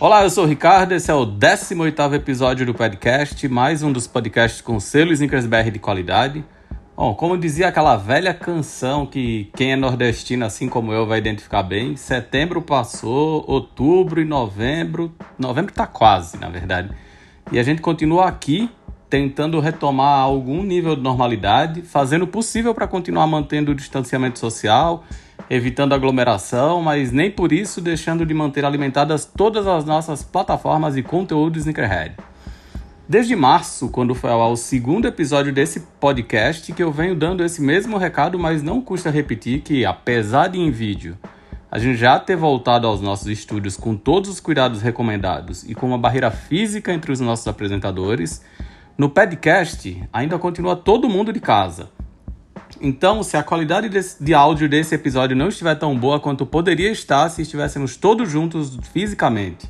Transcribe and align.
Olá, 0.00 0.22
eu 0.22 0.30
sou 0.30 0.44
o 0.44 0.46
Ricardo, 0.46 0.92
esse 0.92 1.10
é 1.10 1.14
o 1.14 1.26
18º 1.26 2.14
episódio 2.14 2.64
do 2.64 2.72
podcast, 2.72 3.48
mais 3.48 3.82
um 3.82 3.90
dos 3.90 4.06
podcasts 4.06 4.60
com 4.60 4.78
selo 4.78 5.12
Snickers 5.12 5.44
de 5.44 5.78
qualidade. 5.80 6.44
Bom, 6.96 7.12
como 7.16 7.36
dizia 7.36 7.66
aquela 7.66 7.96
velha 7.96 8.32
canção 8.32 9.04
que 9.04 9.50
quem 9.56 9.72
é 9.72 9.76
nordestino 9.76 10.44
assim 10.44 10.68
como 10.68 10.92
eu 10.92 11.04
vai 11.04 11.18
identificar 11.18 11.64
bem, 11.64 11.96
setembro 11.96 12.62
passou, 12.62 13.44
outubro 13.48 14.20
e 14.20 14.24
novembro, 14.24 15.12
novembro 15.36 15.72
tá 15.72 15.84
quase, 15.84 16.38
na 16.38 16.48
verdade. 16.48 16.90
E 17.50 17.58
a 17.58 17.62
gente 17.64 17.82
continua 17.82 18.28
aqui 18.28 18.70
tentando 19.10 19.58
retomar 19.58 20.20
algum 20.20 20.62
nível 20.62 20.94
de 20.94 21.02
normalidade, 21.02 21.82
fazendo 21.82 22.22
o 22.22 22.28
possível 22.28 22.72
para 22.72 22.86
continuar 22.86 23.26
mantendo 23.26 23.72
o 23.72 23.74
distanciamento 23.74 24.38
social, 24.38 25.02
evitando 25.50 25.94
aglomeração, 25.94 26.82
mas 26.82 27.10
nem 27.10 27.30
por 27.30 27.52
isso 27.52 27.80
deixando 27.80 28.26
de 28.26 28.34
manter 28.34 28.64
alimentadas 28.64 29.24
todas 29.24 29.66
as 29.66 29.84
nossas 29.84 30.22
plataformas 30.22 30.96
e 30.96 31.02
conteúdo 31.02 31.58
Sneakerhead. 31.58 32.16
Desde 33.08 33.34
março, 33.34 33.88
quando 33.88 34.14
foi 34.14 34.30
ao 34.30 34.54
segundo 34.54 35.08
episódio 35.08 35.50
desse 35.52 35.80
podcast, 35.98 36.72
que 36.72 36.82
eu 36.82 36.92
venho 36.92 37.14
dando 37.14 37.42
esse 37.42 37.62
mesmo 37.62 37.96
recado, 37.96 38.38
mas 38.38 38.62
não 38.62 38.82
custa 38.82 39.10
repetir 39.10 39.62
que, 39.62 39.86
apesar 39.86 40.48
de 40.48 40.58
em 40.58 40.70
vídeo 40.70 41.16
a 41.70 41.78
gente 41.78 41.98
já 41.98 42.18
ter 42.18 42.36
voltado 42.36 42.86
aos 42.86 43.00
nossos 43.00 43.26
estúdios 43.28 43.76
com 43.76 43.94
todos 43.94 44.30
os 44.30 44.40
cuidados 44.40 44.80
recomendados 44.80 45.64
e 45.64 45.74
com 45.74 45.86
uma 45.86 45.98
barreira 45.98 46.30
física 46.30 46.92
entre 46.92 47.12
os 47.12 47.20
nossos 47.20 47.46
apresentadores, 47.46 48.42
no 48.96 49.10
podcast 49.10 50.02
ainda 50.12 50.38
continua 50.38 50.76
todo 50.76 51.08
mundo 51.08 51.32
de 51.32 51.40
casa. 51.40 51.90
Então, 52.80 53.22
se 53.22 53.36
a 53.36 53.42
qualidade 53.42 53.88
de 54.20 54.34
áudio 54.34 54.68
desse 54.68 54.94
episódio 54.94 55.36
não 55.36 55.48
estiver 55.48 55.74
tão 55.74 55.98
boa 55.98 56.20
quanto 56.20 56.46
poderia 56.46 56.90
estar 56.90 57.28
se 57.28 57.42
estivéssemos 57.42 57.96
todos 57.96 58.30
juntos 58.30 58.78
fisicamente, 58.92 59.68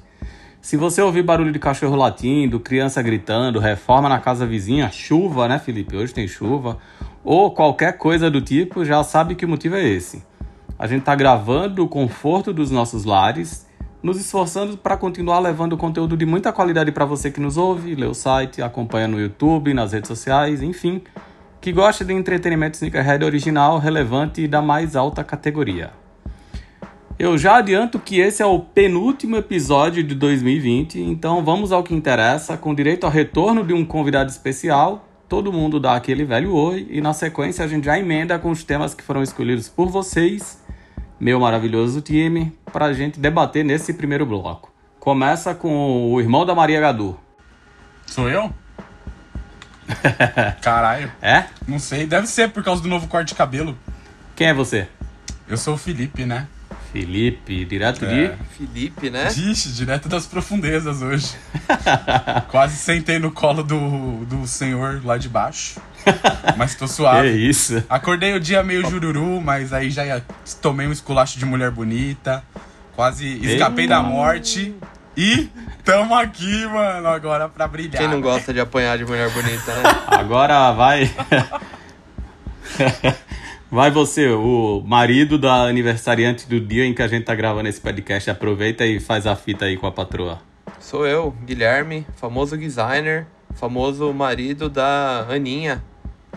se 0.61 0.77
você 0.77 1.01
ouvir 1.01 1.23
barulho 1.23 1.53
de 1.53 1.59
cachorro 1.59 1.97
latindo, 1.97 2.61
criança 2.61 3.01
gritando, 3.01 3.59
reforma 3.59 4.09
na 4.09 4.19
casa 4.19 4.45
vizinha, 4.45 4.91
chuva, 4.91 5.49
né, 5.49 5.59
Felipe? 5.59 5.97
Hoje 5.97 6.13
tem 6.13 6.29
chuva, 6.29 6.77
ou 7.25 7.53
qualquer 7.53 7.97
coisa 7.97 8.31
do 8.31 8.41
tipo, 8.41 8.85
já 8.85 9.03
sabe 9.03 9.35
que 9.35 9.45
o 9.45 9.49
motivo 9.49 9.77
é 9.77 9.89
esse. 9.89 10.23
A 10.79 10.87
gente 10.87 11.01
está 11.01 11.15
gravando 11.15 11.85
o 11.85 11.89
conforto 11.89 12.53
dos 12.53 12.71
nossos 12.71 13.05
lares, 13.05 13.67
nos 14.03 14.21
esforçando 14.21 14.77
para 14.77 14.97
continuar 14.97 15.39
levando 15.39 15.77
conteúdo 15.77 16.17
de 16.17 16.27
muita 16.27 16.53
qualidade 16.53 16.93
para 16.93 17.05
você 17.05 17.31
que 17.31 17.41
nos 17.41 17.57
ouve, 17.57 17.95
lê 17.95 18.07
o 18.07 18.15
site, 18.15 18.61
acompanha 18.61 19.09
no 19.09 19.19
YouTube, 19.19 19.73
nas 19.73 19.93
redes 19.93 20.09
sociais, 20.09 20.63
enfim 20.63 21.03
que 21.61 21.73
gosta 21.73 22.05
de 22.05 22.13
entretenimento 22.13 22.77
sneakerhead 22.77 23.25
original, 23.25 23.79
relevante 23.79 24.43
e 24.43 24.49
da 24.49 24.63
mais 24.63 24.95
alta 24.95 25.25
categoria. 25.25 25.91
Eu 27.19 27.37
já 27.37 27.57
adianto 27.57 27.99
que 27.99 28.21
esse 28.21 28.43
é 28.43 28.47
o 28.47 28.61
penúltimo 28.61 29.37
episódio 29.37 30.05
de 30.05 30.15
2020, 30.15 31.01
então 31.01 31.45
vamos 31.45 31.73
ao 31.73 31.83
que 31.83 31.93
interessa, 31.93 32.57
com 32.57 32.73
direito 32.73 33.05
ao 33.05 33.11
retorno 33.11 33.67
de 33.67 33.75
um 33.75 33.85
convidado 33.85 34.31
especial. 34.31 35.05
Todo 35.29 35.53
mundo 35.53 35.81
dá 35.81 35.97
aquele 35.97 36.25
velho 36.25 36.55
oi 36.55 36.87
e 36.89 37.01
na 37.01 37.13
sequência 37.13 37.65
a 37.65 37.69
gente 37.69 37.87
já 37.87 37.99
emenda 37.99 38.39
com 38.39 38.53
os 38.53 38.63
temas 38.63 38.95
que 38.95 39.03
foram 39.03 39.21
escolhidos 39.21 39.69
por 39.69 39.89
vocês, 39.89 40.63
meu 41.19 41.41
maravilhoso 41.41 42.01
time, 42.01 42.57
para 42.73 42.87
a 42.87 42.93
gente 42.93 43.19
debater 43.19 43.65
nesse 43.65 43.95
primeiro 43.95 44.25
bloco. 44.25 44.73
Começa 45.01 45.57
com 45.57 46.13
o 46.13 46.21
irmão 46.21 46.47
da 46.47 46.55
Maria 46.55 46.81
Gadu. 46.81 47.19
Sou 48.07 48.29
eu? 48.29 48.49
Caralho. 50.61 51.11
É? 51.21 51.45
Não 51.67 51.79
sei, 51.79 52.07
deve 52.07 52.27
ser 52.27 52.51
por 52.51 52.63
causa 52.63 52.83
do 52.83 52.89
novo 52.89 53.07
corte 53.09 53.29
de 53.29 53.35
cabelo. 53.35 53.77
Quem 54.37 54.49
é 54.49 54.55
você? 54.55 54.89
Eu 55.49 55.57
sou 55.57 55.75
o 55.75 55.79
Felipe, 55.79 56.25
né? 56.25 56.47
Felipe, 56.93 57.65
direto 57.65 58.07
de. 58.07 58.25
É. 58.25 58.37
Felipe, 58.57 59.11
né? 59.11 59.29
Vixe, 59.29 59.71
direto 59.71 60.09
das 60.09 60.27
profundezas 60.27 61.03
hoje. 61.03 61.35
Quase 62.49 62.77
sentei 62.77 63.19
no 63.19 63.31
colo 63.31 63.63
do, 63.63 64.25
do 64.25 64.47
senhor 64.47 65.03
lá 65.05 65.19
de 65.19 65.29
baixo. 65.29 65.81
Mas 66.57 66.75
tô 66.75 66.89
suave. 66.89 67.29
Que 67.29 67.37
isso? 67.37 67.85
Acordei 67.89 68.33
o 68.35 68.41
dia 68.41 68.63
meio 68.63 68.89
jururu, 68.89 69.41
mas 69.41 69.73
aí 69.73 69.91
já 69.91 70.23
tomei 70.63 70.87
um 70.87 70.93
esculacho 70.93 71.39
de 71.39 71.45
mulher 71.45 71.71
bonita. 71.71 72.43
Quase 72.97 73.39
escapei 73.45 73.87
da 73.87 74.03
morte. 74.03 74.75
E 75.21 75.51
tamo 75.85 76.15
aqui, 76.15 76.65
mano, 76.67 77.09
agora 77.09 77.49
pra 77.49 77.67
brilhar. 77.67 78.01
Quem 78.01 78.07
não 78.07 78.21
gosta 78.21 78.55
de 78.55 78.61
apanhar 78.61 78.97
de 78.97 79.05
mulher 79.05 79.29
bonita, 79.33 79.75
né? 79.75 79.83
Agora 80.07 80.71
vai. 80.71 81.11
Vai 83.71 83.91
você, 83.91 84.31
o 84.31 84.83
marido 84.87 85.37
da 85.37 85.65
aniversariante 85.65 86.49
do 86.49 86.59
dia 86.59 86.87
em 86.87 86.95
que 86.95 87.03
a 87.03 87.09
gente 87.09 87.25
tá 87.25 87.35
gravando 87.35 87.69
esse 87.69 87.81
podcast. 87.81 88.31
Aproveita 88.31 88.87
e 88.87 88.99
faz 88.99 89.27
a 89.27 89.37
fita 89.37 89.67
aí 89.67 89.77
com 89.77 89.87
a 89.87 89.93
patroa. 89.93 90.41
Sou 90.79 91.07
eu, 91.07 91.37
Guilherme, 91.45 92.07
famoso 92.17 92.57
designer, 92.57 93.27
famoso 93.55 94.11
marido 94.15 94.71
da 94.71 95.27
Aninha, 95.29 95.85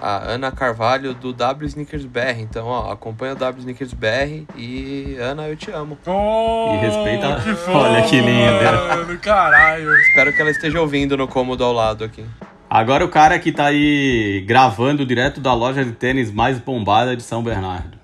a 0.02 0.32
Ana 0.32 0.52
Carvalho 0.52 1.14
do 1.14 1.32
W 1.32 1.68
Sneakers 1.68 2.06
BR. 2.06 2.40
Então, 2.40 2.66
ó, 2.68 2.92
acompanha 2.92 3.34
o 3.34 3.36
W 3.36 3.60
Sneakers 3.60 3.94
BR 3.94 4.46
e 4.58 5.16
Ana, 5.20 5.48
eu 5.48 5.56
te 5.56 5.70
amo. 5.72 5.98
Oh, 6.06 6.74
E 6.76 6.78
respeita- 6.80 7.42
Que 7.44 7.54
fofo, 7.56 7.78
Olha 7.78 8.02
que 8.04 8.20
linda. 8.20 9.18
Caralho. 9.22 9.94
Espero 10.02 10.34
que 10.34 10.42
ela 10.42 10.50
esteja 10.52 10.82
ouvindo 10.82 11.16
no 11.16 11.28
cômodo 11.28 11.64
ao 11.64 11.72
lado 11.74 12.04
aqui. 12.04 12.26
Agora 12.70 13.04
o 13.06 13.10
cara 13.10 13.38
que 13.38 13.52
tá 13.52 13.66
aí 13.66 14.44
gravando 14.48 15.06
direto 15.06 15.40
da 15.42 15.54
loja 15.54 15.84
de 15.84 15.92
tênis 15.92 16.32
mais 16.32 16.58
bombada 16.58 17.16
de 17.16 17.22
São 17.24 17.44
Bernardo. 17.44 18.00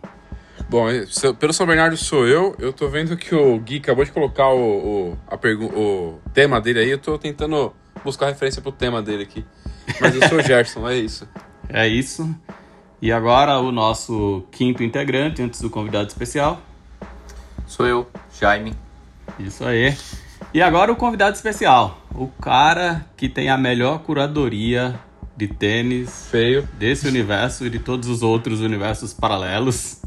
Bom, 0.69 0.88
pelo 1.40 1.53
São 1.53 1.66
Bernardo 1.66 1.96
sou 1.96 2.28
eu. 2.28 2.53
Eu 2.59 2.74
tô 2.74 2.90
vendo 2.90 3.16
que 3.16 3.34
o 3.34 3.58
Gui 3.59 3.78
acabou 3.78 4.03
de 4.03 4.12
colocar 4.12 4.50
o, 4.50 5.14
o, 5.14 5.18
o 5.74 6.22
tema 6.34 6.59
dele 6.59 6.79
aí. 6.79 6.90
Eu 6.91 6.97
tô 6.97 7.18
tentando 7.18 7.74
buscar 8.03 8.25
referência 8.28 8.62
pro 8.62 8.72
tema 8.74 9.02
dele 9.02 9.24
aqui. 9.24 9.46
Mas 10.02 10.14
eu 10.16 10.28
sou 10.28 10.38
o 10.40 10.41
Gerson, 10.44 10.85
é 10.90 10.96
isso. 10.97 11.25
É 11.69 11.88
isso. 11.88 12.33
E 13.01 13.11
agora 13.11 13.59
o 13.59 13.72
nosso 13.72 14.44
quinto 14.51 14.83
integrante, 14.83 15.41
antes 15.41 15.61
do 15.61 15.69
convidado 15.69 16.07
especial. 16.07 16.61
Sou 17.66 17.85
eu, 17.85 18.07
Jaime. 18.39 18.73
Isso 19.38 19.63
aí. 19.63 19.95
E 20.53 20.61
agora 20.61 20.91
o 20.91 20.95
convidado 20.95 21.35
especial. 21.35 22.01
O 22.16 22.28
cara 22.28 23.05
que 23.16 23.29
tem 23.29 23.49
a 23.49 23.58
melhor 23.58 23.99
curadoria 23.99 24.99
de 25.35 25.47
tênis 25.47 26.28
Feio. 26.31 26.67
desse 26.79 27.08
universo 27.08 27.66
e 27.67 27.70
de 27.70 27.78
todos 27.78 28.09
os 28.09 28.23
outros 28.23 28.61
universos 28.61 29.13
paralelos. 29.13 30.02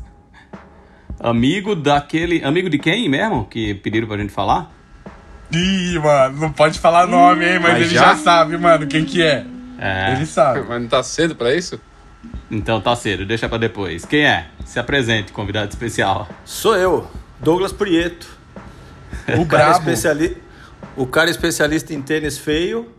Amigo 1.20 1.76
daquele. 1.76 2.42
Amigo 2.42 2.68
de 2.68 2.78
quem 2.78 3.08
mesmo? 3.08 3.44
Que 3.44 3.74
pediram 3.74 4.08
pra 4.08 4.16
gente 4.16 4.32
falar? 4.32 4.72
Ih, 5.52 5.98
mano, 5.98 6.40
não 6.40 6.52
pode 6.52 6.78
falar 6.78 7.06
nome, 7.06 7.44
hein? 7.44 7.58
Mas, 7.60 7.72
mas 7.72 7.82
ele 7.82 7.94
já? 7.94 8.14
já? 8.14 8.16
sabe, 8.16 8.56
mano, 8.56 8.86
quem 8.86 9.04
que 9.04 9.22
é. 9.22 9.44
É. 9.80 10.12
Ele 10.12 10.26
sabe. 10.26 10.60
Mas 10.68 10.80
não 10.82 10.88
tá 10.88 11.02
cedo 11.02 11.34
pra 11.34 11.54
isso? 11.54 11.80
Então 12.50 12.80
tá 12.82 12.94
cedo, 12.94 13.24
deixa 13.24 13.48
pra 13.48 13.56
depois. 13.56 14.04
Quem 14.04 14.26
é? 14.26 14.46
Se 14.66 14.78
apresente, 14.78 15.32
convidado 15.32 15.70
especial. 15.70 16.28
Sou 16.44 16.76
eu, 16.76 17.10
Douglas 17.40 17.72
Prieto. 17.72 18.28
O 19.38 19.46
cara, 19.46 19.72
especiali... 19.72 20.36
o 20.96 21.06
cara 21.06 21.30
especialista 21.30 21.94
em 21.94 22.02
tênis 22.02 22.36
feio 22.36 22.92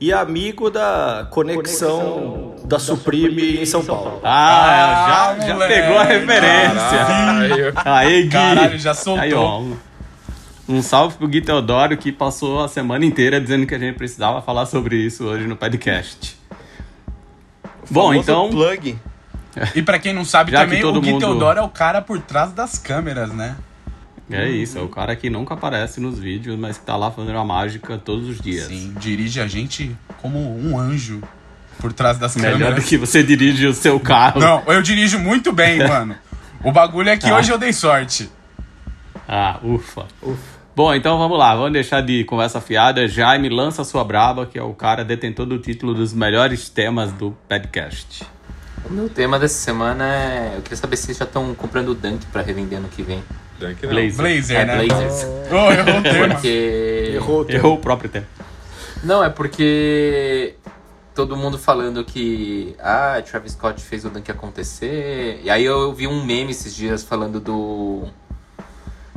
e 0.00 0.12
amigo 0.12 0.70
da 0.70 1.26
conexão, 1.30 2.56
da 2.64 2.78
Supreme 2.78 3.60
em 3.60 3.66
São 3.66 3.84
Paulo. 3.84 4.20
Ah, 4.24 5.30
Ah, 5.30 5.36
já, 5.40 5.46
já 5.58 5.66
pegou 5.68 5.98
a 5.98 6.04
referência. 6.04 6.98
Caralho. 7.06 7.72
Aí, 7.84 8.22
Gui. 8.22 8.30
Caralho, 8.30 8.78
já 8.78 8.94
soltou. 8.94 9.22
Aí, 9.22 9.34
ó. 9.34 9.62
Um 10.68 10.80
salve 10.80 11.16
pro 11.16 11.28
Gui 11.28 11.40
Teodoro 11.42 11.96
que 11.96 12.10
passou 12.10 12.64
a 12.64 12.68
semana 12.68 13.04
inteira 13.04 13.40
dizendo 13.40 13.66
que 13.66 13.74
a 13.74 13.78
gente 13.78 13.96
precisava 13.96 14.40
falar 14.40 14.64
sobre 14.66 14.96
isso 14.96 15.24
hoje 15.24 15.46
no 15.46 15.56
podcast. 15.56 16.36
Bom, 17.90 18.14
então. 18.14 18.48
Plug. 18.50 18.98
E 19.74 19.82
pra 19.82 19.98
quem 19.98 20.12
não 20.14 20.24
sabe 20.24 20.50
também, 20.52 20.80
todo 20.80 20.96
o 20.96 21.00
Gui 21.00 21.12
mundo- 21.12 21.20
Teodoro 21.20 21.58
é 21.58 21.62
o 21.62 21.68
cara 21.68 22.00
por 22.00 22.18
trás 22.18 22.52
das 22.52 22.78
câmeras, 22.78 23.30
né? 23.32 23.56
É 24.30 24.48
isso, 24.48 24.78
é 24.78 24.80
o 24.80 24.88
cara 24.88 25.14
que 25.14 25.28
nunca 25.28 25.52
aparece 25.52 26.00
nos 26.00 26.18
vídeos, 26.18 26.58
mas 26.58 26.78
que 26.78 26.84
tá 26.86 26.96
lá 26.96 27.10
fazendo 27.10 27.36
a 27.38 27.44
mágica 27.44 27.98
todos 27.98 28.26
os 28.26 28.40
dias. 28.40 28.66
Sim, 28.68 28.94
dirige 28.98 29.38
a 29.38 29.46
gente 29.46 29.94
como 30.22 30.38
um 30.58 30.78
anjo 30.78 31.20
por 31.78 31.92
trás 31.92 32.16
das 32.16 32.34
Melhor 32.34 32.54
do 32.54 32.58
câmeras. 32.64 32.84
que 32.86 32.96
você 32.96 33.22
dirige 33.22 33.66
o 33.66 33.74
seu 33.74 34.00
carro. 34.00 34.40
Não, 34.40 34.62
eu 34.66 34.80
dirijo 34.80 35.18
muito 35.18 35.52
bem, 35.52 35.76
mano. 35.86 36.16
O 36.64 36.72
bagulho 36.72 37.10
é 37.10 37.18
que 37.18 37.28
Ah. 37.28 37.36
hoje 37.36 37.52
eu 37.52 37.58
dei 37.58 37.74
sorte. 37.74 38.30
Ah, 39.28 39.58
ufa. 39.62 40.06
Bom, 40.76 40.92
então 40.92 41.16
vamos 41.18 41.38
lá, 41.38 41.54
vamos 41.54 41.72
deixar 41.72 42.00
de 42.00 42.24
conversa 42.24 42.60
fiada. 42.60 43.06
Jaime 43.06 43.48
lança 43.48 43.82
a 43.82 43.84
sua 43.84 44.02
braba, 44.04 44.44
que 44.44 44.58
é 44.58 44.62
o 44.62 44.74
cara 44.74 45.04
detentor 45.04 45.46
do 45.46 45.58
título 45.58 45.94
dos 45.94 46.12
melhores 46.12 46.68
temas 46.68 47.12
do 47.12 47.30
podcast. 47.48 48.26
O 48.84 48.92
meu 48.92 49.08
tema 49.08 49.38
dessa 49.38 49.54
semana 49.54 50.04
é. 50.04 50.52
Eu 50.56 50.62
queria 50.62 50.76
saber 50.76 50.96
se 50.96 51.04
vocês 51.06 51.16
já 51.18 51.24
estão 51.24 51.54
comprando 51.54 51.88
o 51.90 51.94
Dunk 51.94 52.26
pra 52.26 52.42
revender 52.42 52.78
ano 52.78 52.88
que 52.88 53.02
vem. 53.02 53.22
Dunk 53.58 53.82
não. 53.84 53.90
Blazer. 53.90 54.16
Blazer, 54.16 54.56
É, 54.60 54.64
né? 54.66 54.84
Blazers. 54.84 55.26
Oh, 55.50 55.72
errou 55.72 55.98
o 55.98 56.02
tema. 56.02 56.28
Porque. 56.34 57.10
Errou 57.14 57.40
o 57.40 57.44
tempo. 57.44 57.56
Errou 57.58 57.74
o 57.74 57.78
próprio 57.78 58.10
tempo. 58.10 58.26
Não, 59.02 59.24
é 59.24 59.30
porque. 59.30 60.54
Todo 61.14 61.36
mundo 61.36 61.56
falando 61.56 62.04
que. 62.04 62.74
Ah, 62.80 63.22
Travis 63.24 63.52
Scott 63.52 63.80
fez 63.80 64.04
o 64.04 64.10
Dunk 64.10 64.28
acontecer. 64.30 65.40
E 65.44 65.48
aí 65.48 65.64
eu 65.64 65.94
vi 65.94 66.06
um 66.08 66.22
meme 66.24 66.50
esses 66.50 66.74
dias 66.74 67.02
falando 67.04 67.38
do. 67.40 68.02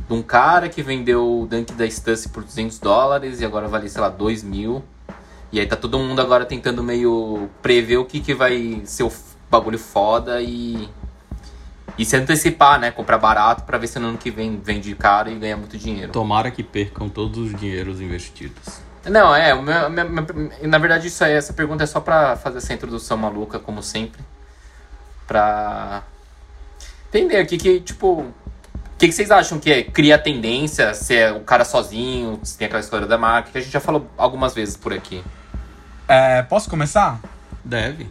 De 0.08 0.14
um 0.14 0.22
cara 0.22 0.68
que 0.70 0.82
vendeu 0.82 1.42
o 1.42 1.46
Dunk 1.46 1.72
da 1.74 1.88
Stussy 1.88 2.30
por 2.30 2.42
200 2.42 2.78
dólares 2.78 3.40
e 3.40 3.44
agora 3.44 3.68
vale, 3.68 3.88
sei 3.90 4.00
lá, 4.00 4.08
2 4.08 4.42
mil. 4.42 4.82
E 5.52 5.60
aí 5.60 5.66
tá 5.66 5.76
todo 5.76 5.98
mundo 5.98 6.20
agora 6.20 6.44
tentando 6.46 6.82
meio 6.82 7.48
prever 7.60 7.98
o 7.98 8.04
que, 8.04 8.20
que 8.20 8.34
vai 8.34 8.80
ser 8.84 9.02
o 9.02 9.12
bagulho 9.50 9.78
foda 9.78 10.40
e. 10.40 10.88
E 11.98 12.04
se 12.04 12.16
antecipar, 12.16 12.78
né? 12.78 12.90
Comprar 12.92 13.18
barato 13.18 13.64
pra 13.64 13.76
ver 13.76 13.86
se 13.88 13.98
no 13.98 14.08
ano 14.08 14.18
que 14.18 14.30
vem 14.30 14.58
vende 14.62 14.94
caro 14.94 15.30
e 15.30 15.34
ganha 15.34 15.56
muito 15.56 15.76
dinheiro. 15.76 16.12
Tomara 16.12 16.50
que 16.50 16.62
percam 16.62 17.08
todos 17.08 17.38
os 17.38 17.58
dinheiros 17.58 18.00
investidos. 18.00 18.80
Não, 19.04 19.34
é, 19.34 19.52
meu- 19.54 20.68
na 20.68 20.78
verdade 20.78 21.08
isso 21.08 21.24
aí, 21.24 21.32
essa 21.32 21.52
pergunta 21.52 21.82
é 21.82 21.86
só 21.86 21.98
pra 22.00 22.36
fazer 22.36 22.58
essa 22.58 22.72
introdução 22.72 23.16
maluca, 23.16 23.58
como 23.58 23.82
sempre. 23.82 24.20
Pra 25.26 26.02
entender 27.08 27.38
aqui 27.38 27.56
que, 27.58 27.80
tipo, 27.80 28.26
o 28.98 29.00
que, 29.00 29.06
que 29.06 29.12
vocês 29.12 29.30
acham 29.30 29.60
que 29.60 29.70
é? 29.70 29.84
Cria 29.84 30.18
tendência, 30.18 30.92
se 30.92 31.14
é 31.14 31.30
o 31.30 31.38
cara 31.38 31.64
sozinho, 31.64 32.40
se 32.42 32.58
tem 32.58 32.66
aquela 32.66 32.80
história 32.80 33.06
da 33.06 33.16
marca, 33.16 33.48
que 33.52 33.58
a 33.58 33.60
gente 33.60 33.70
já 33.70 33.78
falou 33.78 34.10
algumas 34.18 34.52
vezes 34.54 34.76
por 34.76 34.92
aqui. 34.92 35.22
É, 36.08 36.42
posso 36.42 36.68
começar? 36.68 37.20
Deve. 37.64 38.10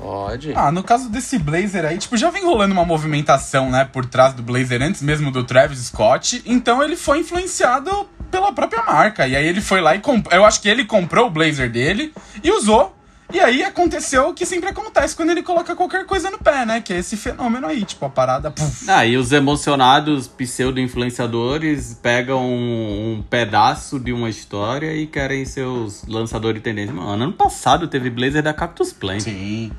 Pode. 0.00 0.54
Ah, 0.56 0.72
no 0.72 0.82
caso 0.82 1.10
desse 1.10 1.38
Blazer 1.38 1.84
aí, 1.84 1.98
tipo, 1.98 2.16
já 2.16 2.30
vem 2.30 2.46
rolando 2.46 2.72
uma 2.72 2.82
movimentação, 2.82 3.70
né, 3.70 3.84
por 3.84 4.06
trás 4.06 4.32
do 4.32 4.42
Blazer 4.42 4.80
antes 4.80 5.02
mesmo 5.02 5.30
do 5.30 5.44
Travis 5.44 5.80
Scott. 5.80 6.42
Então 6.46 6.82
ele 6.82 6.96
foi 6.96 7.18
influenciado 7.18 8.08
pela 8.30 8.54
própria 8.54 8.82
marca. 8.84 9.28
E 9.28 9.36
aí 9.36 9.46
ele 9.46 9.60
foi 9.60 9.82
lá 9.82 9.94
e 9.94 9.98
comprou. 9.98 10.34
Eu 10.34 10.46
acho 10.46 10.62
que 10.62 10.68
ele 10.70 10.86
comprou 10.86 11.26
o 11.26 11.30
Blazer 11.30 11.70
dele 11.70 12.10
e 12.42 12.50
usou. 12.50 12.96
E 13.32 13.40
aí 13.40 13.62
aconteceu 13.62 14.28
o 14.28 14.34
que 14.34 14.44
sempre 14.44 14.68
acontece 14.68 15.16
quando 15.16 15.30
ele 15.30 15.42
coloca 15.42 15.74
qualquer 15.74 16.04
coisa 16.04 16.30
no 16.30 16.38
pé, 16.38 16.66
né? 16.66 16.80
Que 16.80 16.92
é 16.92 16.98
esse 16.98 17.16
fenômeno 17.16 17.66
aí, 17.66 17.84
tipo, 17.84 18.04
a 18.04 18.10
parada. 18.10 18.50
Puf. 18.50 18.90
Ah, 18.90 19.06
e 19.06 19.16
os 19.16 19.32
emocionados 19.32 20.28
pseudo-influenciadores 20.28 21.98
pegam 22.02 22.44
um, 22.44 23.14
um 23.14 23.22
pedaço 23.22 23.98
de 23.98 24.12
uma 24.12 24.28
história 24.28 24.94
e 24.94 25.06
querem 25.06 25.44
ser 25.44 25.64
os 25.64 26.04
lançadores 26.06 26.56
de 26.56 26.64
tendência. 26.64 26.94
Mano, 26.94 27.24
ano 27.24 27.32
passado 27.32 27.88
teve 27.88 28.10
Blazer 28.10 28.42
da 28.42 28.52
Cactus 28.52 28.92
Plant. 28.92 29.22
Sim, 29.22 29.72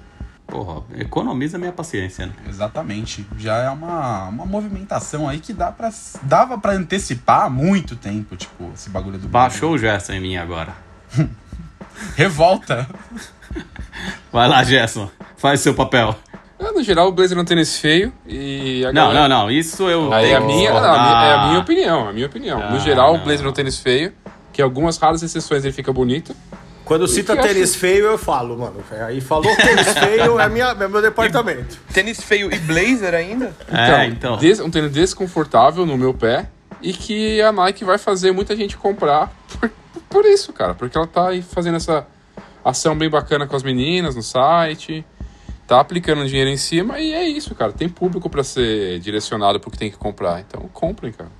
Porra, 0.46 0.84
economiza 0.98 1.58
minha 1.58 1.72
paciência, 1.72 2.28
né? 2.28 2.34
exatamente. 2.48 3.26
Já 3.38 3.58
é 3.58 3.70
uma, 3.70 4.28
uma 4.28 4.46
movimentação 4.46 5.28
aí 5.28 5.40
que 5.40 5.54
dá 5.54 5.72
pra, 5.72 5.90
dava 6.22 6.58
pra 6.58 6.74
antecipar 6.74 7.44
há 7.44 7.50
muito 7.50 7.96
tempo, 7.96 8.36
tipo, 8.36 8.72
esse 8.74 8.90
bagulho 8.90 9.18
do 9.18 9.28
Baixou 9.28 9.74
o 9.74 9.78
Gerson 9.78 10.14
em 10.14 10.20
mim 10.20 10.38
agora. 10.38 10.76
Revolta. 12.16 12.88
Vai 14.32 14.48
lá, 14.48 14.64
Gerson. 14.64 15.10
Faz 15.38 15.60
seu 15.60 15.74
papel. 15.74 16.16
Ah, 16.60 16.72
no 16.72 16.82
geral, 16.84 17.08
o 17.10 17.12
Blazer 17.12 17.38
é 17.38 17.42
um 17.42 17.46
tênis 17.46 17.78
feio 17.78 18.14
e 18.26 18.82
Não, 18.86 18.94
galera... 18.94 19.28
não, 19.28 19.44
não. 19.44 19.52
Isso 19.52 19.90
eu. 19.90 20.14
Aí 20.14 20.26
tenho 20.28 20.38
a 20.38 20.40
minha, 20.42 20.72
não, 20.72 20.80
é 20.96 21.34
a 21.34 21.48
minha 21.48 21.60
opinião, 21.60 22.08
a 22.10 22.14
minha 22.14 22.26
opinião. 22.26 22.62
Ah, 22.64 22.70
no 22.72 22.80
geral, 22.80 23.14
não. 23.14 23.22
o 23.22 23.24
Blazer 23.24 23.46
é 23.46 23.50
um 23.50 23.54
tênis 23.54 23.78
feio, 23.80 24.14
que 24.54 24.62
algumas 24.62 24.98
raras 24.98 25.22
exceções 25.22 25.66
ele 25.66 25.74
fica 25.74 25.92
bonito. 25.92 26.34
Quando 26.86 27.08
cita 27.08 27.34
acha- 27.34 27.42
tênis 27.44 27.76
feio, 27.76 28.06
eu 28.06 28.18
falo, 28.18 28.58
mano. 28.58 28.84
Aí 29.06 29.20
falou 29.22 29.54
tênis 29.58 29.88
feio, 30.00 30.40
é, 30.40 30.50
minha, 30.50 30.68
é 30.80 30.88
meu 30.88 31.02
departamento. 31.02 31.78
Tênis 31.94 32.22
feio 32.22 32.54
e 32.54 32.58
blazer 32.60 33.14
ainda? 33.14 33.54
É, 33.72 34.06
então. 34.06 34.38
des- 34.38 34.60
um 34.60 34.70
tênis 34.70 34.92
desconfortável 34.92 35.86
no 35.86 35.98
meu 35.98 36.14
pé 36.14 36.46
e 36.82 36.94
que 36.94 37.42
a 37.42 37.52
Nike 37.52 37.84
vai 37.84 37.98
fazer 37.98 38.32
muita 38.32 38.56
gente 38.56 38.78
comprar 38.78 39.32
por, 39.60 39.72
por 40.10 40.26
isso, 40.26 40.52
cara. 40.54 40.74
Porque 40.74 40.98
ela 40.98 41.08
tá 41.08 41.30
aí 41.30 41.42
fazendo 41.42 41.76
essa 41.78 42.06
ação 42.64 42.98
bem 42.98 43.10
bacana 43.10 43.46
com 43.48 43.56
as 43.56 43.64
meninas 43.64 44.16
no 44.16 44.22
site, 44.24 45.06
tá 45.68 45.80
aplicando 45.80 46.26
dinheiro 46.28 46.50
em 46.50 46.58
cima 46.58 47.00
e 47.00 47.14
é 47.14 47.28
isso, 47.28 47.54
cara. 47.56 47.72
Tem 47.72 47.90
público 47.90 48.30
pra 48.30 48.44
ser 48.44 49.00
direcionado 49.00 49.60
pro 49.60 49.72
que 49.72 49.78
tem 49.78 49.90
que 49.92 49.98
comprar. 49.98 50.40
Então 50.42 50.62
comprem, 50.74 51.12
cara. 51.12 51.32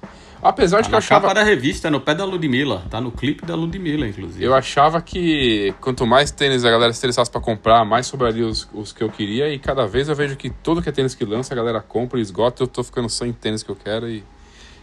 Apesar 0.42 0.82
de 0.82 0.90
Tá 0.90 0.90
que 0.90 0.96
eu 0.96 1.00
na 1.00 1.08
capa 1.08 1.28
achava. 1.28 1.34
da 1.36 1.44
revista, 1.44 1.90
no 1.90 2.02
pé 2.02 2.14
da 2.14 2.26
Ludmilla. 2.26 2.84
Tá 2.90 3.00
no 3.00 3.14
clipe 3.14 3.46
da 3.46 3.56
Ludmilla, 3.56 4.06
inclusive. 4.06 4.44
Eu 4.44 4.54
achava 4.54 5.02
que 5.02 5.74
quanto 5.80 6.06
mais 6.06 6.32
tênis 6.32 6.66
a 6.66 6.70
galera 6.70 6.92
se 6.92 7.00
interessasse 7.00 7.32
pra 7.32 7.40
comprar, 7.40 7.86
mais 7.86 8.08
sobraria 8.08 8.46
os, 8.46 8.68
os 8.74 8.92
que 8.92 9.02
eu 9.02 9.10
queria. 9.10 9.48
E 9.54 9.58
cada 9.58 9.88
vez 9.88 10.10
eu 10.10 10.16
vejo 10.16 10.36
que 10.36 10.50
todo 10.50 10.82
que 10.82 10.90
é 10.90 10.92
tênis 10.92 11.16
que 11.16 11.24
lança, 11.24 11.54
a 11.54 11.56
galera 11.56 11.80
compra 11.80 12.20
e 12.20 12.22
esgota. 12.22 12.62
Eu 12.62 12.68
tô 12.68 12.84
ficando 12.84 13.08
sem 13.08 13.32
tênis 13.32 13.64
que 13.64 13.70
eu 13.72 13.76
quero 13.78 14.10
e 14.10 14.22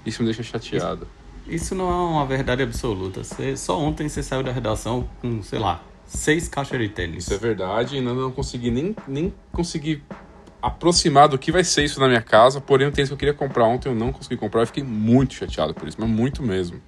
isso 0.06 0.22
me 0.22 0.26
deixa 0.32 0.42
chateado. 0.42 1.06
Isso 1.46 1.74
não 1.74 1.90
é 1.90 1.94
uma 2.10 2.24
verdade 2.24 2.62
absoluta. 2.62 3.22
Você- 3.22 3.54
só 3.54 3.78
ontem 3.78 4.08
você 4.08 4.22
saiu 4.22 4.42
da 4.42 4.52
redação 4.52 5.06
com, 5.20 5.42
sei 5.42 5.58
lá, 5.58 5.82
seis 6.10 6.48
caixas 6.48 6.78
de 6.78 6.88
tênis. 6.88 7.24
Isso 7.24 7.34
é 7.34 7.38
verdade. 7.38 7.94
E 7.94 7.98
ainda 7.98 8.12
não 8.12 8.32
consegui 8.32 8.70
nem, 8.70 8.94
nem 9.06 9.32
conseguir 9.52 10.02
aproximar 10.60 11.28
do 11.28 11.38
que 11.38 11.52
vai 11.52 11.64
ser 11.64 11.84
isso 11.84 12.00
na 12.00 12.08
minha 12.08 12.20
casa. 12.20 12.60
Porém, 12.60 12.88
o 12.88 12.92
tênis 12.92 13.08
que 13.08 13.14
eu 13.14 13.18
queria 13.18 13.34
comprar 13.34 13.64
ontem 13.64 13.88
eu 13.88 13.94
não 13.94 14.12
consegui 14.12 14.36
comprar. 14.36 14.62
Eu 14.62 14.66
fiquei 14.66 14.82
muito 14.82 15.34
chateado 15.34 15.72
por 15.72 15.88
isso, 15.88 15.96
mas 15.98 16.10
muito 16.10 16.42
mesmo. 16.42 16.80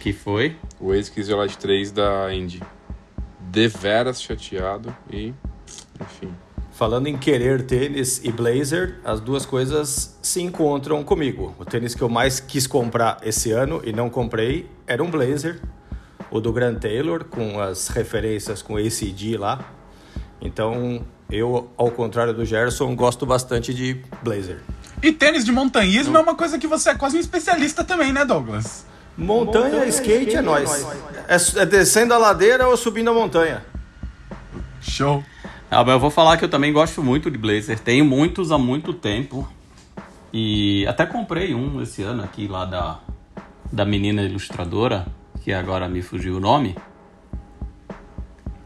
Que 0.00 0.12
foi? 0.12 0.56
O 0.80 0.90
ASICS 0.90 1.28
Elite 1.28 1.58
3 1.58 1.92
da 1.92 2.34
Indy. 2.34 2.60
Deveras 3.38 4.20
chateado 4.20 4.94
e. 5.10 5.32
Enfim. 6.00 6.34
Falando 6.72 7.06
em 7.06 7.16
querer 7.16 7.62
tênis 7.62 8.24
e 8.24 8.32
blazer, 8.32 8.98
as 9.04 9.20
duas 9.20 9.46
coisas 9.46 10.18
se 10.20 10.42
encontram 10.42 11.04
comigo. 11.04 11.54
O 11.58 11.64
tênis 11.64 11.94
que 11.94 12.02
eu 12.02 12.08
mais 12.08 12.40
quis 12.40 12.66
comprar 12.66 13.20
esse 13.22 13.52
ano 13.52 13.80
e 13.84 13.92
não 13.92 14.10
comprei 14.10 14.68
era 14.86 15.04
um 15.04 15.10
blazer, 15.10 15.60
o 16.32 16.40
do 16.40 16.52
Grant 16.52 16.80
Taylor, 16.80 17.24
com 17.24 17.60
as 17.60 17.88
referências 17.88 18.62
com 18.62 18.76
ACD 18.76 19.36
lá. 19.36 19.60
Então, 20.40 21.04
eu, 21.30 21.70
ao 21.76 21.90
contrário 21.90 22.32
do 22.32 22.44
Gerson, 22.44 22.96
gosto 22.96 23.26
bastante 23.26 23.72
de 23.72 24.00
blazer. 24.22 24.60
E 25.02 25.12
tênis 25.12 25.44
de 25.44 25.52
montanhismo 25.52 26.16
é 26.16 26.20
uma 26.20 26.34
coisa 26.34 26.58
que 26.58 26.66
você 26.66 26.90
é 26.90 26.94
quase 26.94 27.16
um 27.16 27.20
especialista 27.20 27.84
também, 27.84 28.12
né, 28.12 28.24
Douglas? 28.24 28.86
Montanha, 29.16 29.84
skate, 29.86 30.36
é 30.36 30.42
nóis. 30.42 30.86
É, 31.28 31.60
é 31.60 31.66
descendo 31.66 32.14
a 32.14 32.18
ladeira 32.18 32.66
ou 32.66 32.76
subindo 32.76 33.10
a 33.10 33.14
montanha. 33.14 33.64
Show. 34.80 35.22
Ah, 35.70 35.84
mas 35.84 35.94
eu 35.94 36.00
vou 36.00 36.10
falar 36.10 36.36
que 36.38 36.44
eu 36.44 36.48
também 36.48 36.72
gosto 36.72 37.02
muito 37.02 37.30
de 37.30 37.36
blazer. 37.36 37.78
Tenho 37.78 38.04
muitos 38.04 38.50
há 38.50 38.58
muito 38.58 38.92
tempo. 38.94 39.46
E 40.32 40.86
até 40.86 41.04
comprei 41.04 41.54
um 41.54 41.82
esse 41.82 42.02
ano 42.02 42.22
aqui 42.22 42.48
lá 42.48 42.64
da, 42.64 43.00
da 43.70 43.84
menina 43.84 44.22
ilustradora, 44.22 45.06
que 45.42 45.52
agora 45.52 45.88
me 45.88 46.02
fugiu 46.02 46.36
o 46.36 46.40
nome. 46.40 46.76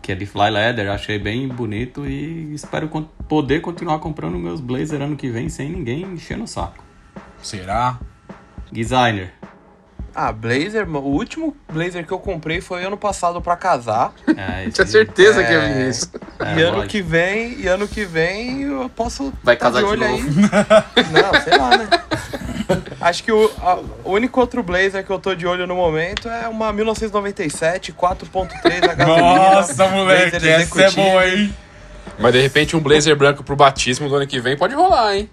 Que 0.02 0.12
é 0.12 0.14
de 0.14 0.26
Fly 0.26 0.50
Leather. 0.50 0.90
Achei 0.90 1.18
bem 1.18 1.48
bonito 1.48 2.06
e 2.06 2.54
espero 2.54 2.88
con- 2.88 3.08
poder 3.28 3.60
continuar 3.60 3.98
comprando 3.98 4.38
meus 4.38 4.60
blazer 4.60 5.00
ano 5.02 5.16
que 5.16 5.28
vem 5.30 5.48
sem 5.48 5.70
ninguém 5.70 6.02
enchendo 6.02 6.44
o 6.44 6.46
saco. 6.48 6.84
Será? 7.42 7.98
Designer. 8.70 9.32
Ah, 10.14 10.32
blazer, 10.32 10.88
o 10.88 10.98
último 10.98 11.54
blazer 11.70 12.06
que 12.06 12.12
eu 12.12 12.18
comprei 12.18 12.60
foi 12.62 12.82
ano 12.84 12.96
passado 12.96 13.40
pra 13.42 13.54
casar. 13.56 14.12
É, 14.36 14.68
Tinha 14.70 14.86
certeza 14.86 15.42
que 15.44 15.50
ia 15.52 15.60
vir 15.60 15.88
isso. 15.88 16.10
é, 16.38 16.58
e 16.58 16.62
ano 16.62 16.76
lógico. 16.78 16.88
que 16.92 17.02
vem, 17.02 17.60
e 17.60 17.66
ano 17.66 17.86
que 17.88 18.04
vem 18.04 18.62
eu 18.62 18.88
posso 18.88 19.32
Vai 19.42 19.56
tá 19.56 19.66
casar 19.66 19.80
de 19.80 19.84
olho 19.86 20.08
novo. 20.08 20.28
aí. 20.28 21.04
Não, 21.12 21.40
sei 21.42 21.58
lá, 21.58 21.76
né? 21.78 21.88
Acho 23.00 23.22
que 23.24 23.30
o, 23.32 23.50
a- 23.62 23.80
o 24.04 24.12
único 24.12 24.40
outro 24.40 24.62
blazer 24.62 25.04
que 25.04 25.10
eu 25.10 25.18
tô 25.18 25.34
de 25.34 25.46
olho 25.46 25.66
no 25.66 25.74
momento 25.76 26.28
é 26.28 26.48
uma 26.48 26.72
1997 26.72 27.92
4.3 27.92 28.84
a 28.90 28.94
gasolina. 28.94 29.50
Nossa, 29.54 29.88
moleque, 29.88 30.36
essa 30.48 30.82
é 30.82 30.90
boa, 30.90 31.28
hein? 31.28 31.54
Mas 32.18 32.32
de 32.32 32.40
repente 32.40 32.76
um 32.76 32.80
blazer 32.80 33.14
branco 33.16 33.42
pro 33.44 33.54
batismo 33.56 34.08
do 34.08 34.16
ano 34.16 34.26
que 34.26 34.40
vem 34.40 34.56
pode 34.56 34.74
rolar, 34.74 35.16
hein? 35.16 35.30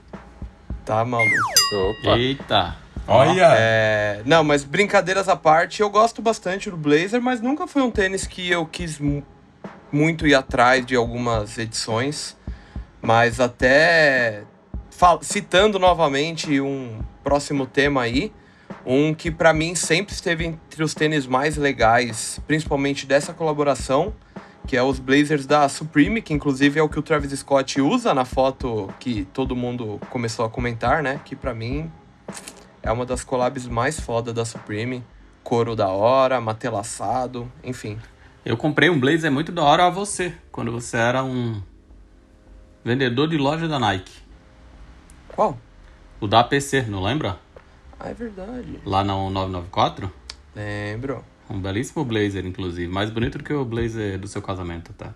Tá 0.86 1.04
maluco. 1.06 1.32
Opa. 2.02 2.18
Eita. 2.18 2.75
Olha! 3.08 3.54
É, 3.58 4.22
não, 4.25 4.44
mas 4.44 4.63
brincadeiras 4.63 5.28
à 5.28 5.36
parte, 5.36 5.82
eu 5.82 5.90
gosto 5.90 6.22
bastante 6.22 6.70
do 6.70 6.78
Blazer, 6.78 7.22
mas 7.22 7.42
nunca 7.42 7.68
foi 7.68 7.82
um 7.82 7.92
tênis 7.92 8.25
que 8.25 8.50
eu 8.50 8.66
quis 8.66 8.98
mu- 8.98 9.24
muito 9.92 10.25
ir 10.25 10.34
atrás 10.36 10.86
de 10.86 10.96
algumas 10.96 11.58
edições. 11.58 12.38
Mas 13.02 13.42
até 13.42 14.44
citando 15.22 15.78
novamente 15.78 16.62
um 16.62 17.00
próximo 17.24 17.65
tema 17.65 18.01
aí, 18.01 18.32
um 18.86 19.13
que 19.13 19.32
pra 19.32 19.53
mim 19.53 19.75
sempre 19.75 20.13
esteve 20.13 20.46
entre 20.46 20.84
os 20.84 20.94
tênis 20.94 21.25
mais 21.25 21.58
legais, 21.58 22.39
principalmente 22.46 23.06
dessa 23.06 23.34
colaboração, 23.34 24.13
que 24.68 24.77
é 24.77 24.84
os 24.84 25.00
Blazers 25.00 25.46
da 25.46 25.68
Supreme, 25.68 26.22
que 26.22 26.34
inclusive 26.34 26.80
é 26.80 26.84
o 26.84 26.89
que 26.89 27.00
o 27.00 27.01
Travis 27.01 27.38
Scott 27.39 27.82
usa 27.82 28.13
na 28.13 28.25
foto 28.25 28.94
que 29.00 29.25
todo 29.34 29.56
mundo 29.56 30.00
começou 30.10 30.46
a 30.46 30.50
comentar, 30.50 31.03
né? 31.03 31.20
Que 31.25 31.36
pra 31.36 31.53
mim 31.53 31.92
é 32.82 32.92
uma 32.92 33.06
das 33.06 33.24
collabs 33.24 33.68
mais 33.68 34.00
foda 34.00 34.34
da 34.34 34.46
Supreme. 34.46 35.03
Couro 35.44 35.75
da 35.75 35.89
hora, 35.89 36.39
matelaçado, 36.39 37.51
enfim. 37.63 38.00
Eu 38.46 38.56
comprei 38.56 38.89
um 38.89 39.00
blazer 39.00 39.32
muito 39.32 39.51
da 39.51 39.63
hora 39.63 39.86
a 39.86 39.89
você, 39.89 40.34
quando 40.51 40.72
você 40.72 40.96
era 40.96 41.24
um 41.24 41.62
vendedor 42.84 43.27
de 43.27 43.38
loja 43.38 43.68
da 43.68 43.77
Nike. 43.77 44.13
Qual? 45.27 45.58
O 46.24 46.27
da 46.27 46.39
APC, 46.39 46.84
não 46.84 47.03
lembra? 47.03 47.38
Ah, 48.00 48.10
é 48.10 48.13
verdade. 48.13 48.80
Lá 48.86 49.03
na 49.03 49.13
994? 49.13 50.10
Lembro. 50.56 51.22
Um 51.50 51.60
belíssimo 51.60 52.06
blazer, 52.06 52.46
inclusive. 52.46 52.88
Mais 52.88 53.10
bonito 53.10 53.39
do 53.39 53.44
que 53.44 53.51
o 53.51 53.65
blazer 53.65 54.18
do 54.18 54.25
seu 54.25 54.42
casamento, 54.42 54.94
tá? 54.94 55.13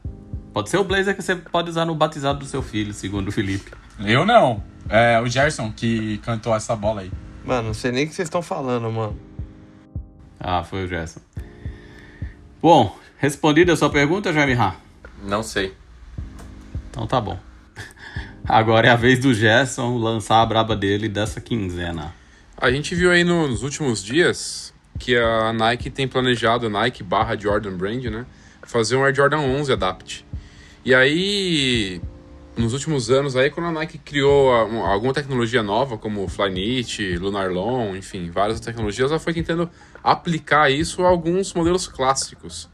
Pode 0.51 0.69
ser 0.69 0.75
o 0.75 0.83
blazer 0.83 1.15
que 1.15 1.21
você 1.21 1.37
pode 1.37 1.69
usar 1.69 1.85
no 1.85 1.95
batizado 1.95 2.39
do 2.39 2.45
seu 2.45 2.61
filho, 2.61 2.93
segundo 2.93 3.29
o 3.29 3.31
Felipe. 3.31 3.71
Eu 4.01 4.25
não. 4.25 4.61
É 4.89 5.17
o 5.21 5.27
Gerson 5.27 5.71
que 5.71 6.17
cantou 6.17 6.53
essa 6.53 6.75
bola 6.75 6.99
aí. 6.99 7.11
Mano, 7.45 7.67
não 7.67 7.73
sei 7.73 7.93
nem 7.93 8.03
o 8.03 8.09
que 8.09 8.13
vocês 8.13 8.25
estão 8.25 8.41
falando, 8.41 8.91
mano. 8.91 9.17
Ah, 10.37 10.61
foi 10.61 10.83
o 10.83 10.87
Gerson. 10.89 11.21
Bom, 12.61 12.93
respondida 13.17 13.71
a 13.71 13.77
sua 13.77 13.89
pergunta, 13.89 14.33
Jaime 14.33 14.55
Ha? 14.55 14.75
Não 15.23 15.41
sei. 15.41 15.73
Então 16.89 17.07
tá 17.07 17.21
bom. 17.21 17.39
Agora 18.47 18.87
é 18.87 18.89
a 18.89 18.95
vez 18.95 19.19
do 19.19 19.33
Gerson 19.33 19.97
lançar 19.97 20.41
a 20.41 20.45
braba 20.45 20.73
dele 20.73 21.09
dessa 21.09 21.41
quinzena. 21.41 22.15
A 22.55 22.71
gente 22.71 22.95
viu 22.95 23.11
aí 23.11 23.23
nos 23.23 23.61
últimos 23.61 24.01
dias 24.01 24.73
que 24.97 25.17
a 25.17 25.51
Nike 25.51 25.89
tem 25.89 26.07
planejado, 26.07 26.69
Nike 26.69 27.03
barra 27.03 27.37
Jordan 27.37 27.75
Brand, 27.75 28.05
né? 28.05 28.25
Fazer 28.63 28.95
um 28.95 29.03
Air 29.03 29.13
Jordan 29.13 29.39
11 29.39 29.73
Adapt. 29.73 30.25
E 30.85 30.95
aí, 30.95 32.01
nos 32.55 32.71
últimos 32.71 33.11
anos 33.11 33.35
aí, 33.35 33.49
quando 33.49 33.67
a 33.67 33.71
Nike 33.71 33.97
criou 33.97 34.49
um- 34.67 34.85
alguma 34.85 35.13
tecnologia 35.13 35.61
nova, 35.61 35.97
como 35.97 36.25
Flyknit, 36.29 37.17
Lunarlon, 37.17 37.97
enfim, 37.97 38.31
várias 38.31 38.61
tecnologias, 38.61 39.11
ela 39.11 39.19
foi 39.19 39.33
tentando 39.33 39.69
aplicar 40.01 40.71
isso 40.71 41.03
a 41.03 41.09
alguns 41.09 41.53
modelos 41.53 41.85
clássicos. 41.85 42.69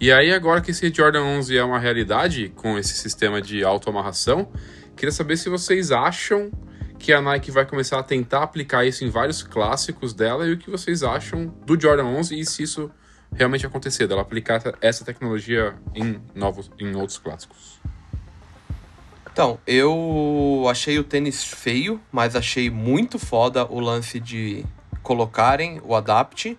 E 0.00 0.12
aí, 0.12 0.32
agora 0.32 0.60
que 0.60 0.72
esse 0.72 0.92
Jordan 0.92 1.22
11 1.22 1.56
é 1.56 1.62
uma 1.62 1.78
realidade, 1.78 2.52
com 2.56 2.76
esse 2.76 2.94
sistema 2.94 3.40
de 3.40 3.62
autoamarração, 3.64 4.48
queria 4.96 5.12
saber 5.12 5.36
se 5.36 5.48
vocês 5.48 5.90
acham 5.90 6.50
que 6.98 7.12
a 7.12 7.20
Nike 7.20 7.50
vai 7.50 7.66
começar 7.66 7.98
a 7.98 8.02
tentar 8.02 8.42
aplicar 8.42 8.84
isso 8.84 9.04
em 9.04 9.10
vários 9.10 9.42
clássicos 9.42 10.14
dela 10.14 10.46
e 10.46 10.52
o 10.52 10.58
que 10.58 10.70
vocês 10.70 11.02
acham 11.02 11.46
do 11.66 11.78
Jordan 11.80 12.04
11 12.04 12.38
e 12.38 12.46
se 12.46 12.62
isso 12.62 12.90
realmente 13.34 13.66
acontecer, 13.66 14.06
dela 14.06 14.22
aplicar 14.22 14.62
essa- 14.80 15.04
tecnologia 15.04 15.74
em 15.94 16.20
novos, 16.34 16.70
em 16.78 16.94
outros 16.94 17.18
clássicos. 17.18 17.80
Então, 19.30 19.58
eu 19.66 20.64
achei 20.70 20.96
o 20.98 21.02
tênis 21.04 21.42
feio, 21.42 22.00
mas 22.12 22.36
achei 22.36 22.70
muito 22.70 23.18
foda 23.18 23.66
o 23.66 23.80
lance 23.80 24.20
de 24.20 24.64
colocarem 25.02 25.80
o 25.84 25.94
Adapt. 25.96 26.56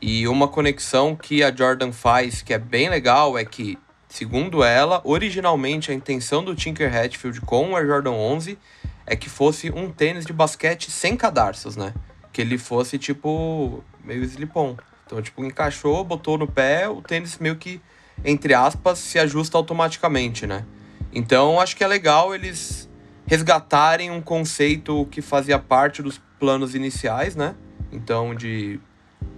E 0.00 0.26
uma 0.28 0.46
conexão 0.46 1.16
que 1.16 1.42
a 1.42 1.54
Jordan 1.54 1.90
faz 1.90 2.40
que 2.40 2.54
é 2.54 2.58
bem 2.58 2.88
legal 2.88 3.36
é 3.36 3.44
que, 3.44 3.76
segundo 4.12 4.62
ela, 4.62 5.00
originalmente 5.04 5.90
a 5.90 5.94
intenção 5.94 6.44
do 6.44 6.54
Tinker 6.54 6.94
Hatfield 6.94 7.40
com 7.40 7.70
o 7.70 7.76
Air 7.76 7.86
Jordan 7.86 8.10
11 8.10 8.58
é 9.06 9.16
que 9.16 9.30
fosse 9.30 9.70
um 9.70 9.90
tênis 9.90 10.26
de 10.26 10.34
basquete 10.34 10.90
sem 10.90 11.16
cadarços, 11.16 11.76
né? 11.76 11.94
Que 12.30 12.42
ele 12.42 12.58
fosse 12.58 12.98
tipo 12.98 13.82
meio 14.04 14.22
slip-on. 14.24 14.76
Então, 15.06 15.22
tipo, 15.22 15.42
encaixou, 15.42 16.04
botou 16.04 16.36
no 16.36 16.46
pé, 16.46 16.86
o 16.90 17.00
tênis 17.00 17.38
meio 17.38 17.56
que, 17.56 17.80
entre 18.22 18.52
aspas, 18.52 18.98
se 18.98 19.18
ajusta 19.18 19.56
automaticamente, 19.56 20.46
né? 20.46 20.66
Então, 21.10 21.58
acho 21.58 21.74
que 21.74 21.82
é 21.82 21.86
legal 21.86 22.34
eles 22.34 22.90
resgatarem 23.26 24.10
um 24.10 24.20
conceito 24.20 25.06
que 25.10 25.22
fazia 25.22 25.58
parte 25.58 26.02
dos 26.02 26.20
planos 26.38 26.74
iniciais, 26.74 27.34
né? 27.34 27.54
Então, 27.90 28.34
de 28.34 28.78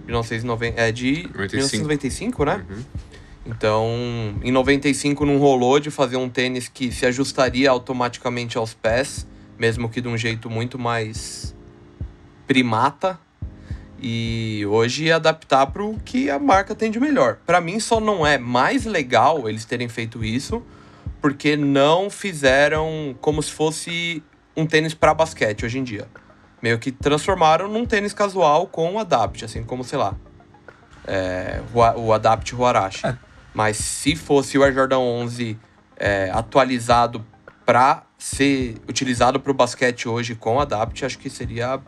1990, 0.04 0.80
é 0.80 0.90
de 0.90 1.22
95. 1.28 1.38
1995, 1.38 2.44
né? 2.44 2.66
Uhum. 2.68 2.84
Então, 3.46 3.86
em 4.42 4.50
95 4.50 5.26
não 5.26 5.36
rolou 5.38 5.78
de 5.78 5.90
fazer 5.90 6.16
um 6.16 6.28
tênis 6.28 6.66
que 6.68 6.90
se 6.90 7.04
ajustaria 7.04 7.70
automaticamente 7.70 8.56
aos 8.56 8.72
pés, 8.72 9.26
mesmo 9.58 9.88
que 9.88 10.00
de 10.00 10.08
um 10.08 10.16
jeito 10.16 10.48
muito 10.48 10.78
mais 10.78 11.54
primata. 12.46 13.18
E 14.00 14.64
hoje 14.68 15.10
adaptar 15.10 15.66
para 15.66 15.82
o 15.82 15.98
que 15.98 16.28
a 16.28 16.38
marca 16.38 16.74
tem 16.74 16.90
de 16.90 16.98
melhor. 17.00 17.38
Para 17.46 17.60
mim 17.60 17.78
só 17.80 18.00
não 18.00 18.26
é 18.26 18.36
mais 18.36 18.84
legal 18.84 19.48
eles 19.48 19.64
terem 19.64 19.88
feito 19.88 20.22
isso, 20.24 20.62
porque 21.22 21.56
não 21.56 22.10
fizeram 22.10 23.14
como 23.20 23.42
se 23.42 23.50
fosse 23.52 24.22
um 24.56 24.66
tênis 24.66 24.92
para 24.94 25.14
basquete 25.14 25.64
hoje 25.64 25.78
em 25.78 25.84
dia. 25.84 26.06
Meio 26.60 26.78
que 26.78 26.90
transformaram 26.92 27.68
num 27.68 27.86
tênis 27.86 28.12
casual 28.12 28.66
com 28.66 28.94
o 28.94 28.98
Adapt, 28.98 29.44
assim 29.44 29.62
como, 29.62 29.84
sei 29.84 29.98
lá, 29.98 30.14
é, 31.06 31.60
o- 31.72 32.00
o 32.06 32.12
Adapt 32.12 32.54
Huarashi. 32.54 33.06
É. 33.06 33.16
Mas 33.54 33.76
se 33.76 34.16
fosse 34.16 34.58
o 34.58 34.64
Air 34.64 34.74
Jordan 34.74 34.98
11 34.98 35.56
é, 35.96 36.30
atualizado 36.34 37.24
para 37.64 38.02
ser 38.18 38.76
utilizado 38.88 39.38
para 39.38 39.50
o 39.50 39.54
basquete 39.54 40.08
hoje 40.08 40.34
com 40.34 40.56
o 40.56 40.60
Adapt, 40.60 41.04
acho 41.04 41.18
que 41.18 41.30
seria 41.30 41.80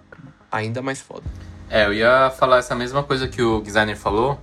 ainda 0.50 0.80
mais 0.80 1.00
foda. 1.00 1.24
É, 1.68 1.84
eu 1.86 1.92
ia 1.92 2.30
falar 2.30 2.58
essa 2.58 2.74
mesma 2.74 3.02
coisa 3.02 3.26
que 3.26 3.42
o 3.42 3.60
designer 3.60 3.96
falou, 3.96 4.40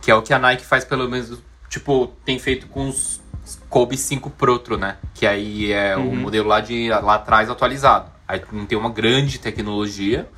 que 0.00 0.10
é 0.10 0.14
o 0.14 0.22
que 0.22 0.32
a 0.32 0.38
Nike 0.38 0.64
faz 0.64 0.84
pelo 0.84 1.08
menos, 1.08 1.42
tipo, 1.68 2.06
tem 2.24 2.38
feito 2.38 2.68
com 2.68 2.88
os 2.88 3.20
Kobe 3.68 3.96
5 3.96 4.30
Protro, 4.30 4.76
né? 4.76 4.98
Que 5.14 5.26
aí 5.26 5.72
é 5.72 5.96
o 5.96 6.14
modelo 6.14 6.48
lá, 6.48 6.60
de, 6.60 6.88
lá 6.88 7.14
atrás 7.14 7.50
atualizado. 7.50 8.10
Aí 8.26 8.42
não 8.52 8.66
tem 8.66 8.78
uma 8.78 8.90
grande 8.90 9.38
tecnologia, 9.38 10.28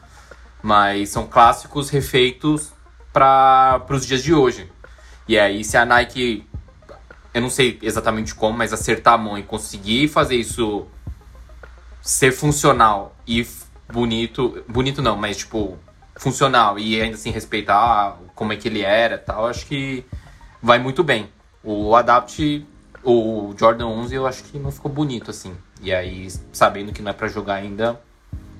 mas 0.63 1.11
são 1.11 1.27
clássicos 1.27 1.91
refeitos 1.91 2.73
para 3.13 3.85
os 3.91 4.07
dias 4.07 4.23
de 4.23 4.33
hoje. 4.33 4.71
E 5.31 5.39
aí 5.39 5.63
se 5.63 5.77
a 5.77 5.87
Nike, 5.87 6.45
eu 7.33 7.41
não 7.41 7.51
sei 7.51 7.79
exatamente 7.83 8.35
como, 8.35 8.59
mas 8.59 8.73
acertar 8.73 9.15
a 9.15 9.17
mão 9.17 9.39
e 9.39 9.45
conseguir 9.45 10.09
fazer 10.09 10.35
isso 10.35 10.89
ser 12.03 12.33
funcional 12.33 13.15
e 13.29 13.47
bonito, 13.93 14.65
bonito 14.67 15.01
não, 15.01 15.17
mas 15.17 15.37
tipo 15.37 15.79
funcional 16.17 16.81
e 16.81 17.01
ainda 17.01 17.15
assim 17.15 17.31
respeitar 17.31 18.19
como 18.35 18.53
é 18.53 18.57
que 18.57 18.67
ele 18.67 18.81
era, 18.81 19.19
tal, 19.19 19.47
acho 19.47 19.67
que 19.67 20.05
vai 20.61 20.81
muito 20.81 21.05
bem. 21.05 21.31
O 21.63 21.95
Adapt, 21.95 22.67
o 23.05 23.55
Jordan 23.57 23.87
11, 23.87 24.13
eu 24.13 24.27
acho 24.27 24.43
que 24.43 24.59
não 24.59 24.73
ficou 24.73 24.91
bonito 24.91 25.31
assim. 25.31 25.55
E 25.81 25.95
aí, 25.95 26.27
sabendo 26.53 26.93
que 26.93 27.03
não 27.03 27.13
é 27.13 27.15
pra 27.15 27.29
jogar 27.29 27.55
ainda, 27.55 28.01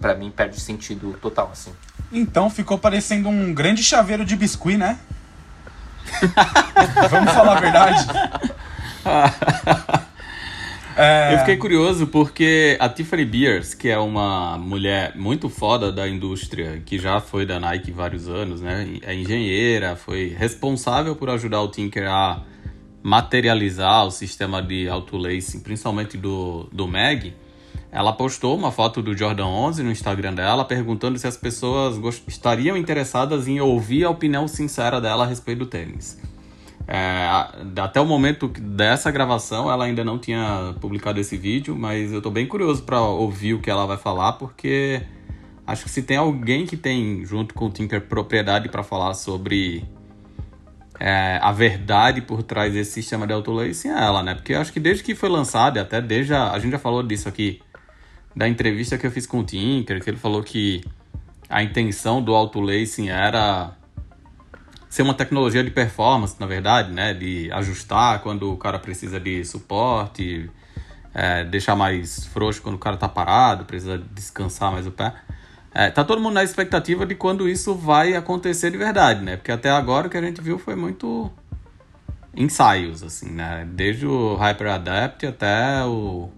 pra 0.01 0.15
mim 0.15 0.31
perde 0.31 0.61
sentido 0.61 1.19
total 1.21 1.51
assim. 1.53 1.73
Então 2.13 2.49
ficou 2.49 2.79
parecendo 2.79 3.29
um 3.29 3.53
grande 3.53 3.83
chaveiro 3.83 4.25
de 4.25 4.37
biscuit, 4.37 4.77
né? 4.77 5.01
Vamos 7.11 7.33
falar 7.33 7.57
a 7.57 7.61
verdade? 7.61 8.07
É, 10.97 11.33
Eu 11.33 11.39
fiquei 11.39 11.57
curioso 11.57 12.09
porque 12.09 12.77
a 12.79 12.87
Tiffany 12.87 13.25
Beers, 13.25 13.73
que 13.73 13.89
é 13.89 13.99
uma 13.99 14.59
mulher 14.59 15.17
muito 15.17 15.49
foda 15.49 15.91
da 15.91 16.07
indústria, 16.07 16.83
que 16.85 16.99
já 16.99 17.21
foi 17.21 17.47
da 17.47 17.59
Nike 17.59 17.91
vários 17.91 18.29
anos, 18.29 18.61
né? 18.61 18.99
É 19.01 19.15
engenheira, 19.15 19.97
foi 19.97 20.37
responsável 20.37 21.17
por 21.17 21.31
ajudar 21.31 21.63
o 21.63 21.69
Tinker 21.69 22.07
a 22.07 22.43
materializar 23.03 24.05
o 24.05 24.11
sistema 24.11 24.61
de 24.63 24.91
auto-lacing, 24.91 25.61
principalmente 25.61 26.19
do, 26.19 26.69
do 26.71 26.87
Mag. 26.87 27.33
Ela 27.93 28.13
postou 28.13 28.57
uma 28.57 28.71
foto 28.71 29.03
do 29.03 29.17
Jordan 29.17 29.47
11 29.47 29.83
no 29.83 29.91
Instagram 29.91 30.35
dela, 30.35 30.65
perguntando 30.65 31.19
se 31.19 31.27
as 31.27 31.37
pessoas 31.37 31.99
estariam 32.29 32.77
interessadas 32.77 33.49
em 33.49 33.61
ouvir 33.61 34.05
a 34.05 34.11
opinião 34.11 34.47
sincera 34.47 35.01
dela 35.01 35.25
a 35.25 35.27
respeito 35.27 35.61
do 35.61 35.67
tênis. 35.67 36.21
É, 36.87 37.29
até 37.81 38.01
o 38.01 38.07
momento 38.07 38.49
dessa 38.49 39.11
gravação, 39.11 39.71
ela 39.71 39.85
ainda 39.85 40.05
não 40.05 40.19
tinha 40.19 40.75
publicado 40.81 41.19
esse 41.21 41.37
vídeo, 41.37 41.77
mas 41.77 42.13
eu 42.13 42.23
tô 42.23 42.31
bem 42.31 42.47
curioso 42.47 42.83
para 42.83 43.01
ouvir 43.01 43.55
o 43.55 43.61
que 43.61 43.71
ela 43.71 43.87
vai 43.87 43.97
falar, 43.97 44.35
porque 44.35 45.03
acho 45.67 45.85
que 45.85 45.91
se 45.91 46.03
tem 46.03 46.17
alguém 46.17 46.67
que 46.67 46.77
tem, 46.77 47.25
junto 47.25 47.55
com 47.55 47.67
o 47.67 47.71
Tinker, 47.71 48.03
propriedade 48.03 48.69
para 48.69 48.83
falar 48.85 49.15
sobre 49.15 49.85
é, 50.99 51.39
a 51.43 51.51
verdade 51.51 52.21
por 52.21 52.43
trás 52.43 52.73
desse 52.73 52.93
sistema 52.93 53.27
de 53.27 53.33
autolacing 53.33 53.89
é 53.89 54.05
ela, 54.05 54.23
né? 54.23 54.35
Porque 54.35 54.55
acho 54.55 54.73
que 54.73 54.79
desde 54.79 55.03
que 55.03 55.15
foi 55.15 55.29
lançado, 55.29 55.79
até 55.79 56.01
desde 56.01 56.35
a, 56.35 56.53
a 56.53 56.59
gente 56.59 56.73
já 56.73 56.79
falou 56.79 57.03
disso 57.03 57.29
aqui, 57.29 57.61
da 58.35 58.49
entrevista 58.49 58.97
que 58.97 59.07
eu 59.07 59.11
fiz 59.11 59.27
com 59.27 59.41
o 59.41 59.45
Tinker, 59.45 60.03
que 60.03 60.11
ele 60.11 60.17
falou 60.17 60.43
que 60.43 60.83
a 61.49 61.63
intenção 61.63 62.23
do 62.23 62.35
auto 62.35 62.61
lacing 62.61 63.09
era 63.09 63.77
ser 64.89 65.03
uma 65.03 65.15
tecnologia 65.15 65.63
de 65.63 65.71
performance, 65.71 66.37
na 66.39 66.47
verdade, 66.47 66.93
né? 66.93 67.15
De 67.15 67.51
ajustar 67.53 68.21
quando 68.23 68.53
o 68.53 68.57
cara 68.57 68.79
precisa 68.79 69.21
de 69.21 69.45
suporte, 69.45 70.51
é, 71.15 71.45
deixar 71.45 71.77
mais 71.77 72.27
frouxo 72.27 72.63
quando 72.63 72.77
o 72.77 72.79
cara 72.79 72.97
tá 72.97 73.09
parado, 73.09 73.65
precisa 73.65 73.99
descansar 74.13 74.73
mais 74.73 74.87
o 74.87 74.91
pé. 74.91 75.13
É, 75.73 75.91
tá 75.91 76.03
todo 76.05 76.21
mundo 76.21 76.35
na 76.35 76.43
expectativa 76.43 77.07
de 77.07 77.15
quando 77.15 77.49
isso 77.49 77.75
vai 77.75 78.15
acontecer 78.15 78.71
de 78.71 78.77
verdade, 78.77 79.23
né? 79.23 79.37
Porque 79.37 79.53
até 79.53 79.71
agora 79.71 80.09
o 80.09 80.11
que 80.11 80.17
a 80.17 80.23
gente 80.23 80.41
viu 80.41 80.59
foi 80.59 80.75
muito 80.75 81.31
ensaios, 82.35 83.03
assim, 83.03 83.31
né? 83.31 83.69
Desde 83.73 84.07
o 84.07 84.35
Hyper 84.35 84.69
Adapt 84.69 85.27
até 85.27 85.85
o 85.85 86.31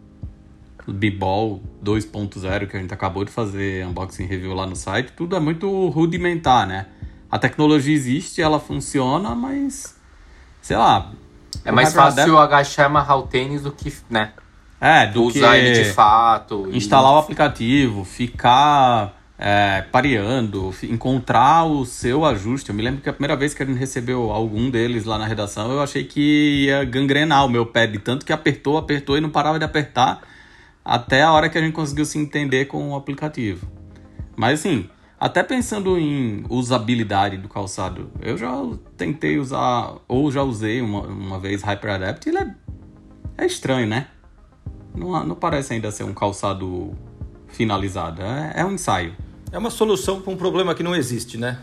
B-Ball 0.91 1.61
2.0 1.85 2.67
que 2.67 2.77
a 2.77 2.81
gente 2.81 2.93
acabou 2.93 3.25
de 3.25 3.31
fazer 3.31 3.87
unboxing 3.87 4.27
review 4.27 4.55
lá 4.55 4.67
no 4.67 4.75
site, 4.75 5.13
tudo 5.13 5.37
é 5.37 5.41
muito 5.41 5.89
rudimentar, 5.91 6.67
né? 6.67 6.87
A 7.31 7.39
tecnologia 7.39 7.95
existe, 7.95 8.43
ela 8.43 8.59
funciona, 8.59 9.35
mas 9.35 9.97
sei 10.61 10.77
lá. 10.77 11.13
É 11.65 11.71
mais 11.71 11.93
fácil 11.95 12.39
agachar 12.39 12.85
e 12.85 12.87
amarrar 12.87 13.19
o 13.19 13.23
tênis 13.23 13.63
do 13.63 13.71
que, 13.71 13.93
né? 14.11 14.33
É, 14.81 15.07
do 15.07 15.23
usar 15.23 15.53
que 15.53 15.59
ele 15.59 15.85
de 15.85 15.93
fato. 15.93 16.69
e- 16.73 16.77
instalar 16.77 17.13
o 17.13 17.19
aplicativo, 17.19 18.05
ficar 18.05 19.15
é, 19.39 19.85
pareando, 19.93 20.75
encontrar 20.83 21.65
o 21.65 21.85
seu 21.85 22.25
ajuste. 22.25 22.71
Eu 22.71 22.75
me 22.75 22.83
lembro 22.83 23.01
que 23.01 23.09
a 23.09 23.13
primeira 23.13 23.37
vez 23.37 23.55
que 23.55 23.63
a 23.63 23.67
gente 23.67 23.79
recebeu 23.79 24.31
algum 24.31 24.71
deles 24.71 25.05
lá 25.05 25.19
na 25.19 25.27
redação, 25.27 25.71
eu 25.73 25.81
achei 25.81 26.05
que 26.05 26.67
ia 26.67 26.85
gangrenar 26.85 27.45
o 27.45 27.49
meu 27.49 27.65
pé, 27.65 27.87
de 27.87 27.99
tanto 27.99 28.27
que 28.27 28.33
apertou, 28.33 28.77
apertou 28.77 29.17
e 29.17 29.21
não 29.21 29.31
parava 29.31 29.59
de 29.59 29.65
apertar, 29.65 30.21
até 30.85 31.23
a 31.23 31.33
hora 31.33 31.49
que 31.49 31.59
a 31.59 31.61
gente 31.61 31.73
conseguiu 31.73 32.05
se 32.05 32.19
entender 32.19 32.67
com 32.67 32.91
o 32.91 32.97
aplicativo. 32.97 33.67
Mas 34.37 34.61
assim, 34.61 34.89
até 35.19 35.43
pensando 35.43 35.99
em 35.99 36.45
usabilidade 36.49 37.37
do 37.37 37.49
calçado, 37.49 38.11
eu 38.21 38.37
já 38.37 38.53
tentei 38.97 39.39
usar, 39.39 39.97
ou 40.09 40.33
já 40.33 40.43
usei 40.43 40.81
uma, 40.81 41.03
uma 41.03 41.39
vez 41.39 41.63
Hyper 41.63 41.93
Adapt, 41.93 42.29
e 42.29 42.31
ele 42.31 42.39
é, 42.39 42.55
é 43.39 43.47
estranho, 43.47 43.87
né? 43.87 44.09
Não, 44.95 45.25
não 45.25 45.35
parece 45.35 45.75
ainda 45.75 45.91
ser 45.91 46.05
um 46.05 46.13
calçado 46.13 46.93
finalizado, 47.49 48.23
é, 48.23 48.53
é 48.57 48.65
um 48.65 48.73
ensaio. 48.73 49.15
É 49.53 49.59
uma 49.59 49.71
solução 49.71 50.21
para 50.21 50.33
um 50.33 50.37
problema 50.37 50.75
que 50.75 50.83
não 50.83 50.95
existe, 50.95 51.39
né? 51.39 51.59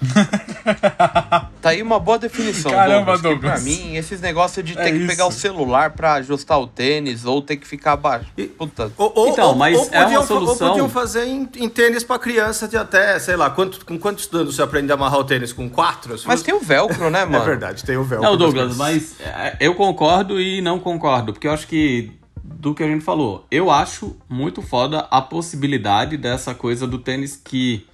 Tá 1.60 1.70
aí 1.70 1.82
uma 1.82 1.98
boa 1.98 2.18
definição, 2.18 2.70
Caramba, 2.70 3.12
Douglas. 3.18 3.22
Douglas. 3.22 3.52
Pra 3.52 3.60
mim, 3.62 3.96
esses 3.96 4.20
negócios 4.20 4.64
de 4.64 4.72
É 4.78 4.82
ter 4.84 4.90
que 4.92 4.98
isso. 4.98 5.06
pegar 5.06 5.26
o 5.26 5.32
celular 5.32 5.90
pra 5.92 6.14
ajustar 6.14 6.58
o 6.60 6.66
tênis 6.66 7.24
ou 7.24 7.40
ter 7.40 7.56
que 7.56 7.66
ficar 7.66 7.92
abaixo. 7.92 8.26
E- 8.36 8.44
Puta. 8.44 8.92
Ou, 8.98 9.12
ou- 9.14 9.28
Então, 9.28 9.48
ou- 9.48 9.54
mas 9.56 9.78
ou 9.78 9.88
é 9.90 9.98
uma 9.98 10.02
podiam 10.04 10.22
fa- 10.22 10.28
solução- 10.28 10.66
Ou 10.66 10.72
podiam 10.72 10.88
fazer 10.90 11.24
em, 11.26 11.48
em 11.56 11.68
tênis 11.68 12.04
para 12.04 12.18
criança 12.18 12.68
de 12.68 12.76
até, 12.76 13.18
sei 13.18 13.36
lá, 13.36 13.48
quanto, 13.50 13.84
com 13.84 13.98
quantos 13.98 14.28
anos 14.34 14.56
você 14.56 14.62
aprende 14.62 14.90
a 14.92 14.94
amarrar 14.94 15.20
o 15.20 15.24
tênis? 15.24 15.52
Com 15.52 15.68
quatro? 15.70 16.18
Se 16.18 16.26
Mas 16.26 16.42
tem 16.42 16.54
o 16.54 16.60
velcro, 16.60 17.08
né, 17.10 17.22
É 17.24 17.26
mano? 17.26 17.44
verdade, 17.44 17.82
tem 17.84 17.96
o 17.96 18.04
véu. 18.04 18.20
Não, 18.20 18.36
Douglas, 18.36 18.76
mas 18.76 19.18
é, 19.20 19.56
eu 19.60 19.74
concordo 19.74 20.38
e 20.40 20.60
não 20.60 20.78
concordo, 20.78 21.32
porque 21.32 21.46
eu 21.46 21.52
acho 21.52 21.66
que 21.66 22.12
do 22.42 22.74
que 22.74 22.82
a 22.82 22.86
gente 22.86 23.04
falou, 23.04 23.46
eu 23.50 23.70
acho 23.70 24.16
muito 24.28 24.60
foda 24.60 25.06
a 25.10 25.20
possibilidade 25.22 26.16
dessa 26.18 26.54
coisa 26.54 26.86
do 26.86 26.98
tênis 26.98 27.40
que 27.42 27.86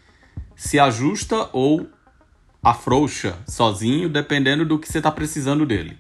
se 0.61 0.79
ajusta 0.79 1.49
ou 1.55 1.89
afrouxa 2.63 3.35
sozinho, 3.49 4.11
dependendo 4.11 4.63
do 4.63 4.79
que 4.79 4.87
você 4.87 5.01
tá 5.01 5.11
precisando 5.11 5.65
dele. 5.65 5.97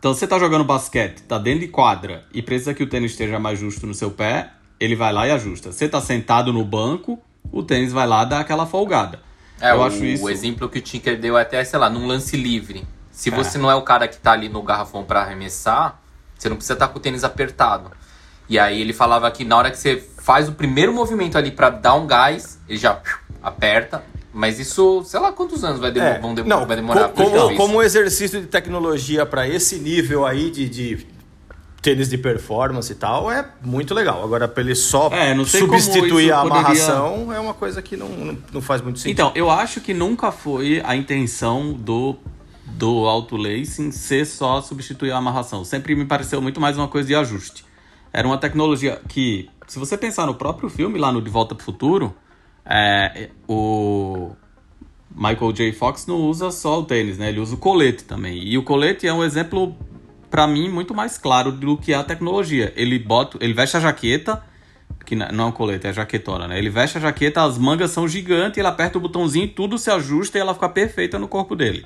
Então, 0.00 0.12
você 0.12 0.26
tá 0.26 0.36
jogando 0.36 0.64
basquete, 0.64 1.22
tá 1.22 1.38
dentro 1.38 1.60
de 1.60 1.68
quadra 1.68 2.24
e 2.34 2.42
precisa 2.42 2.74
que 2.74 2.82
o 2.82 2.88
tênis 2.88 3.12
esteja 3.12 3.38
mais 3.38 3.60
justo 3.60 3.86
no 3.86 3.94
seu 3.94 4.10
pé, 4.10 4.50
ele 4.80 4.96
vai 4.96 5.12
lá 5.12 5.28
e 5.28 5.30
ajusta. 5.30 5.70
Você 5.70 5.88
tá 5.88 6.00
sentado 6.00 6.52
no 6.52 6.64
banco, 6.64 7.22
o 7.52 7.62
tênis 7.62 7.92
vai 7.92 8.04
lá 8.04 8.24
dar 8.24 8.40
aquela 8.40 8.66
folgada. 8.66 9.20
É, 9.60 9.70
eu 9.70 9.76
o, 9.76 9.84
acho 9.84 10.04
isso. 10.04 10.24
o 10.24 10.28
exemplo 10.28 10.68
que 10.68 10.80
o 10.80 10.82
Tinker 10.82 11.16
deu 11.16 11.38
é 11.38 11.42
até, 11.42 11.62
sei 11.62 11.78
lá, 11.78 11.88
num 11.88 12.08
lance 12.08 12.36
livre. 12.36 12.84
Se 13.12 13.30
você 13.30 13.58
não 13.58 13.70
é 13.70 13.76
o 13.76 13.82
cara 13.82 14.08
que 14.08 14.18
tá 14.18 14.32
ali 14.32 14.48
no 14.48 14.60
garrafão 14.60 15.04
pra 15.04 15.20
arremessar, 15.20 16.00
você 16.36 16.48
não 16.48 16.56
precisa 16.56 16.72
estar 16.72 16.88
com 16.88 16.98
o 16.98 17.00
tênis 17.00 17.22
apertado. 17.22 17.92
E 18.48 18.58
aí 18.58 18.80
ele 18.80 18.92
falava 18.92 19.30
que 19.30 19.44
na 19.44 19.56
hora 19.56 19.70
que 19.70 19.78
você 19.78 20.04
faz 20.18 20.48
o 20.48 20.52
primeiro 20.52 20.92
movimento 20.92 21.38
ali 21.38 21.52
pra 21.52 21.70
dar 21.70 21.94
um 21.94 22.08
gás, 22.08 22.58
ele 22.68 22.76
já 22.76 23.00
aperta. 23.42 24.02
Mas 24.32 24.60
isso, 24.60 25.02
sei 25.04 25.18
lá 25.18 25.32
quantos 25.32 25.64
anos 25.64 25.80
vai, 25.80 25.90
demo- 25.90 26.06
É, 26.06 26.18
vão 26.20 26.34
de- 26.34 26.44
não, 26.44 26.64
vai 26.66 26.76
demorar 26.76 27.08
co- 27.08 27.24
como, 27.24 27.56
como 27.56 27.78
um 27.78 27.82
exercício 27.82 28.40
de 28.40 28.46
tecnologia 28.46 29.26
para 29.26 29.48
esse 29.48 29.76
nível 29.80 30.24
aí 30.24 30.50
de, 30.52 30.68
de 30.68 31.06
tênis 31.82 32.08
de 32.08 32.16
performance 32.16 32.92
e 32.92 32.94
tal, 32.94 33.28
é 33.32 33.44
muito 33.60 33.92
legal. 33.92 34.22
Agora, 34.22 34.46
para 34.46 34.62
ele 34.62 34.74
só 34.76 35.08
É, 35.12 35.34
substituir 35.44 36.30
a 36.32 36.42
poderia- 36.42 36.58
amarração, 36.60 37.32
é 37.32 37.40
uma 37.40 37.54
coisa 37.54 37.82
que 37.82 37.96
não, 37.96 38.08
não, 38.08 38.38
não 38.52 38.60
faz 38.62 38.82
muito 38.82 39.00
sentido. 39.00 39.12
Então, 39.14 39.32
eu 39.34 39.50
acho 39.50 39.80
que 39.80 39.92
nunca 39.92 40.30
foi 40.30 40.80
a 40.84 40.94
intenção 40.94 41.72
do, 41.72 42.14
do 42.66 43.06
auto 43.08 43.36
lacing 43.36 43.90
ser 43.90 44.26
só 44.26 44.60
substituir 44.62 45.10
a 45.10 45.16
amarração. 45.16 45.64
Sempre 45.64 45.96
me 45.96 46.04
pareceu 46.04 46.40
muito 46.40 46.60
mais 46.60 46.76
uma 46.76 46.86
coisa 46.86 47.08
de 47.08 47.14
ajuste. 47.16 47.64
Era 48.12 48.28
uma 48.28 48.38
tecnologia 48.38 49.00
que, 49.08 49.48
se 49.66 49.76
você 49.78 49.96
pensar 49.96 50.26
no 50.26 50.34
próprio 50.36 50.68
filme, 50.68 50.98
lá 51.00 51.10
no 51.10 51.20
De 51.20 51.30
Volta 51.30 51.54
para 51.54 51.62
o 51.62 51.64
Futuro, 51.64 52.14
é, 52.64 53.30
o 53.48 54.32
Michael 55.14 55.52
J. 55.52 55.72
Fox 55.72 56.06
não 56.06 56.16
usa 56.16 56.50
só 56.50 56.80
o 56.80 56.84
tênis, 56.84 57.18
né? 57.18 57.28
Ele 57.28 57.40
usa 57.40 57.54
o 57.54 57.58
colete 57.58 58.04
também. 58.04 58.42
E 58.42 58.56
o 58.56 58.62
colete 58.62 59.06
é 59.06 59.12
um 59.12 59.24
exemplo, 59.24 59.76
para 60.30 60.46
mim, 60.46 60.68
muito 60.68 60.94
mais 60.94 61.18
claro 61.18 61.50
do 61.52 61.76
que 61.76 61.92
a 61.92 62.04
tecnologia. 62.04 62.72
Ele 62.76 62.98
bota, 62.98 63.38
ele 63.40 63.52
veste 63.52 63.76
a 63.76 63.80
jaqueta, 63.80 64.42
que 65.04 65.16
não 65.16 65.44
é 65.44 65.48
um 65.48 65.52
colete, 65.52 65.86
é 65.86 65.92
jaquetona, 65.92 66.46
né? 66.46 66.58
Ele 66.58 66.70
veste 66.70 66.98
a 66.98 67.00
jaqueta, 67.00 67.42
as 67.42 67.58
mangas 67.58 67.90
são 67.90 68.06
gigantes, 68.06 68.58
ele 68.58 68.68
aperta 68.68 68.98
o 68.98 69.00
botãozinho, 69.00 69.48
tudo 69.48 69.78
se 69.78 69.90
ajusta 69.90 70.38
e 70.38 70.40
ela 70.40 70.54
fica 70.54 70.68
perfeita 70.68 71.18
no 71.18 71.26
corpo 71.26 71.56
dele. 71.56 71.84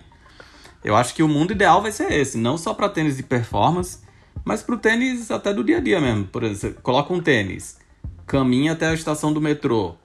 Eu 0.84 0.94
acho 0.94 1.14
que 1.14 1.22
o 1.22 1.28
mundo 1.28 1.52
ideal 1.52 1.80
vai 1.80 1.90
ser 1.90 2.12
esse, 2.12 2.37
não 2.37 2.58
só 2.58 2.74
para 2.74 2.90
tênis 2.90 3.16
de 3.16 3.22
performance, 3.22 4.00
mas 4.44 4.62
para 4.62 4.74
o 4.74 4.78
tênis 4.78 5.30
até 5.30 5.54
do 5.54 5.64
dia 5.64 5.78
a 5.78 5.80
dia 5.80 5.98
mesmo. 5.98 6.24
Por 6.26 6.42
exemplo, 6.42 6.76
você 6.76 6.82
coloca 6.82 7.12
um 7.12 7.20
tênis, 7.20 7.78
caminha 8.26 8.72
até 8.72 8.88
a 8.88 8.94
estação 8.94 9.32
do 9.32 9.40
metrô. 9.40 9.96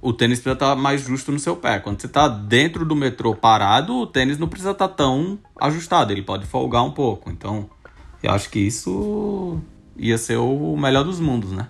O 0.00 0.12
tênis 0.12 0.38
precisa 0.38 0.54
estar 0.54 0.76
mais 0.76 1.02
justo 1.02 1.32
no 1.32 1.38
seu 1.38 1.56
pé. 1.56 1.80
Quando 1.80 2.00
você 2.00 2.06
está 2.06 2.28
dentro 2.28 2.84
do 2.84 2.94
metrô 2.94 3.34
parado, 3.34 3.94
o 3.96 4.06
tênis 4.06 4.38
não 4.38 4.48
precisa 4.48 4.70
estar 4.70 4.88
tão 4.88 5.38
ajustado, 5.60 6.12
ele 6.12 6.22
pode 6.22 6.46
folgar 6.46 6.84
um 6.84 6.92
pouco. 6.92 7.30
Então, 7.30 7.68
eu 8.22 8.30
acho 8.30 8.48
que 8.48 8.60
isso 8.60 9.60
ia 9.96 10.16
ser 10.16 10.36
o 10.36 10.76
melhor 10.76 11.04
dos 11.04 11.18
mundos, 11.18 11.50
né? 11.50 11.66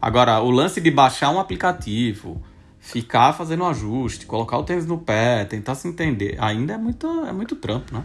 Agora, 0.00 0.40
o 0.40 0.50
lance 0.50 0.80
de 0.80 0.90
baixar 0.90 1.30
um 1.30 1.38
aplicativo, 1.38 2.42
ficar 2.78 3.34
fazendo 3.34 3.64
um 3.64 3.68
ajuste, 3.68 4.24
colocar 4.24 4.56
o 4.56 4.62
tênis 4.62 4.86
no 4.86 4.96
pé, 4.96 5.44
tentar 5.44 5.74
se 5.74 5.86
entender, 5.86 6.36
ainda 6.40 6.72
é 6.72 6.78
muito, 6.78 7.06
é 7.26 7.32
muito 7.32 7.54
trampo, 7.54 7.94
né? 7.94 8.02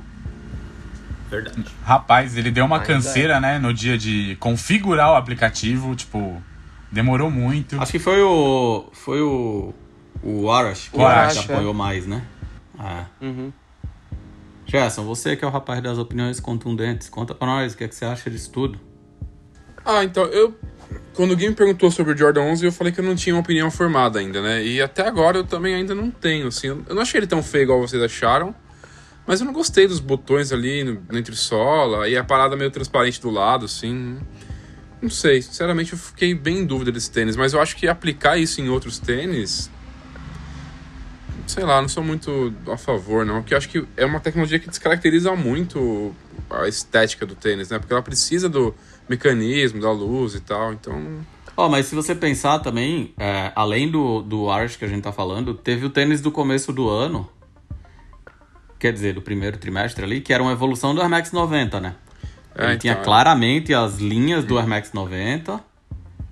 Verdade. 1.29 1.65
Rapaz, 1.83 2.35
ele 2.35 2.51
deu 2.51 2.65
uma 2.65 2.75
Ainda 2.75 2.87
canseira, 2.87 3.39
né, 3.39 3.57
no 3.57 3.73
dia 3.73 3.97
de 3.97 4.35
configurar 4.39 5.11
o 5.11 5.15
aplicativo, 5.15 5.95
tipo, 5.95 6.41
demorou 6.95 7.29
muito. 7.29 7.79
Acho 7.79 7.91
que 7.91 7.99
foi 7.99 8.21
o. 8.21 8.85
Foi 8.93 9.21
o. 9.21 9.73
O 10.23 10.49
Arash 10.49 10.89
que 10.89 10.97
O 10.97 11.05
Arash, 11.05 11.45
que 11.45 11.51
apoiou 11.51 11.73
mais, 11.73 12.07
né? 12.07 12.25
É. 12.79 13.25
Uhum. 13.25 13.51
Gerson, 14.65 15.03
você 15.03 15.35
que 15.35 15.45
é 15.45 15.47
o 15.47 15.51
rapaz 15.51 15.83
das 15.83 15.99
opiniões 15.99 16.39
contundentes, 16.39 17.09
conta 17.09 17.35
pra 17.35 17.45
nós 17.45 17.73
o 17.73 17.77
que, 17.77 17.83
é 17.83 17.87
que 17.87 17.93
você 17.93 18.05
acha 18.05 18.29
disso 18.29 18.49
tudo. 18.49 18.79
Ah, 19.85 20.03
então, 20.03 20.23
eu. 20.25 20.57
Quando 21.13 21.31
o 21.31 21.35
Gui 21.35 21.49
me 21.49 21.55
perguntou 21.55 21.91
sobre 21.91 22.13
o 22.13 22.17
Jordan 22.17 22.41
11, 22.41 22.65
eu 22.65 22.71
falei 22.71 22.93
que 22.93 22.99
eu 22.99 23.03
não 23.03 23.15
tinha 23.15 23.35
uma 23.35 23.41
opinião 23.41 23.69
formada 23.69 24.19
ainda, 24.19 24.41
né? 24.41 24.63
E 24.63 24.81
até 24.81 25.05
agora 25.05 25.37
eu 25.37 25.43
também 25.43 25.75
ainda 25.75 25.93
não 25.93 26.09
tenho, 26.09 26.47
assim. 26.47 26.67
Eu 26.67 26.95
não 26.95 27.01
achei 27.01 27.19
ele 27.19 27.27
tão 27.27 27.43
feio 27.43 27.63
igual 27.63 27.81
vocês 27.81 28.01
acharam, 28.01 28.55
mas 29.27 29.39
eu 29.39 29.45
não 29.45 29.53
gostei 29.53 29.87
dos 29.87 29.99
botões 29.99 30.51
ali 30.51 30.83
no, 30.83 31.01
na 31.11 31.19
entressola 31.19 32.07
e 32.07 32.17
a 32.17 32.23
parada 32.23 32.55
meio 32.55 32.71
transparente 32.71 33.21
do 33.21 33.29
lado, 33.29 33.65
assim. 33.65 34.17
Não 35.05 35.09
sei, 35.11 35.39
sinceramente 35.39 35.93
eu 35.93 35.99
fiquei 35.99 36.33
bem 36.33 36.61
em 36.61 36.65
dúvida 36.65 36.91
desse 36.91 37.11
tênis, 37.11 37.35
mas 37.35 37.53
eu 37.53 37.61
acho 37.61 37.75
que 37.75 37.87
aplicar 37.87 38.39
isso 38.39 38.59
em 38.59 38.69
outros 38.69 38.97
tênis. 38.97 39.69
Sei 41.45 41.63
lá, 41.63 41.79
não 41.79 41.87
sou 41.87 42.03
muito 42.03 42.51
a 42.67 42.75
favor, 42.75 43.23
não. 43.23 43.43
Porque 43.43 43.53
eu 43.53 43.57
acho 43.59 43.69
que 43.69 43.85
é 43.95 44.03
uma 44.03 44.19
tecnologia 44.19 44.57
que 44.57 44.67
descaracteriza 44.67 45.35
muito 45.35 46.11
a 46.49 46.67
estética 46.67 47.23
do 47.23 47.35
tênis, 47.35 47.69
né? 47.69 47.77
Porque 47.77 47.93
ela 47.93 48.01
precisa 48.01 48.49
do 48.49 48.73
mecanismo, 49.07 49.79
da 49.79 49.91
luz 49.91 50.33
e 50.33 50.39
tal, 50.39 50.73
então. 50.73 51.23
Ó, 51.55 51.69
mas 51.69 51.85
se 51.85 51.93
você 51.93 52.15
pensar 52.15 52.57
também, 52.57 53.13
é, 53.19 53.51
além 53.55 53.91
do, 53.91 54.23
do 54.23 54.49
Arash 54.49 54.75
que 54.75 54.85
a 54.85 54.87
gente 54.87 55.03
tá 55.03 55.11
falando, 55.11 55.53
teve 55.53 55.85
o 55.85 55.89
tênis 55.91 56.19
do 56.19 56.31
começo 56.31 56.73
do 56.73 56.89
ano, 56.89 57.29
quer 58.79 58.91
dizer, 58.91 59.13
do 59.13 59.21
primeiro 59.21 59.59
trimestre 59.59 60.03
ali, 60.03 60.19
que 60.19 60.33
era 60.33 60.41
uma 60.41 60.53
evolução 60.53 60.95
do 60.95 61.01
Air 61.01 61.11
Max 61.11 61.31
90, 61.31 61.79
né? 61.79 61.95
É, 62.57 62.65
Ele 62.69 62.77
tinha 62.77 62.93
então, 62.93 63.01
é. 63.01 63.05
claramente 63.05 63.73
as 63.73 63.97
linhas 63.97 64.43
do 64.45 64.57
Air 64.57 64.67
Max 64.67 64.93
90. 64.93 65.59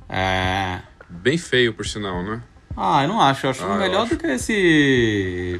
É... 0.10 0.80
Bem 1.10 1.38
feio, 1.38 1.74
por 1.74 1.86
sinal, 1.86 2.24
né? 2.24 2.42
Ah, 2.76 3.04
eu 3.04 3.08
não 3.10 3.20
acho. 3.22 3.46
Eu 3.46 3.50
acho 3.52 3.64
Ah, 3.64 3.74
eu 3.74 3.80
melhor 3.80 4.04
acho. 4.04 4.16
do 4.16 4.20
que 4.20 4.28
esse 4.28 5.60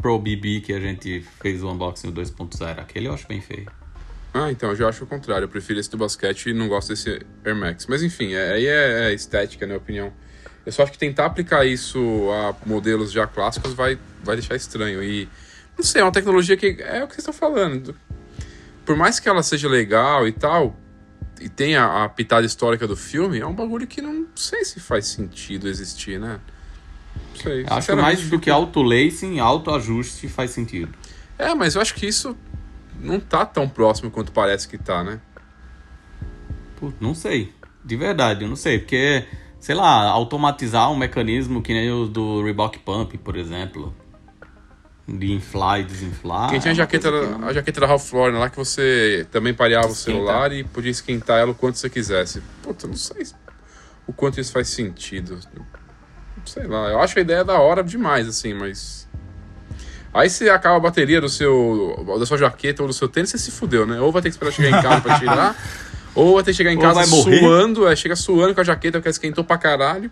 Pro 0.00 0.18
BB 0.18 0.60
que 0.60 0.72
a 0.72 0.80
gente 0.80 1.24
fez 1.40 1.62
o 1.62 1.70
unboxing 1.70 2.10
do 2.10 2.20
2.0. 2.20 2.78
Aquele 2.80 3.06
eu 3.08 3.14
acho 3.14 3.26
bem 3.26 3.40
feio. 3.40 3.66
Ah, 4.32 4.50
então, 4.50 4.70
eu 4.70 4.76
já 4.76 4.88
acho 4.88 5.04
o 5.04 5.06
contrário. 5.06 5.44
Eu 5.44 5.48
prefiro 5.48 5.78
esse 5.78 5.90
do 5.90 5.96
basquete 5.96 6.46
e 6.50 6.52
não 6.54 6.66
gosto 6.68 6.88
desse 6.88 7.24
Air 7.44 7.54
Max. 7.56 7.86
Mas 7.86 8.02
enfim, 8.02 8.32
é- 8.34 8.52
aí 8.54 8.66
é, 8.66 9.10
é 9.10 9.14
estética, 9.14 9.64
na 9.64 9.74
minha 9.74 9.78
opinião. 9.78 10.12
Eu 10.66 10.72
só 10.72 10.82
acho 10.82 10.92
que 10.92 10.98
tentar 10.98 11.26
aplicar 11.26 11.64
isso 11.64 11.98
a 12.32 12.54
modelos 12.66 13.12
já 13.12 13.26
clássicos 13.26 13.74
vai, 13.74 13.98
vai 14.24 14.34
deixar 14.36 14.56
estranho. 14.56 15.02
E 15.02 15.28
não 15.76 15.84
sei, 15.84 16.00
é 16.00 16.04
uma 16.04 16.10
tecnologia 16.12 16.56
que 16.56 16.78
é 16.80 17.04
o 17.04 17.06
que 17.06 17.14
vocês 17.14 17.18
estão 17.18 17.32
falando. 17.34 17.94
Por 18.84 18.96
mais 18.96 19.18
que 19.18 19.28
ela 19.28 19.42
seja 19.42 19.68
legal 19.68 20.26
e 20.28 20.32
tal, 20.32 20.76
e 21.40 21.48
tenha 21.48 22.04
a 22.04 22.08
pitada 22.08 22.46
histórica 22.46 22.86
do 22.86 22.96
filme, 22.96 23.40
é 23.40 23.46
um 23.46 23.54
bagulho 23.54 23.86
que 23.86 24.00
não 24.00 24.26
sei 24.34 24.64
se 24.64 24.80
faz 24.80 25.06
sentido 25.06 25.68
existir, 25.68 26.20
né? 26.20 26.40
Não 27.16 27.42
sei. 27.42 27.66
Acho 27.68 27.88
que 27.88 27.94
mais 27.94 28.28
do 28.28 28.38
que 28.38 28.50
auto-lacing, 28.50 29.38
auto-ajuste 29.38 30.28
faz 30.28 30.50
sentido. 30.50 30.92
É, 31.38 31.54
mas 31.54 31.74
eu 31.74 31.82
acho 31.82 31.94
que 31.94 32.06
isso 32.06 32.36
não 33.00 33.18
tá 33.18 33.44
tão 33.44 33.68
próximo 33.68 34.10
quanto 34.10 34.32
parece 34.32 34.68
que 34.68 34.78
tá, 34.78 35.02
né? 35.02 35.20
Pô, 36.76 36.92
não 37.00 37.14
sei. 37.14 37.52
De 37.84 37.96
verdade, 37.96 38.44
eu 38.44 38.48
não 38.48 38.56
sei. 38.56 38.78
Porque, 38.78 39.24
sei 39.60 39.74
lá, 39.74 40.04
automatizar 40.08 40.90
um 40.90 40.96
mecanismo 40.96 41.60
que 41.60 41.72
nem 41.72 41.90
o 41.90 42.06
do 42.06 42.42
Reebok 42.42 42.78
Pump, 42.78 43.18
por 43.18 43.36
exemplo. 43.36 43.94
De 45.06 45.32
inflar 45.32 45.80
e 45.80 45.84
desinflar. 45.84 46.48
Quem 46.50 46.58
tinha 46.58 46.72
a 46.72 46.74
jaqueta, 46.74 47.10
a 47.42 47.52
jaqueta 47.52 47.80
da 47.80 47.86
Ralph 47.86 48.10
Lauren 48.12 48.38
lá 48.38 48.48
que 48.48 48.56
você 48.56 49.26
também 49.30 49.52
pareava 49.52 49.88
o 49.88 49.94
celular 49.94 50.50
e 50.52 50.64
podia 50.64 50.90
esquentar 50.90 51.38
ela 51.40 51.50
o 51.50 51.54
quanto 51.54 51.76
você 51.78 51.90
quisesse. 51.90 52.42
Puta, 52.62 52.86
não 52.86 52.96
sei 52.96 53.24
se- 53.26 53.34
o 54.06 54.12
quanto 54.14 54.40
isso 54.40 54.50
faz 54.52 54.68
sentido. 54.68 55.38
Sei 56.46 56.66
lá, 56.66 56.88
eu 56.88 57.00
acho 57.00 57.18
a 57.18 57.22
ideia 57.22 57.44
da 57.44 57.58
hora 57.58 57.82
demais, 57.84 58.26
assim, 58.28 58.54
mas. 58.54 59.06
Aí 60.12 60.30
se 60.30 60.48
acaba 60.48 60.76
a 60.76 60.80
bateria 60.80 61.20
do 61.20 61.28
seu, 61.28 62.02
da 62.18 62.24
sua 62.24 62.38
jaqueta 62.38 62.82
ou 62.82 62.88
do 62.88 62.94
seu 62.94 63.08
tênis, 63.08 63.30
você 63.30 63.38
se 63.38 63.50
fudeu, 63.50 63.84
né? 63.86 64.00
Ou 64.00 64.10
vai 64.12 64.22
ter 64.22 64.28
que 64.28 64.34
esperar 64.34 64.52
chegar 64.52 64.68
em 64.78 64.82
casa 64.82 65.00
pra 65.02 65.18
tirar, 65.18 65.56
ou 66.14 66.34
vai 66.36 66.44
ter 66.44 66.52
que 66.52 66.56
chegar 66.56 66.72
em 66.72 66.76
Ou 66.76 66.82
casa 66.82 67.00
suando, 67.40 67.86
é, 67.88 67.94
chega 67.96 68.14
suando 68.16 68.54
com 68.54 68.60
a 68.60 68.64
jaqueta 68.64 68.98
porque 68.98 69.08
esquentou 69.10 69.42
pra 69.44 69.58
caralho. 69.58 70.10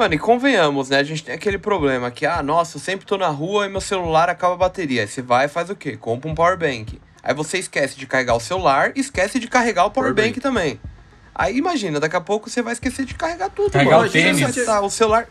Mano, 0.00 0.14
e 0.14 0.18
convenhamos, 0.18 0.88
né? 0.88 0.96
A 0.96 1.02
gente 1.02 1.22
tem 1.22 1.34
aquele 1.34 1.58
problema 1.58 2.10
que, 2.10 2.24
ah, 2.24 2.42
nossa, 2.42 2.78
eu 2.78 2.80
sempre 2.80 3.04
tô 3.04 3.18
na 3.18 3.28
rua 3.28 3.66
e 3.66 3.68
meu 3.68 3.82
celular 3.82 4.30
acaba 4.30 4.54
a 4.54 4.56
bateria. 4.56 5.02
Aí 5.02 5.06
você 5.06 5.20
vai 5.20 5.44
e 5.44 5.48
faz 5.48 5.68
o 5.68 5.76
quê? 5.76 5.94
Compra 5.94 6.30
um 6.30 6.34
power 6.34 6.56
bank. 6.56 6.98
Aí 7.22 7.34
você 7.34 7.58
esquece 7.58 7.98
de 7.98 8.06
carregar 8.06 8.34
o 8.34 8.40
celular 8.40 8.92
e 8.96 9.00
esquece 9.00 9.38
de 9.38 9.46
carregar 9.46 9.84
o 9.84 9.90
power, 9.90 10.14
Power 10.14 10.26
bank, 10.26 10.40
também. 10.40 10.80
Aí 11.34 11.54
imagina, 11.58 12.00
daqui 12.00 12.16
a 12.16 12.20
pouco 12.22 12.48
você 12.48 12.62
vai 12.62 12.72
esquecer 12.72 13.04
de 13.04 13.12
carregar 13.12 13.50
tudo, 13.50 13.72
Carregar 13.72 13.96
mano. 13.98 14.08
o 14.08 14.10
tênis. 14.10 14.40
Vai 14.40 14.64
tá, 14.64 14.80
o 14.80 14.88
celular. 14.88 15.26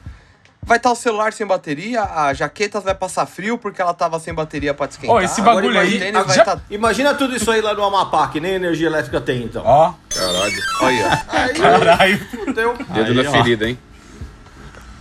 Vai 0.61 0.77
estar 0.77 0.91
o 0.91 0.95
celular 0.95 1.33
sem 1.33 1.47
bateria, 1.47 2.03
a 2.03 2.31
jaqueta 2.35 2.79
vai 2.79 2.93
passar 2.93 3.25
frio 3.25 3.57
porque 3.57 3.81
ela 3.81 3.95
tava 3.95 4.19
sem 4.19 4.35
bateria 4.35 4.71
pra 4.71 4.87
te 4.87 4.91
esquentar. 4.91 5.15
Ó, 5.15 5.19
esse 5.19 5.41
Agora 5.41 5.55
bagulho 5.55 5.77
o 5.77 5.79
aí- 5.79 6.11
vai 6.11 6.35
já- 6.35 6.45
tá- 6.45 6.61
Imagina 6.69 7.15
tudo 7.15 7.35
isso 7.35 7.49
aí 7.49 7.59
lá 7.59 7.73
no 7.73 7.83
Amapá, 7.83 8.27
que 8.27 8.39
nem 8.39 8.53
energia 8.53 8.85
elétrica 8.85 9.19
tem, 9.19 9.45
então. 9.45 9.63
Ó, 9.65 9.93
Caralho. 10.09 10.61
Olha, 10.83 11.25
Aí, 11.29 11.53
caralho. 11.55 12.19
fudeu. 12.45 12.77
Dedo 12.77 13.19
Aí, 13.19 13.23
na 13.23 13.29
ó. 13.29 13.31
ferida, 13.31 13.67
hein? 13.67 13.79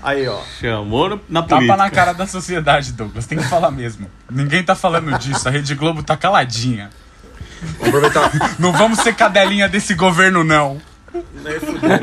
Aí, 0.03 0.29
ó. 0.29 0.41
Chamou 0.61 1.21
na 1.29 1.43
Tapa 1.43 1.57
política. 1.57 1.77
na 1.77 1.91
cara 1.91 2.13
da 2.13 2.27
sociedade, 2.27 2.93
Douglas. 2.93 3.27
Tem 3.27 3.39
que 3.39 3.45
falar 3.45 3.71
mesmo. 3.71 4.09
Ninguém 4.31 4.63
tá 4.63 4.75
falando 4.75 5.17
disso. 5.19 5.49
A 5.49 5.51
Rede 5.51 5.75
Globo 5.75 6.03
tá 6.03 6.17
caladinha. 6.17 6.91
Vamos 7.79 7.89
aproveitar, 7.89 8.31
Não 8.59 8.73
vamos 8.73 9.01
ser 9.01 9.15
cadelinha 9.15 9.69
desse 9.69 9.95
governo, 9.95 10.45
não. 10.45 10.81
Fudeu. 11.61 12.01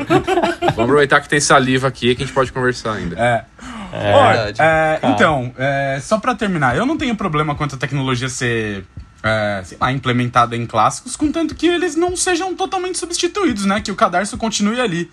vamos 0.60 0.78
aproveitar 0.78 1.20
que 1.20 1.28
tem 1.28 1.40
saliva 1.40 1.88
aqui 1.88 2.14
que 2.14 2.22
a 2.22 2.26
gente 2.26 2.34
pode 2.34 2.52
conversar 2.52 2.94
ainda. 2.94 3.16
É. 3.18 3.44
é 3.92 4.52
é, 4.58 5.00
então, 5.04 5.54
é, 5.56 5.98
só 6.02 6.18
pra 6.18 6.34
terminar, 6.34 6.76
eu 6.76 6.84
não 6.84 6.96
tenho 6.96 7.14
problema 7.14 7.54
quanto 7.54 7.76
a 7.76 7.78
tecnologia 7.78 8.28
ser, 8.28 8.84
é, 9.22 9.62
sei 9.64 9.78
lá, 9.80 9.92
implementada 9.92 10.56
em 10.56 10.66
clássicos, 10.66 11.16
contanto 11.16 11.54
que 11.54 11.66
eles 11.66 11.94
não 11.94 12.16
sejam 12.16 12.54
totalmente 12.54 12.98
substituídos, 12.98 13.64
né? 13.64 13.80
Que 13.80 13.92
o 13.92 13.94
cadarço 13.94 14.36
continue 14.36 14.80
ali. 14.80 15.10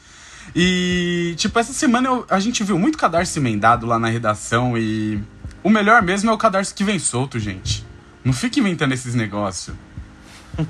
E, 0.56 1.34
tipo, 1.38 1.58
essa 1.58 1.74
semana 1.74 2.08
eu- 2.08 2.26
a 2.30 2.40
gente 2.40 2.64
viu 2.64 2.78
muito 2.78 2.98
cadarço 2.98 3.40
emendado 3.40 3.86
lá 3.88 3.98
na 3.98 4.08
redação 4.08 4.78
e 4.78 5.20
o 5.64 5.70
melhor 5.70 6.02
mesmo 6.02 6.30
é 6.30 6.34
o 6.34 6.38
cadarço 6.38 6.76
que 6.76 6.84
vem 6.84 7.00
solto, 7.00 7.40
gente. 7.40 7.86
Não 8.24 8.34
fique 8.34 8.60
inventando 8.60 8.94
esses 8.94 9.16
negócios. 9.16 9.76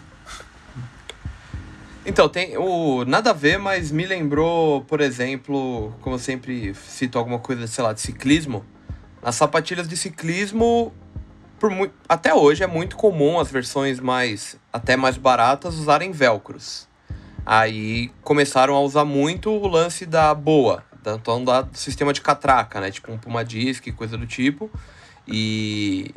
Então, 2.05 2.27
tem 2.27 2.57
o 2.57 3.05
nada 3.05 3.29
a 3.29 3.33
ver, 3.33 3.57
mas 3.57 3.89
me 3.89 4.05
lembrou, 4.05 4.81
por 4.81 4.99
exemplo, 4.99 5.93
como 6.01 6.15
eu 6.15 6.19
sempre 6.19 6.73
cito 6.75 7.17
alguma 7.17 7.39
coisa, 7.39 7.65
sei 7.65 7.81
lá, 7.81 7.93
de 7.93 8.01
ciclismo. 8.01 8.65
Nas 9.21 9.35
sapatilhas 9.35 9.87
de 9.87 9.95
ciclismo, 9.95 10.93
por 11.57 11.71
até 12.09 12.33
hoje 12.33 12.61
é 12.61 12.67
muito 12.67 12.97
comum 12.97 13.39
as 13.39 13.49
versões 13.49 14.01
mais 14.01 14.57
até 14.71 14.97
mais 14.97 15.15
baratas 15.15 15.75
usarem 15.75 16.11
velcros. 16.11 16.89
Aí 17.45 18.09
começaram 18.23 18.75
a 18.75 18.79
usar 18.79 19.05
muito 19.05 19.49
o 19.49 19.67
lance 19.67 20.05
da 20.05 20.33
boa, 20.33 20.83
então 21.01 21.43
da, 21.43 21.61
do 21.61 21.77
sistema 21.77 22.13
de 22.13 22.21
catraca, 22.21 22.79
né? 22.79 22.89
Tipo 22.89 23.11
um 23.11 23.17
Puma 23.17 23.43
Disc, 23.43 23.85
coisa 23.91 24.17
do 24.17 24.25
tipo. 24.25 24.71
E 25.27 26.13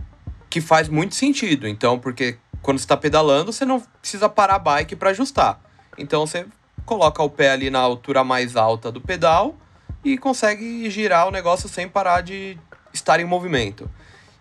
que 0.49 0.61
faz 0.61 0.89
muito 0.89 1.15
sentido. 1.15 1.67
Então, 1.67 1.99
porque 1.99 2.39
quando 2.62 2.79
você 2.79 2.85
está 2.85 2.97
pedalando, 2.97 3.53
você 3.53 3.65
não 3.65 3.81
precisa 4.01 4.29
parar 4.29 4.57
a 4.57 4.59
bike 4.59 4.97
para 4.97 5.11
ajustar. 5.11 5.61
Então 5.99 6.27
você 6.27 6.47
coloca 6.85 7.23
o 7.23 7.31
pé 7.31 7.51
ali 7.51 7.71
na 7.71 7.81
altura 7.81 8.23
mais 8.23 8.57
alta 8.57 8.93
do 8.93 9.01
pedal 9.01 9.57
e 10.05 10.17
consegue 10.17 10.89
girar 10.89 11.27
o 11.27 11.31
negócio 11.31 11.69
sem 11.69 11.89
parar 11.89 12.23
de 12.23 12.57
estar 12.93 13.19
em 13.19 13.25
movimento. 13.25 13.91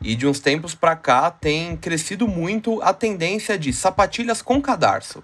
E 0.02 0.16
de 0.16 0.28
uns 0.28 0.40
tempos 0.40 0.76
pra 0.76 0.96
cá 0.96 1.32
tem 1.32 1.76
crescido 1.76 2.28
muito 2.28 2.82
a 2.82 2.94
tendência 2.94 3.58
de 3.58 3.74
sapatilhas 3.74 4.42
com 4.42 4.62
cadarço. 4.62 5.24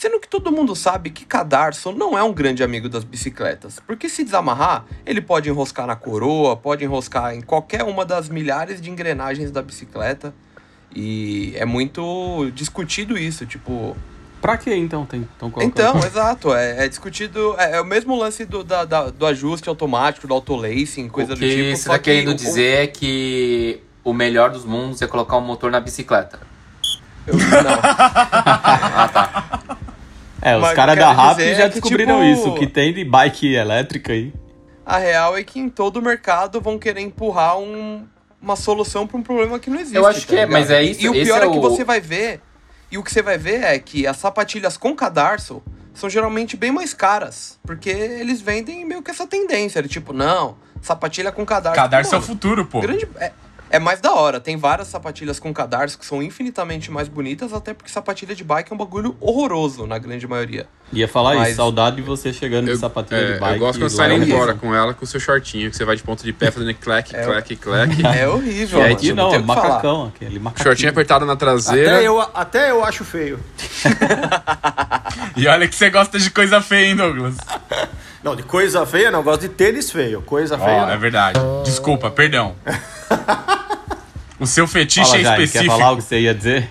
Sendo 0.00 0.18
que 0.18 0.26
todo 0.26 0.50
mundo 0.50 0.74
sabe 0.74 1.10
que 1.10 1.26
cadarço 1.26 1.92
não 1.92 2.16
é 2.16 2.22
um 2.22 2.32
grande 2.32 2.62
amigo 2.64 2.88
das 2.88 3.04
bicicletas, 3.04 3.78
porque 3.86 4.08
se 4.08 4.24
desamarrar, 4.24 4.86
ele 5.04 5.20
pode 5.20 5.50
enroscar 5.50 5.86
na 5.86 5.94
coroa, 5.94 6.56
pode 6.56 6.82
enroscar 6.82 7.34
em 7.34 7.42
qualquer 7.42 7.82
uma 7.82 8.02
das 8.02 8.30
milhares 8.30 8.80
de 8.80 8.88
engrenagens 8.90 9.50
da 9.50 9.60
bicicleta. 9.60 10.32
E 10.96 11.52
é 11.54 11.66
muito 11.66 12.50
discutido 12.54 13.18
isso, 13.18 13.44
tipo, 13.44 13.94
Pra 14.40 14.56
que 14.56 14.74
então 14.74 15.04
tem 15.04 15.28
tão 15.38 15.50
colocando? 15.50 15.68
então, 15.70 15.98
exato. 16.08 16.54
É, 16.54 16.86
é 16.86 16.88
discutido. 16.88 17.54
É, 17.58 17.72
é 17.76 17.80
o 17.82 17.84
mesmo 17.84 18.16
lance 18.16 18.46
do, 18.46 18.64
da- 18.64 18.86
da- 18.86 19.10
do 19.10 19.26
ajuste 19.26 19.68
automático, 19.68 20.26
do 20.26 20.32
auto-lacing, 20.32 21.10
coisa 21.10 21.32
o 21.32 21.36
do 21.36 21.40
que 21.40 21.54
tipo. 21.56 21.76
você 21.76 21.82
só 21.82 21.90
tá 21.92 21.98
que 21.98 22.04
querendo 22.04 22.30
o- 22.30 22.34
dizer 22.34 22.84
é 22.84 22.86
que 22.86 23.82
o 24.02 24.14
melhor 24.14 24.48
dos 24.48 24.64
mundos 24.64 25.02
é 25.02 25.06
colocar 25.06 25.36
um 25.36 25.42
motor 25.42 25.70
na 25.70 25.78
bicicleta. 25.78 26.40
eu- 27.26 27.34
não. 27.36 27.80
Ah, 28.92 29.08
tá. 29.12 29.60
É, 30.42 30.56
os 30.56 30.72
caras 30.72 30.96
da 30.96 31.12
RAP 31.12 31.38
já 31.40 31.44
é 31.44 31.68
que, 31.68 31.80
descobriram 31.80 32.20
tipo, 32.20 32.40
isso, 32.40 32.48
o 32.50 32.54
que 32.54 32.66
tem 32.66 32.92
de 32.92 33.04
bike 33.04 33.54
elétrica 33.54 34.12
aí. 34.12 34.32
A 34.84 34.96
real 34.98 35.36
é 35.36 35.42
que 35.44 35.60
em 35.60 35.68
todo 35.68 35.98
o 35.98 36.02
mercado 36.02 36.60
vão 36.60 36.78
querer 36.78 37.00
empurrar 37.00 37.58
um- 37.58 38.06
uma 38.40 38.56
solução 38.56 39.06
para 39.06 39.18
um 39.18 39.22
problema 39.22 39.58
que 39.58 39.68
não 39.70 39.76
existe. 39.78 39.96
Eu 39.96 40.06
acho 40.06 40.20
tá 40.22 40.26
que 40.26 40.32
é, 40.34 40.44
ligado? 40.46 40.52
mas 40.52 40.70
é 40.70 40.82
isso- 40.82 41.02
E 41.02 41.08
o 41.08 41.12
pior 41.12 41.42
é 41.42 41.46
é, 41.46 41.50
que 41.50 41.58
o- 41.58 41.60
você 41.60 41.84
vai 41.84 42.00
ver. 42.00 42.40
E 42.90 42.98
o 42.98 43.02
que 43.04 43.12
você 43.12 43.22
vai 43.22 43.38
ver 43.38 43.62
é 43.62 43.78
que 43.78 44.06
as 44.06 44.16
sapatilhas 44.16 44.76
com 44.76 44.96
cadarço 44.96 45.62
são 45.94 46.08
geralmente 46.10 46.56
bem 46.56 46.72
mais 46.72 46.92
caras. 46.94 47.58
Porque 47.64 47.90
eles 47.90 48.40
vendem 48.40 48.84
meio 48.84 49.02
que 49.02 49.10
essa 49.10 49.26
tendência. 49.26 49.82
De 49.82 49.88
tipo, 49.88 50.12
não, 50.12 50.56
sapatilha 50.80 51.30
com 51.30 51.44
cadarço. 51.44 51.76
Cadarço 51.76 52.14
é 52.14 52.18
o 52.18 52.22
futuro, 52.22 52.64
pô. 52.64 52.80
Grande, 52.80 53.06
é, 53.20 53.30
é 53.70 53.78
mais 53.78 54.00
da 54.00 54.12
hora. 54.12 54.40
Tem 54.40 54.56
várias 54.56 54.88
sapatilhas 54.88 55.38
com 55.38 55.54
cadarço 55.54 55.98
que 55.98 56.04
são 56.04 56.22
infinitamente 56.22 56.90
mais 56.90 57.08
bonitas, 57.08 57.52
até 57.52 57.72
porque 57.72 57.90
sapatilha 57.90 58.34
de 58.34 58.42
bike 58.44 58.72
é 58.72 58.74
um 58.74 58.78
bagulho 58.78 59.16
horroroso 59.20 59.86
na 59.86 59.96
grande 59.98 60.26
maioria. 60.26 60.66
Ia 60.92 61.06
falar 61.06 61.36
Mas- 61.36 61.48
isso, 61.50 61.56
saudade 61.58 61.96
de 61.96 62.02
você 62.02 62.32
chegando 62.32 62.64
de 62.64 62.72
Eu, 62.72 62.76
sapatilha 62.76 63.18
é, 63.18 63.32
de 63.34 63.38
bike. 63.40 63.52
eu 63.54 63.58
gosto 63.60 63.78
quando 63.78 63.90
lá 63.92 63.96
sai 63.96 64.08
na 64.08 64.14
indo 64.16 64.24
rua. 64.26 64.34
embora 64.34 64.54
com 64.54 64.74
ela, 64.74 64.92
com 64.92 65.04
o 65.04 65.06
seu 65.06 65.20
shortinho, 65.20 65.70
que 65.70 65.76
você 65.76 65.84
vai 65.84 65.94
de 65.94 66.02
ponta 66.02 66.24
de 66.24 66.32
pé 66.32 66.50
fazendo 66.50 66.74
clack, 66.74 67.14
É, 67.14 67.24
clack, 67.24 67.56
clack. 67.56 68.02
É 68.18 68.28
horrível. 68.28 68.80
E 68.80 68.82
mano, 68.82 68.94
aqui 68.94 69.12
não, 69.12 69.28
é 69.34 69.40
falar. 69.40 69.46
macacão, 69.68 70.12
aquele 70.14 70.38
macaquinho. 70.40 70.64
Shortinho 70.64 70.90
apertado 70.90 71.24
na 71.24 71.36
traseira. 71.36 71.94
Até 71.96 72.06
eu, 72.08 72.20
até 72.20 72.70
eu 72.72 72.84
acho 72.84 73.04
feio. 73.04 73.38
E 75.36 75.46
olha 75.46 75.66
que 75.68 75.74
você 75.74 75.90
gosta 75.90 76.18
de 76.18 76.30
coisa 76.30 76.60
feia, 76.60 76.86
hein, 76.88 76.96
Douglas? 76.96 77.36
Não, 78.22 78.34
de 78.36 78.42
coisa 78.42 78.84
feia 78.86 79.10
não, 79.10 79.20
eu 79.20 79.22
gosto 79.22 79.42
de 79.42 79.48
tênis 79.48 79.90
feio. 79.90 80.22
Coisa 80.22 80.56
Ó, 80.56 80.58
feia. 80.64 80.76
é 80.82 80.86
não. 80.92 80.98
verdade. 80.98 81.38
Desculpa, 81.64 82.10
perdão. 82.10 82.54
O 84.40 84.46
seu 84.46 84.66
fetiche 84.66 85.04
Fala, 85.04 85.18
é 85.18 85.22
quer 85.36 85.42
específico. 85.44 85.76
falar 85.76 85.92
o 85.92 85.96
que 85.98 86.02
você 86.02 86.20
ia 86.20 86.34
dizer? 86.34 86.70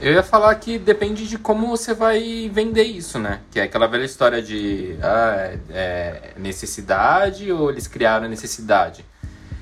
Eu 0.00 0.12
ia 0.14 0.22
falar 0.22 0.54
que 0.56 0.78
depende 0.78 1.26
de 1.26 1.38
como 1.38 1.66
você 1.68 1.94
vai 1.94 2.50
vender 2.52 2.84
isso, 2.84 3.18
né? 3.18 3.40
Que 3.50 3.60
é 3.60 3.62
aquela 3.64 3.86
velha 3.86 4.04
história 4.04 4.42
de 4.42 4.96
ah, 5.02 5.34
é- 5.38 5.58
é 5.70 6.32
necessidade 6.36 7.50
ou 7.50 7.70
eles 7.70 7.86
criaram 7.86 8.26
a 8.26 8.28
necessidade. 8.28 9.04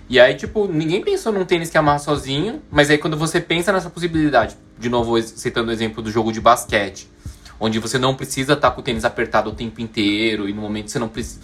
E 0.09 0.21
aí, 0.21 0.35
tipo, 0.35 0.67
ninguém 0.69 1.03
pensou 1.03 1.33
num 1.33 1.45
tênis 1.45 1.69
que 1.69 1.77
amarra 1.77 1.99
sozinho, 1.99 2.63
mas 2.71 2.89
aí 2.91 2.99
quando 2.99 3.17
você 3.17 3.41
pensa 3.41 3.73
nessa 3.73 3.91
possibilidade, 3.91 4.57
de 4.79 4.89
novo 4.89 5.21
citando 5.23 5.71
o 5.71 5.73
exemplo 5.73 6.03
do 6.03 6.11
jogo 6.11 6.31
de 6.33 6.41
basquete, 6.41 7.11
onde 7.59 7.79
você 7.79 7.99
não 7.99 8.15
precisa 8.15 8.53
estar 8.53 8.71
com 8.71 8.81
o 8.81 8.85
tênis 8.85 9.05
apertado 9.05 9.51
o 9.51 9.55
tempo 9.55 9.81
inteiro 9.81 10.49
e 10.49 10.53
no 10.53 10.61
momento 10.63 10.91
você 10.91 10.99
não 10.99 11.09
precisa. 11.09 11.41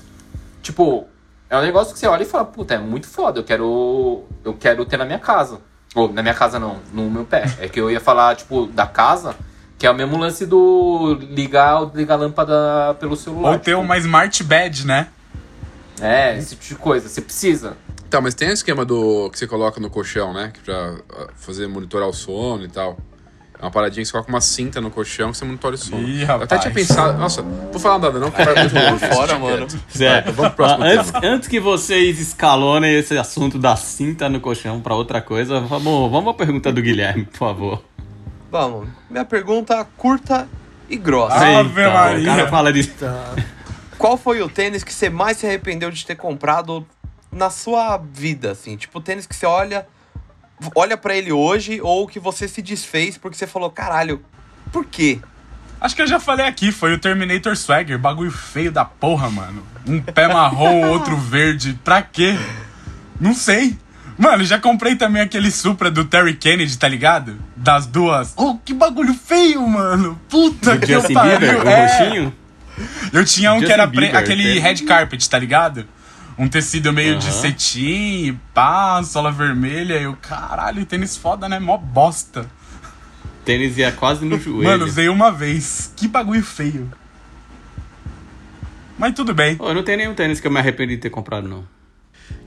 Tipo, 0.62 1.06
é 1.52 1.58
um 1.58 1.60
negócio 1.60 1.92
que 1.92 1.98
você 1.98 2.06
olha 2.06 2.22
e 2.22 2.26
fala, 2.26 2.46
puta, 2.46 2.72
é 2.72 2.78
muito 2.78 3.06
foda, 3.06 3.40
eu 3.40 3.44
quero. 3.44 4.24
Eu 4.42 4.54
quero 4.54 4.86
ter 4.86 4.96
na 4.96 5.04
minha 5.04 5.18
casa. 5.18 5.60
Ou 5.94 6.10
na 6.10 6.22
minha 6.22 6.32
casa 6.32 6.58
não, 6.58 6.78
no 6.94 7.10
meu 7.10 7.26
pé. 7.26 7.44
É 7.60 7.68
que 7.68 7.78
eu 7.78 7.90
ia 7.90 8.00
falar, 8.00 8.34
tipo, 8.36 8.66
da 8.68 8.86
casa, 8.86 9.36
que 9.78 9.86
é 9.86 9.90
o 9.90 9.94
mesmo 9.94 10.16
lance 10.16 10.46
do 10.46 11.12
ligar 11.20 11.80
ou 11.80 11.86
desligar 11.86 12.16
a 12.16 12.22
lâmpada 12.22 12.96
pelo 12.98 13.14
celular. 13.14 13.50
Ou 13.50 13.58
ter 13.58 13.72
tipo, 13.72 13.82
uma 13.82 13.98
smart 13.98 14.42
bed, 14.42 14.86
né? 14.86 15.08
É, 16.00 16.38
esse 16.38 16.56
tipo 16.56 16.64
de 16.64 16.74
coisa. 16.76 17.06
Você 17.06 17.20
precisa. 17.20 17.76
Tá, 18.08 18.18
mas 18.18 18.32
tem 18.32 18.48
o 18.48 18.52
esquema 18.54 18.86
do 18.86 19.28
que 19.28 19.38
você 19.38 19.46
coloca 19.46 19.78
no 19.78 19.90
colchão, 19.90 20.32
né? 20.32 20.52
Que 20.54 20.60
pra 20.60 20.94
ah, 21.10 21.28
fazer 21.36 21.68
monitorar 21.68 22.08
o 22.08 22.14
sono 22.14 22.64
e 22.64 22.68
tal. 22.68 22.96
É 23.62 23.64
uma 23.64 23.70
paradinha 23.70 24.02
que 24.02 24.06
você 24.06 24.12
coloca 24.12 24.28
uma 24.28 24.40
cinta 24.40 24.80
no 24.80 24.90
colchão 24.90 25.30
que 25.30 25.38
você 25.38 25.44
monitora 25.44 25.76
o 25.76 25.78
sono. 25.78 26.02
Ih, 26.02 26.22
Eu 26.22 26.24
até 26.24 26.32
rapaz. 26.56 26.60
tinha 26.62 26.74
pensado. 26.74 27.16
Nossa, 27.16 27.42
vou 27.42 27.78
falar 27.78 28.00
nada, 28.00 28.18
não, 28.18 28.28
porque 28.28 28.42
vai 28.44 28.58
muito 28.58 28.74
longe. 28.74 29.14
Fora, 29.14 29.38
mano. 29.38 29.66
Zé, 29.96 30.20
vamos 30.22 30.34
pro 30.34 30.50
próximo 30.50 30.82
antes, 30.84 31.10
tema. 31.12 31.26
antes 31.34 31.48
que 31.48 31.60
vocês 31.60 32.18
escalonem 32.18 32.98
esse 32.98 33.16
assunto 33.16 33.60
da 33.60 33.76
cinta 33.76 34.28
no 34.28 34.40
colchão 34.40 34.80
pra 34.80 34.96
outra 34.96 35.22
coisa, 35.22 35.60
vamos, 35.60 36.10
vamos 36.10 36.30
à 36.32 36.34
pergunta 36.34 36.72
do 36.72 36.82
Guilherme, 36.82 37.24
por 37.24 37.38
favor. 37.38 37.84
Vamos. 38.50 38.88
Minha 39.08 39.24
pergunta 39.24 39.86
curta 39.96 40.48
e 40.90 40.96
grossa. 40.96 41.36
Ah, 41.36 41.60
Ave 41.60 41.86
Maria. 41.86 42.22
O 42.22 42.36
cara 42.36 42.48
fala 42.48 42.72
disso. 42.72 42.90
Qual 43.96 44.16
foi 44.16 44.42
o 44.42 44.48
tênis 44.48 44.82
que 44.82 44.92
você 44.92 45.08
mais 45.08 45.36
se 45.36 45.46
arrependeu 45.46 45.88
de 45.90 46.04
ter 46.04 46.16
comprado 46.16 46.84
na 47.30 47.48
sua 47.48 47.96
vida, 48.12 48.50
assim? 48.50 48.76
Tipo, 48.76 48.98
o 48.98 49.00
tênis 49.00 49.24
que 49.24 49.36
você 49.36 49.46
olha, 49.46 49.86
olha 50.74 50.96
para 50.96 51.16
ele 51.16 51.32
hoje 51.32 51.80
ou 51.82 52.06
que 52.06 52.18
você 52.20 52.46
se 52.48 52.60
desfez 52.62 53.16
porque 53.18 53.36
você 53.36 53.46
falou, 53.46 53.70
caralho, 53.70 54.22
por 54.72 54.84
quê? 54.84 55.18
Acho 55.80 55.96
que 55.96 56.02
eu 56.02 56.06
já 56.06 56.20
falei 56.20 56.46
aqui, 56.46 56.70
foi 56.70 56.92
o 56.94 56.98
Terminator 56.98 57.56
Swagger, 57.56 57.98
bagulho 57.98 58.30
feio 58.30 58.70
da 58.70 58.84
porra, 58.84 59.28
mano. 59.28 59.62
Um 59.86 60.00
pé 60.00 60.28
marrom, 60.28 60.86
outro 60.90 61.16
verde, 61.16 61.78
pra 61.82 62.00
quê? 62.02 62.36
Não 63.20 63.34
sei. 63.34 63.76
Mano, 64.16 64.44
já 64.44 64.60
comprei 64.60 64.94
também 64.94 65.22
aquele 65.22 65.50
Supra 65.50 65.90
do 65.90 66.04
Terry 66.04 66.34
Kennedy, 66.34 66.78
tá 66.78 66.86
ligado? 66.86 67.36
Das 67.56 67.86
duas. 67.86 68.32
Oh, 68.36 68.56
que 68.64 68.72
bagulho 68.72 69.14
feio, 69.14 69.66
mano. 69.66 70.20
Puta 70.28 70.74
Do 70.76 70.86
que 70.86 70.92
Justin 70.92 71.14
pariu. 71.14 71.38
Bieber, 71.40 71.64
o 71.64 71.68
É. 71.68 71.86
roxinho. 71.86 72.34
Eu 73.12 73.24
tinha 73.24 73.50
um 73.52 73.54
Justin 73.56 73.66
que 73.66 73.72
era 73.72 73.86
Bieber, 73.86 74.16
aquele 74.16 74.44
tem. 74.44 74.58
red 74.60 74.76
carpet, 74.84 75.28
tá 75.28 75.38
ligado? 75.38 75.86
Um 76.38 76.48
tecido 76.48 76.92
meio 76.92 77.18
de 77.18 77.26
Aham. 77.28 77.40
cetim, 77.40 78.40
pá, 78.54 79.02
sola 79.04 79.30
vermelha. 79.30 79.98
E 79.98 80.04
eu, 80.04 80.16
caralho, 80.20 80.84
tênis 80.86 81.16
foda, 81.16 81.48
né? 81.48 81.58
Mó 81.58 81.76
bosta. 81.76 82.46
Tênis 83.44 83.76
ia 83.76 83.92
quase 83.92 84.24
no 84.24 84.38
joelho. 84.40 84.64
Mano, 84.64 84.84
usei 84.86 85.08
uma 85.08 85.30
vez. 85.30 85.92
Que 85.96 86.08
bagulho 86.08 86.42
feio. 86.42 86.90
Mas 88.98 89.14
tudo 89.14 89.34
bem. 89.34 89.56
Pô, 89.56 89.68
eu 89.68 89.74
não 89.74 89.82
tenho 89.82 89.98
nenhum 89.98 90.14
tênis 90.14 90.40
que 90.40 90.46
eu 90.46 90.50
me 90.50 90.58
arrependi 90.58 90.94
de 90.96 91.02
ter 91.02 91.10
comprado, 91.10 91.48
não. 91.48 91.66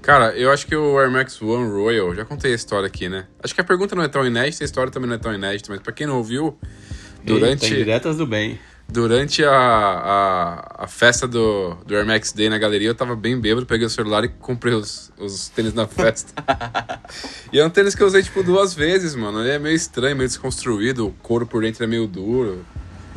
Cara, 0.01 0.35
eu 0.37 0.51
acho 0.51 0.65
que 0.67 0.75
o 0.75 0.97
Air 0.99 1.11
Max 1.11 1.41
One 1.41 1.69
Royal, 1.69 2.13
já 2.15 2.23
contei 2.23 2.51
a 2.51 2.55
história 2.55 2.87
aqui, 2.87 3.09
né? 3.09 3.25
Acho 3.43 3.53
que 3.53 3.61
a 3.61 3.63
pergunta 3.63 3.95
não 3.95 4.03
é 4.03 4.07
tão 4.07 4.25
inédita, 4.25 4.63
a 4.63 4.65
história 4.65 4.91
também 4.91 5.09
não 5.09 5.15
é 5.15 5.19
tão 5.19 5.33
inédita, 5.33 5.71
mas 5.71 5.81
pra 5.81 5.91
quem 5.91 6.07
não 6.07 6.17
ouviu, 6.17 6.57
durante, 7.23 7.65
Eita, 7.65 7.75
diretas 7.75 8.17
do 8.17 8.25
bem. 8.25 8.59
Durante 8.87 9.43
a, 9.43 9.51
a, 9.51 10.83
a 10.83 10.87
festa 10.87 11.27
do, 11.27 11.75
do 11.85 11.95
Air 11.95 12.05
Max 12.05 12.31
Day 12.31 12.49
na 12.49 12.57
galeria, 12.57 12.89
eu 12.89 12.95
tava 12.95 13.15
bem 13.15 13.39
bêbado, 13.39 13.65
peguei 13.65 13.85
o 13.87 13.89
celular 13.89 14.23
e 14.23 14.29
comprei 14.29 14.73
os, 14.73 15.11
os 15.17 15.49
tênis 15.49 15.73
na 15.73 15.87
festa. 15.87 16.33
e 17.51 17.59
é 17.59 17.65
um 17.65 17.69
tênis 17.69 17.95
que 17.95 18.01
eu 18.03 18.07
usei, 18.07 18.23
tipo, 18.23 18.43
duas 18.43 18.73
vezes, 18.73 19.15
mano. 19.15 19.41
Ele 19.41 19.51
é 19.51 19.59
meio 19.59 19.75
estranho, 19.75 20.15
meio 20.15 20.27
desconstruído, 20.29 21.07
o 21.07 21.11
couro 21.21 21.45
por 21.45 21.61
dentro 21.63 21.83
é 21.83 21.87
meio 21.87 22.07
duro. 22.07 22.65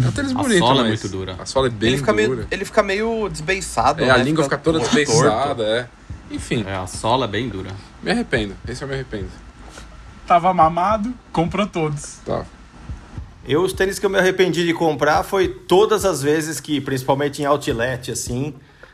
É 0.02 0.06
um 0.08 0.12
tênis 0.12 0.30
A 0.32 0.34
bonito, 0.34 0.58
sola 0.58 0.80
é 0.86 0.90
mas 0.90 1.02
muito 1.02 1.08
dura. 1.16 1.36
A 1.38 1.44
sola 1.46 1.66
é 1.66 1.70
bem 1.70 1.88
ele, 1.90 1.98
fica 1.98 2.12
dura. 2.12 2.28
meio, 2.28 2.46
ele 2.50 2.64
fica 2.64 2.82
meio 2.82 3.28
desbeiçado, 3.28 4.02
É, 4.02 4.06
né? 4.06 4.12
a 4.12 4.16
língua 4.16 4.44
fica 4.44 4.56
toda 4.58 4.78
torto. 4.78 4.94
desbeiçada, 4.94 5.62
é. 5.64 5.88
Enfim, 6.30 6.64
É, 6.66 6.76
a 6.76 6.86
sola 6.86 7.24
é 7.24 7.28
bem 7.28 7.48
dura. 7.48 7.70
me 8.02 8.10
arrependo. 8.10 8.54
Esse 8.68 8.82
eu 8.84 8.88
me 8.88 8.94
arrependo. 8.94 9.28
Tava 10.26 10.52
mamado, 10.52 11.12
comprou 11.32 11.66
todos. 11.66 12.18
Tá. 12.24 12.44
Eu, 13.48 13.62
os 13.62 13.72
tênis 13.72 13.98
que 13.98 14.04
eu 14.04 14.10
me 14.10 14.18
arrependi 14.18 14.66
de 14.66 14.74
comprar 14.74 15.22
foi 15.22 15.48
todas 15.48 16.04
as 16.04 16.22
vezes 16.22 16.60
que, 16.60 16.82
principalmente 16.82 17.40
em 17.40 17.46
outlet, 17.46 18.10
assim, 18.10 18.52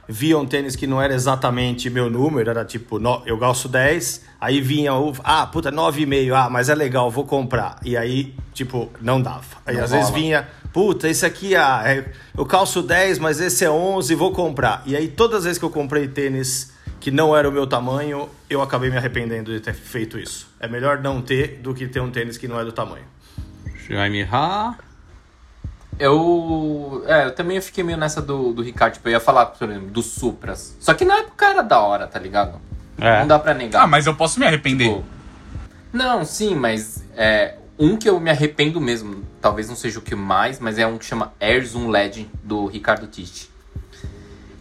via 0.08 0.38
um 0.38 0.46
tênis 0.46 0.76
que 0.76 0.86
não 0.86 1.02
era 1.02 1.12
exatamente 1.12 1.90
meu 1.90 2.08
número, 2.08 2.48
era 2.48 2.64
tipo, 2.64 3.00
no, 3.00 3.20
eu 3.26 3.36
calço 3.36 3.68
10, 3.68 4.22
aí 4.40 4.60
vinha 4.60 4.94
o, 4.94 5.12
ah, 5.24 5.44
puta, 5.44 5.72
9,5, 5.72 6.32
ah, 6.32 6.48
mas 6.48 6.68
é 6.68 6.74
legal, 6.76 7.10
vou 7.10 7.24
comprar. 7.24 7.80
E 7.84 7.96
aí, 7.96 8.32
tipo, 8.52 8.92
não 9.00 9.20
dava. 9.20 9.42
Aí 9.66 9.76
Não 9.76 9.82
às 9.82 9.90
vezes 9.90 10.10
rola. 10.10 10.20
vinha, 10.20 10.48
puta, 10.72 11.08
esse 11.08 11.26
aqui, 11.26 11.56
ah, 11.56 11.82
é, 11.84 12.12
eu 12.38 12.46
calço 12.46 12.80
10, 12.80 13.18
mas 13.18 13.40
esse 13.40 13.64
é 13.64 13.70
11, 13.72 14.14
vou 14.14 14.30
comprar. 14.30 14.84
E 14.86 14.94
aí 14.94 15.08
todas 15.08 15.38
as 15.38 15.44
vezes 15.46 15.58
que 15.58 15.64
eu 15.64 15.70
comprei 15.70 16.06
tênis 16.06 16.72
que 17.00 17.10
não 17.10 17.36
era 17.36 17.48
o 17.48 17.52
meu 17.52 17.66
tamanho, 17.66 18.28
eu 18.48 18.62
acabei 18.62 18.88
me 18.88 18.96
arrependendo 18.96 19.52
de 19.52 19.58
ter 19.58 19.74
feito 19.74 20.16
isso. 20.16 20.46
É 20.60 20.68
melhor 20.68 21.00
não 21.02 21.20
ter 21.20 21.58
do 21.60 21.74
que 21.74 21.88
ter 21.88 21.98
um 21.98 22.10
tênis 22.12 22.38
que 22.38 22.46
não 22.46 22.60
é 22.60 22.64
do 22.64 22.70
tamanho. 22.70 23.13
Jaime 23.88 24.22
Ha. 24.30 24.74
Eu. 25.98 27.04
É, 27.06 27.26
eu 27.26 27.34
também 27.34 27.60
fiquei 27.60 27.84
meio 27.84 27.98
nessa 27.98 28.20
do, 28.20 28.52
do 28.52 28.62
Ricardo. 28.62 28.94
Tipo, 28.94 29.08
eu 29.08 29.12
ia 29.12 29.20
falar, 29.20 29.46
por 29.46 29.68
exemplo, 29.70 29.88
dos 29.90 30.06
Supras. 30.06 30.76
Só 30.80 30.92
que 30.94 31.04
na 31.04 31.18
época 31.18 31.46
era 31.46 31.62
da 31.62 31.78
hora, 31.80 32.06
tá 32.06 32.18
ligado? 32.18 32.60
É. 32.98 33.20
Não 33.20 33.26
dá 33.28 33.38
pra 33.38 33.54
negar. 33.54 33.82
Ah, 33.82 33.86
mas 33.86 34.06
eu 34.06 34.14
posso 34.14 34.38
me 34.40 34.46
arrepender. 34.46 34.88
Tipo, 34.88 35.04
não, 35.92 36.24
sim, 36.24 36.54
mas 36.54 37.04
é, 37.16 37.54
um 37.78 37.96
que 37.96 38.08
eu 38.08 38.18
me 38.18 38.30
arrependo 38.30 38.80
mesmo, 38.80 39.24
talvez 39.40 39.68
não 39.68 39.76
seja 39.76 39.98
o 39.98 40.02
que 40.02 40.14
mais, 40.14 40.58
mas 40.58 40.78
é 40.78 40.86
um 40.86 40.98
que 40.98 41.04
chama 41.04 41.32
Air 41.40 41.64
Zoom 41.66 41.88
Legend 41.88 42.28
do 42.42 42.66
Ricardo 42.66 43.06
Tisti. 43.06 43.48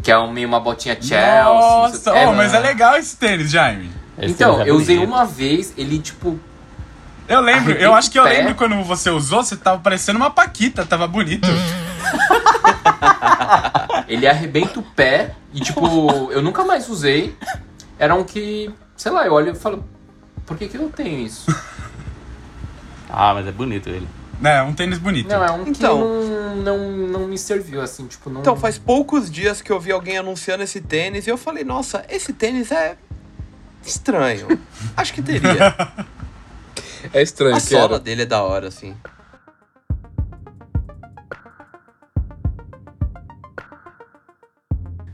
Que 0.04 0.12
é 0.12 0.18
um- 0.18 0.32
meio 0.32 0.48
uma 0.48 0.60
botinha 0.60 0.96
Chelsea. 0.96 1.44
Nossa, 1.46 2.14
oh, 2.14 2.34
mas 2.34 2.54
é 2.54 2.60
legal 2.60 2.98
esse 2.98 3.16
tênis, 3.18 3.50
Jaime. 3.50 3.90
Esse 4.20 4.34
Então, 4.34 4.54
tênis 4.56 4.68
é 4.68 4.70
eu 4.70 4.76
usei 4.76 4.98
uma 5.00 5.26
vez, 5.26 5.74
ele 5.78 5.98
tipo. 5.98 6.38
Eu 7.28 7.42
lembro, 7.42 7.72
eu 7.74 7.94
acho 7.94 8.12
que 8.12 8.20
eu 8.20 8.24
pé. 8.24 8.38
lembro 8.38 8.56
quando 8.56 8.82
você 8.84 9.10
usou, 9.10 9.44
você 9.44 9.56
tava 9.56 9.80
parecendo 9.80 10.18
uma 10.18 10.30
paquita, 10.30 10.86
tava 10.86 11.08
bonito. 11.08 11.48
Ele 14.08 14.28
arrebenta 14.28 14.80
o 14.80 14.84
pé 14.84 15.36
e, 15.54 15.62
tipo, 15.62 16.32
eu 16.32 16.42
nunca 16.42 16.64
mais 16.64 16.90
usei. 16.90 17.36
Era 17.98 18.16
um 18.16 18.24
que, 18.24 18.70
sei 18.98 19.12
lá, 19.12 19.26
eu 19.26 19.34
olho 19.34 19.54
e 19.54 19.56
falo, 19.56 19.84
por 20.46 20.58
que, 20.58 20.68
que 20.68 20.78
eu 20.78 20.90
tenho 20.90 21.26
isso? 21.26 21.46
Ah, 23.16 23.32
mas 23.36 23.46
é 23.46 23.52
bonito 23.52 23.90
ele. 23.90 24.08
É, 24.44 24.64
um 24.64 24.74
tênis 24.74 24.98
bonito. 24.98 25.30
Não, 25.30 25.46
é 25.46 25.52
um 25.52 25.68
Então. 25.68 25.72
que 25.72 25.84
não, 25.84 26.56
não, 26.56 26.92
não 27.08 27.28
me 27.28 27.38
serviu, 27.38 27.80
assim, 27.80 28.08
tipo, 28.08 28.28
não. 28.28 28.42
Então, 28.42 28.58
faz 28.58 28.80
poucos 28.80 29.30
dias 29.30 29.62
que 29.62 29.72
eu 29.72 29.80
vi 29.80 29.92
alguém 29.92 30.18
anunciando 30.18 30.64
esse 30.64 30.82
tênis 30.82 31.28
e 31.28 31.30
eu 31.30 31.38
falei, 31.38 31.64
nossa, 31.64 32.04
esse 32.10 32.34
tênis 32.34 32.72
é 32.72 32.98
estranho. 33.86 34.60
Acho 34.98 35.14
que 35.14 35.22
teria. 35.22 35.76
É 37.14 37.22
estranho 37.22 37.56
A 37.56 37.60
sola 37.60 37.96
era. 37.96 38.00
dele 38.00 38.22
é 38.24 38.26
da 38.26 38.42
hora, 38.44 38.68
assim. 38.68 38.96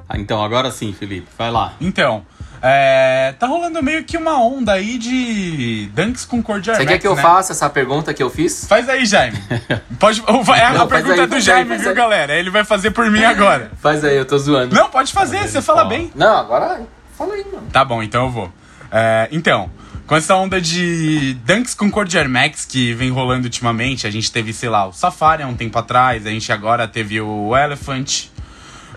Ah, 0.08 0.17
então, 0.17 0.43
agora 0.43 0.71
sim, 0.71 0.91
Felipe, 0.91 1.28
vai 1.38 1.52
lá. 1.52 1.73
Então, 1.80 2.25
é, 2.63 3.34
tá 3.38 3.45
rolando 3.45 3.82
meio 3.84 4.04
que 4.04 4.17
uma 4.17 4.41
onda 4.43 4.73
aí 4.73 4.97
de 4.97 5.88
dunks 5.93 6.25
com 6.25 6.41
cor 6.41 6.60
de 6.60 6.71
Você 6.75 6.86
quer 6.86 6.97
que 6.97 7.08
eu 7.08 7.15
né? 7.15 7.21
faça 7.21 7.52
essa 7.52 7.69
pergunta 7.69 8.12
que 8.12 8.23
eu 8.23 8.30
fiz? 8.30 8.65
Faz 8.67 8.89
aí, 8.89 9.06
Jaime. 9.06 9.38
Pode, 9.99 10.23
é 10.58 10.63
a 10.65 10.73
Não, 10.73 10.88
pergunta 10.88 11.21
aí, 11.21 11.28
do 11.28 11.32
faz 11.34 11.43
Jaime, 11.43 11.73
aí, 11.73 11.78
viu, 11.80 11.89
aí. 11.89 11.95
galera? 11.95 12.34
Ele 12.36 12.49
vai 12.49 12.65
fazer 12.65 12.89
por 12.89 13.10
mim 13.12 13.23
agora. 13.23 13.71
Faz 13.80 14.04
aí, 14.04 14.15
eu 14.17 14.25
tô 14.25 14.38
zoando. 14.38 14.73
Não, 14.75 14.89
pode 14.89 15.13
fazer, 15.13 15.47
você 15.47 15.62
fala. 15.62 15.86
bem. 15.86 16.12
Não, 16.15 16.38
agora 16.38 16.82
fala 17.15 17.36
aí, 17.36 17.45
mano. 17.45 17.67
Tá 17.71 17.86
bom, 17.86 18.02
então 18.02 18.25
eu 18.25 18.32
vou. 18.32 18.52
É, 18.91 19.28
então, 19.32 19.69
com 20.10 20.15
essa 20.15 20.36
onda 20.36 20.60
de 20.60 21.36
dunks 21.45 21.76
com 21.76 21.91
cor 21.91 22.04
de 22.08 22.17
Air 22.17 22.28
Max 22.28 22.65
que 22.65 22.95
vem 22.95 23.12
rolando 23.12 23.43
ultimamente, 23.45 24.08
a 24.08 24.10
gente 24.10 24.32
teve, 24.32 24.52
sei 24.54 24.67
lá, 24.67 24.88
o 24.88 24.91
Safari 24.91 25.43
há 25.43 25.48
um 25.48 25.56
tempo 25.56 25.78
atrás, 25.78 26.26
a 26.26 26.32
gente 26.32 26.52
agora 26.52 26.88
teve 26.88 27.22
o 27.22 27.56
Elephant. 27.56 28.26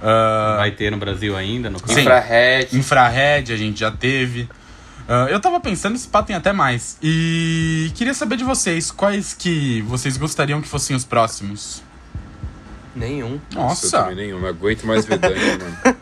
ah, 0.00 0.54
Vai 0.56 0.70
ter 0.70 0.90
no 0.90 0.96
Brasil 0.96 1.36
ainda, 1.36 1.68
no 1.68 1.78
caso. 1.78 2.00
Infrared. 2.00 2.74
Infrared 2.74 3.52
a 3.52 3.56
gente 3.58 3.80
já 3.80 3.90
teve. 3.90 4.48
Ah, 5.06 5.26
eu 5.28 5.38
tava 5.38 5.60
pensando 5.60 5.98
se 5.98 6.08
pá 6.08 6.22
tem 6.22 6.34
até 6.34 6.50
mais. 6.50 6.96
E 7.02 7.92
queria 7.94 8.14
saber 8.14 8.38
de 8.38 8.44
vocês, 8.44 8.90
quais 8.90 9.34
que 9.34 9.82
vocês 9.82 10.16
gostariam 10.16 10.62
que 10.62 10.68
fossem 10.68 10.96
os 10.96 11.04
próximos? 11.04 11.82
Nenhum. 12.96 13.38
eu 13.54 13.60
Nossa! 13.60 13.98
também 14.04 14.16
nenhum, 14.16 14.40
não 14.40 14.48
aguento 14.48 14.84
mais 14.86 15.04
ver 15.06 15.18
Dunk, 15.18 15.34
mano. 15.38 15.96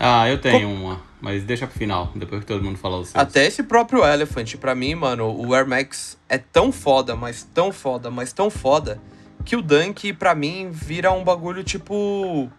Ah, 0.00 0.28
eu 0.28 0.38
tenho 0.38 0.68
uma, 0.68 1.00
mas 1.24 1.42
deixa 1.42 1.66
pro 1.66 1.78
final, 1.78 2.12
depois 2.14 2.42
que 2.42 2.46
todo 2.46 2.62
mundo 2.62 2.76
falar 2.76 2.98
o 2.98 3.04
seu. 3.06 3.18
Até 3.18 3.46
esse 3.46 3.62
próprio 3.62 4.04
Elephant, 4.04 4.56
pra 4.56 4.74
mim, 4.74 4.94
mano, 4.94 5.34
o 5.34 5.54
Air 5.54 5.66
Max 5.66 6.18
é 6.28 6.36
tão 6.36 6.70
foda, 6.70 7.16
mas 7.16 7.42
tão 7.54 7.72
foda, 7.72 8.10
mas 8.10 8.30
tão 8.30 8.50
foda, 8.50 9.00
que 9.42 9.56
o 9.56 9.62
Dunk, 9.62 10.12
pra 10.12 10.34
mim, 10.34 10.68
vira 10.70 11.10
um 11.10 11.24
bagulho 11.24 11.64
tipo. 11.64 12.50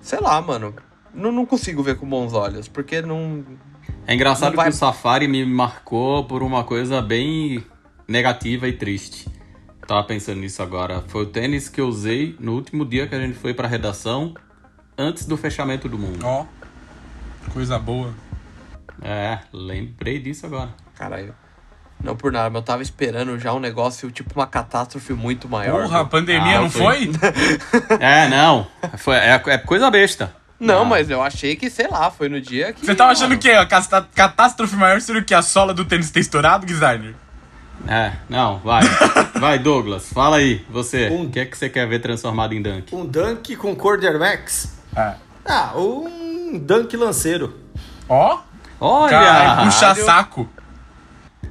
Sei 0.00 0.18
lá, 0.18 0.40
mano. 0.40 0.74
Não, 1.14 1.30
não 1.30 1.44
consigo 1.44 1.82
ver 1.82 1.96
com 1.98 2.08
bons 2.08 2.32
olhos, 2.32 2.68
porque 2.68 3.02
não. 3.02 3.44
É 4.06 4.14
engraçado 4.14 4.52
Não 4.52 4.56
vai- 4.56 4.70
que 4.70 4.74
o 4.74 4.78
Safari 4.78 5.28
me 5.28 5.44
marcou 5.44 6.24
por 6.24 6.42
uma 6.42 6.64
coisa 6.64 7.02
bem 7.02 7.62
negativa 8.08 8.66
e 8.66 8.72
triste. 8.72 9.28
Tava 9.86 10.02
pensando 10.04 10.40
nisso 10.40 10.62
agora. 10.62 11.04
Foi 11.08 11.22
o 11.24 11.26
tênis 11.26 11.68
que 11.68 11.80
eu 11.82 11.86
usei 11.86 12.34
no 12.40 12.54
último 12.54 12.86
dia 12.86 13.06
que 13.06 13.14
a 13.14 13.20
gente 13.20 13.34
foi 13.38 13.52
pra 13.52 13.68
redação, 13.68 14.32
antes 14.96 15.26
do 15.26 15.36
fechamento 15.36 15.88
do 15.88 15.98
mundo. 15.98 16.24
Ó, 16.24 16.46
coisa 17.50 17.78
boa. 17.78 18.12
É, 19.02 19.38
lembrei 19.52 20.18
disso 20.18 20.46
agora. 20.46 20.70
Caralho. 20.96 21.34
Não 22.02 22.16
por 22.16 22.32
nada, 22.32 22.50
mas 22.50 22.56
eu 22.60 22.62
tava 22.64 22.82
esperando 22.82 23.38
já 23.38 23.52
um 23.52 23.60
negócio, 23.60 24.10
tipo 24.10 24.34
uma 24.34 24.46
catástrofe 24.46 25.12
muito 25.12 25.48
maior. 25.48 25.82
Porra, 25.82 25.98
a 26.00 26.02
viu? 26.02 26.10
pandemia 26.10 26.58
Ah, 26.58 26.62
não 26.62 26.70
foi. 26.70 27.12
foi? 27.12 27.98
É, 28.00 28.28
não. 28.28 28.66
Foi, 28.98 29.16
é, 29.16 29.40
é 29.46 29.58
coisa 29.58 29.90
besta. 29.90 30.34
Não, 30.58 30.82
Ah. 30.82 30.84
mas 30.84 31.10
eu 31.10 31.22
achei 31.22 31.54
que, 31.56 31.68
sei 31.70 31.88
lá, 31.88 32.10
foi 32.10 32.28
no 32.28 32.40
dia 32.40 32.72
que. 32.72 32.84
Você 32.84 32.94
tava 32.94 33.12
achando 33.12 33.36
que 33.38 33.48
a 33.50 33.64
catástrofe 33.66 34.74
maior 34.76 35.00
seria 35.00 35.20
o 35.20 35.24
que? 35.24 35.34
A 35.34 35.42
sola 35.42 35.72
do 35.74 35.84
tênis 35.84 36.10
ter 36.10 36.20
estourado, 36.20 36.66
designer? 36.66 37.14
É, 37.88 38.12
não, 38.28 38.58
vai. 38.58 38.82
Vai, 39.40 39.58
Douglas, 39.58 40.08
fala 40.12 40.36
aí, 40.36 40.64
você. 40.70 41.08
Um- 41.08 41.24
O 41.24 41.30
que 41.30 41.40
é 41.40 41.44
que 41.44 41.58
você 41.58 41.68
quer 41.68 41.88
ver 41.88 41.98
transformado 42.00 42.52
em 42.54 42.62
Dunk? 42.62 42.94
Um 42.94 43.04
Dunk 43.04 43.56
com 43.56 43.74
Cordier 43.74 44.16
Max? 44.20 44.72
É. 44.94 45.14
Ah, 45.44 45.72
um 45.74 46.21
Dunk 46.58 46.96
lanceiro. 46.96 47.54
Ó, 48.08 48.40
Olha! 48.80 49.10
caralho, 49.10 49.70
puxa 49.70 49.94
saco. 49.94 50.48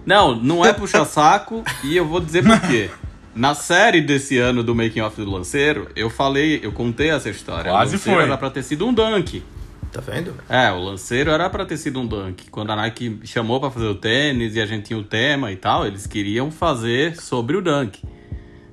Não, 0.05 0.35
não 0.35 0.65
é 0.65 0.73
puxa-saco 0.73 1.63
e 1.83 1.95
eu 1.95 2.05
vou 2.07 2.19
dizer 2.19 2.43
por 2.43 2.59
quê. 2.61 2.89
Na 3.35 3.55
série 3.55 4.01
desse 4.01 4.37
ano 4.37 4.63
do 4.63 4.75
Making 4.75 5.01
Off 5.01 5.15
do 5.23 5.29
Lanceiro, 5.31 5.87
eu 5.95 6.09
falei, 6.09 6.59
eu 6.63 6.71
contei 6.71 7.11
essa 7.11 7.29
história. 7.29 7.71
Quase 7.71 7.91
o 7.91 7.93
Lanceiro 7.97 8.19
foi. 8.19 8.27
era 8.27 8.37
pra 8.37 8.49
ter 8.49 8.63
sido 8.63 8.85
um 8.85 8.93
Dunk. 8.93 9.43
Tá 9.91 10.01
vendo? 10.01 10.33
É, 10.49 10.71
o 10.71 10.79
Lanceiro 10.79 11.31
era 11.31 11.49
pra 11.49 11.65
ter 11.65 11.77
sido 11.77 11.99
um 11.99 12.05
Dunk. 12.05 12.49
Quando 12.49 12.71
a 12.71 12.75
Nike 12.75 13.19
chamou 13.23 13.59
pra 13.59 13.69
fazer 13.69 13.85
o 13.85 13.95
tênis 13.95 14.55
e 14.55 14.61
a 14.61 14.65
gente 14.65 14.85
tinha 14.87 14.99
o 14.99 15.03
tema 15.03 15.51
e 15.51 15.55
tal, 15.55 15.85
eles 15.85 16.07
queriam 16.07 16.49
fazer 16.51 17.15
sobre 17.15 17.55
o 17.55 17.61
Dunk. 17.61 18.01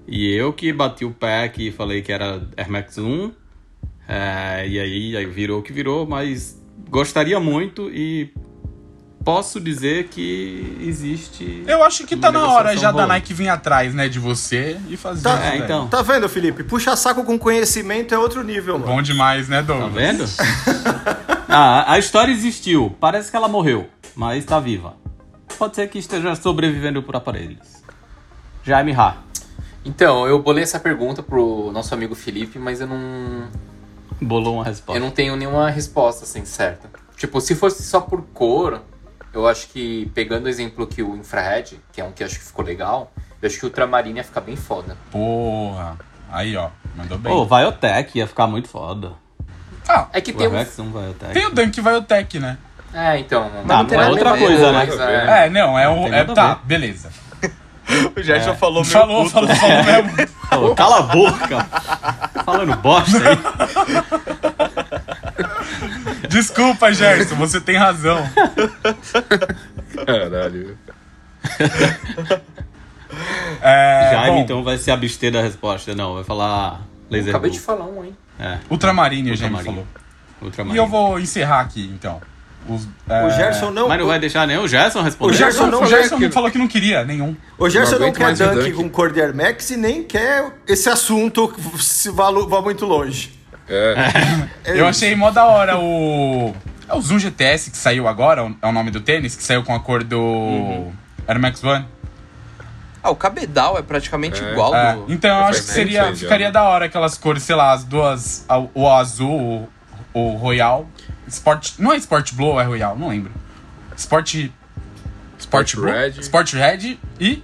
E 0.06 0.32
eu 0.32 0.52
que 0.52 0.72
bati 0.72 1.04
o 1.04 1.10
pé 1.10 1.44
aqui 1.44 1.68
e 1.68 1.72
falei 1.72 2.02
que 2.02 2.10
era 2.10 2.42
Air 2.56 2.70
Max 2.70 2.98
1. 2.98 3.30
É, 4.08 4.66
e 4.66 4.80
aí, 4.80 5.16
aí 5.16 5.26
virou 5.26 5.60
o 5.60 5.62
que 5.62 5.72
virou, 5.72 6.06
mas 6.06 6.58
gostaria 6.88 7.38
muito 7.38 7.90
e 7.90 8.32
posso 9.24 9.60
dizer 9.60 10.08
que 10.08 10.78
existe. 10.80 11.62
Eu 11.66 11.82
acho 11.84 12.06
que 12.06 12.16
tá 12.16 12.32
na 12.32 12.50
hora 12.50 12.74
já 12.74 12.86
da 12.90 13.02
rolando. 13.02 13.08
Nike 13.12 13.34
vir 13.34 13.48
atrás, 13.50 13.92
né, 13.94 14.08
de 14.08 14.18
você 14.18 14.78
e 14.88 14.96
fazer 14.96 15.22
Tá, 15.24 15.34
isso, 15.34 15.42
É, 15.44 15.56
então. 15.58 15.86
Tá 15.88 16.00
vendo, 16.00 16.26
Felipe? 16.28 16.64
Puxa 16.64 16.96
saco 16.96 17.22
com 17.24 17.38
conhecimento 17.38 18.14
é 18.14 18.18
outro 18.18 18.42
nível, 18.42 18.78
mano. 18.78 18.90
Bom 18.90 19.02
demais, 19.02 19.46
né, 19.48 19.58
Tá 19.58 19.74
Douglas? 19.74 19.92
vendo? 19.92 20.24
ah, 21.48 21.92
a 21.92 21.98
história 21.98 22.32
existiu. 22.32 22.96
Parece 22.98 23.30
que 23.30 23.36
ela 23.36 23.48
morreu, 23.48 23.86
mas 24.16 24.44
tá 24.46 24.58
viva. 24.58 24.94
Pode 25.58 25.74
ser 25.76 25.88
que 25.88 25.98
esteja 25.98 26.34
sobrevivendo 26.34 27.02
por 27.02 27.14
aparelhos. 27.16 27.82
Jaime 28.64 28.92
Ha. 28.92 29.16
Então, 29.84 30.26
eu 30.26 30.38
bolei 30.40 30.62
essa 30.62 30.78
pergunta 30.78 31.22
pro 31.22 31.70
nosso 31.72 31.92
amigo 31.92 32.14
Felipe, 32.14 32.58
mas 32.58 32.80
eu 32.80 32.86
não. 32.86 33.48
Bolou 34.20 34.54
uma 34.56 34.64
resposta. 34.64 34.98
Eu 34.98 35.04
não 35.04 35.10
tenho 35.10 35.36
nenhuma 35.36 35.70
resposta 35.70 36.24
assim 36.24 36.44
certa. 36.44 36.88
Tipo, 37.16 37.40
se 37.40 37.54
fosse 37.54 37.82
só 37.82 38.00
por 38.00 38.22
cor, 38.34 38.80
eu 39.32 39.46
acho 39.46 39.68
que, 39.68 40.10
pegando 40.14 40.46
o 40.46 40.48
exemplo 40.48 40.86
que 40.86 41.02
o 41.02 41.16
Infrared, 41.16 41.78
que 41.92 42.00
é 42.00 42.04
um 42.04 42.12
que 42.12 42.22
eu 42.22 42.26
acho 42.26 42.38
que 42.38 42.44
ficou 42.44 42.64
legal, 42.64 43.12
eu 43.40 43.46
acho 43.48 43.58
que 43.58 43.64
o 43.64 43.68
Ultramarine 43.68 44.18
ia 44.18 44.24
ficar 44.24 44.40
bem 44.40 44.56
foda. 44.56 44.96
Porra. 45.10 45.96
Aí, 46.30 46.56
ó. 46.56 46.68
Mandou 46.96 47.16
bem. 47.18 47.32
Pô, 47.32 47.44
Viotech 47.46 48.18
ia 48.18 48.26
ficar 48.26 48.46
muito 48.46 48.68
foda. 48.68 49.12
Ah, 49.88 50.06
É 50.12 50.20
que 50.20 50.32
O 50.32 50.34
tem. 50.36 50.48
Rex 50.48 50.78
um 50.78 50.90
Viotech. 50.90 51.32
tem 51.32 51.46
o 51.46 51.50
Dunk 51.50 51.80
Viotech, 51.80 52.38
né? 52.38 52.58
É, 52.92 53.18
então. 53.18 53.50
Mas 53.64 53.78
não 53.78 53.84
tem 53.86 53.96
é 53.96 54.00
nada 54.00 54.10
outra 54.12 54.30
a 54.30 54.32
ver, 54.34 54.40
coisa, 54.46 54.72
né? 54.72 54.78
mas 54.86 55.00
é. 55.00 55.46
É, 55.46 55.50
não, 55.50 55.78
é 55.78 55.84
Não 55.84 56.02
o. 56.04 56.14
É, 56.14 56.24
tá, 56.24 56.60
beleza. 56.64 57.10
O 58.14 58.22
Gerson 58.22 58.54
falou 58.54 58.82
meu 58.82 58.92
Falou, 58.92 59.22
puto. 59.24 59.30
falou, 59.32 59.54
falou 59.56 59.84
mesmo. 59.84 60.28
Pô, 60.50 60.74
cala 60.74 60.98
a 60.98 61.02
boca! 61.02 61.66
Falando 62.50 62.76
bosta 62.76 63.18
aí. 63.18 63.36
Desculpa, 66.30 66.90
Gerson, 66.94 67.36
você 67.36 67.60
tem 67.60 67.76
razão. 67.76 68.18
Caralho. 70.06 70.78
É, 73.60 74.10
Jaime, 74.12 74.36
bom, 74.36 74.42
então, 74.42 74.64
vai 74.64 74.78
se 74.78 74.90
abster 74.90 75.30
da 75.30 75.42
resposta. 75.42 75.94
Não, 75.94 76.14
vai 76.14 76.24
falar 76.24 76.80
laser 77.10 77.30
Acabei 77.34 77.50
Bull. 77.50 77.58
de 77.58 77.64
falar 77.64 77.84
um, 77.84 78.02
hein? 78.04 78.16
É, 78.40 78.58
Ultramarine, 78.70 79.30
a 79.30 79.34
gente 79.34 79.42
Ultramarine. 79.44 79.74
falou. 79.74 79.86
Ultramarine. 80.40 80.78
E 80.78 80.82
eu 80.82 80.86
vou 80.88 81.18
encerrar 81.20 81.60
aqui, 81.60 81.90
então. 81.94 82.18
Os, 82.68 82.86
é, 83.08 83.24
O 83.26 83.30
Gerson 83.30 83.70
não. 83.70 83.88
Mas 83.88 83.98
não 83.98 84.06
vai 84.06 84.18
deixar 84.18 84.46
nem 84.46 84.58
o 84.58 84.68
Gerson 84.68 85.02
responder? 85.02 85.32
O 85.32 85.36
Gerson 85.36 85.66
não- 85.68 85.82
O 85.82 85.86
Gerson 85.86 86.30
falou 86.30 86.50
que 86.50 86.58
não 86.58 86.68
queria 86.68 87.04
nenhum. 87.04 87.34
O 87.58 87.68
Gerson 87.70 87.98
Não 87.98 88.06
não, 88.08 88.12
quer 88.12 88.34
Dunk 88.34 88.54
Dunk. 88.56 88.72
com 88.72 88.88
Cordier 88.90 89.34
Max 89.34 89.70
e 89.70 89.76
nem 89.76 90.02
quer 90.04 90.44
esse 90.66 90.88
assunto 90.88 91.52
se 91.78 92.10
vá, 92.10 92.30
vá 92.30 92.60
muito 92.60 92.84
longe. 92.84 93.32
É. 93.68 93.94
É 94.64 94.80
Eu 94.80 94.86
achei 94.86 95.14
mó 95.16 95.30
da 95.30 95.44
hora 95.46 95.78
o. 95.78 96.54
É 96.88 96.94
o 96.94 97.00
Zoom 97.00 97.18
GTS 97.18 97.70
que 97.70 97.76
saiu 97.76 98.06
agora, 98.08 98.50
é 98.62 98.66
o 98.66 98.72
nome 98.72 98.90
do 98.90 99.00
tênis, 99.00 99.34
que 99.36 99.42
saiu 99.42 99.62
com 99.62 99.74
a 99.74 99.80
cor 99.80 100.02
do 100.04 100.18
Uhum. 100.18 100.92
Air 101.26 101.38
Max 101.40 101.62
One. 101.62 101.84
Ah, 103.02 103.10
o 103.10 103.16
cabedal 103.16 103.78
é 103.78 103.82
praticamente 103.82 104.42
É. 104.42 104.52
igual 104.52 104.74
É, 104.74 104.94
do. 104.94 105.04
então 105.12 105.30
eu 105.38 105.44
acho 105.44 105.60
que 105.60 105.66
seria, 105.70 106.04
já. 106.06 106.16
ficaria 106.16 106.50
da 106.50 106.62
hora 106.64 106.86
aquelas 106.86 107.16
cores, 107.16 107.42
sei 107.42 107.54
lá, 107.54 107.72
as 107.72 107.84
duas. 107.84 108.44
O 108.74 108.88
azul, 108.88 109.68
o, 110.14 110.18
o 110.20 110.36
Royal. 110.36 110.86
Sport. 111.28 111.72
Não 111.78 111.92
é 111.92 111.96
Sport 111.96 112.34
Blue 112.34 112.48
ou 112.48 112.60
é 112.60 112.64
Royal? 112.64 112.96
Não 112.98 113.08
lembro. 113.08 113.32
Sport. 113.96 114.34
Sport, 114.34 114.50
Sport 115.38 115.76
Blue, 115.76 115.84
Red. 115.92 116.10
Sport 116.20 116.52
Red 116.54 116.98
e. 117.20 117.42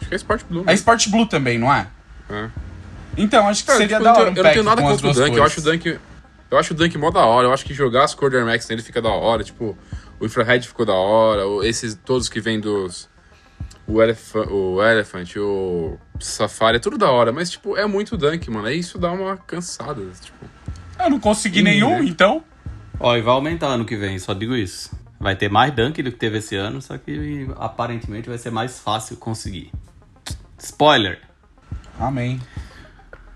Acho 0.00 0.08
que 0.08 0.14
é 0.14 0.16
Sport 0.16 0.44
Blue. 0.48 0.62
É 0.62 0.66
né? 0.66 0.74
Sport 0.74 1.08
Blue 1.08 1.26
também, 1.26 1.58
não 1.58 1.72
é? 1.72 1.86
É. 2.28 2.48
Então, 3.16 3.46
acho 3.48 3.62
que 3.62 3.66
Cara, 3.66 3.78
seria 3.78 3.96
tipo, 3.98 4.04
da 4.04 4.10
eu 4.10 4.14
não 4.14 4.20
hora 4.20 4.30
tenho- 4.32 4.34
um 4.34 4.38
eu 4.38 4.44
não 4.44 4.52
tenho 4.52 4.64
nada 4.64 4.82
contra 4.82 5.08
o 5.08 5.12
Dunk. 5.14 5.36
Eu 5.36 5.44
acho 5.44 5.60
o 5.60 5.62
Dunk. 5.62 5.98
Eu 6.50 6.58
acho 6.58 6.72
o 6.72 6.76
Dunk 6.76 6.98
mó 6.98 7.10
da 7.10 7.24
hora. 7.24 7.46
Eu 7.48 7.52
acho 7.52 7.64
que 7.64 7.74
jogar 7.74 8.04
as 8.04 8.14
cor 8.14 8.30
do 8.30 8.36
Air 8.36 8.46
Max 8.46 8.68
nele 8.68 8.82
fica 8.82 9.00
da 9.00 9.08
hora. 9.08 9.44
Tipo, 9.44 9.76
o 10.18 10.24
Infrared 10.26 10.66
ficou 10.66 10.84
da 10.86 10.94
hora. 10.94 11.42
Esses 11.66 11.94
todos 12.04 12.28
que 12.28 12.40
vêm 12.40 12.58
dos. 12.60 13.08
O, 13.86 14.00
Elef 14.00 14.36
o 14.36 14.80
Elephant, 14.82 15.34
o 15.36 15.98
Safari, 16.20 16.76
é 16.76 16.80
tudo 16.80 16.96
da 16.96 17.10
hora. 17.10 17.32
Mas, 17.32 17.50
tipo, 17.50 17.76
é 17.76 17.86
muito 17.86 18.16
Dunk, 18.16 18.48
mano. 18.50 18.66
Aí 18.66 18.78
isso 18.78 18.98
dá 18.98 19.10
uma 19.10 19.36
cansada. 19.36 20.00
Tipo, 20.20 20.36
Eu 21.04 21.10
não 21.10 21.20
consegui 21.20 21.60
Hum, 21.60 21.64
nenhum, 21.64 21.98
né? 22.00 22.04
então. 22.04 22.42
Ó, 22.98 23.16
e 23.16 23.22
vai 23.22 23.34
aumentar 23.34 23.66
ano 23.68 23.84
que 23.84 23.96
vem, 23.96 24.18
só 24.18 24.34
digo 24.34 24.54
isso. 24.54 24.90
Vai 25.18 25.36
ter 25.36 25.50
mais 25.50 25.72
dunk 25.74 26.02
do 26.02 26.10
que 26.12 26.18
teve 26.18 26.38
esse 26.38 26.56
ano, 26.56 26.80
só 26.80 26.96
que 26.96 27.46
aparentemente 27.58 28.28
vai 28.28 28.38
ser 28.38 28.50
mais 28.50 28.78
fácil 28.80 29.16
conseguir. 29.16 29.70
Spoiler. 30.58 31.20
Amém. 31.98 32.40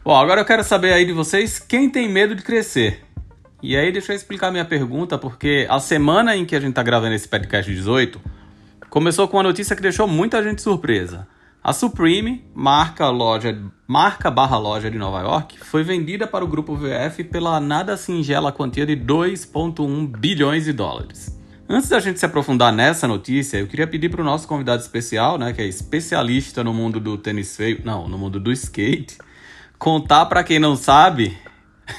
Bom, 0.02 0.16
agora 0.16 0.40
eu 0.40 0.44
quero 0.44 0.62
saber 0.64 0.92
aí 0.92 1.04
de 1.06 1.12
vocês 1.12 1.58
quem 1.58 1.88
tem 1.90 2.08
medo 2.08 2.34
de 2.34 2.42
crescer. 2.42 3.02
E 3.62 3.76
aí 3.76 3.90
deixa 3.90 4.12
eu 4.12 4.16
explicar 4.16 4.50
minha 4.50 4.64
pergunta, 4.64 5.16
porque 5.16 5.66
a 5.70 5.80
semana 5.80 6.36
em 6.36 6.44
que 6.44 6.54
a 6.54 6.60
gente 6.60 6.74
tá 6.74 6.82
gravando 6.82 7.14
esse 7.14 7.26
podcast 7.26 7.70
18 7.72 8.20
começou 8.90 9.26
com 9.26 9.38
uma 9.38 9.42
notícia 9.42 9.74
que 9.74 9.80
deixou 9.82 10.06
muita 10.06 10.42
gente 10.42 10.60
surpresa. 10.60 11.26
A 11.64 11.72
Supreme, 11.72 12.44
marca 12.54 13.08
loja, 13.08 13.58
marca 13.88 14.30
barra 14.30 14.58
loja 14.58 14.90
de 14.90 14.98
Nova 14.98 15.22
York, 15.22 15.58
foi 15.64 15.82
vendida 15.82 16.26
para 16.26 16.44
o 16.44 16.46
grupo 16.46 16.76
VF 16.76 17.24
pela 17.24 17.58
nada 17.58 17.96
singela 17.96 18.52
quantia 18.52 18.84
de 18.84 18.94
2,1 18.94 20.06
bilhões 20.08 20.66
de 20.66 20.74
dólares. 20.74 21.40
Antes 21.66 21.88
da 21.88 22.00
gente 22.00 22.20
se 22.20 22.26
aprofundar 22.26 22.70
nessa 22.70 23.08
notícia, 23.08 23.56
eu 23.56 23.66
queria 23.66 23.86
pedir 23.86 24.10
para 24.10 24.20
o 24.20 24.24
nosso 24.24 24.46
convidado 24.46 24.82
especial, 24.82 25.38
né, 25.38 25.54
que 25.54 25.62
é 25.62 25.66
especialista 25.66 26.62
no 26.62 26.74
mundo 26.74 27.00
do 27.00 27.16
tênis 27.16 27.56
feio, 27.56 27.80
não, 27.82 28.06
no 28.06 28.18
mundo 28.18 28.38
do 28.38 28.52
skate, 28.52 29.16
contar 29.78 30.26
para 30.26 30.44
quem 30.44 30.58
não 30.58 30.76
sabe, 30.76 31.34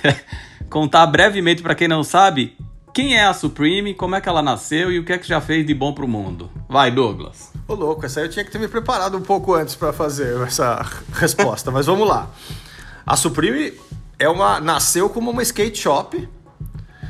contar 0.70 1.08
brevemente 1.08 1.64
para 1.64 1.74
quem 1.74 1.88
não 1.88 2.04
sabe, 2.04 2.56
quem 2.94 3.16
é 3.16 3.26
a 3.26 3.34
Supreme, 3.34 3.96
como 3.96 4.14
é 4.14 4.22
que 4.22 4.30
ela 4.30 4.44
nasceu 4.44 4.92
e 4.92 5.00
o 5.00 5.04
que 5.04 5.12
é 5.12 5.18
que 5.18 5.28
já 5.28 5.42
fez 5.42 5.66
de 5.66 5.74
bom 5.74 5.92
pro 5.92 6.08
mundo. 6.08 6.52
Vai, 6.70 6.92
Douglas. 6.92 7.55
Ô, 7.68 7.74
louco, 7.74 8.06
essa 8.06 8.20
aí 8.20 8.28
eu 8.28 8.30
tinha 8.30 8.46
que 8.46 8.52
ter 8.52 8.60
me 8.60 8.68
preparado 8.68 9.18
um 9.18 9.22
pouco 9.22 9.56
antes 9.56 9.74
pra 9.74 9.92
fazer 9.92 10.40
essa 10.42 10.86
resposta, 11.14 11.72
mas 11.72 11.88
vamos 11.88 12.08
lá. 12.08 12.30
A 13.04 13.16
Supreme 13.18 13.74
é 14.20 14.30
uma, 14.30 14.60
nasceu 14.60 15.10
como 15.10 15.32
uma 15.32 15.42
skate 15.42 15.80
shop, 15.80 16.30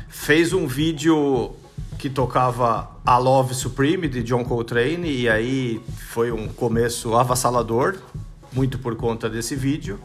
fez 0.08 0.54
um 0.54 0.66
vídeo 0.66 1.54
que 1.98 2.08
tocava 2.08 2.90
A 3.04 3.18
Love 3.18 3.54
Supreme 3.54 4.08
de 4.08 4.22
John 4.22 4.44
Coltrane 4.44 5.10
e 5.10 5.28
aí 5.28 5.80
foi 6.10 6.32
um 6.32 6.48
começo 6.48 7.14
avassalador, 7.14 7.96
muito 8.50 8.78
por 8.78 8.96
conta 8.96 9.28
desse 9.28 9.54
vídeo. 9.54 10.00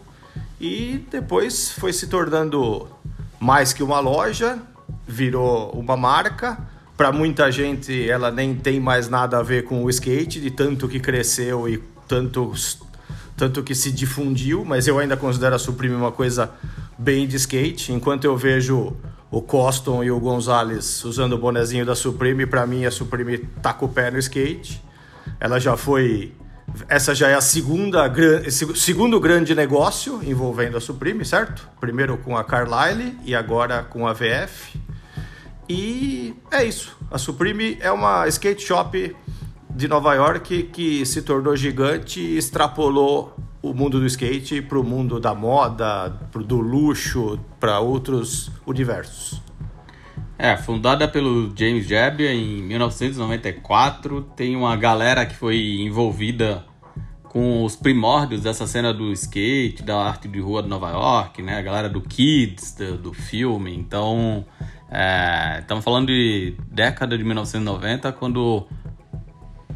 E 0.60 1.06
depois 1.10 1.72
foi 1.72 1.94
se 1.94 2.08
tornando 2.08 2.90
mais 3.40 3.72
que 3.72 3.82
uma 3.82 4.02
loja, 4.02 4.60
virou 5.08 5.72
uma 5.72 5.96
marca. 5.96 6.58
Para 7.02 7.12
muita 7.12 7.52
gente, 7.52 8.08
ela 8.08 8.30
nem 8.30 8.54
tem 8.54 8.80
mais 8.80 9.10
nada 9.10 9.40
a 9.40 9.42
ver 9.42 9.64
com 9.64 9.84
o 9.84 9.90
skate, 9.90 10.40
de 10.40 10.52
tanto 10.52 10.88
que 10.88 11.00
cresceu 11.00 11.68
e 11.68 11.82
tanto, 12.08 12.54
tanto 13.36 13.64
que 13.64 13.74
se 13.74 13.92
difundiu, 13.92 14.64
mas 14.64 14.86
eu 14.86 15.00
ainda 15.00 15.18
considero 15.18 15.56
a 15.56 15.58
Supreme 15.58 15.96
uma 15.96 16.12
coisa 16.12 16.52
bem 17.00 17.28
de 17.28 17.38
skate. 17.38 17.92
Enquanto 17.92 18.26
eu 18.26 18.38
vejo 18.38 18.96
o 19.32 19.42
Coston 19.42 20.04
e 20.04 20.12
o 20.12 20.20
Gonzalez 20.20 21.04
usando 21.04 21.34
o 21.34 21.40
bonezinho 21.40 21.88
da 21.88 21.96
Supreme, 21.96 22.46
para 22.46 22.68
mim 22.68 22.86
a 22.86 22.92
Supreme 22.92 23.40
tá 23.64 23.74
com 23.74 23.88
o 23.88 23.90
pé 23.90 24.12
no 24.12 24.20
skate. 24.20 24.80
Ela 25.40 25.60
já 25.60 25.76
foi. 25.76 26.36
Essa 26.88 27.16
já 27.16 27.30
é 27.30 27.34
a 27.34 27.42
segunda 27.42 28.14
segundo 28.76 29.20
grande 29.20 29.56
negócio 29.56 30.22
envolvendo 30.24 30.78
a 30.78 30.80
Supreme, 30.80 31.26
certo? 31.26 31.68
Primeiro 31.80 32.16
com 32.20 32.38
a 32.38 32.44
Carlyle 32.44 33.18
e 33.26 33.34
agora 33.34 33.82
com 33.82 34.06
a 34.06 34.14
VF. 34.14 34.80
E 35.74 36.36
é 36.52 36.66
isso. 36.66 36.98
A 37.10 37.18
Supreme 37.18 37.78
é 37.80 37.90
uma 37.90 38.28
skate 38.28 38.62
shop 38.62 39.16
de 39.70 39.88
Nova 39.88 40.14
York 40.14 40.64
que 40.64 41.06
se 41.06 41.22
tornou 41.22 41.56
gigante 41.56 42.20
e 42.20 42.38
extrapolou 42.38 43.34
o 43.62 43.74
mundo 43.74 43.98
do 43.98 44.06
skate 44.06 44.62
para 44.62 44.78
o 44.78 44.84
mundo 44.84 45.18
da 45.18 45.34
moda, 45.34 46.20
pro, 46.30 46.44
do 46.44 46.60
luxo, 46.60 47.40
para 47.58 47.80
outros 47.80 48.52
universos. 48.66 49.42
É, 50.38 50.58
fundada 50.58 51.08
pelo 51.08 51.54
James 51.56 51.88
Jebbia 51.88 52.34
em 52.34 52.62
1994, 52.64 54.24
tem 54.36 54.58
uma 54.58 54.76
galera 54.76 55.26
que 55.26 55.36
foi 55.36 55.80
envolvida 55.80 56.66
com 57.24 57.64
os 57.64 57.78
primórdios 57.78 58.42
dessa 58.42 58.68
cena 58.68 58.94
do 58.94 59.10
skate, 59.14 59.84
da 59.84 59.96
arte 59.96 60.28
de 60.28 60.42
rua 60.42 60.62
de 60.62 60.68
Nova 60.68 60.90
York, 60.90 61.42
né? 61.42 61.60
A 61.60 61.62
galera 61.62 61.88
do 61.88 62.02
Kids, 62.02 62.74
do, 62.74 62.98
do 62.98 63.14
filme. 63.14 63.74
Então, 63.74 64.46
estamos 65.62 65.82
é, 65.82 65.86
falando 65.86 66.08
de 66.08 66.56
década 66.68 67.18
de 67.18 67.24
1990, 67.24 68.12
quando 68.12 68.68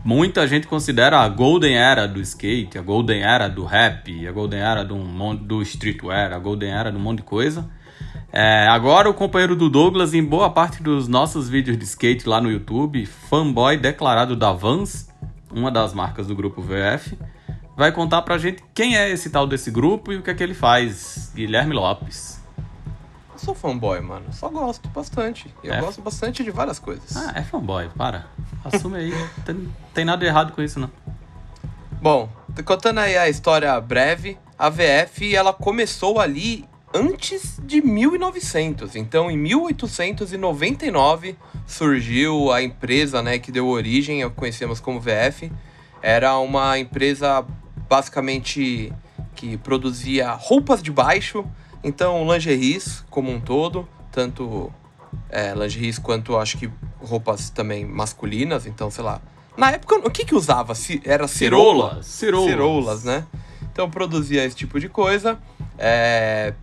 muita 0.04 0.46
gente 0.46 0.68
considera 0.68 1.20
a 1.20 1.30
golden 1.30 1.78
era 1.78 2.06
do 2.06 2.20
skate, 2.20 2.78
a 2.78 2.82
golden 2.82 3.24
era 3.24 3.48
do 3.48 3.64
rap, 3.64 4.28
a 4.28 4.32
golden 4.32 4.60
era 4.60 4.84
do, 4.84 4.96
do 5.36 5.62
streetwear, 5.62 6.34
a 6.34 6.40
golden 6.40 6.70
era 6.70 6.92
de 6.92 6.98
um 6.98 7.02
monte 7.02 7.20
de 7.20 7.24
coisa. 7.24 7.70
É, 8.34 8.68
agora 8.68 9.10
o 9.10 9.14
companheiro 9.14 9.56
do 9.56 9.70
Douglas, 9.70 10.14
em 10.14 10.22
boa 10.24 10.50
parte 10.50 10.84
dos 10.84 11.08
nossos 11.08 11.48
vídeos 11.48 11.78
de 11.78 11.86
skate 11.86 12.28
lá 12.28 12.42
no 12.42 12.52
YouTube, 12.52 13.06
fanboy 13.06 13.78
declarado 13.78 14.36
da 14.36 14.52
Vans, 14.52 15.10
uma 15.50 15.72
das 15.72 15.94
marcas 15.94 16.28
do 16.28 16.36
grupo 16.36 16.62
VF, 16.62 17.18
vai 17.78 17.94
contar 17.94 18.22
pra 18.24 18.38
gente 18.38 18.62
quem 18.74 18.98
é 18.98 19.10
esse 19.10 19.30
tal 19.30 19.48
desse 19.48 19.72
grupo 19.72 20.12
e 20.12 20.18
o 20.18 20.22
que 20.22 20.30
é 20.30 20.34
que 20.34 20.44
ele 20.44 20.54
faz. 20.54 21.32
Guilherme 21.34 21.74
Lopes. 21.74 22.35
Eu 23.46 23.54
sou 23.54 23.54
fanboy, 23.54 24.02
mano. 24.02 24.34
Só 24.34 24.50
gosto 24.50 24.90
bastante. 24.90 25.54
Eu 25.64 25.76
é. 25.76 25.80
gosto 25.80 26.02
bastante 26.02 26.44
de 26.44 26.50
várias 26.50 26.80
coisas. 26.80 27.16
Ah, 27.16 27.32
é 27.36 27.44
fanboy, 27.44 27.88
para. 27.96 28.26
Assume 28.64 28.98
aí. 28.98 29.14
tem, 29.46 29.72
tem 29.94 30.04
nada 30.04 30.26
errado 30.26 30.52
com 30.52 30.64
isso, 30.64 30.80
não. 30.80 30.90
Bom, 32.02 32.28
contando 32.66 33.02
aí 33.02 33.16
a 33.16 33.30
história 33.30 33.80
breve, 33.80 34.36
a 34.58 34.68
VF 34.68 35.36
ela 35.36 35.54
começou 35.54 36.20
ali 36.20 36.66
antes 36.92 37.60
de 37.64 37.84
1900. 37.84 38.96
Então, 38.96 39.30
em 39.30 39.38
1899 39.38 41.38
surgiu 41.68 42.52
a 42.52 42.64
empresa, 42.64 43.22
né, 43.22 43.38
que 43.38 43.52
deu 43.52 43.68
origem, 43.68 44.28
conhecemos 44.32 44.80
como 44.80 45.00
VF. 45.00 45.52
Era 46.02 46.36
uma 46.40 46.80
empresa 46.80 47.46
basicamente 47.88 48.92
que 49.36 49.56
produzia 49.58 50.32
roupas 50.32 50.82
de 50.82 50.92
baixo, 50.92 51.46
então 51.86 52.26
lingeries 52.26 53.06
como 53.12 53.32
um 53.32 53.40
todo, 53.40 53.88
tanto 54.12 54.74
é, 55.30 55.54
lingeries 55.54 56.00
quanto 56.00 56.36
acho 56.36 56.58
que 56.58 56.68
roupas 57.00 57.52
também 57.52 57.86
masculinas, 57.86 58.66
então 58.66 58.90
sei 58.90 59.04
lá. 59.04 59.22
Na 59.56 59.72
época, 59.72 59.96
o 59.98 60.10
que 60.10 60.26
que 60.26 60.34
usava? 60.34 60.74
Era 61.04 61.28
cirola? 61.28 62.02
Cirolas. 62.02 62.50
Cirolas, 62.50 63.04
né? 63.04 63.24
Então 63.72 63.88
produzia 63.88 64.44
esse 64.44 64.56
tipo 64.56 64.80
de 64.80 64.90
coisa. 64.90 65.38
É... 65.78 66.56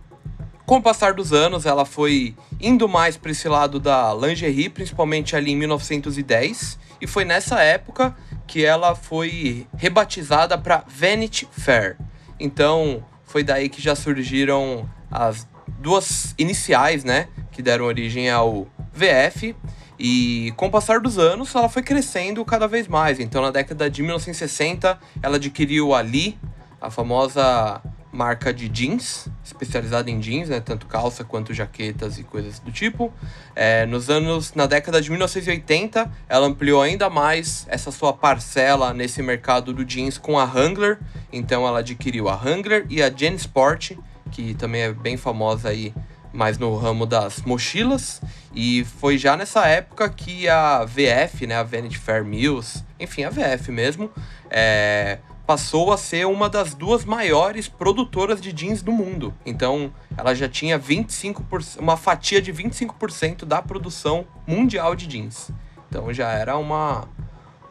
Com 0.65 0.77
o 0.77 0.81
passar 0.81 1.13
dos 1.13 1.31
anos, 1.31 1.65
ela 1.65 1.85
foi 1.85 2.35
indo 2.59 2.87
mais 2.87 3.15
para 3.15 3.31
esse 3.31 3.47
lado 3.47 3.79
da 3.79 4.13
lingerie, 4.13 4.69
principalmente 4.69 5.35
ali 5.35 5.51
em 5.51 5.55
1910. 5.55 6.77
E 6.99 7.07
foi 7.07 7.23
nessa 7.23 7.61
época 7.61 8.15
que 8.45 8.63
ela 8.63 8.93
foi 8.93 9.67
rebatizada 9.77 10.57
para 10.57 10.83
Vanity 10.87 11.47
Fair. 11.51 11.97
Então, 12.39 13.03
foi 13.23 13.43
daí 13.43 13.69
que 13.69 13.81
já 13.81 13.95
surgiram 13.95 14.87
as 15.13 15.47
duas 15.79 16.33
iniciais, 16.39 17.03
né, 17.03 17.27
que 17.51 17.61
deram 17.61 17.85
origem 17.85 18.29
ao 18.29 18.67
VF. 18.91 19.55
E 19.99 20.51
com 20.57 20.67
o 20.67 20.71
passar 20.71 20.99
dos 20.99 21.19
anos, 21.19 21.53
ela 21.53 21.69
foi 21.69 21.83
crescendo 21.83 22.43
cada 22.43 22.67
vez 22.67 22.87
mais. 22.87 23.19
Então, 23.19 23.41
na 23.41 23.51
década 23.51 23.89
de 23.89 24.01
1960, 24.01 24.99
ela 25.21 25.35
adquiriu 25.35 25.93
a 25.93 26.01
Lee, 26.01 26.37
a 26.81 26.89
famosa 26.89 27.79
marca 28.11 28.53
de 28.53 28.69
jeans, 28.69 29.27
especializada 29.43 30.09
em 30.09 30.19
jeans, 30.19 30.49
né, 30.49 30.59
tanto 30.59 30.85
calça 30.85 31.23
quanto 31.23 31.53
jaquetas 31.53 32.19
e 32.19 32.23
coisas 32.23 32.59
do 32.59 32.71
tipo. 32.71 33.11
É, 33.55 33.85
nos 33.87 34.09
anos, 34.09 34.53
na 34.53 34.67
década 34.67 35.01
de 35.01 35.09
1980, 35.09 36.11
ela 36.29 36.45
ampliou 36.45 36.81
ainda 36.81 37.09
mais 37.09 37.65
essa 37.67 37.91
sua 37.91 38.13
parcela 38.13 38.93
nesse 38.93 39.21
mercado 39.23 39.73
do 39.73 39.83
jeans 39.83 40.17
com 40.17 40.37
a 40.37 40.43
Wrangler. 40.43 40.99
Então 41.31 41.67
ela 41.67 41.79
adquiriu 41.79 42.29
a 42.29 42.35
Wrangler 42.35 42.85
e 42.87 43.01
a 43.01 43.09
Gen 43.09 43.33
Sport, 43.35 43.93
que 44.33 44.55
também 44.55 44.81
é 44.81 44.91
bem 44.91 45.15
famosa 45.15 45.69
aí, 45.69 45.93
mais 46.33 46.57
no 46.57 46.75
ramo 46.75 47.05
das 47.05 47.43
mochilas. 47.43 48.19
E 48.53 48.83
foi 48.99 49.17
já 49.17 49.37
nessa 49.37 49.65
época 49.67 50.09
que 50.09 50.49
a 50.49 50.83
VF, 50.83 51.45
né, 51.45 51.55
a 51.55 51.63
Vanity 51.63 51.99
Fair 51.99 52.25
Mills, 52.25 52.83
enfim, 52.99 53.23
a 53.23 53.29
VF 53.29 53.71
mesmo, 53.71 54.09
é, 54.49 55.19
passou 55.45 55.93
a 55.93 55.97
ser 55.97 56.25
uma 56.25 56.49
das 56.49 56.73
duas 56.73 57.05
maiores 57.05 57.67
produtoras 57.67 58.41
de 58.41 58.51
jeans 58.51 58.81
do 58.81 58.91
mundo. 58.91 59.31
Então, 59.45 59.93
ela 60.17 60.33
já 60.33 60.49
tinha 60.49 60.79
25%, 60.79 61.79
uma 61.79 61.95
fatia 61.95 62.41
de 62.41 62.51
25% 62.51 63.45
da 63.45 63.61
produção 63.61 64.25
mundial 64.47 64.95
de 64.95 65.05
jeans. 65.05 65.51
Então, 65.87 66.11
já 66.11 66.31
era 66.31 66.57
uma 66.57 67.07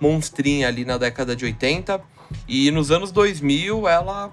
monstrinha 0.00 0.68
ali 0.68 0.84
na 0.84 0.96
década 0.96 1.34
de 1.34 1.44
80 1.44 2.00
e 2.46 2.70
nos 2.70 2.92
anos 2.92 3.10
2000 3.10 3.88
ela 3.88 4.32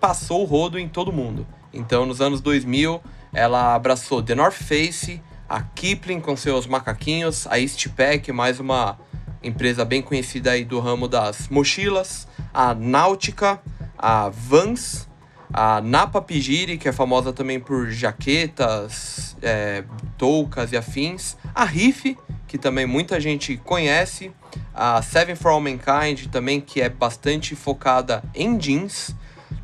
passou 0.00 0.42
o 0.42 0.44
rodo 0.44 0.78
em 0.78 0.88
todo 0.88 1.12
mundo. 1.12 1.46
Então, 1.72 2.04
nos 2.04 2.20
anos 2.20 2.40
2000, 2.40 3.00
ela 3.32 3.74
abraçou 3.74 4.22
The 4.22 4.34
North 4.34 4.54
Face, 4.54 5.22
a 5.48 5.62
Kipling 5.62 6.20
com 6.20 6.36
seus 6.36 6.66
macaquinhos, 6.66 7.46
a 7.46 7.58
Eastpak, 7.58 8.32
mais 8.32 8.60
uma 8.60 8.98
empresa 9.42 9.84
bem 9.84 10.02
conhecida 10.02 10.52
aí 10.52 10.64
do 10.64 10.78
ramo 10.80 11.08
das 11.08 11.48
mochilas, 11.48 12.28
a 12.52 12.74
Náutica, 12.74 13.60
a 13.98 14.28
Vans, 14.28 15.08
a 15.52 15.80
Napa 15.80 16.20
Pigiri, 16.20 16.78
que 16.78 16.88
é 16.88 16.92
famosa 16.92 17.32
também 17.32 17.58
por 17.58 17.90
jaquetas, 17.90 19.36
é, 19.42 19.84
toucas 20.16 20.72
e 20.72 20.76
afins, 20.76 21.36
a 21.54 21.64
Riff, 21.64 22.16
que 22.46 22.58
também 22.58 22.86
muita 22.86 23.20
gente 23.20 23.56
conhece, 23.56 24.32
a 24.74 25.00
Seven 25.02 25.34
for 25.36 25.52
All 25.52 25.60
Mankind 25.60 26.26
também, 26.30 26.60
que 26.60 26.80
é 26.80 26.88
bastante 26.88 27.54
focada 27.54 28.22
em 28.34 28.56
jeans. 28.56 29.14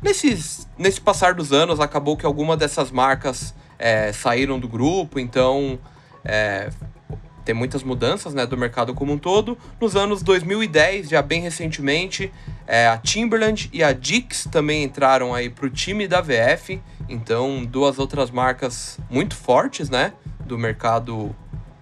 Nesses, 0.01 0.67
nesse 0.77 1.01
passar 1.01 1.33
dos 1.33 1.51
anos, 1.51 1.79
acabou 1.79 2.15
que 2.15 2.25
alguma 2.25 2.55
dessas 2.55 2.91
marcas 2.91 3.53
é, 3.79 4.11
saíram 4.11 4.59
do 4.59 4.67
grupo, 4.67 5.19
então 5.19 5.79
é, 6.23 6.69
tem 7.47 7.55
muitas 7.55 7.81
mudanças 7.81 8.33
né, 8.33 8.45
do 8.45 8.57
mercado 8.57 8.93
como 8.93 9.13
um 9.13 9.17
todo. 9.17 9.57
Nos 9.79 9.95
anos 9.95 10.21
2010, 10.21 11.07
já 11.07 11.21
bem 11.21 11.41
recentemente, 11.41 12.29
é, 12.67 12.87
a 12.87 12.97
Timberland 12.97 13.69
e 13.71 13.81
a 13.81 13.93
Dix 13.93 14.47
também 14.51 14.83
entraram 14.83 15.33
aí 15.33 15.49
para 15.49 15.65
o 15.65 15.69
time 15.69 16.07
da 16.07 16.19
VF. 16.19 16.81
Então, 17.07 17.63
duas 17.63 17.99
outras 17.99 18.29
marcas 18.29 18.99
muito 19.09 19.33
fortes 19.33 19.89
né, 19.89 20.11
do 20.45 20.57
mercado 20.57 21.33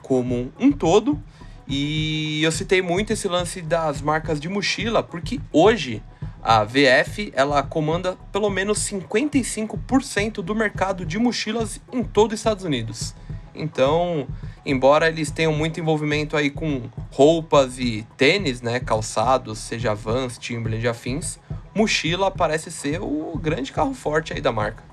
como 0.04 0.54
um 0.60 0.72
todo. 0.72 1.20
E 1.68 2.44
eu 2.44 2.52
citei 2.52 2.84
muito 2.84 3.12
esse 3.12 3.28
lance 3.28 3.60
das 3.60 4.00
marcas 4.02 4.40
de 4.40 4.48
mochila, 4.48 5.02
porque 5.02 5.40
hoje 5.52 6.04
a 6.46 6.64
VF 6.64 7.34
ela 7.36 7.64
comanda 7.64 8.16
pelo 8.32 8.52
menos 8.52 8.78
55% 8.78 10.44
do 10.44 10.54
mercado 10.54 11.04
de 11.04 11.18
mochilas 11.18 11.82
em 11.92 12.04
todo 12.04 12.34
os 12.34 12.40
Estados 12.40 12.64
Unidos. 12.64 13.16
Então, 13.56 14.28
embora 14.64 15.08
eles 15.08 15.32
tenham 15.32 15.54
muito 15.54 15.80
envolvimento 15.80 16.38
aí 16.38 16.52
com 16.52 16.84
roupas 17.12 17.80
e 17.80 18.06
tênis, 18.16 18.62
né, 18.62 18.80
calçados, 18.80 19.58
seja 19.58 19.96
Vans, 19.96 20.38
Timberland 20.38 20.86
e 20.86 20.88
afins, 20.88 21.40
mochila 21.74 22.30
parece 22.30 22.70
ser 22.70 23.02
o 23.02 23.36
grande 23.42 23.72
carro 23.72 23.96
forte 23.96 24.32
aí 24.32 24.40
da 24.40 24.52
marca. 24.52 24.84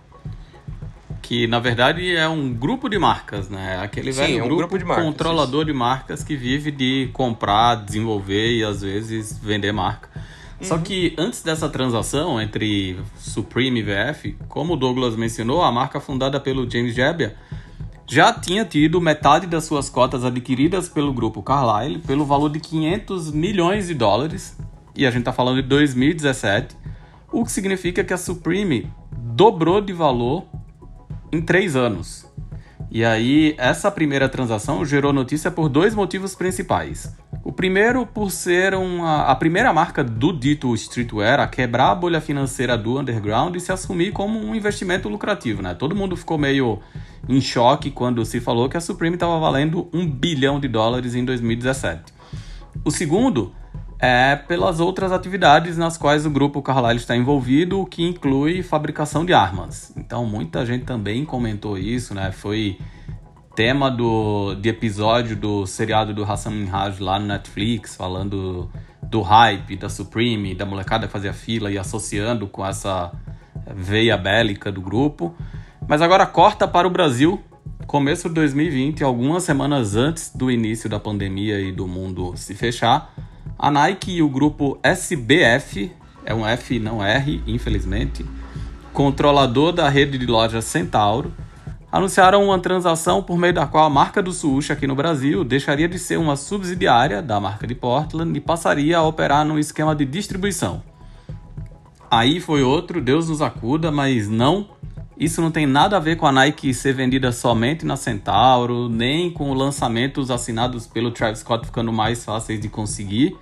Que 1.20 1.46
na 1.46 1.60
verdade 1.60 2.16
é 2.16 2.26
um 2.26 2.50
grupo 2.50 2.88
de 2.88 2.98
marcas, 2.98 3.50
né? 3.50 3.78
Aquele 3.82 4.10
Sim, 4.10 4.20
velho 4.20 4.38
é 4.38 4.42
um 4.42 4.46
grupo, 4.46 4.56
grupo 4.60 4.78
de 4.78 4.84
marcas, 4.86 5.04
controlador 5.04 5.66
de 5.66 5.72
marcas 5.74 6.24
que 6.24 6.34
vive 6.34 6.70
de 6.70 7.10
comprar, 7.12 7.74
desenvolver 7.76 8.56
e 8.56 8.64
às 8.64 8.80
vezes 8.80 9.38
vender 9.38 9.70
marca. 9.70 10.08
Só 10.62 10.78
que 10.78 11.14
antes 11.18 11.42
dessa 11.42 11.68
transação 11.68 12.40
entre 12.40 12.96
Supreme 13.16 13.80
e 13.80 13.82
VF, 13.82 14.36
como 14.48 14.74
o 14.74 14.76
Douglas 14.76 15.16
mencionou, 15.16 15.60
a 15.62 15.72
marca 15.72 15.98
fundada 16.00 16.38
pelo 16.38 16.70
James 16.70 16.94
Jebbia 16.94 17.36
já 18.06 18.32
tinha 18.32 18.64
tido 18.64 19.00
metade 19.00 19.46
das 19.46 19.64
suas 19.64 19.90
cotas 19.90 20.24
adquiridas 20.24 20.88
pelo 20.88 21.12
grupo 21.12 21.42
Carlyle 21.42 21.98
pelo 21.98 22.24
valor 22.24 22.50
de 22.50 22.60
500 22.60 23.32
milhões 23.32 23.88
de 23.88 23.94
dólares, 23.94 24.56
e 24.94 25.06
a 25.06 25.10
gente 25.10 25.20
está 25.20 25.32
falando 25.32 25.62
de 25.62 25.68
2017, 25.68 26.76
o 27.32 27.44
que 27.44 27.50
significa 27.50 28.04
que 28.04 28.12
a 28.12 28.18
Supreme 28.18 28.92
dobrou 29.10 29.80
de 29.80 29.92
valor 29.92 30.44
em 31.32 31.40
três 31.40 31.74
anos. 31.74 32.30
E 32.90 33.04
aí, 33.04 33.54
essa 33.56 33.90
primeira 33.90 34.28
transação 34.28 34.84
gerou 34.84 35.12
notícia 35.12 35.50
por 35.50 35.68
dois 35.70 35.94
motivos 35.94 36.34
principais. 36.34 37.16
O 37.44 37.50
primeiro, 37.50 38.06
por 38.06 38.30
ser 38.30 38.72
uma, 38.74 39.24
a 39.24 39.34
primeira 39.34 39.72
marca 39.72 40.04
do 40.04 40.32
dito 40.32 40.72
streetwear 40.74 41.40
a 41.40 41.46
quebrar 41.48 41.90
a 41.90 41.94
bolha 41.94 42.20
financeira 42.20 42.78
do 42.78 43.00
underground 43.00 43.56
e 43.56 43.60
se 43.60 43.72
assumir 43.72 44.12
como 44.12 44.38
um 44.38 44.54
investimento 44.54 45.08
lucrativo. 45.08 45.60
Né? 45.60 45.74
Todo 45.74 45.96
mundo 45.96 46.16
ficou 46.16 46.38
meio 46.38 46.78
em 47.28 47.40
choque 47.40 47.90
quando 47.90 48.24
se 48.24 48.40
falou 48.40 48.68
que 48.68 48.76
a 48.76 48.80
Supreme 48.80 49.16
estava 49.16 49.40
valendo 49.40 49.88
um 49.92 50.08
bilhão 50.08 50.60
de 50.60 50.68
dólares 50.68 51.16
em 51.16 51.24
2017. 51.24 52.12
O 52.84 52.92
segundo 52.92 53.52
é 53.98 54.36
pelas 54.36 54.78
outras 54.78 55.10
atividades 55.10 55.76
nas 55.76 55.96
quais 55.96 56.24
o 56.24 56.30
grupo 56.30 56.62
Carlyle 56.62 56.98
está 56.98 57.16
envolvido, 57.16 57.80
o 57.80 57.86
que 57.86 58.04
inclui 58.04 58.62
fabricação 58.62 59.24
de 59.24 59.32
armas. 59.32 59.92
Então 59.96 60.24
muita 60.24 60.64
gente 60.64 60.84
também 60.84 61.24
comentou 61.24 61.76
isso, 61.76 62.14
né? 62.14 62.30
Foi 62.30 62.78
tema 63.54 63.90
do, 63.90 64.54
de 64.54 64.68
episódio 64.68 65.36
do 65.36 65.66
seriado 65.66 66.14
do 66.14 66.24
Hassan 66.24 66.50
Minhaj 66.50 67.00
lá 67.00 67.18
no 67.18 67.26
Netflix, 67.26 67.94
falando 67.94 68.70
do 69.02 69.20
hype 69.20 69.76
da 69.76 69.88
Supreme, 69.88 70.54
da 70.54 70.64
molecada 70.64 71.06
que 71.06 71.12
fazia 71.12 71.32
fila 71.32 71.70
e 71.70 71.76
associando 71.76 72.46
com 72.46 72.64
essa 72.64 73.12
veia 73.74 74.16
bélica 74.16 74.72
do 74.72 74.80
grupo. 74.80 75.34
Mas 75.86 76.00
agora 76.00 76.24
corta 76.24 76.66
para 76.66 76.86
o 76.86 76.90
Brasil, 76.90 77.42
começo 77.86 78.28
de 78.28 78.34
2020, 78.36 79.04
algumas 79.04 79.42
semanas 79.42 79.96
antes 79.96 80.32
do 80.34 80.50
início 80.50 80.88
da 80.88 80.98
pandemia 80.98 81.60
e 81.60 81.72
do 81.72 81.86
mundo 81.86 82.32
se 82.36 82.54
fechar 82.54 83.12
a 83.58 83.70
Nike 83.70 84.16
e 84.16 84.22
o 84.22 84.28
grupo 84.28 84.78
SBF, 84.82 85.92
é 86.24 86.34
um 86.34 86.46
F 86.46 86.78
não 86.78 87.04
R, 87.04 87.42
infelizmente, 87.46 88.24
controlador 88.92 89.72
da 89.72 89.88
rede 89.88 90.16
de 90.18 90.26
lojas 90.26 90.64
Centauro, 90.64 91.32
anunciaram 91.92 92.42
uma 92.42 92.58
transação 92.58 93.22
por 93.22 93.36
meio 93.36 93.52
da 93.52 93.66
qual 93.66 93.84
a 93.84 93.90
marca 93.90 94.22
do 94.22 94.32
Sushi 94.32 94.72
aqui 94.72 94.86
no 94.86 94.94
Brasil 94.94 95.44
deixaria 95.44 95.86
de 95.86 95.98
ser 95.98 96.18
uma 96.18 96.34
subsidiária 96.34 97.20
da 97.20 97.38
marca 97.38 97.66
de 97.66 97.74
Portland 97.74 98.34
e 98.34 98.40
passaria 98.40 98.96
a 98.96 99.02
operar 99.02 99.44
num 99.44 99.58
esquema 99.58 99.94
de 99.94 100.06
distribuição. 100.06 100.82
Aí 102.10 102.40
foi 102.40 102.62
outro, 102.62 103.00
Deus 103.00 103.28
nos 103.28 103.42
acuda, 103.42 103.92
mas 103.92 104.28
não 104.28 104.66
isso 105.18 105.40
não 105.40 105.50
tem 105.52 105.66
nada 105.66 105.96
a 105.96 106.00
ver 106.00 106.16
com 106.16 106.26
a 106.26 106.32
Nike 106.32 106.74
ser 106.74 106.94
vendida 106.94 107.30
somente 107.30 107.86
na 107.86 107.96
Centauro, 107.96 108.88
nem 108.88 109.30
com 109.30 109.52
lançamentos 109.52 110.30
assinados 110.32 110.86
pelo 110.86 111.12
Travis 111.12 111.40
Scott 111.40 111.66
ficando 111.66 111.92
mais 111.92 112.24
fáceis 112.24 112.58
de 112.58 112.68
conseguir. 112.68 113.36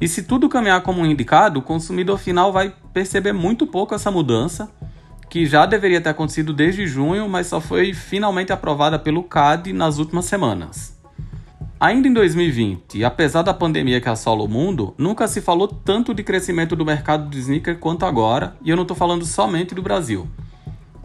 E 0.00 0.08
se 0.08 0.22
tudo 0.22 0.48
caminhar 0.48 0.80
como 0.82 1.04
indicado, 1.04 1.58
o 1.58 1.62
consumidor 1.62 2.18
final 2.18 2.52
vai 2.52 2.72
perceber 2.94 3.32
muito 3.32 3.66
pouco 3.66 3.94
essa 3.94 4.10
mudança, 4.10 4.70
que 5.30 5.46
já 5.46 5.64
deveria 5.64 6.00
ter 6.00 6.08
acontecido 6.08 6.52
desde 6.52 6.88
junho, 6.88 7.28
mas 7.28 7.46
só 7.46 7.60
foi 7.60 7.94
finalmente 7.94 8.52
aprovada 8.52 8.98
pelo 8.98 9.22
CAD 9.22 9.72
nas 9.72 9.98
últimas 9.98 10.24
semanas. 10.24 10.98
Ainda 11.78 12.08
em 12.08 12.12
2020, 12.12 13.04
apesar 13.04 13.42
da 13.42 13.54
pandemia 13.54 14.00
que 14.00 14.08
assola 14.08 14.42
o 14.42 14.48
mundo, 14.48 14.92
nunca 14.98 15.28
se 15.28 15.40
falou 15.40 15.68
tanto 15.68 16.12
de 16.12 16.24
crescimento 16.24 16.74
do 16.74 16.84
mercado 16.84 17.30
de 17.30 17.38
sneaker 17.38 17.78
quanto 17.78 18.04
agora, 18.04 18.56
e 18.60 18.70
eu 18.70 18.76
não 18.76 18.82
estou 18.82 18.96
falando 18.96 19.24
somente 19.24 19.72
do 19.72 19.80
Brasil. 19.80 20.28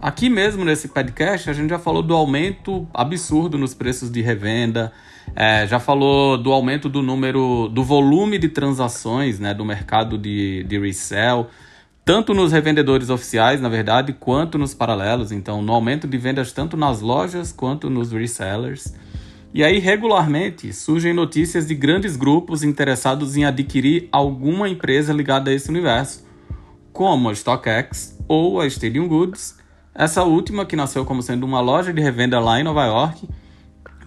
Aqui 0.02 0.28
mesmo 0.28 0.66
nesse 0.66 0.88
podcast 0.88 1.50
a 1.50 1.54
gente 1.54 1.70
já 1.70 1.80
falou 1.80 2.02
do 2.02 2.14
aumento 2.14 2.88
absurdo 2.94 3.58
nos 3.60 3.74
preços 3.76 4.12
de 4.12 4.22
revenda, 4.22 4.92
é, 5.36 5.68
já 5.68 5.80
falou 5.80 6.38
do 6.38 6.52
aumento 6.52 6.90
do 6.90 7.02
número, 7.02 7.70
do 7.70 7.84
volume 7.84 8.38
de 8.40 8.50
transações 8.50 9.40
né, 9.40 9.54
do 9.54 9.64
mercado 9.64 10.18
de, 10.18 10.64
de 10.64 10.80
resell, 10.80 11.48
tanto 12.06 12.34
nos 12.34 12.52
revendedores 12.52 13.10
oficiais, 13.10 13.60
na 13.60 13.68
verdade, 13.68 14.14
quanto 14.14 14.58
nos 14.58 14.76
paralelos. 14.76 15.32
Então, 15.32 15.62
no 15.62 15.74
aumento 15.74 16.08
de 16.08 16.18
vendas 16.18 16.52
tanto 16.52 16.78
nas 16.78 17.02
lojas 17.02 17.52
quanto 17.52 17.90
nos 17.90 18.12
resellers. 18.12 18.94
E 19.52 19.64
aí, 19.64 19.80
regularmente, 19.80 20.72
surgem 20.72 21.14
notícias 21.14 21.66
de 21.66 21.74
grandes 21.74 22.16
grupos 22.16 22.64
interessados 22.64 23.36
em 23.36 23.44
adquirir 23.44 24.08
alguma 24.12 24.70
empresa 24.70 25.12
ligada 25.12 25.50
a 25.50 25.54
esse 25.54 25.70
universo, 25.70 26.24
como 26.94 27.30
a 27.30 27.36
StockX 27.36 28.18
ou 28.28 28.62
a 28.62 28.68
Stadium 28.68 29.08
Goods 29.08 29.56
essa 29.98 30.24
última, 30.24 30.66
que 30.66 30.76
nasceu 30.76 31.06
como 31.06 31.24
sendo 31.24 31.46
uma 31.46 31.62
loja 31.62 31.94
de 31.94 32.02
revenda 32.02 32.38
lá 32.38 32.60
em 32.60 32.64
Nova 32.64 32.86
York, 32.86 33.30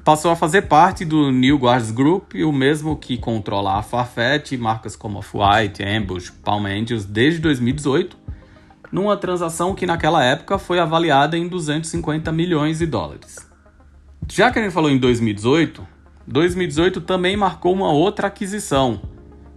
passou 0.08 0.30
a 0.30 0.36
fazer 0.36 0.62
parte 0.62 1.04
do 1.04 1.30
New 1.30 1.58
Guards 1.58 1.90
Group, 1.90 2.32
o 2.36 2.50
mesmo 2.50 2.96
que 2.96 3.18
controla 3.18 3.74
a 3.74 3.82
Farfetch 3.82 4.52
e 4.52 4.56
marcas 4.56 4.96
como 4.96 5.18
Off-White, 5.18 5.84
Ambush, 5.84 6.30
Palm 6.42 6.64
Angels 6.64 7.04
desde 7.04 7.42
2018, 7.42 8.16
numa 8.90 9.18
transação 9.18 9.74
que 9.74 9.84
naquela 9.84 10.24
época 10.24 10.58
foi 10.58 10.78
avaliada 10.78 11.36
em 11.36 11.46
250 11.46 12.32
milhões 12.32 12.78
de 12.78 12.86
dólares. 12.86 13.36
Já 14.26 14.50
que 14.50 14.58
a 14.58 14.62
gente 14.62 14.72
falou 14.72 14.90
em 14.90 14.96
2018, 14.96 15.86
2018 16.26 17.02
também 17.02 17.36
marcou 17.36 17.74
uma 17.74 17.92
outra 17.92 18.28
aquisição, 18.28 19.02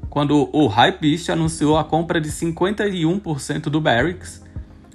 quando 0.10 0.50
o 0.52 0.68
Hypebeast 0.68 1.32
anunciou 1.32 1.78
a 1.78 1.86
compra 1.86 2.20
de 2.20 2.28
51% 2.28 3.70
do 3.70 3.80
Barracks 3.80 4.44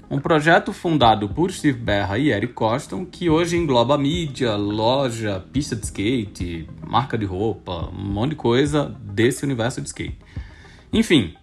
um 0.08 0.20
projeto 0.20 0.72
fundado 0.72 1.28
por 1.28 1.50
Steve 1.50 1.78
Berra 1.78 2.18
e 2.18 2.30
Eric 2.30 2.52
Coston, 2.52 3.04
que 3.04 3.28
hoje 3.28 3.56
engloba 3.56 3.98
mídia, 3.98 4.54
loja, 4.54 5.44
pista 5.52 5.74
de 5.74 5.84
skate, 5.84 6.68
marca 6.86 7.18
de 7.18 7.24
roupa, 7.24 7.90
um 7.92 8.12
monte 8.12 8.30
de 8.30 8.36
coisa 8.36 8.94
desse 9.02 9.44
universo 9.44 9.80
de 9.80 9.88
skate. 9.88 10.18
Enfim, 10.92 11.34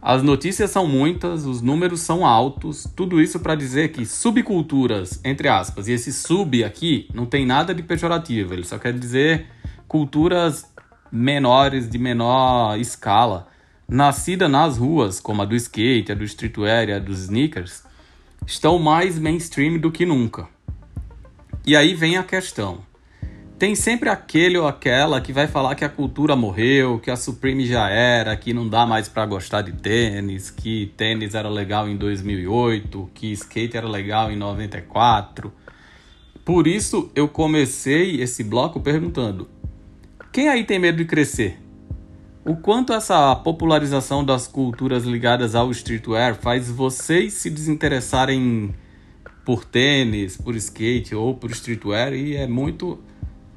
as 0.00 0.20
notícias 0.20 0.70
são 0.70 0.86
muitas, 0.86 1.46
os 1.46 1.62
números 1.62 2.00
são 2.00 2.26
altos, 2.26 2.88
tudo 2.96 3.20
isso 3.20 3.38
para 3.38 3.54
dizer 3.54 3.92
que 3.92 4.04
subculturas, 4.04 5.20
entre 5.24 5.48
aspas, 5.48 5.86
e 5.86 5.92
esse 5.92 6.12
sub 6.12 6.64
aqui 6.64 7.08
não 7.14 7.24
tem 7.24 7.46
nada 7.46 7.72
de 7.72 7.84
pejorativo, 7.84 8.52
ele 8.52 8.64
só 8.64 8.78
quer 8.78 8.92
dizer 8.92 9.46
culturas 9.86 10.66
menores, 11.10 11.88
de 11.88 11.98
menor 11.98 12.76
escala, 12.78 13.46
nascida 13.86 14.48
nas 14.48 14.76
ruas, 14.76 15.20
como 15.20 15.42
a 15.42 15.44
do 15.44 15.54
skate, 15.54 16.10
a 16.10 16.14
do 16.16 16.24
streetwear 16.24 16.90
a 16.90 16.98
dos 16.98 17.20
sneakers, 17.20 17.84
estão 18.46 18.78
mais 18.78 19.18
mainstream 19.18 19.78
do 19.78 19.90
que 19.90 20.04
nunca. 20.04 20.48
E 21.64 21.76
aí 21.76 21.94
vem 21.94 22.16
a 22.16 22.22
questão. 22.22 22.80
Tem 23.58 23.76
sempre 23.76 24.08
aquele 24.08 24.58
ou 24.58 24.66
aquela 24.66 25.20
que 25.20 25.32
vai 25.32 25.46
falar 25.46 25.76
que 25.76 25.84
a 25.84 25.88
cultura 25.88 26.34
morreu, 26.34 26.98
que 26.98 27.12
a 27.12 27.16
Supreme 27.16 27.64
já 27.64 27.88
era, 27.88 28.36
que 28.36 28.52
não 28.52 28.68
dá 28.68 28.84
mais 28.84 29.08
para 29.08 29.24
gostar 29.24 29.62
de 29.62 29.70
tênis, 29.70 30.50
que 30.50 30.92
tênis 30.96 31.36
era 31.36 31.48
legal 31.48 31.88
em 31.88 31.96
2008, 31.96 33.10
que 33.14 33.30
skate 33.30 33.76
era 33.76 33.88
legal 33.88 34.32
em 34.32 34.36
94. 34.36 35.52
Por 36.44 36.66
isso 36.66 37.08
eu 37.14 37.28
comecei 37.28 38.20
esse 38.20 38.42
bloco 38.42 38.80
perguntando: 38.80 39.48
quem 40.32 40.48
aí 40.48 40.64
tem 40.64 40.80
medo 40.80 40.98
de 40.98 41.04
crescer? 41.04 41.61
O 42.44 42.56
quanto 42.56 42.92
essa 42.92 43.36
popularização 43.36 44.24
das 44.24 44.48
culturas 44.48 45.04
ligadas 45.04 45.54
ao 45.54 45.70
streetwear 45.70 46.34
faz 46.34 46.68
vocês 46.68 47.34
se 47.34 47.48
desinteressarem 47.48 48.74
por 49.44 49.64
tênis, 49.64 50.36
por 50.36 50.56
skate 50.56 51.14
ou 51.14 51.36
por 51.36 51.52
streetwear 51.52 52.12
e 52.12 52.34
é 52.34 52.48
muito 52.48 52.98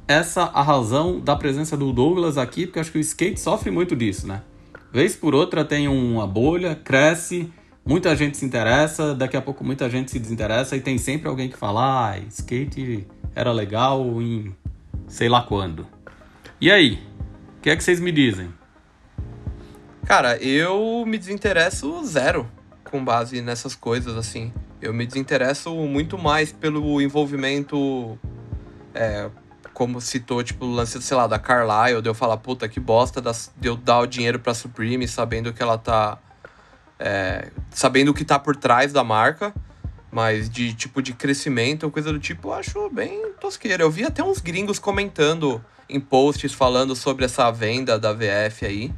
essa 0.08 0.44
a 0.44 0.62
razão 0.62 1.20
da 1.20 1.36
presença 1.36 1.76
do 1.76 1.92
Douglas 1.92 2.38
aqui, 2.38 2.68
porque 2.68 2.80
acho 2.80 2.92
que 2.92 3.00
o 3.00 3.02
skate 3.02 3.40
sofre 3.40 3.72
muito 3.72 3.96
disso, 3.96 4.28
né? 4.28 4.44
Vez 4.94 5.16
por 5.16 5.34
outra 5.34 5.66
tem 5.66 5.88
uma 5.88 6.28
bolha, 6.28 6.76
cresce, 6.76 7.52
muita 7.84 8.16
gente 8.16 8.38
se 8.38 8.46
interessa, 8.46 9.16
daqui 9.16 9.36
a 9.36 9.42
pouco 9.42 9.64
muita 9.64 9.90
gente 9.90 10.12
se 10.12 10.20
desinteressa 10.20 10.76
e 10.78 10.80
tem 10.80 11.00
sempre 11.00 11.28
alguém 11.28 11.50
que 11.50 11.58
fala, 11.58 12.12
ah, 12.12 12.20
skate 12.30 13.08
era 13.34 13.52
legal 13.52 14.22
em 14.22 14.56
sei 15.08 15.28
lá 15.28 15.42
quando. 15.42 15.88
E 16.62 16.72
aí? 16.72 17.00
O 17.58 17.62
que 17.64 17.72
é 17.72 17.76
que 17.76 17.84
vocês 17.84 18.00
me 18.00 18.12
dizem? 18.12 18.48
Cara, 20.06 20.38
eu 20.38 21.04
me 21.08 21.18
desinteresso 21.18 22.06
zero 22.06 22.48
com 22.84 23.04
base 23.04 23.42
nessas 23.42 23.74
coisas, 23.74 24.16
assim. 24.16 24.54
Eu 24.80 24.94
me 24.94 25.04
desinteresso 25.04 25.74
muito 25.74 26.16
mais 26.16 26.52
pelo 26.52 27.02
envolvimento. 27.02 28.16
É, 28.94 29.32
como 29.74 30.00
citou, 30.00 30.44
tipo, 30.44 30.64
o 30.66 30.72
lance, 30.72 31.02
sei 31.02 31.18
lá, 31.18 31.26
da 31.26 31.40
Carlyle, 31.40 32.04
de 32.04 32.08
eu 32.08 32.14
falar, 32.14 32.38
puta, 32.38 32.70
que 32.70 32.80
bosta 32.80 33.20
das, 33.20 33.52
de 33.58 33.68
eu 33.68 33.76
dar 33.76 34.02
o 34.02 34.06
dinheiro 34.06 34.40
pra 34.40 34.54
Supreme 34.54 35.08
sabendo 35.08 35.52
que 35.52 35.64
ela 35.64 35.76
tá. 35.76 36.20
É, 37.00 37.50
sabendo 37.72 38.12
o 38.12 38.14
que 38.14 38.24
tá 38.24 38.38
por 38.38 38.56
trás 38.56 38.94
da 38.94 39.04
marca. 39.04 39.56
Mas 40.12 40.48
de 40.48 40.76
tipo 40.76 41.02
de 41.02 41.14
crescimento, 41.14 41.90
coisa 41.90 42.14
do 42.14 42.20
tipo, 42.20 42.50
eu 42.50 42.54
acho 42.54 42.90
bem 42.92 43.32
tosqueira. 43.42 43.82
Eu 43.82 43.90
vi 43.90 44.06
até 44.06 44.24
uns 44.24 44.40
gringos 44.40 44.78
comentando 44.78 45.66
em 45.90 46.00
posts 46.00 46.54
falando 46.54 46.96
sobre 46.96 47.26
essa 47.26 47.50
venda 47.50 47.98
da 47.98 48.14
VF 48.14 48.68
aí 48.68 48.94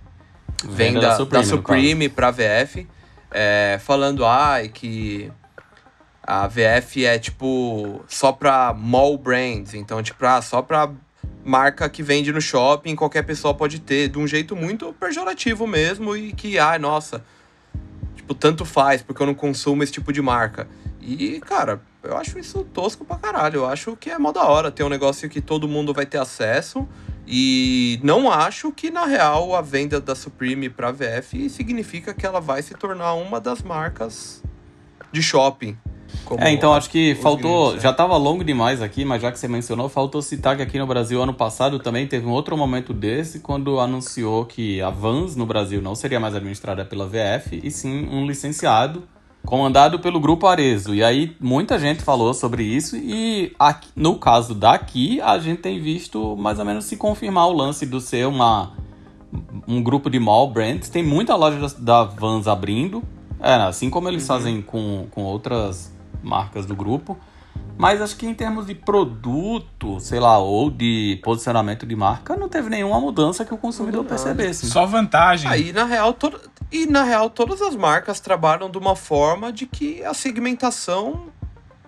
vem 0.63 0.93
da, 0.93 1.01
da 1.01 1.15
Supreme, 1.15 1.43
da 1.43 1.49
Supreme 1.49 2.09
pra 2.09 2.31
VF, 2.31 2.87
é, 3.31 3.79
falando 3.83 4.25
ai 4.25 4.69
que 4.69 5.31
a 6.23 6.47
VF 6.47 7.05
é 7.05 7.17
tipo 7.17 8.01
só 8.07 8.31
pra 8.31 8.73
mall 8.73 9.17
brands, 9.17 9.73
então 9.73 10.01
tipo 10.01 10.25
ah, 10.25 10.41
só 10.41 10.61
pra 10.61 10.89
marca 11.43 11.89
que 11.89 12.03
vende 12.03 12.31
no 12.31 12.41
shopping, 12.41 12.95
qualquer 12.95 13.23
pessoa 13.23 13.53
pode 13.53 13.79
ter, 13.79 14.09
de 14.09 14.19
um 14.19 14.27
jeito 14.27 14.55
muito 14.55 14.93
pejorativo 14.93 15.65
mesmo 15.65 16.15
e 16.15 16.33
que 16.33 16.59
ai, 16.59 16.77
nossa, 16.77 17.23
tipo 18.15 18.33
tanto 18.33 18.65
faz 18.65 19.01
porque 19.01 19.21
eu 19.21 19.27
não 19.27 19.35
consumo 19.35 19.83
esse 19.83 19.91
tipo 19.91 20.11
de 20.11 20.21
marca. 20.21 20.67
E, 20.99 21.39
cara, 21.39 21.81
eu 22.03 22.17
acho 22.17 22.37
isso 22.37 22.65
tosco 22.65 23.05
pra 23.05 23.15
caralho. 23.15 23.59
Eu 23.61 23.65
acho 23.65 23.95
que 23.95 24.09
é 24.09 24.19
mó 24.19 24.33
da 24.33 24.43
hora 24.43 24.69
ter 24.69 24.83
um 24.83 24.89
negócio 24.89 25.29
que 25.29 25.39
todo 25.39 25.65
mundo 25.65 25.93
vai 25.93 26.05
ter 26.05 26.17
acesso 26.17 26.85
e 27.27 27.99
não 28.03 28.31
acho 28.31 28.71
que, 28.71 28.89
na 28.89 29.05
real, 29.05 29.53
a 29.55 29.61
venda 29.61 29.99
da 29.99 30.15
Supreme 30.15 30.69
para 30.69 30.91
VF 30.91 31.49
significa 31.49 32.13
que 32.13 32.25
ela 32.25 32.39
vai 32.39 32.61
se 32.61 32.73
tornar 32.73 33.13
uma 33.15 33.39
das 33.39 33.61
marcas 33.61 34.41
de 35.11 35.21
shopping. 35.21 35.77
É, 36.37 36.51
então 36.51 36.73
a- 36.73 36.77
acho 36.77 36.89
que 36.89 37.15
faltou. 37.15 37.65
gringos, 37.65 37.75
né? 37.75 37.81
Já 37.81 37.93
tava 37.93 38.15
longo 38.17 38.43
demais 38.43 38.81
aqui, 38.81 39.03
mas 39.03 39.21
já 39.21 39.31
que 39.31 39.37
você 39.37 39.47
mencionou, 39.47 39.89
faltou 39.89 40.21
citar 40.21 40.55
que 40.55 40.61
aqui 40.61 40.79
no 40.79 40.87
Brasil, 40.87 41.21
ano 41.21 41.33
passado, 41.33 41.79
também 41.79 42.07
teve 42.07 42.25
um 42.25 42.31
outro 42.31 42.55
momento 42.57 42.93
desse, 42.93 43.39
quando 43.41 43.79
anunciou 43.79 44.45
que 44.45 44.81
a 44.81 44.89
Vans 44.89 45.35
no 45.35 45.45
Brasil 45.45 45.81
não 45.81 45.95
seria 45.95 46.19
mais 46.19 46.33
administrada 46.33 46.85
pela 46.85 47.05
VF, 47.07 47.59
e 47.61 47.69
sim 47.69 48.07
um 48.09 48.25
licenciado 48.25 49.03
comandado 49.47 49.97
pelo 49.97 50.19
Grupo 50.19 50.45
Arezo. 50.45 50.93
E 50.93 51.01
aí 51.01 51.33
muita 51.39 51.79
gente 51.79 52.03
falou 52.03 52.33
sobre 52.33 52.63
isso, 52.63 52.97
e 52.97 53.53
aqui- 53.57 53.87
no 53.95 54.15
caso 54.19 54.53
daqui, 54.53 55.21
a 55.21 55.39
gente 55.39 55.61
tem 55.61 55.79
visto 55.81 56.35
mais 56.35 56.59
ou 56.59 56.65
menos 56.65 56.83
se 56.83 56.97
confirmar 56.97 57.47
o 57.47 57.53
lance 57.53 57.85
do 57.85 58.01
ser 58.01 58.27
uma 58.27 58.73
um 59.67 59.81
grupo 59.81 60.09
de 60.09 60.19
mall 60.19 60.49
brands. 60.51 60.89
Tem 60.89 61.01
muita 61.03 61.35
loja 61.35 61.59
da- 61.59 62.03
da 62.03 62.03
Vans 62.03 62.45
abrindo, 62.47 63.01
é, 63.39 63.53
assim 63.55 63.89
como 63.89 64.07
eles 64.09 64.27
fazem 64.27 64.61
com, 64.61 65.07
com 65.11 65.23
outras 65.23 65.93
marcas 66.21 66.65
do 66.65 66.75
grupo. 66.75 67.17
Mas 67.77 68.01
acho 68.01 68.15
que 68.17 68.25
em 68.25 68.33
termos 68.33 68.65
de 68.65 68.73
produto, 68.75 69.99
sei 69.99 70.19
lá, 70.19 70.39
ou 70.39 70.69
de 70.69 71.19
posicionamento 71.23 71.85
de 71.85 71.95
marca, 71.95 72.35
não 72.35 72.49
teve 72.49 72.69
nenhuma 72.69 72.99
mudança 72.99 73.45
que 73.45 73.53
o 73.53 73.57
consumidor 73.57 74.03
percebesse. 74.03 74.67
Só 74.69 74.85
vantagem. 74.85 75.49
Aí, 75.49 75.71
na 75.71 75.83
real, 75.85 76.11
to... 76.13 76.31
e 76.71 76.85
na 76.85 77.03
real, 77.03 77.29
todas 77.29 77.61
as 77.61 77.75
marcas 77.75 78.19
trabalham 78.19 78.69
de 78.69 78.77
uma 78.77 78.95
forma 78.95 79.51
de 79.51 79.65
que 79.65 80.03
a 80.03 80.13
segmentação. 80.13 81.31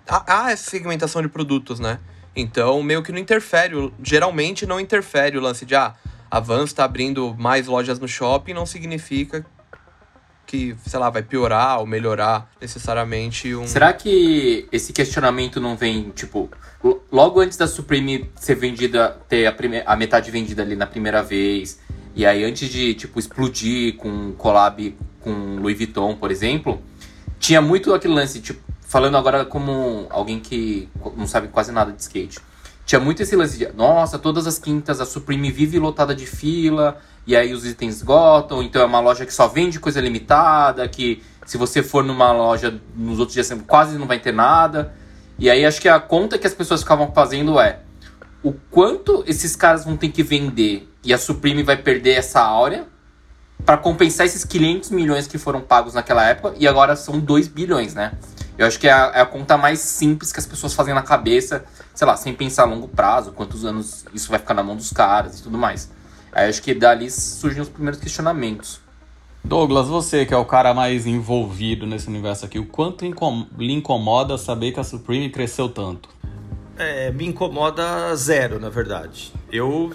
Há 0.08 0.52
essa 0.52 0.70
segmentação 0.70 1.22
de 1.22 1.28
produtos, 1.28 1.80
né? 1.80 2.00
Então, 2.36 2.82
meio 2.82 3.04
que 3.04 3.12
não 3.12 3.20
interfere. 3.20 3.94
Geralmente 4.02 4.66
não 4.66 4.80
interfere 4.80 5.38
o 5.38 5.42
lance 5.42 5.66
de 5.66 5.76
ah, 5.76 5.94
a 6.32 6.40
Vans 6.40 6.74
tá 6.74 6.84
abrindo 6.84 7.36
mais 7.38 7.68
lojas 7.68 8.00
no 8.00 8.08
shopping, 8.08 8.54
não 8.54 8.66
significa 8.66 9.46
que, 10.48 10.76
sei 10.88 11.00
lá, 11.00 11.12
vai 11.12 11.22
piorar 11.22 11.80
ou 11.80 11.86
melhorar 11.86 12.50
necessariamente 12.60 13.54
um. 13.54 13.68
Será 13.68 13.94
que 13.94 14.68
esse 14.72 14.92
questionamento 14.92 15.62
não 15.62 15.78
vem, 15.78 16.10
tipo, 16.10 16.50
lo- 16.84 17.04
logo 17.12 17.40
antes 17.40 17.56
da 17.56 17.68
Supreme 17.68 18.32
ser 18.36 18.56
vendida, 18.56 19.16
ter 19.30 19.46
a, 19.46 19.52
prime- 19.52 19.84
a 19.86 19.96
metade 19.96 20.32
vendida 20.32 20.64
ali 20.64 20.76
na 20.76 20.88
primeira 20.88 21.22
vez, 21.22 21.80
e 22.16 22.26
aí 22.26 22.44
antes 22.44 22.70
de, 22.70 22.94
tipo, 22.94 23.20
explodir 23.20 23.96
com 23.96 24.34
collab 24.34 24.96
com 25.22 25.58
Louis 25.58 25.78
Vuitton, 25.78 26.16
por 26.16 26.32
exemplo, 26.32 26.82
tinha 27.40 27.62
muito 27.62 27.94
aquele 27.94 28.14
lance, 28.14 28.40
tipo, 28.42 28.62
falando 28.82 29.18
agora 29.18 29.46
como 29.46 30.08
alguém 30.10 30.40
que 30.40 30.90
não 31.16 31.28
sabe 31.28 31.48
quase 31.50 31.72
nada 31.72 31.92
de 31.92 32.02
skate. 32.02 32.40
Tinha 32.86 33.00
muito 33.00 33.22
esse 33.22 33.36
lance 33.36 33.58
de, 33.58 33.72
nossa, 33.74 34.18
todas 34.18 34.48
as 34.48 34.58
quintas 34.58 35.00
a 35.00 35.06
Supreme 35.06 35.52
vive 35.52 35.78
lotada 35.78 36.16
de 36.16 36.26
fila, 36.26 37.00
e 37.28 37.36
aí 37.36 37.54
os 37.54 37.64
itens 37.64 37.98
esgotam, 37.98 38.64
então 38.64 38.82
é 38.82 38.86
uma 38.86 39.00
loja 39.00 39.26
que 39.28 39.34
só 39.34 39.48
vende 39.48 39.80
coisa 39.80 40.02
limitada, 40.02 40.88
que 40.88 41.22
se 41.46 41.58
você 41.58 41.84
for 41.84 42.04
numa 42.04 42.32
loja 42.32 42.82
nos 42.96 43.20
outros 43.20 43.36
dias 43.36 43.54
quase 43.68 43.98
não 44.00 44.08
vai 44.08 44.18
ter 44.18 44.34
nada. 44.34 44.92
E 45.38 45.50
aí 45.50 45.64
acho 45.64 45.80
que 45.80 45.88
a 45.88 46.00
conta 46.00 46.40
que 46.40 46.48
as 46.48 46.54
pessoas 46.56 46.82
ficavam 46.82 47.12
fazendo 47.12 47.60
é 47.60 47.82
o 48.42 48.54
quanto 48.72 49.24
esses 49.28 49.56
caras 49.56 49.86
vão 49.86 49.96
ter 49.96 50.10
que 50.10 50.24
vender 50.24 50.89
e 51.04 51.14
a 51.14 51.18
Supreme 51.18 51.64
vai 51.64 51.78
perder 51.78 52.14
essa 52.16 52.42
áurea 52.42 52.88
para 53.66 53.78
compensar 53.78 54.26
esses 54.26 54.44
500 54.44 54.90
milhões 54.92 55.28
que 55.28 55.38
foram 55.38 55.62
pagos 55.62 55.94
naquela 55.94 56.26
época 56.26 56.56
e 56.58 56.68
agora 56.68 56.96
são 56.96 57.20
2 57.20 57.48
bilhões, 57.48 57.94
né? 57.94 58.14
Eu 58.58 58.66
acho 58.68 58.80
que 58.80 58.88
é 58.88 58.92
a, 58.92 59.12
é 59.16 59.22
a 59.22 59.26
conta 59.26 59.58
mais 59.58 59.80
simples 59.80 60.32
que 60.32 60.40
as 60.40 60.46
pessoas 60.46 60.74
fazem 60.74 60.94
na 60.94 61.02
cabeça, 61.02 61.64
sei 61.94 62.06
lá, 62.06 62.18
sem 62.18 62.34
pensar 62.34 62.64
a 62.64 62.66
longo 62.66 62.88
prazo, 62.88 63.32
quantos 63.32 63.64
anos 63.64 64.06
isso 64.14 64.30
vai 64.30 64.40
ficar 64.40 64.54
na 64.54 64.64
mão 64.64 64.76
dos 64.76 64.92
caras 64.92 65.40
e 65.40 65.44
tudo 65.44 65.58
mais. 65.58 65.90
Aí 66.32 66.50
acho 66.50 66.62
que 66.62 66.74
dali 66.74 67.10
surgem 67.10 67.62
os 67.62 67.70
primeiros 67.70 68.00
questionamentos. 68.00 68.82
Douglas, 69.44 69.88
você 69.88 70.26
que 70.26 70.34
é 70.34 70.38
o 70.38 70.44
cara 70.46 70.74
mais 70.74 71.08
envolvido 71.08 71.88
nesse 71.88 72.08
universo 72.08 72.46
aqui, 72.46 72.60
o 72.60 72.66
quanto 72.66 73.06
incom- 73.06 73.48
lhe 73.58 73.72
incomoda 73.72 74.38
saber 74.38 74.74
que 74.74 74.80
a 74.80 74.84
Supreme 74.84 75.30
cresceu 75.30 75.70
tanto? 75.70 76.10
É, 76.78 77.12
me 77.12 77.26
incomoda 77.26 78.14
zero, 78.16 78.60
na 78.60 78.70
verdade. 78.70 79.34
Eu, 79.52 79.92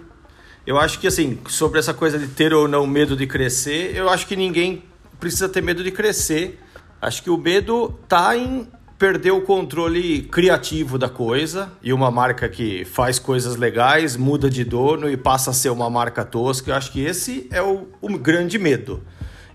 eu 0.67 0.79
acho 0.79 0.99
que, 0.99 1.07
assim, 1.07 1.39
sobre 1.49 1.79
essa 1.79 1.93
coisa 1.93 2.19
de 2.19 2.27
ter 2.29 2.55
ou 2.55 2.67
não 2.67 2.87
medo 2.87 3.17
de 3.17 3.27
crescer, 3.27 3.95
eu 3.95 4.09
acho 4.09 4.27
que 4.27 4.35
ninguém 4.35 4.83
precisa 5.21 5.49
ter 5.49 5.63
medo 5.63 5.85
de 5.85 5.91
crescer. 5.91 6.59
Acho 7.01 7.23
que 7.23 7.31
o 7.31 7.37
medo 7.37 7.99
tá 8.09 8.37
em 8.37 8.67
perder 8.99 9.33
o 9.33 9.43
controle 9.43 10.23
criativo 10.23 10.97
da 10.97 11.09
coisa 11.09 11.71
e 11.83 11.93
uma 11.93 12.11
marca 12.11 12.49
que 12.49 12.85
faz 12.85 13.19
coisas 13.19 13.57
legais, 13.57 14.17
muda 14.17 14.49
de 14.49 14.65
dono 14.65 15.11
e 15.11 15.17
passa 15.17 15.51
a 15.51 15.53
ser 15.53 15.69
uma 15.69 15.91
marca 15.91 16.25
tosca. 16.25 16.71
Eu 16.71 16.75
acho 16.75 16.91
que 16.93 17.05
esse 17.05 17.47
é 17.51 17.61
o, 17.61 17.89
o 18.01 18.17
grande 18.17 18.59
medo. 18.59 19.03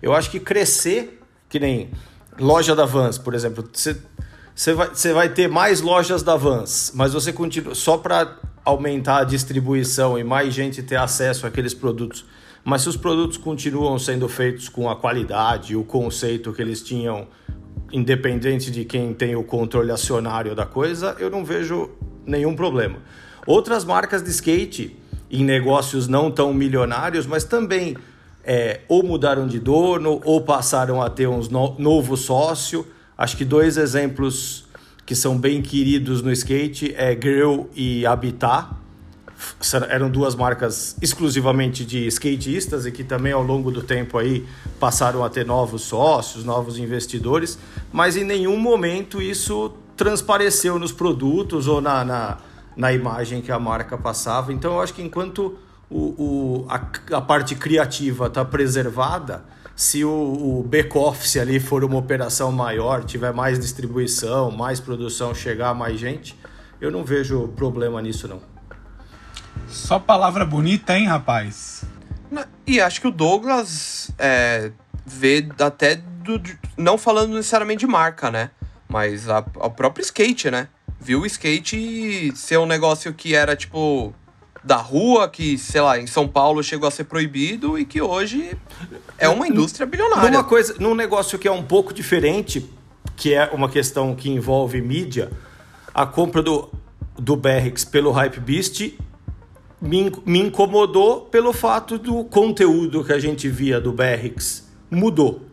Eu 0.01 0.13
acho 0.13 0.29
que 0.29 0.39
crescer, 0.39 1.19
que 1.47 1.59
nem 1.59 1.89
loja 2.37 2.75
da 2.75 2.85
Vans, 2.85 3.17
por 3.17 3.33
exemplo, 3.33 3.67
você 3.73 4.73
vai, 4.73 4.89
vai 5.13 5.29
ter 5.29 5.47
mais 5.47 5.81
lojas 5.81 6.21
da 6.21 6.35
Vans, 6.35 6.91
mas 6.93 7.13
você 7.13 7.33
continua 7.33 7.73
só 7.73 7.97
para 7.97 8.37
aumentar 8.69 9.19
a 9.19 9.23
distribuição 9.23 10.17
e 10.17 10.23
mais 10.23 10.53
gente 10.53 10.81
ter 10.81 10.95
acesso 10.95 11.45
àqueles 11.45 11.73
produtos. 11.73 12.25
Mas 12.63 12.81
se 12.81 12.89
os 12.89 12.97
produtos 12.97 13.37
continuam 13.37 13.97
sendo 13.97 14.27
feitos 14.27 14.69
com 14.69 14.89
a 14.89 14.95
qualidade 14.95 15.75
o 15.75 15.83
conceito 15.83 16.53
que 16.53 16.61
eles 16.61 16.81
tinham, 16.81 17.27
independente 17.91 18.69
de 18.69 18.85
quem 18.85 19.13
tem 19.13 19.35
o 19.35 19.43
controle 19.43 19.91
acionário 19.91 20.55
da 20.55 20.65
coisa, 20.65 21.15
eu 21.19 21.29
não 21.29 21.43
vejo 21.43 21.89
nenhum 22.25 22.55
problema. 22.55 22.97
Outras 23.45 23.83
marcas 23.83 24.21
de 24.21 24.29
skate 24.29 24.95
em 25.31 25.43
negócios 25.43 26.07
não 26.07 26.29
tão 26.29 26.53
milionários, 26.53 27.25
mas 27.25 27.43
também 27.43 27.95
é, 28.43 28.81
ou 28.87 29.03
mudaram 29.03 29.47
de 29.47 29.59
dono 29.59 30.21
ou 30.23 30.41
passaram 30.41 31.01
a 31.01 31.09
ter 31.09 31.27
um 31.27 31.39
no, 31.49 31.75
novo 31.77 32.15
sócio. 32.15 32.85
Acho 33.17 33.37
que 33.37 33.45
dois 33.45 33.77
exemplos 33.77 34.68
que 35.09 35.15
são 35.15 35.35
bem 35.35 35.59
queridos 35.59 36.21
no 36.21 36.31
skate 36.31 36.93
é 36.95 37.15
Grill 37.15 37.67
e 37.75 38.05
Habitat. 38.05 38.69
Eram 39.89 40.07
duas 40.07 40.35
marcas 40.35 40.95
exclusivamente 41.01 41.83
de 41.83 42.05
skatistas 42.05 42.85
e 42.85 42.91
que 42.91 43.03
também 43.03 43.31
ao 43.31 43.41
longo 43.41 43.71
do 43.71 43.81
tempo 43.81 44.19
aí 44.19 44.45
passaram 44.79 45.23
a 45.23 45.29
ter 45.31 45.47
novos 45.47 45.81
sócios, 45.81 46.43
novos 46.43 46.77
investidores, 46.77 47.57
mas 47.91 48.17
em 48.17 48.23
nenhum 48.23 48.55
momento 48.59 49.19
isso 49.19 49.73
transpareceu 49.97 50.77
nos 50.77 50.91
produtos 50.91 51.67
ou 51.67 51.81
na, 51.81 52.05
na, 52.05 52.37
na 52.77 52.93
imagem 52.93 53.41
que 53.41 53.51
a 53.51 53.57
marca 53.57 53.97
passava. 53.97 54.53
Então 54.53 54.73
eu 54.73 54.79
acho 54.79 54.93
que 54.93 55.01
enquanto 55.01 55.57
o, 55.89 55.97
o, 55.97 56.65
a, 56.69 56.87
a 57.17 57.21
parte 57.21 57.55
criativa 57.55 58.27
está 58.27 58.45
preservada, 58.45 59.43
se 59.79 60.03
o, 60.03 60.11
o 60.11 60.63
back-office 60.63 61.37
ali 61.37 61.57
for 61.57 61.85
uma 61.85 61.95
operação 61.95 62.51
maior, 62.51 63.01
tiver 63.05 63.31
mais 63.31 63.57
distribuição, 63.57 64.51
mais 64.51 64.77
produção, 64.77 65.33
chegar 65.33 65.69
a 65.69 65.73
mais 65.73 65.97
gente, 65.97 66.37
eu 66.81 66.91
não 66.91 67.05
vejo 67.05 67.47
problema 67.55 68.01
nisso 68.01 68.27
não. 68.27 68.41
Só 69.69 69.97
palavra 69.97 70.45
bonita, 70.45 70.97
hein, 70.97 71.05
rapaz? 71.07 71.85
E 72.67 72.81
acho 72.81 72.99
que 72.99 73.07
o 73.07 73.11
Douglas 73.11 74.11
é, 74.19 74.73
vê 75.05 75.47
até 75.57 75.95
do, 75.95 76.41
não 76.75 76.97
falando 76.97 77.33
necessariamente 77.33 77.79
de 77.79 77.87
marca, 77.87 78.29
né? 78.29 78.51
Mas 78.85 79.29
a, 79.29 79.39
o 79.39 79.69
próprio 79.69 80.03
skate, 80.03 80.51
né? 80.51 80.67
Viu 80.99 81.21
o 81.21 81.25
skate 81.25 82.33
ser 82.35 82.57
um 82.57 82.65
negócio 82.65 83.13
que 83.13 83.33
era 83.33 83.55
tipo 83.55 84.13
da 84.63 84.75
rua, 84.77 85.29
que, 85.29 85.57
sei 85.57 85.81
lá, 85.81 85.99
em 85.99 86.05
São 86.05 86.27
Paulo 86.27 86.61
chegou 86.61 86.87
a 86.87 86.91
ser 86.91 87.05
proibido 87.05 87.77
e 87.79 87.85
que 87.85 88.01
hoje 88.01 88.57
é 89.17 89.29
uma 89.29 89.47
indústria 89.47 89.85
bilionária. 89.87 90.29
Numa 90.29 90.43
coisa, 90.43 90.75
num 90.79 90.93
negócio 90.93 91.39
que 91.39 91.47
é 91.47 91.51
um 91.51 91.63
pouco 91.63 91.93
diferente, 91.93 92.69
que 93.15 93.33
é 93.33 93.49
uma 93.53 93.69
questão 93.69 94.13
que 94.15 94.29
envolve 94.29 94.81
mídia, 94.81 95.31
a 95.93 96.05
compra 96.05 96.41
do, 96.43 96.69
do 97.17 97.35
Berrix 97.35 97.85
pelo 97.85 98.11
Hypebeast 98.11 98.93
me, 99.81 99.99
in- 100.01 100.11
me 100.25 100.39
incomodou 100.39 101.21
pelo 101.21 101.53
fato 101.53 101.97
do 101.97 102.23
conteúdo 102.25 103.03
que 103.03 103.13
a 103.13 103.19
gente 103.19 103.47
via 103.47 103.79
do 103.79 103.93
Berrix 103.93 104.67
mudou. 104.91 105.45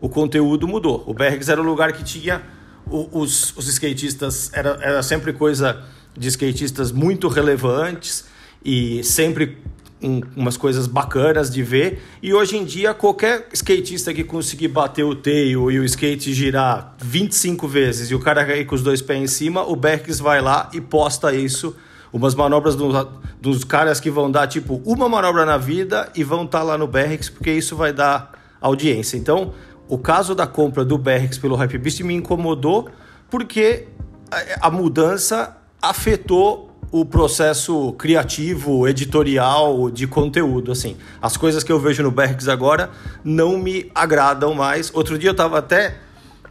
O 0.00 0.08
conteúdo 0.08 0.66
mudou. 0.66 1.04
O 1.06 1.12
Berrix 1.12 1.48
era 1.48 1.60
o 1.60 1.64
lugar 1.64 1.92
que 1.92 2.02
tinha 2.02 2.42
os, 2.88 3.54
os 3.56 3.68
skatistas, 3.68 4.50
era, 4.52 4.78
era 4.80 5.02
sempre 5.02 5.32
coisa 5.32 5.82
de 6.16 6.28
skatistas 6.28 6.90
muito 6.92 7.28
relevantes 7.28 8.24
e 8.64 9.02
sempre 9.04 9.58
um- 10.02 10.20
umas 10.36 10.56
coisas 10.56 10.86
bacanas 10.86 11.50
de 11.50 11.62
ver. 11.62 12.02
E 12.22 12.34
hoje 12.34 12.56
em 12.56 12.64
dia, 12.64 12.92
qualquer 12.92 13.48
skatista 13.52 14.12
que 14.12 14.22
conseguir 14.22 14.68
bater 14.68 15.04
o 15.04 15.14
tail 15.14 15.70
e 15.70 15.78
o 15.78 15.84
skate 15.84 16.34
girar 16.34 16.94
25 17.02 17.66
vezes 17.66 18.10
e 18.10 18.14
o 18.14 18.20
cara 18.20 18.44
cair 18.44 18.66
com 18.66 18.74
os 18.74 18.82
dois 18.82 19.00
pés 19.00 19.22
em 19.22 19.26
cima, 19.26 19.62
o 19.62 19.74
Berks 19.74 20.18
vai 20.20 20.40
lá 20.40 20.68
e 20.74 20.80
posta 20.80 21.34
isso. 21.34 21.74
Umas 22.12 22.34
manobras 22.34 22.76
do- 22.76 23.08
dos 23.40 23.64
caras 23.64 23.98
que 24.00 24.10
vão 24.10 24.30
dar 24.30 24.46
tipo 24.46 24.80
uma 24.84 25.08
manobra 25.08 25.44
na 25.44 25.56
vida 25.58 26.10
e 26.14 26.22
vão 26.24 26.44
estar 26.44 26.62
lá 26.62 26.78
no 26.78 26.86
Berks, 26.86 27.28
porque 27.30 27.50
isso 27.52 27.74
vai 27.76 27.92
dar 27.92 28.32
audiência. 28.60 29.16
Então, 29.16 29.52
o 29.88 29.98
caso 29.98 30.34
da 30.34 30.46
compra 30.46 30.84
do 30.84 30.96
Berks 30.98 31.38
pelo 31.38 31.56
Hypebeast 31.56 32.00
me 32.02 32.14
incomodou 32.14 32.88
porque 33.30 33.86
a, 34.30 34.68
a 34.68 34.70
mudança 34.70 35.56
afetou 35.80 36.65
o 36.90 37.04
processo 37.04 37.92
criativo, 37.94 38.86
editorial, 38.86 39.90
de 39.90 40.06
conteúdo, 40.06 40.72
assim. 40.72 40.96
As 41.20 41.36
coisas 41.36 41.62
que 41.62 41.72
eu 41.72 41.78
vejo 41.78 42.02
no 42.02 42.10
Berks 42.10 42.48
agora 42.48 42.90
não 43.24 43.58
me 43.58 43.90
agradam 43.94 44.54
mais. 44.54 44.90
Outro 44.94 45.18
dia 45.18 45.28
eu 45.28 45.32
estava 45.32 45.58
até 45.58 45.98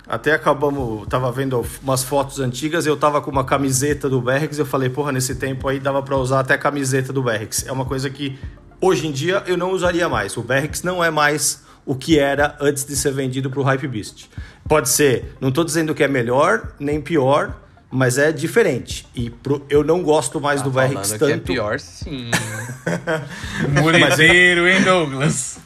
Até 0.07 0.33
acabamos, 0.33 1.07
tava 1.07 1.31
vendo 1.31 1.65
umas 1.81 2.03
fotos 2.03 2.39
antigas, 2.39 2.85
eu 2.85 2.95
tava 2.95 3.21
com 3.21 3.31
uma 3.31 3.43
camiseta 3.43 4.07
do 4.07 4.21
Berrex, 4.21 4.59
eu 4.59 4.65
falei, 4.65 4.87
porra, 4.87 5.11
nesse 5.11 5.33
tempo 5.33 5.67
aí 5.67 5.79
dava 5.79 6.03
para 6.03 6.15
usar 6.15 6.41
até 6.41 6.53
a 6.53 6.57
camiseta 6.59 7.11
do 7.11 7.23
Berrex. 7.23 7.65
É 7.65 7.71
uma 7.71 7.85
coisa 7.85 8.07
que 8.07 8.37
hoje 8.79 9.07
em 9.07 9.11
dia 9.11 9.41
eu 9.47 9.57
não 9.57 9.71
usaria 9.71 10.07
mais. 10.07 10.37
O 10.37 10.43
Berrex 10.43 10.83
não 10.83 11.03
é 11.03 11.09
mais 11.09 11.63
o 11.83 11.95
que 11.95 12.19
era 12.19 12.55
antes 12.61 12.85
de 12.85 12.95
ser 12.95 13.13
vendido 13.13 13.49
para 13.49 13.59
o 13.59 13.63
Hype 13.63 13.87
Beast. 13.87 14.29
Pode 14.69 14.89
ser, 14.89 15.35
não 15.41 15.49
estou 15.49 15.63
dizendo 15.63 15.95
que 15.95 16.03
é 16.03 16.07
melhor 16.07 16.73
nem 16.79 17.01
pior, 17.01 17.55
mas 17.95 18.17
é 18.17 18.31
diferente. 18.31 19.07
E 19.15 19.29
pro, 19.29 19.65
eu 19.69 19.83
não 19.83 20.03
gosto 20.03 20.41
mais 20.41 20.59
Tá 20.59 20.65
do 20.65 20.71
Berrex 20.71 20.93
falando 21.13 21.19
tanto. 21.19 21.25
que 21.25 21.31
é 21.33 21.37
pior, 21.37 21.79
sim. 21.79 22.29
Mureteiro, 23.81 24.67
hein, 24.67 24.81
Douglas? 24.83 25.59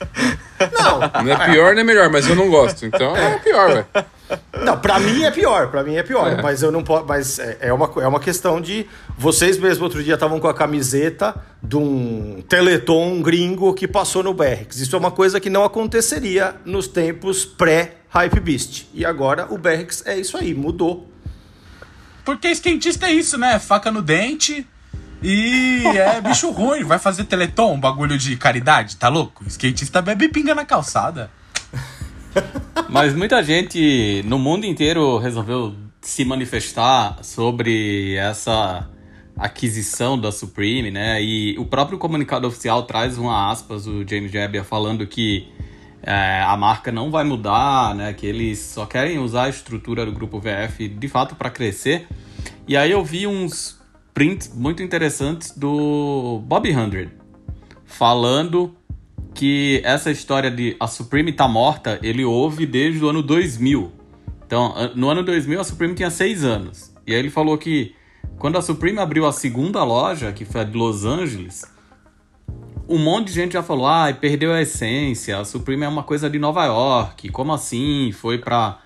Não, 0.60 1.24
Não 1.24 1.32
é 1.34 1.52
pior 1.52 1.74
nem 1.74 1.84
melhor, 1.84 2.10
mas 2.10 2.28
eu 2.28 2.36
não 2.36 2.50
gosto. 2.50 2.86
Então 2.86 3.16
é 3.16 3.40
pior, 3.40 3.70
velho. 3.70 3.86
Não, 4.64 4.78
pra 4.78 5.00
mim 5.00 5.24
é 5.24 5.32
pior, 5.32 5.72
pra 5.72 5.84
mim 5.84 5.96
é 5.96 6.04
pior, 6.04 6.40
mas 6.44 6.62
eu 6.62 6.72
não 6.72 6.84
posso, 6.84 7.04
mas 7.08 7.40
é, 7.40 7.58
é 7.62 7.74
uma, 7.74 7.90
é 8.00 8.08
uma 8.08 8.20
questão 8.20 8.62
de 8.62 8.86
vocês 9.18 9.58
mesmo 9.58 9.84
outro 9.86 10.04
dia 10.04 10.14
estavam 10.14 10.40
com 10.40 10.48
a 10.48 10.54
camiseta 10.54 11.34
de 11.64 11.76
um 11.78 12.44
Teleton 12.48 13.24
gringo 13.24 13.74
que 13.74 13.88
passou 13.88 14.22
no 14.22 14.34
Berrex. 14.34 14.80
Isso 14.80 14.96
é 14.96 15.00
uma 15.00 15.10
coisa 15.10 15.40
que 15.40 15.50
não 15.50 15.64
aconteceria 15.64 16.56
nos 16.64 16.88
tempos 16.88 17.44
pré 17.44 17.94
Hype 18.10 18.40
Beast. 18.40 18.86
E 18.94 19.04
agora 19.04 19.48
o 19.50 19.58
Berrex 19.58 20.04
é 20.06 20.20
isso 20.20 20.38
aí, 20.38 20.54
mudou. 20.54 21.09
Porque 22.30 22.52
skatista 22.52 23.08
é 23.08 23.12
isso, 23.12 23.40
né? 23.40 23.58
Faca 23.58 23.92
no 23.92 24.04
dente 24.04 24.64
e 25.20 25.82
é 25.84 26.22
bicho 26.22 26.52
ruim. 26.54 26.84
Vai 26.84 27.00
fazer 27.00 27.24
teleton, 27.24 27.74
um 27.74 27.80
bagulho 27.80 28.20
de 28.20 28.38
caridade, 28.38 28.98
tá 28.98 29.10
louco? 29.10 29.44
Skatista 29.48 30.00
bebe 30.00 30.30
pinga 30.30 30.54
na 30.54 30.64
calçada. 30.64 31.32
Mas 32.88 33.16
muita 33.16 33.42
gente 33.44 34.22
no 34.28 34.38
mundo 34.38 34.68
inteiro 34.68 35.18
resolveu 35.18 35.74
se 36.02 36.24
manifestar 36.24 37.18
sobre 37.24 38.14
essa 38.14 38.88
aquisição 39.36 40.16
da 40.16 40.32
Supreme, 40.32 40.92
né? 40.92 41.20
E 41.24 41.58
o 41.58 41.66
próprio 41.66 41.98
comunicado 41.98 42.48
oficial 42.48 42.84
traz 42.84 43.18
uma 43.18 43.52
aspas, 43.52 43.88
o 43.88 44.08
James 44.08 44.32
Jebbia 44.32 44.64
falando 44.64 45.08
que 45.08 45.48
é, 46.02 46.42
a 46.42 46.56
marca 46.56 46.92
não 46.92 47.12
vai 47.12 47.24
mudar, 47.24 47.94
né? 47.96 48.14
Que 48.14 48.26
eles 48.26 48.60
só 48.60 48.86
querem 48.86 49.20
usar 49.20 49.44
a 49.44 49.50
estrutura 49.50 50.06
do 50.06 50.12
grupo 50.12 50.40
VF 50.40 50.88
de 50.88 51.08
fato 51.08 51.36
para 51.36 51.50
crescer. 51.50 52.08
E 52.68 52.78
aí 52.78 52.92
eu 52.92 53.04
vi 53.04 53.28
uns 53.28 53.80
prints 54.14 54.52
muito 54.54 54.82
interessantes 54.84 55.52
do 55.56 56.42
Bobby 56.46 56.72
Hundred 56.76 57.12
falando 57.86 58.76
que 59.34 59.82
essa 59.84 60.12
história 60.12 60.52
de 60.52 60.76
a 60.80 60.88
Supreme 60.88 61.32
tá 61.32 61.48
morta, 61.48 62.00
ele 62.04 62.24
ouve 62.24 62.66
desde 62.66 63.04
o 63.04 63.10
ano 63.10 63.22
2000. 63.22 63.92
Então, 64.46 64.74
no 64.96 65.10
ano 65.10 65.24
2000 65.24 65.60
a 65.60 65.64
Supreme 65.64 65.94
tinha 65.94 66.10
seis 66.10 66.44
anos. 66.44 66.94
E 67.06 67.14
aí 67.14 67.20
ele 67.20 67.30
falou 67.30 67.58
que 67.58 67.96
quando 68.38 68.58
a 68.58 68.62
Supreme 68.62 69.00
abriu 69.00 69.26
a 69.26 69.32
segunda 69.32 69.84
loja, 69.84 70.32
que 70.32 70.46
foi 70.46 70.62
a 70.62 70.64
de 70.64 70.78
Los 70.78 71.06
Angeles, 71.06 71.66
um 72.90 72.98
monte 72.98 73.28
de 73.28 73.34
gente 73.34 73.54
já 73.54 73.62
falou: 73.62 73.88
ah, 73.88 74.12
perdeu 74.12 74.52
a 74.52 74.62
essência, 74.62 75.38
a 75.38 75.46
Supreme 75.46 75.86
é 75.86 75.88
uma 75.88 76.04
coisa 76.04 76.28
de 76.30 76.40
Nova 76.40 76.66
York, 76.66 77.30
como 77.30 77.54
assim? 77.54 78.12
Foi 78.12 78.40
pra, 78.40 78.80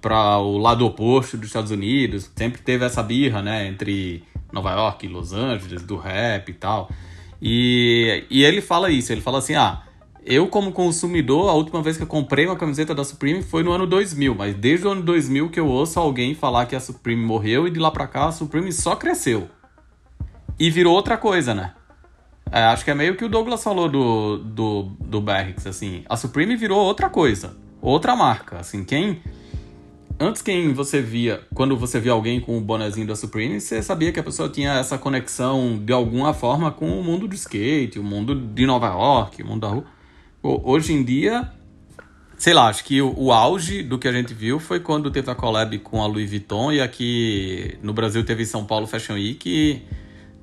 pra 0.00 0.38
o 0.38 0.56
lado 0.56 0.86
oposto 0.86 1.36
dos 1.36 1.48
Estados 1.48 1.70
Unidos, 1.70 2.30
sempre 2.34 2.62
teve 2.62 2.84
essa 2.86 3.02
birra, 3.02 3.42
né, 3.42 3.68
entre 3.68 4.24
Nova 4.50 4.72
York 4.72 5.04
e 5.04 5.08
Los 5.08 5.34
Angeles, 5.34 5.82
do 5.82 5.96
rap 5.96 6.48
e 6.48 6.54
tal. 6.54 6.88
E, 7.40 8.24
e 8.30 8.42
ele 8.42 8.62
fala 8.62 8.90
isso, 8.90 9.12
ele 9.12 9.20
fala 9.20 9.38
assim: 9.38 9.54
ah, 9.54 9.82
eu 10.24 10.48
como 10.48 10.72
consumidor, 10.72 11.50
a 11.50 11.52
última 11.52 11.82
vez 11.82 11.98
que 11.98 12.02
eu 12.02 12.06
comprei 12.06 12.46
uma 12.46 12.56
camiseta 12.56 12.94
da 12.94 13.04
Supreme 13.04 13.42
foi 13.42 13.62
no 13.62 13.72
ano 13.72 13.86
2000, 13.86 14.34
mas 14.34 14.54
desde 14.54 14.86
o 14.86 14.90
ano 14.90 15.02
2000 15.02 15.50
que 15.50 15.60
eu 15.60 15.66
ouço 15.66 16.00
alguém 16.00 16.34
falar 16.34 16.64
que 16.64 16.74
a 16.74 16.80
Supreme 16.80 17.22
morreu 17.22 17.68
e 17.68 17.70
de 17.70 17.78
lá 17.78 17.90
pra 17.90 18.06
cá 18.06 18.28
a 18.28 18.32
Supreme 18.32 18.72
só 18.72 18.96
cresceu. 18.96 19.50
E 20.58 20.70
virou 20.70 20.94
outra 20.94 21.18
coisa, 21.18 21.52
né? 21.52 21.74
É, 22.54 22.62
acho 22.66 22.84
que 22.84 22.90
é 22.90 22.94
meio 22.94 23.16
que 23.16 23.24
o 23.24 23.28
Douglas 23.28 23.64
falou 23.64 23.88
do, 23.88 24.38
do, 24.38 24.82
do 25.00 25.20
Berrix, 25.20 25.66
assim. 25.66 26.04
A 26.08 26.16
Supreme 26.16 26.54
virou 26.54 26.78
outra 26.78 27.10
coisa, 27.10 27.56
outra 27.82 28.14
marca, 28.14 28.58
assim. 28.58 28.84
Quem... 28.84 29.20
Antes 30.20 30.40
quem 30.40 30.72
você 30.72 31.02
via, 31.02 31.42
quando 31.52 31.76
você 31.76 31.98
via 31.98 32.12
alguém 32.12 32.38
com 32.38 32.56
o 32.56 32.60
bonezinho 32.60 33.04
da 33.08 33.16
Supreme, 33.16 33.60
você 33.60 33.82
sabia 33.82 34.12
que 34.12 34.20
a 34.20 34.22
pessoa 34.22 34.48
tinha 34.48 34.74
essa 34.74 34.96
conexão 34.96 35.76
de 35.84 35.92
alguma 35.92 36.32
forma 36.32 36.70
com 36.70 36.88
o 37.00 37.02
mundo 37.02 37.26
do 37.26 37.34
skate, 37.34 37.98
o 37.98 38.04
mundo 38.04 38.32
de 38.36 38.64
Nova 38.64 38.86
York, 38.86 39.42
o 39.42 39.46
mundo 39.46 39.62
da 39.62 39.68
rua. 39.68 39.84
Ho- 40.40 40.60
Hoje 40.70 40.92
em 40.92 41.02
dia, 41.02 41.50
sei 42.38 42.54
lá, 42.54 42.68
acho 42.68 42.84
que 42.84 43.02
o, 43.02 43.12
o 43.18 43.32
auge 43.32 43.82
do 43.82 43.98
que 43.98 44.06
a 44.06 44.12
gente 44.12 44.32
viu 44.32 44.60
foi 44.60 44.78
quando 44.78 45.10
teve 45.10 45.28
a 45.28 45.34
collab 45.34 45.76
com 45.80 46.00
a 46.00 46.06
Louis 46.06 46.30
Vuitton 46.30 46.70
e 46.70 46.80
aqui 46.80 47.76
no 47.82 47.92
Brasil 47.92 48.24
teve 48.24 48.46
São 48.46 48.64
Paulo 48.64 48.86
Fashion 48.86 49.14
Week 49.14 49.50
e 49.50 49.82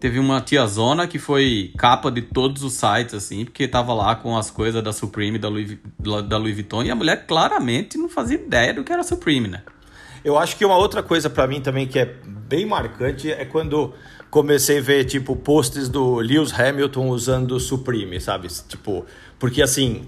teve 0.01 0.17
uma 0.17 0.41
tiazona 0.41 1.07
que 1.07 1.19
foi 1.19 1.71
capa 1.77 2.09
de 2.09 2.23
todos 2.23 2.63
os 2.63 2.73
sites, 2.73 3.13
assim, 3.13 3.45
porque 3.45 3.67
tava 3.67 3.93
lá 3.93 4.15
com 4.15 4.35
as 4.35 4.49
coisas 4.49 4.83
da 4.83 4.91
Supreme, 4.91 5.37
da 5.37 5.47
Louis, 5.47 5.77
da 6.27 6.37
Louis 6.37 6.55
Vuitton, 6.55 6.81
e 6.81 6.89
a 6.89 6.95
mulher 6.95 7.27
claramente 7.27 7.99
não 7.99 8.09
fazia 8.09 8.35
ideia 8.35 8.73
do 8.73 8.83
que 8.83 8.91
era 8.91 9.03
Supreme, 9.03 9.47
né? 9.47 9.61
Eu 10.25 10.39
acho 10.39 10.57
que 10.57 10.65
uma 10.65 10.75
outra 10.75 11.03
coisa 11.03 11.29
pra 11.29 11.45
mim 11.45 11.61
também 11.61 11.87
que 11.87 11.99
é 11.99 12.15
bem 12.25 12.65
marcante 12.65 13.31
é 13.31 13.45
quando 13.45 13.93
comecei 14.31 14.79
a 14.79 14.81
ver 14.81 15.05
tipo 15.05 15.35
posts 15.35 15.87
do 15.87 16.15
Lewis 16.15 16.51
Hamilton 16.51 17.07
usando 17.09 17.59
Supreme, 17.59 18.19
sabe? 18.19 18.47
Tipo, 18.67 19.05
porque 19.37 19.61
assim, 19.61 20.03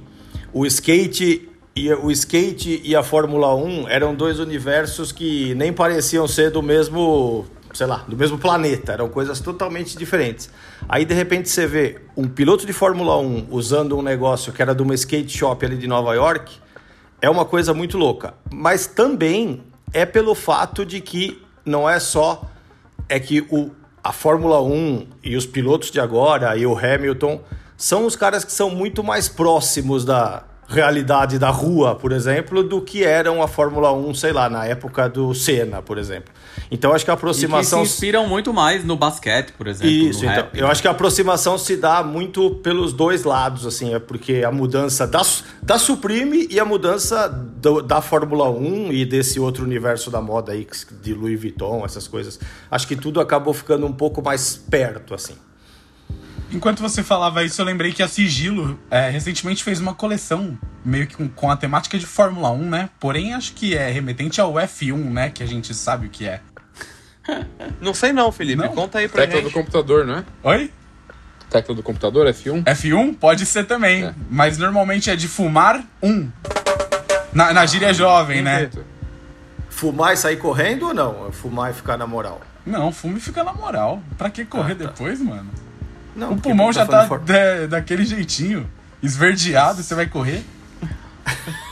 o 0.51 0.65
skate 0.65 1.49
e 1.75 1.91
o 1.93 2.09
skate 2.09 2.81
e 2.83 2.95
a 2.95 3.03
Fórmula 3.03 3.55
1 3.55 3.87
eram 3.87 4.15
dois 4.15 4.39
universos 4.39 5.11
que 5.11 5.53
nem 5.53 5.71
pareciam 5.71 6.27
ser 6.27 6.49
do 6.49 6.63
mesmo, 6.63 7.45
sei 7.73 7.87
lá, 7.87 8.03
do 8.07 8.15
mesmo 8.15 8.37
planeta, 8.37 8.93
eram 8.93 9.09
coisas 9.09 9.39
totalmente 9.39 9.97
diferentes. 9.97 10.49
Aí 10.87 11.05
de 11.05 11.13
repente 11.13 11.49
você 11.49 11.65
vê 11.65 12.01
um 12.15 12.27
piloto 12.27 12.65
de 12.65 12.73
Fórmula 12.73 13.17
1 13.17 13.47
usando 13.49 13.97
um 13.97 14.01
negócio 14.01 14.53
que 14.53 14.61
era 14.61 14.75
de 14.75 14.81
uma 14.81 14.93
skate 14.93 15.37
shop 15.37 15.65
ali 15.65 15.77
de 15.77 15.87
Nova 15.87 16.13
York, 16.13 16.59
é 17.21 17.29
uma 17.29 17.45
coisa 17.45 17.73
muito 17.73 17.97
louca. 17.97 18.33
Mas 18.51 18.85
também 18.85 19.63
é 19.91 20.05
pelo 20.05 20.35
fato 20.35 20.85
de 20.85 21.01
que 21.01 21.41
não 21.65 21.89
é 21.89 21.99
só 21.99 22.49
é 23.09 23.19
que 23.19 23.41
o, 23.49 23.71
a 24.03 24.11
Fórmula 24.11 24.61
1 24.61 25.07
e 25.23 25.35
os 25.35 25.45
pilotos 25.45 25.91
de 25.91 25.99
agora 25.99 26.55
e 26.57 26.65
o 26.65 26.77
Hamilton 26.77 27.41
são 27.77 28.05
os 28.05 28.15
caras 28.15 28.43
que 28.43 28.51
são 28.51 28.69
muito 28.69 29.03
mais 29.03 29.27
próximos 29.29 30.05
da 30.05 30.43
realidade 30.67 31.37
da 31.37 31.49
rua, 31.49 31.95
por 31.95 32.11
exemplo, 32.11 32.63
do 32.63 32.81
que 32.81 33.03
eram 33.03 33.41
a 33.41 33.47
Fórmula 33.47 33.93
1, 33.93 34.13
sei 34.15 34.33
lá, 34.33 34.49
na 34.49 34.65
época 34.65 35.07
do 35.07 35.33
Senna, 35.33 35.81
por 35.81 35.97
exemplo. 35.97 36.32
Então 36.71 36.93
acho 36.93 37.03
que 37.05 37.11
a 37.11 37.13
E 37.13 37.17
que 37.17 37.19
se 37.21 37.25
aproximação 37.45 37.81
inspiram 37.83 38.27
muito 38.27 38.53
mais 38.53 38.83
no 38.83 38.95
basquete, 38.95 39.51
por 39.53 39.67
exemplo. 39.67 39.89
isso, 39.91 40.19
então. 40.25 40.35
rap, 40.35 40.57
Eu 40.57 40.65
né? 40.65 40.71
acho 40.71 40.81
que 40.81 40.87
a 40.87 40.91
aproximação 40.91 41.57
se 41.57 41.75
dá 41.77 42.03
muito 42.03 42.51
pelos 42.63 42.93
dois 42.93 43.23
lados, 43.23 43.65
assim, 43.65 43.93
é 43.93 43.99
porque 43.99 44.43
a 44.45 44.51
mudança 44.51 45.05
da, 45.07 45.21
da 45.61 45.77
Supreme 45.79 46.47
e 46.49 46.59
a 46.59 46.65
mudança 46.65 47.27
do- 47.27 47.81
da 47.81 48.01
Fórmula 48.01 48.49
1 48.49 48.91
e 48.91 49.05
desse 49.05 49.39
outro 49.39 49.63
universo 49.63 50.09
da 50.11 50.21
moda 50.21 50.51
aí, 50.51 50.67
de 51.01 51.13
Louis 51.13 51.39
Vuitton, 51.39 51.83
essas 51.85 52.07
coisas. 52.07 52.39
Acho 52.69 52.87
que 52.87 52.95
tudo 52.95 53.19
acabou 53.21 53.53
ficando 53.53 53.85
um 53.85 53.93
pouco 53.93 54.21
mais 54.21 54.55
perto, 54.55 55.13
assim. 55.13 55.33
Enquanto 56.53 56.81
você 56.81 57.01
falava 57.01 57.43
isso, 57.43 57.59
eu 57.59 57.65
lembrei 57.65 57.91
que 57.91 58.03
a 58.03 58.07
Sigilo 58.07 58.79
é, 58.91 59.09
recentemente 59.09 59.63
fez 59.63 59.79
uma 59.79 59.93
coleção 59.95 60.57
meio 60.85 61.07
que 61.07 61.15
com, 61.15 61.27
com 61.27 61.49
a 61.49 61.57
temática 61.57 61.97
de 61.97 62.05
Fórmula 62.05 62.51
1, 62.51 62.69
né? 62.69 62.89
Porém, 62.99 63.33
acho 63.33 63.53
que 63.53 63.75
é 63.75 63.89
remetente 63.89 64.39
ao 64.39 64.53
F1, 64.53 64.95
né? 64.95 65.29
Que 65.31 65.41
a 65.41 65.47
gente 65.47 65.73
sabe 65.73 66.07
o 66.07 66.09
que 66.09 66.27
é. 66.27 66.41
Não 67.81 67.93
sei 67.93 68.13
não, 68.13 68.31
Felipe. 68.31 68.61
Não? 68.61 68.69
Conta 68.69 68.99
aí 68.99 69.07
pra 69.07 69.23
Tecla 69.23 69.41
do 69.41 69.45
gente. 69.45 69.53
computador, 69.53 70.05
não 70.05 70.17
é? 70.17 70.23
Oi? 70.43 70.71
Tecla 71.49 71.73
do 71.75 71.81
computador, 71.83 72.27
F1? 72.27 72.63
F1 72.63 73.15
pode 73.15 73.45
ser 73.45 73.65
também, 73.65 74.05
É. 74.05 74.13
mas 74.29 74.57
normalmente 74.57 75.09
é 75.09 75.15
de 75.15 75.27
fumar 75.27 75.83
um. 76.01 76.29
Na, 77.33 77.51
na 77.53 77.65
gíria 77.65 77.93
jovem, 77.93 78.41
né? 78.41 78.69
Fumar 79.69 80.13
e 80.13 80.17
sair 80.17 80.37
correndo 80.37 80.87
ou 80.87 80.93
não? 80.93 81.31
Fumar 81.31 81.71
e 81.71 81.73
ficar 81.73 81.97
na 81.97 82.05
moral? 82.05 82.41
Não, 82.65 82.91
fume 82.91 83.19
fica 83.19 83.43
na 83.43 83.53
moral. 83.53 84.01
Pra 84.17 84.29
que 84.29 84.45
correr 84.45 84.75
depois, 84.75 85.19
mano? 85.19 85.49
Não, 86.15 86.33
O 86.33 86.39
pulmão 86.41 86.71
já 86.71 86.85
tá 86.85 87.07
for- 87.07 87.19
da- 87.19 87.65
daquele 87.67 88.05
jeitinho, 88.05 88.69
esverdeado, 89.01 89.81
você 89.81 89.95
vai 89.95 90.05
correr? 90.07 90.43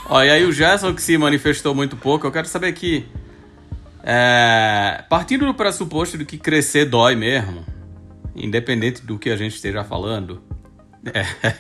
Ó, 0.08 0.22
e 0.24 0.30
aí 0.30 0.46
o 0.46 0.52
Gerson 0.52 0.94
que 0.94 1.02
se 1.02 1.18
manifestou 1.18 1.74
muito 1.76 1.96
pouco, 1.96 2.26
eu 2.26 2.32
quero 2.32 2.48
saber 2.48 2.68
aqui. 2.68 3.08
É, 4.04 5.04
partindo 5.10 5.46
do 5.46 5.54
pressuposto 5.54 6.18
de 6.18 6.26
que 6.26 6.38
crescer 6.38 6.86
dói 6.86 7.16
mesmo, 7.16 7.64
independente 8.36 9.06
do 9.06 9.20
que 9.20 9.30
a 9.30 9.38
gente 9.38 9.56
esteja 9.56 9.84
falando, 9.84 10.42
é, 11.14 11.56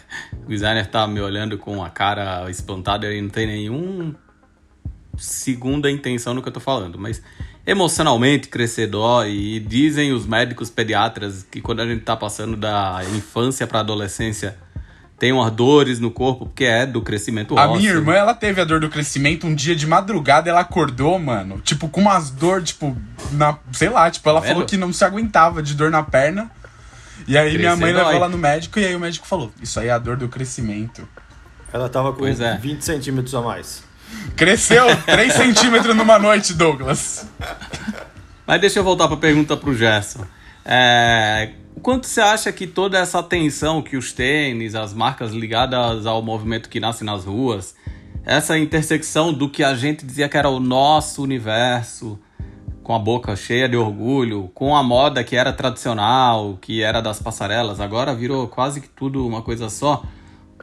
o 0.45 0.49
designer 0.49 0.87
tá 0.87 1.05
me 1.07 1.21
olhando 1.21 1.57
com 1.57 1.83
a 1.83 1.89
cara 1.89 2.49
espantada 2.49 3.13
e 3.13 3.21
não 3.21 3.29
tem 3.29 3.45
nenhum 3.45 4.15
segunda 5.17 5.91
intenção 5.91 6.33
no 6.33 6.41
que 6.41 6.49
eu 6.49 6.53
tô 6.53 6.59
falando, 6.59 6.97
mas 6.97 7.21
emocionalmente 7.65 8.47
crescer 8.47 8.87
dói 8.87 9.31
e 9.31 9.59
dizem 9.59 10.11
os 10.11 10.25
médicos 10.25 10.69
pediatras 10.69 11.45
que 11.49 11.61
quando 11.61 11.81
a 11.81 11.85
gente 11.87 12.01
tá 12.01 12.15
passando 12.17 12.55
da 12.57 13.01
infância 13.15 13.67
pra 13.67 13.79
adolescência 13.81 14.57
tem 15.19 15.31
umas 15.31 15.51
dores 15.51 15.99
no 15.99 16.09
corpo, 16.09 16.47
porque 16.47 16.63
é 16.65 16.83
do 16.83 16.99
crescimento 16.99 17.55
A 17.55 17.67
ósseo. 17.67 17.77
minha 17.77 17.91
irmã, 17.91 18.13
ela 18.13 18.33
teve 18.33 18.59
a 18.59 18.63
dor 18.63 18.79
do 18.79 18.89
crescimento 18.89 19.45
um 19.45 19.53
dia 19.53 19.75
de 19.75 19.85
madrugada, 19.85 20.49
ela 20.49 20.61
acordou, 20.61 21.19
mano, 21.19 21.61
tipo, 21.63 21.87
com 21.87 22.01
umas 22.01 22.31
dor, 22.31 22.63
tipo, 22.63 22.97
na, 23.31 23.55
sei 23.71 23.89
lá, 23.89 24.09
tipo, 24.09 24.27
ela 24.27 24.41
Tá 24.41 24.47
falou 24.47 24.65
que 24.65 24.75
não 24.77 24.91
se 24.91 25.05
aguentava 25.05 25.61
de 25.61 25.75
dor 25.75 25.91
na 25.91 26.01
perna. 26.01 26.49
E 27.27 27.37
aí 27.37 27.55
minha 27.55 27.75
mãe 27.75 27.93
levou 27.93 28.11
ela 28.11 28.27
no 28.27 28.37
médico 28.39 28.79
e 28.79 28.85
aí 28.85 28.95
o 28.95 28.99
médico 28.99 29.27
falou: 29.27 29.51
"Isso 29.61 29.79
aí 29.79 29.89
é 29.89 29.91
a 29.91 29.99
dor 29.99 30.17
do 30.17 30.27
crescimento". 30.27 31.07
Ela 31.71 31.87
tava 31.87 32.11
com 32.13 32.17
Pois 32.17 32.41
é. 32.41 32.57
20 32.57 32.81
centímetros 32.81 33.35
a 33.35 33.41
mais. 33.41 33.83
Cresceu 34.35 34.85
3 35.05 35.33
centímetros 35.33 35.95
numa 35.95 36.17
noite, 36.17 36.53
Douglas. 36.53 37.27
Mas 38.45 38.59
deixa 38.59 38.79
eu 38.79 38.83
voltar 38.83 39.07
para 39.07 39.15
a 39.15 39.19
pergunta 39.19 39.55
para 39.55 39.69
o 39.69 39.75
Gerson. 39.75 40.25
É, 40.65 41.51
quanto 41.81 42.07
você 42.07 42.21
acha 42.21 42.51
que 42.51 42.67
toda 42.67 42.97
essa 42.97 43.19
atenção 43.19 43.81
que 43.81 43.97
os 43.97 44.11
tênis, 44.11 44.75
as 44.75 44.93
marcas 44.93 45.31
ligadas 45.31 46.05
ao 46.05 46.21
movimento 46.21 46.69
que 46.69 46.79
nasce 46.79 47.03
nas 47.03 47.25
ruas, 47.25 47.75
essa 48.23 48.57
intersecção 48.57 49.33
do 49.33 49.49
que 49.49 49.63
a 49.63 49.73
gente 49.75 50.05
dizia 50.05 50.29
que 50.29 50.37
era 50.37 50.49
o 50.49 50.59
nosso 50.59 51.23
universo, 51.23 52.19
com 52.83 52.95
a 52.95 52.99
boca 52.99 53.35
cheia 53.35 53.69
de 53.69 53.77
orgulho, 53.77 54.49
com 54.53 54.75
a 54.75 54.83
moda 54.83 55.23
que 55.23 55.35
era 55.35 55.53
tradicional, 55.53 56.57
que 56.59 56.81
era 56.81 57.01
das 57.01 57.21
passarelas, 57.21 57.79
agora 57.79 58.13
virou 58.13 58.47
quase 58.47 58.81
que 58.81 58.89
tudo 58.89 59.25
uma 59.25 59.41
coisa 59.41 59.69
só. 59.69 60.03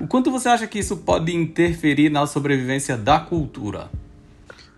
O 0.01 0.07
quanto 0.07 0.31
você 0.31 0.49
acha 0.49 0.67
que 0.67 0.79
isso 0.79 0.97
pode 0.99 1.35
interferir 1.35 2.11
na 2.11 2.27
sobrevivência 2.27 2.97
da 2.97 3.19
cultura? 3.19 3.91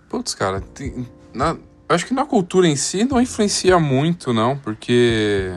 Putz, 0.08 0.34
cara, 0.34 0.60
tem- 0.60 1.06
na- 1.34 1.56
acho 1.88 2.06
que 2.06 2.14
na 2.14 2.24
cultura 2.24 2.66
em 2.66 2.76
si 2.76 3.04
não 3.04 3.20
influencia 3.20 3.78
muito, 3.78 4.32
não, 4.32 4.56
porque 4.56 5.52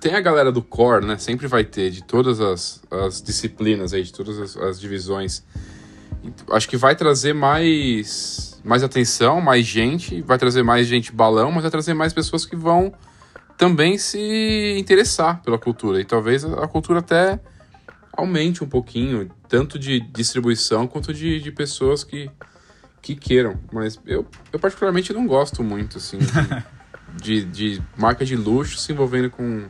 tem 0.00 0.14
a 0.14 0.20
galera 0.20 0.50
do 0.50 0.62
core, 0.62 1.06
né? 1.06 1.16
Sempre 1.18 1.46
vai 1.46 1.64
ter, 1.64 1.90
de 1.90 2.02
todas 2.02 2.40
as, 2.40 2.82
as 2.90 3.22
disciplinas 3.22 3.94
aí, 3.94 4.02
de 4.02 4.12
todas 4.12 4.38
as, 4.38 4.56
as 4.56 4.80
divisões. 4.80 5.44
Então, 6.24 6.54
Acho 6.54 6.68
que 6.68 6.76
vai 6.76 6.96
trazer 6.96 7.32
mais, 7.32 8.60
mais 8.64 8.82
atenção, 8.82 9.40
mais 9.40 9.64
gente, 9.64 10.20
vai 10.22 10.36
trazer 10.36 10.62
mais 10.64 10.86
gente 10.86 11.12
balão, 11.12 11.52
mas 11.52 11.62
vai 11.62 11.70
trazer 11.70 11.94
mais 11.94 12.12
pessoas 12.12 12.44
que 12.44 12.56
vão 12.56 12.92
também 13.56 13.96
se 13.98 14.76
interessar 14.78 15.42
pela 15.42 15.58
cultura. 15.58 16.00
E 16.00 16.04
talvez 16.04 16.44
a 16.44 16.64
a 16.64 16.68
cultura 16.68 16.98
até 16.98 17.38
aumente 18.18 18.64
um 18.64 18.68
pouquinho, 18.68 19.30
tanto 19.48 19.78
de 19.78 20.00
distribuição 20.00 20.86
quanto 20.88 21.14
de, 21.14 21.40
de 21.40 21.52
pessoas 21.52 22.02
que, 22.02 22.28
que 23.00 23.14
queiram. 23.14 23.58
Mas 23.72 23.98
eu, 24.04 24.26
eu 24.52 24.58
particularmente 24.58 25.12
não 25.12 25.26
gosto 25.26 25.62
muito, 25.62 25.98
assim, 25.98 26.18
de, 26.18 27.44
de, 27.44 27.76
de 27.76 27.82
marca 27.96 28.24
de 28.24 28.34
luxo 28.34 28.76
se 28.78 28.90
envolvendo 28.92 29.30
com, 29.30 29.66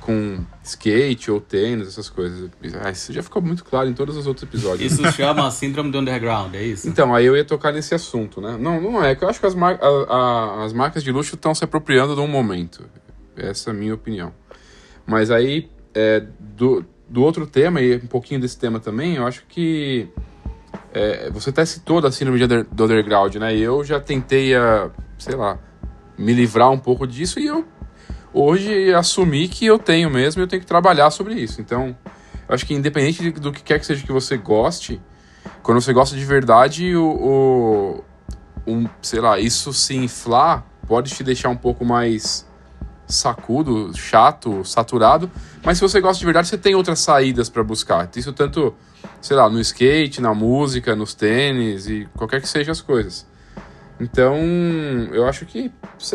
com 0.00 0.44
skate 0.62 1.28
ou 1.28 1.40
tênis, 1.40 1.88
essas 1.88 2.08
coisas. 2.08 2.48
Ah, 2.84 2.90
isso 2.90 3.12
já 3.12 3.20
ficou 3.22 3.42
muito 3.42 3.64
claro 3.64 3.88
em 3.88 3.94
todos 3.94 4.16
os 4.16 4.28
outros 4.28 4.44
episódios. 4.44 4.92
Isso 4.92 5.12
chama 5.12 5.50
síndrome 5.50 5.90
do 5.90 5.98
underground, 5.98 6.54
é 6.54 6.62
isso? 6.62 6.88
Então, 6.88 7.12
aí 7.12 7.26
eu 7.26 7.36
ia 7.36 7.44
tocar 7.44 7.72
nesse 7.72 7.94
assunto, 7.96 8.40
né? 8.40 8.56
Não, 8.60 8.80
não 8.80 9.04
é, 9.04 9.16
que 9.16 9.24
eu 9.24 9.28
acho 9.28 9.40
que 9.40 9.46
as, 9.46 9.54
mar 9.56 9.76
a- 9.82 9.86
a- 10.14 10.64
as 10.64 10.72
marcas 10.72 11.02
de 11.02 11.10
luxo 11.10 11.34
estão 11.34 11.52
se 11.52 11.64
apropriando 11.64 12.14
de 12.14 12.20
um 12.20 12.28
momento. 12.28 12.84
Essa 13.36 13.70
é 13.70 13.72
a 13.72 13.74
minha 13.74 13.92
opinião. 13.94 14.32
Mas 15.04 15.30
aí, 15.32 15.68
é, 15.94 16.24
do, 16.38 16.84
do 17.08 17.22
outro 17.22 17.46
tema, 17.46 17.80
e 17.80 17.96
um 17.96 18.06
pouquinho 18.06 18.40
desse 18.40 18.58
tema 18.58 18.80
também, 18.80 19.14
eu 19.16 19.26
acho 19.26 19.44
que 19.48 20.08
é, 20.92 21.30
você 21.30 21.50
até 21.50 21.64
citou 21.64 22.00
da 22.00 22.10
síndrome 22.10 22.38
de 22.38 22.44
under- 22.44 22.66
do 22.70 22.84
underground, 22.84 23.34
né? 23.36 23.54
E 23.54 23.62
eu 23.62 23.84
já 23.84 24.00
tentei, 24.00 24.54
a, 24.54 24.90
sei 25.18 25.34
lá, 25.36 25.58
me 26.18 26.32
livrar 26.32 26.70
um 26.70 26.78
pouco 26.78 27.06
disso 27.06 27.38
e 27.38 27.46
eu 27.46 27.64
hoje 28.32 28.92
assumi 28.92 29.48
que 29.48 29.64
eu 29.64 29.78
tenho 29.78 30.10
mesmo 30.10 30.40
e 30.40 30.44
eu 30.44 30.46
tenho 30.46 30.60
que 30.60 30.66
trabalhar 30.66 31.10
sobre 31.10 31.34
isso. 31.34 31.60
Então, 31.60 31.96
eu 32.48 32.54
acho 32.54 32.66
que 32.66 32.74
independente 32.74 33.22
de- 33.22 33.32
do 33.32 33.52
que 33.52 33.62
quer 33.62 33.78
que 33.78 33.86
seja 33.86 34.04
que 34.04 34.12
você 34.12 34.36
goste, 34.36 35.00
quando 35.62 35.80
você 35.80 35.92
gosta 35.92 36.16
de 36.16 36.24
verdade, 36.24 36.94
o, 36.96 37.04
o 37.06 38.04
um, 38.66 38.88
sei 39.00 39.20
lá, 39.20 39.38
isso 39.38 39.72
se 39.72 39.96
inflar 39.96 40.66
pode 40.86 41.14
te 41.14 41.22
deixar 41.22 41.48
um 41.48 41.56
pouco 41.56 41.84
mais 41.84 42.46
sacudo, 43.06 43.92
chato, 43.94 44.64
saturado, 44.64 45.30
mas 45.64 45.78
se 45.78 45.82
você 45.82 46.00
gosta 46.00 46.18
de 46.18 46.24
verdade, 46.24 46.48
você 46.48 46.58
tem 46.58 46.74
outras 46.74 46.98
saídas 46.98 47.48
para 47.48 47.62
buscar. 47.62 48.08
Isso 48.16 48.32
tanto, 48.32 48.74
sei 49.20 49.36
lá, 49.36 49.48
no 49.48 49.60
skate, 49.60 50.20
na 50.20 50.34
música, 50.34 50.96
nos 50.96 51.14
tênis 51.14 51.88
e 51.88 52.08
qualquer 52.16 52.40
que 52.40 52.48
seja 52.48 52.72
as 52.72 52.80
coisas. 52.80 53.26
Então, 53.98 54.36
eu 55.12 55.26
acho 55.26 55.46
que 55.46 55.72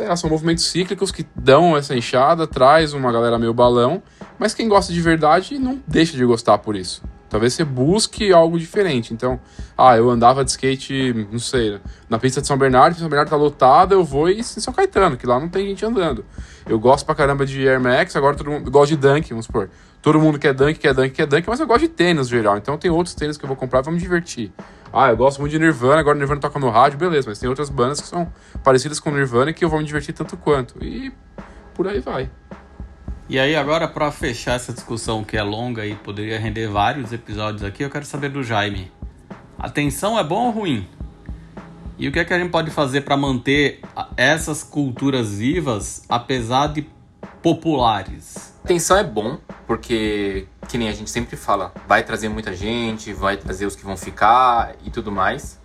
lá, 0.08 0.16
são 0.16 0.30
movimentos 0.30 0.66
cíclicos 0.66 1.12
que 1.12 1.26
dão 1.36 1.76
essa 1.76 1.96
enxada, 1.96 2.46
traz 2.46 2.94
uma 2.94 3.12
galera 3.12 3.40
meio 3.40 3.54
balão, 3.54 4.04
mas 4.38 4.54
quem 4.54 4.68
gosta 4.68 4.94
de 4.94 5.02
verdade 5.02 5.58
não 5.58 5.82
deixa 5.88 6.16
de 6.16 6.24
gostar 6.24 6.60
por 6.60 6.76
isso. 6.76 7.02
Talvez 7.32 7.54
você 7.54 7.64
busque 7.64 8.34
algo 8.34 8.60
diferente. 8.60 9.14
Então, 9.14 9.40
ah, 9.78 9.96
eu 9.96 10.10
andava 10.10 10.44
de 10.44 10.52
skate, 10.52 11.28
não 11.32 11.40
sei, 11.40 11.80
na 12.10 12.20
pista 12.20 12.42
de 12.42 12.48
São 12.48 12.58
Bernardo, 12.58 13.00
São 13.00 13.08
Bernardo 13.08 13.30
tá 13.30 13.38
lotada, 13.38 13.96
eu 13.96 14.04
vou 14.04 14.30
em 14.30 14.44
São 14.44 14.74
Caetano, 14.74 15.16
que 15.16 15.26
lá 15.26 15.40
não 15.40 15.48
tem 15.48 15.66
gente 15.68 15.86
andando. 15.86 16.26
Eu 16.68 16.78
gosto 16.78 17.06
pra 17.06 17.16
caramba 17.16 17.46
de 17.46 17.66
Air 17.66 17.80
Max, 17.80 18.18
agora 18.18 18.36
todo 18.36 18.52
mundo 18.52 18.70
gosta 18.70 18.94
de 18.94 19.02
Dunk, 19.02 19.30
vamos 19.30 19.46
supor. 19.46 19.70
Todo 20.02 20.20
mundo 20.20 20.38
quer 20.38 20.54
Dunk, 20.54 20.78
quer 20.78 20.94
Dunk, 20.94 21.12
quer 21.12 21.26
Dunk, 21.26 21.48
mas 21.48 21.62
eu 21.62 21.66
gosto 21.66 21.84
de 21.84 21.88
tênis 21.88 22.30
no 22.30 22.38
geral. 22.38 22.58
Então 22.58 22.78
tem 22.78 22.92
outros 22.92 23.16
tênis 23.16 23.38
que 23.38 23.46
eu 23.46 23.48
vou 23.48 23.56
comprar, 23.56 23.80
vamos 23.80 24.02
divertir. 24.02 24.52
Ah, 24.92 25.10
eu 25.10 25.16
gosto 25.16 25.40
muito 25.40 25.54
de 25.54 25.60
Nirvana, 25.60 26.02
agora 26.02 26.18
Nirvana 26.18 26.42
toca 26.42 26.60
no 26.60 26.70
rádio, 26.70 27.00
beleza, 27.00 27.30
mas 27.30 27.40
tem 27.40 27.48
outras 27.48 27.70
bandas 27.70 28.02
que 28.02 28.08
são 28.08 28.30
parecidas 28.62 29.00
com 29.00 29.10
Nirvana 29.10 29.54
que 29.54 29.64
eu 29.64 29.70
vou 29.70 29.80
me 29.80 29.86
divertir 29.86 30.14
tanto 30.14 30.36
quanto. 30.36 30.84
E 30.84 31.14
por 31.74 31.88
aí 31.88 32.02
vai. 32.02 32.30
E 33.32 33.40
aí, 33.40 33.56
agora, 33.56 33.88
para 33.88 34.12
fechar 34.12 34.56
essa 34.56 34.74
discussão 34.74 35.24
que 35.24 35.38
é 35.38 35.42
longa 35.42 35.86
e 35.86 35.96
poderia 35.96 36.38
render 36.38 36.68
vários 36.68 37.14
episódios 37.14 37.64
aqui, 37.64 37.82
eu 37.82 37.90
quero 37.90 38.04
saber 38.06 38.28
do 38.28 38.44
Jaime. 38.44 38.92
Atenção 39.58 40.20
é 40.20 40.24
bom 40.26 40.48
ou 40.48 40.52
ruim? 40.52 40.86
E 41.98 42.10
o 42.10 42.12
que 42.12 42.20
é 42.20 42.26
que 42.26 42.34
a 42.34 42.38
gente 42.38 42.52
pode 42.52 42.70
fazer 42.72 43.06
para 43.06 43.16
manter 43.16 43.80
a- 43.96 44.10
essas 44.18 44.64
culturas 44.64 45.34
vivas, 45.36 46.04
apesar 46.10 46.74
de 46.74 46.86
populares? 47.42 48.54
Atenção 48.66 48.98
é 48.98 49.04
bom, 49.06 49.38
porque, 49.66 50.46
que 50.68 50.78
nem 50.78 50.90
a 50.90 50.94
gente 50.94 51.10
sempre 51.10 51.38
fala, 51.38 51.72
vai 51.88 52.04
trazer 52.04 52.28
muita 52.28 52.54
gente, 52.54 53.14
vai 53.14 53.38
trazer 53.38 53.66
os 53.66 53.78
que 53.78 53.86
vão 53.86 53.96
ficar 53.96 54.76
e 54.84 54.90
tudo 54.90 55.10
mais. 55.10 55.58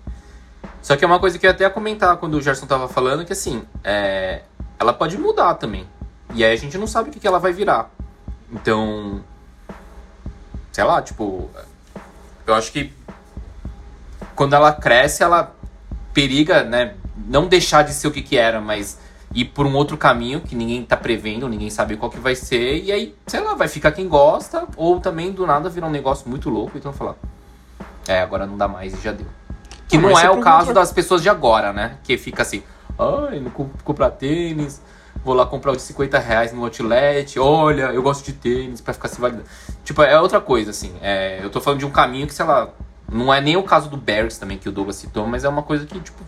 Só 0.80 0.96
que 0.96 1.04
é 1.04 1.08
uma 1.08 1.18
coisa 1.18 1.36
que 1.36 1.44
eu 1.44 1.50
até 1.50 1.64
ia 1.64 1.70
comentar 1.70 2.16
quando 2.18 2.34
o 2.34 2.40
Gerson 2.40 2.66
tava 2.66 2.86
falando, 2.86 3.24
que 3.24 3.32
assim, 3.32 3.64
é, 3.82 4.42
ela 4.78 4.92
pode 4.92 5.18
mudar 5.18 5.54
também. 5.54 5.84
E 6.36 6.44
aí 6.44 6.52
a 6.52 6.56
gente 6.56 6.76
não 6.76 6.86
sabe 6.86 7.08
o 7.08 7.12
que, 7.12 7.18
que 7.18 7.26
ela 7.26 7.38
vai 7.38 7.50
virar. 7.50 7.90
Então, 8.52 9.22
sei 10.70 10.84
lá, 10.84 11.00
tipo, 11.00 11.48
eu 12.46 12.54
acho 12.54 12.70
que 12.70 12.92
quando 14.34 14.54
ela 14.54 14.70
cresce, 14.70 15.22
ela 15.22 15.54
periga, 16.12 16.62
né, 16.62 16.94
não 17.26 17.46
deixar 17.48 17.82
de 17.82 17.94
ser 17.94 18.08
o 18.08 18.10
que 18.12 18.20
que 18.20 18.36
era, 18.36 18.60
mas 18.60 18.98
ir 19.34 19.46
por 19.46 19.64
um 19.66 19.74
outro 19.74 19.96
caminho 19.96 20.42
que 20.42 20.54
ninguém 20.54 20.84
tá 20.84 20.94
prevendo, 20.94 21.48
ninguém 21.48 21.70
sabe 21.70 21.96
qual 21.96 22.10
que 22.10 22.18
vai 22.18 22.34
ser, 22.34 22.82
e 22.84 22.92
aí, 22.92 23.14
sei 23.26 23.40
lá, 23.40 23.54
vai 23.54 23.66
ficar 23.66 23.92
quem 23.92 24.06
gosta, 24.06 24.66
ou 24.76 25.00
também 25.00 25.32
do 25.32 25.46
nada 25.46 25.70
virar 25.70 25.86
um 25.86 25.90
negócio 25.90 26.28
muito 26.28 26.50
louco, 26.50 26.76
então 26.76 26.92
falar, 26.92 27.14
é, 28.06 28.20
agora 28.20 28.46
não 28.46 28.58
dá 28.58 28.68
mais 28.68 28.92
e 28.92 29.02
já 29.02 29.12
deu. 29.12 29.26
Que 29.88 29.96
Não, 29.96 30.08
não 30.10 30.12
mas 30.14 30.24
é 30.24 30.30
o 30.30 30.40
caso 30.40 30.74
das 30.74 30.92
pessoas 30.92 31.22
de 31.22 31.30
agora, 31.30 31.72
né? 31.72 31.96
Que 32.04 32.18
fica 32.18 32.42
assim, 32.42 32.62
ai, 32.98 33.40
não 33.40 33.50
comp- 33.50 33.82
comprar 33.82 34.10
tênis, 34.10 34.82
vou 35.24 35.34
lá 35.34 35.46
comprar 35.46 35.72
o 35.72 35.76
de 35.76 35.82
50 35.82 36.18
reais 36.18 36.52
no 36.52 36.64
outlet, 36.64 37.38
olha, 37.38 37.92
eu 37.92 38.02
gosto 38.02 38.24
de 38.24 38.32
tênis 38.32 38.80
pra 38.80 38.94
ficar 38.94 39.08
se 39.08 39.20
validando. 39.20 39.46
Tipo, 39.84 40.02
é 40.02 40.20
outra 40.20 40.40
coisa, 40.40 40.70
assim. 40.70 40.92
É, 41.00 41.40
eu 41.42 41.50
tô 41.50 41.60
falando 41.60 41.80
de 41.80 41.86
um 41.86 41.90
caminho 41.90 42.26
que, 42.26 42.34
sei 42.34 42.44
lá, 42.44 42.68
não 43.10 43.32
é 43.32 43.40
nem 43.40 43.56
o 43.56 43.62
caso 43.62 43.88
do 43.88 43.96
Barracks 43.96 44.38
também, 44.38 44.58
que 44.58 44.68
o 44.68 44.72
Douglas 44.72 44.96
citou, 44.96 45.26
mas 45.26 45.44
é 45.44 45.48
uma 45.48 45.62
coisa 45.62 45.86
que, 45.86 45.98
tipo, 46.00 46.22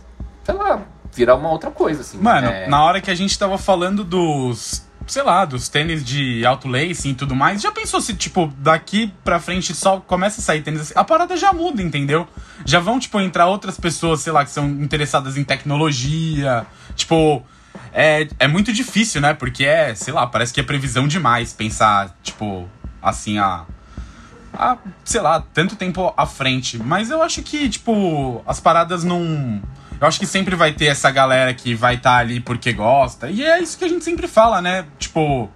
sei 0.44 0.54
lá, 0.54 0.80
virar 1.12 1.34
uma 1.34 1.50
outra 1.50 1.70
coisa, 1.70 2.00
assim. 2.00 2.18
Mano, 2.18 2.48
é, 2.48 2.68
na 2.68 2.82
hora 2.82 3.00
que 3.00 3.10
a 3.10 3.14
gente 3.14 3.38
tava 3.38 3.58
falando 3.58 4.04
dos, 4.04 4.86
sei 5.06 5.22
lá, 5.22 5.44
dos 5.44 5.68
tênis 5.68 6.04
de 6.04 6.44
alto 6.44 6.68
lace 6.68 7.08
e 7.08 7.14
tudo 7.14 7.34
mais, 7.34 7.60
já 7.60 7.72
pensou 7.72 8.00
se, 8.00 8.14
tipo, 8.14 8.52
daqui 8.58 9.12
pra 9.24 9.40
frente 9.40 9.74
só 9.74 10.00
começa 10.00 10.40
a 10.40 10.44
sair 10.44 10.62
tênis 10.62 10.80
assim? 10.80 10.92
A 10.96 11.04
parada 11.04 11.36
já 11.36 11.52
muda, 11.52 11.82
entendeu? 11.82 12.26
Já 12.64 12.78
vão, 12.78 12.98
tipo, 12.98 13.20
entrar 13.20 13.46
outras 13.46 13.78
pessoas, 13.78 14.20
sei 14.20 14.32
lá, 14.32 14.44
que 14.44 14.50
são 14.50 14.66
interessadas 14.68 15.36
em 15.36 15.44
tecnologia. 15.44 16.66
Tipo, 16.94 17.42
é, 17.92 18.28
é 18.38 18.48
muito 18.48 18.72
difícil, 18.72 19.20
né? 19.20 19.34
Porque 19.34 19.64
é, 19.64 19.94
sei 19.94 20.12
lá, 20.12 20.26
parece 20.26 20.52
que 20.52 20.60
é 20.60 20.62
previsão 20.62 21.08
demais 21.08 21.52
pensar, 21.52 22.16
tipo, 22.22 22.68
assim, 23.02 23.38
a. 23.38 23.64
a 24.52 24.76
sei 25.04 25.20
lá, 25.20 25.42
tanto 25.52 25.76
tempo 25.76 26.12
à 26.16 26.26
frente. 26.26 26.78
Mas 26.78 27.10
eu 27.10 27.22
acho 27.22 27.42
que, 27.42 27.68
tipo, 27.68 28.42
as 28.46 28.60
paradas 28.60 29.04
não. 29.04 29.62
Eu 30.00 30.06
acho 30.06 30.20
que 30.20 30.26
sempre 30.26 30.54
vai 30.54 30.72
ter 30.72 30.86
essa 30.86 31.10
galera 31.10 31.52
que 31.52 31.74
vai 31.74 31.96
estar 31.96 32.18
ali 32.18 32.40
porque 32.40 32.72
gosta. 32.72 33.30
E 33.30 33.44
é 33.44 33.60
isso 33.60 33.76
que 33.76 33.84
a 33.84 33.88
gente 33.88 34.04
sempre 34.04 34.28
fala, 34.28 34.62
né? 34.62 34.86
Tipo, 34.98 35.50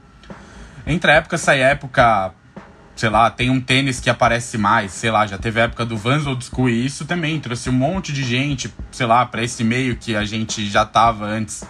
entre 0.87 1.13
a 1.13 1.15
época 1.15 1.39
sai 1.39 1.61
época, 1.63 2.35
sei 2.97 3.09
lá, 3.09 3.31
tem 3.31 3.51
um 3.51 3.61
tênis 3.61 4.01
que 4.01 4.11
aparece 4.11 4.59
mais, 4.59 4.93
sei 4.93 5.11
lá, 5.11 5.27
já 5.27 5.39
teve 5.39 5.61
a 5.61 5.65
época 5.65 5.85
do 5.85 5.97
Vans 5.97 6.27
Old 6.27 6.45
School 6.45 6.71
e 6.71 6.85
isso 6.85 7.05
também 7.05 7.39
trouxe 7.39 7.71
um 7.71 7.73
monte 7.73 8.13
de 8.13 8.25
gente, 8.25 8.73
sei 8.91 9.07
lá, 9.07 9.25
pra 9.25 9.43
esse 9.43 9.63
meio 9.63 9.97
que 9.97 10.17
a 10.17 10.25
gente 10.25 10.69
já 10.69 10.85
tava 10.85 11.25
antes. 11.25 11.65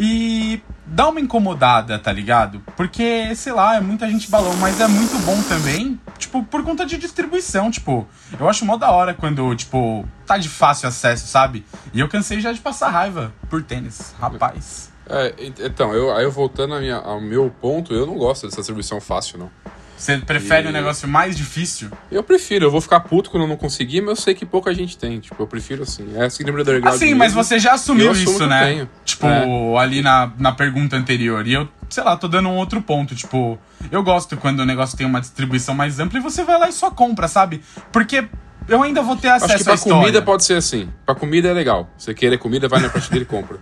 E 0.00 0.62
dá 0.86 1.08
uma 1.08 1.20
incomodada, 1.20 1.98
tá 1.98 2.12
ligado? 2.12 2.62
Porque, 2.76 3.34
sei 3.34 3.52
lá, 3.52 3.74
é 3.76 3.80
muita 3.80 4.08
gente 4.08 4.30
balão, 4.30 4.56
mas 4.58 4.80
é 4.80 4.86
muito 4.86 5.18
bom 5.26 5.42
também, 5.42 6.00
tipo, 6.16 6.40
por 6.44 6.62
conta 6.62 6.86
de 6.86 6.96
distribuição, 6.96 7.68
tipo, 7.68 8.06
eu 8.38 8.48
acho 8.48 8.64
mó 8.64 8.76
da 8.76 8.92
hora 8.92 9.12
quando, 9.12 9.52
tipo, 9.56 10.08
tá 10.24 10.38
de 10.38 10.48
fácil 10.48 10.88
acesso, 10.88 11.26
sabe? 11.26 11.66
E 11.92 11.98
eu 11.98 12.08
cansei 12.08 12.40
já 12.40 12.52
de 12.52 12.60
passar 12.60 12.90
raiva 12.90 13.32
por 13.50 13.60
tênis, 13.64 14.14
rapaz. 14.20 14.88
É, 15.10 15.34
ent- 15.46 15.58
então, 15.58 15.92
eu, 15.92 16.14
aí 16.14 16.22
eu 16.22 16.30
voltando 16.30 16.78
minha- 16.78 16.98
ao 16.98 17.20
meu 17.20 17.50
ponto, 17.60 17.92
eu 17.92 18.06
não 18.06 18.14
gosto 18.14 18.46
dessa 18.46 18.58
distribuição 18.58 19.00
fácil, 19.00 19.36
não. 19.38 19.50
Você 19.98 20.16
prefere 20.18 20.66
E- 20.66 20.70
um 20.70 20.72
negócio 20.72 21.08
mais 21.08 21.36
difícil? 21.36 21.90
Eu 22.10 22.22
prefiro, 22.22 22.66
eu 22.66 22.70
vou 22.70 22.80
ficar 22.80 23.00
puto 23.00 23.30
quando 23.30 23.42
eu 23.42 23.48
não 23.48 23.56
conseguir, 23.56 24.00
mas 24.00 24.10
eu 24.10 24.16
sei 24.16 24.34
que 24.34 24.46
pouca 24.46 24.72
gente 24.72 24.96
tem. 24.96 25.18
Tipo, 25.18 25.42
eu 25.42 25.46
prefiro 25.46 25.82
assim. 25.82 26.08
É 26.16 26.30
síndrome 26.30 26.62
do 26.62 26.70
underground. 26.70 26.94
Assim, 26.94 27.14
mas 27.14 27.32
mesmo. 27.34 27.42
você 27.44 27.58
já 27.58 27.72
assumiu 27.72 28.12
isso, 28.12 28.46
né? 28.46 28.66
tenho. 28.66 28.90
Tipo, 29.04 29.26
É. 29.26 29.78
ali 29.78 30.00
na, 30.00 30.30
na 30.38 30.52
pergunta 30.52 30.96
anterior. 30.96 31.46
E 31.46 31.54
eu, 31.54 31.68
sei 31.90 32.04
lá, 32.04 32.16
tô 32.16 32.28
dando 32.28 32.48
um 32.48 32.56
outro 32.56 32.80
ponto. 32.80 33.14
Tipo, 33.14 33.58
eu 33.90 34.02
gosto 34.02 34.36
quando 34.36 34.60
o 34.60 34.64
negócio 34.64 34.96
tem 34.96 35.06
uma 35.06 35.20
distribuição 35.20 35.74
mais 35.74 35.98
ampla 35.98 36.18
e 36.18 36.22
você 36.22 36.44
vai 36.44 36.58
lá 36.58 36.68
e 36.68 36.72
só 36.72 36.90
compra, 36.90 37.26
sabe? 37.26 37.60
Porque 37.92 38.24
eu 38.68 38.82
ainda 38.82 39.02
vou 39.02 39.16
ter 39.16 39.28
acesso 39.28 39.46
Acho 39.46 39.56
que 39.56 39.62
à 39.62 39.64
pra 39.64 39.74
história. 39.74 39.98
comida 39.98 40.22
pode 40.22 40.44
ser 40.44 40.54
assim. 40.54 40.88
Pra 41.04 41.14
comida 41.14 41.48
é 41.48 41.52
legal. 41.52 41.90
Você 41.98 42.14
querer 42.14 42.38
comida, 42.38 42.68
vai 42.68 42.80
na 42.80 42.88
prateleira 42.88 43.24
e 43.24 43.26
compra. 43.26 43.58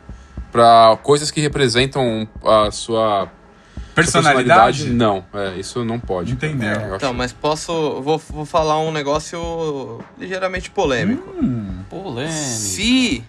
Pra 0.53 0.99
coisas 1.03 1.31
que 1.31 1.41
representam 1.41 2.27
a 2.45 2.71
sua 2.71 3.29
Personalidade? 3.97 4.91
não. 4.91 5.25
É, 5.35 5.59
isso 5.59 5.85
não 5.85 5.99
pode. 5.99 6.33
Entendeu. 6.33 6.69
Eu 6.71 6.87
acho- 6.87 6.97
Então, 6.97 7.13
mas 7.15 7.33
posso. 7.33 8.01
Vou, 8.03 8.19
vou 8.19 8.45
falar 8.45 8.79
um 8.81 8.93
negócio 8.93 10.01
ligeiramente 10.19 10.71
polêmico. 10.71 11.29
Hum, 11.43 11.81
Polêmico. 11.91 12.33
Se 12.35 13.25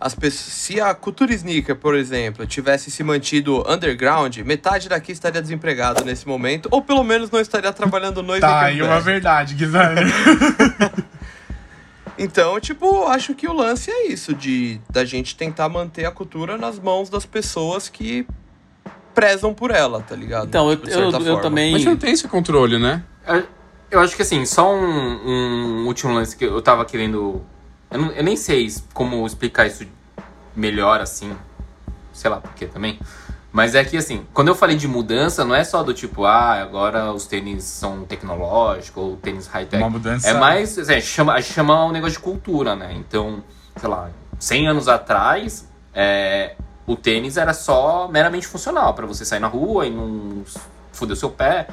as 0.00 0.14
pessoas, 0.14 0.52
se 0.52 0.80
a 0.80 0.94
cultura 0.94 1.32
sneaker, 1.34 1.74
por 1.76 1.94
exemplo, 1.96 2.46
tivesse 2.46 2.90
se 2.90 3.02
mantido 3.02 3.64
underground, 3.68 4.36
metade 4.38 4.88
daqui 4.88 5.10
estaria 5.12 5.40
desempregado 5.42 6.04
nesse 6.04 6.26
momento, 6.26 6.68
ou 6.70 6.80
pelo 6.82 7.02
menos 7.02 7.30
não 7.30 7.40
estaria 7.40 7.72
trabalhando 7.72 8.22
no 8.22 8.38
tá, 8.38 8.70
e 8.70 8.80
uma 8.82 9.00
verdade, 9.00 9.54
Guilherme. 9.54 10.02
Então, 12.20 12.58
tipo, 12.58 13.06
acho 13.06 13.32
que 13.32 13.46
o 13.46 13.52
lance 13.52 13.90
é 13.92 14.08
isso, 14.08 14.34
de 14.34 14.80
da 14.90 15.04
gente 15.04 15.36
tentar 15.36 15.68
manter 15.68 16.04
a 16.04 16.10
cultura 16.10 16.58
nas 16.58 16.76
mãos 16.78 17.08
das 17.08 17.24
pessoas 17.24 17.88
que 17.88 18.26
prezam 19.18 19.52
por 19.52 19.70
ela, 19.72 20.00
tá 20.00 20.14
ligado? 20.14 20.46
Então, 20.46 20.70
eu, 20.70 20.76
Tipo, 20.76 20.90
eu, 20.90 21.10
eu 21.26 21.40
também. 21.40 21.72
Mas 21.72 21.84
não 21.84 21.96
tem 21.96 22.12
esse 22.12 22.28
controle, 22.28 22.78
né? 22.78 23.02
Eu- 23.26 23.44
Eu 23.90 24.00
acho 24.00 24.14
que 24.14 24.20
assim, 24.20 24.44
só 24.44 24.70
um, 24.70 24.82
um 24.82 25.86
último 25.86 26.12
lance 26.12 26.36
que 26.36 26.44
eu 26.44 26.60
tava 26.60 26.84
querendo. 26.84 27.40
Eu, 27.90 27.98
não- 27.98 28.12
eu 28.12 28.22
nem 28.22 28.36
sei 28.36 28.70
como 28.92 29.26
explicar 29.26 29.66
isso 29.66 29.86
melhor 30.54 31.00
assim. 31.00 31.34
Sei 32.12 32.30
lá 32.30 32.36
por 32.38 32.52
quê 32.52 32.66
também. 32.66 32.98
Mas 33.50 33.74
é 33.74 33.82
que 33.82 33.96
assim, 33.96 34.26
quando 34.34 34.48
eu 34.48 34.54
falei 34.54 34.76
de 34.76 34.86
mudança, 34.86 35.42
não 35.42 35.54
é 35.54 35.64
só 35.64 35.82
do 35.82 35.94
tipo, 35.94 36.26
ah, 36.26 36.60
agora 36.60 37.12
os 37.14 37.26
tênis 37.26 37.64
são 37.64 38.04
tecnológicos 38.04 39.02
ou 39.02 39.16
tênis 39.16 39.46
high-tech. 39.46 39.82
Uma 39.82 39.88
mudança. 39.88 40.28
É 40.28 40.34
mais, 40.34 40.78
assim, 40.78 41.00
chama, 41.00 41.32
a 41.32 41.40
gente 41.40 41.54
chama 41.54 41.86
um 41.86 41.90
negócio 41.90 42.18
de 42.18 42.22
cultura, 42.22 42.76
né? 42.76 42.92
Então, 42.94 43.42
sei 43.76 43.88
lá, 43.88 44.10
100 44.38 44.68
anos 44.68 44.86
atrás, 44.86 45.66
é, 45.94 46.56
o 46.88 46.96
tênis 46.96 47.36
era 47.36 47.52
só 47.52 48.08
meramente 48.08 48.46
funcional, 48.46 48.94
pra 48.94 49.06
você 49.06 49.22
sair 49.22 49.40
na 49.40 49.46
rua 49.46 49.86
e 49.86 49.90
não 49.90 50.42
foder 50.90 51.12
o 51.12 51.16
seu 51.16 51.30
pé. 51.30 51.68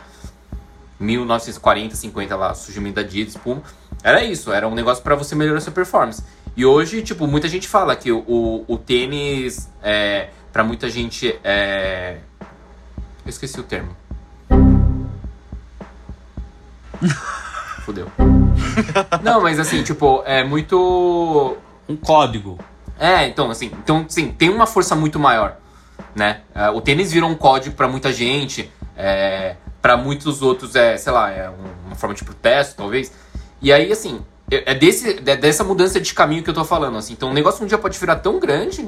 1940, 1.00 1.96
50 1.96 2.36
lá, 2.36 2.54
surgimento 2.54 2.96
da 2.96 3.02
Adidas, 3.02 3.36
Puma. 3.38 3.64
Era 4.04 4.24
isso, 4.24 4.52
era 4.52 4.68
um 4.68 4.76
negócio 4.76 5.02
pra 5.02 5.16
você 5.16 5.34
melhorar 5.34 5.62
sua 5.62 5.72
performance. 5.72 6.22
E 6.56 6.66
hoje, 6.66 7.02
tipo, 7.02 7.26
muita 7.28 7.48
gente 7.48 7.68
fala 7.68 7.96
que 7.96 8.12
o, 8.12 8.20
o, 8.28 8.66
o 8.68 8.78
tênis, 8.78 9.70
é, 9.82 10.30
pra 10.52 10.64
muita 10.64 10.90
gente, 10.90 11.40
é... 11.44 12.18
Eu 12.40 13.30
esqueci 13.30 13.60
o 13.60 13.64
termo. 13.64 13.96
Fudeu. 17.86 18.12
Não, 19.24 19.42
mas 19.42 19.60
assim, 19.60 19.82
tipo, 19.82 20.24
é 20.26 20.44
muito. 20.44 21.58
Um 21.88 21.96
código. 21.96 22.60
É, 23.00 23.28
então, 23.28 23.50
assim, 23.52 23.72
então, 23.78 24.06
sim, 24.08 24.32
tem 24.32 24.50
uma 24.50 24.66
força 24.66 24.96
muito 24.96 25.20
maior, 25.20 25.58
né? 26.16 26.42
É, 26.54 26.70
o 26.70 26.80
tênis 26.82 27.12
virou 27.12 27.30
um 27.30 27.36
código 27.36 27.76
pra 27.76 27.88
muita 27.88 28.12
gente, 28.14 28.72
é, 28.96 29.56
para 29.82 29.98
muitos 29.98 30.42
outros 30.42 30.76
é, 30.76 30.98
sei 30.98 31.12
lá, 31.12 31.30
é 31.30 31.50
um- 31.50 31.88
uma 31.88 31.96
forma 31.96 32.16
de 32.16 32.24
protesto, 32.24 32.76
talvez. 32.76 33.12
E 33.62 33.72
aí, 33.74 33.92
assim, 33.92 34.22
é 34.50 34.72
é 34.72 34.76
desse, 34.76 35.22
é 35.26 35.36
dessa 35.36 35.64
mudança 35.64 36.00
de 36.00 36.14
caminho 36.14 36.42
que 36.44 36.50
eu 36.50 36.54
tô 36.54 36.64
falando, 36.64 36.98
assim. 36.98 37.14
Então, 37.14 37.32
o 37.32 37.34
negócio 37.34 37.64
um 37.64 37.68
dia 37.68 37.78
pode 37.78 37.98
virar 38.00 38.16
tão 38.18 38.40
grande, 38.40 38.88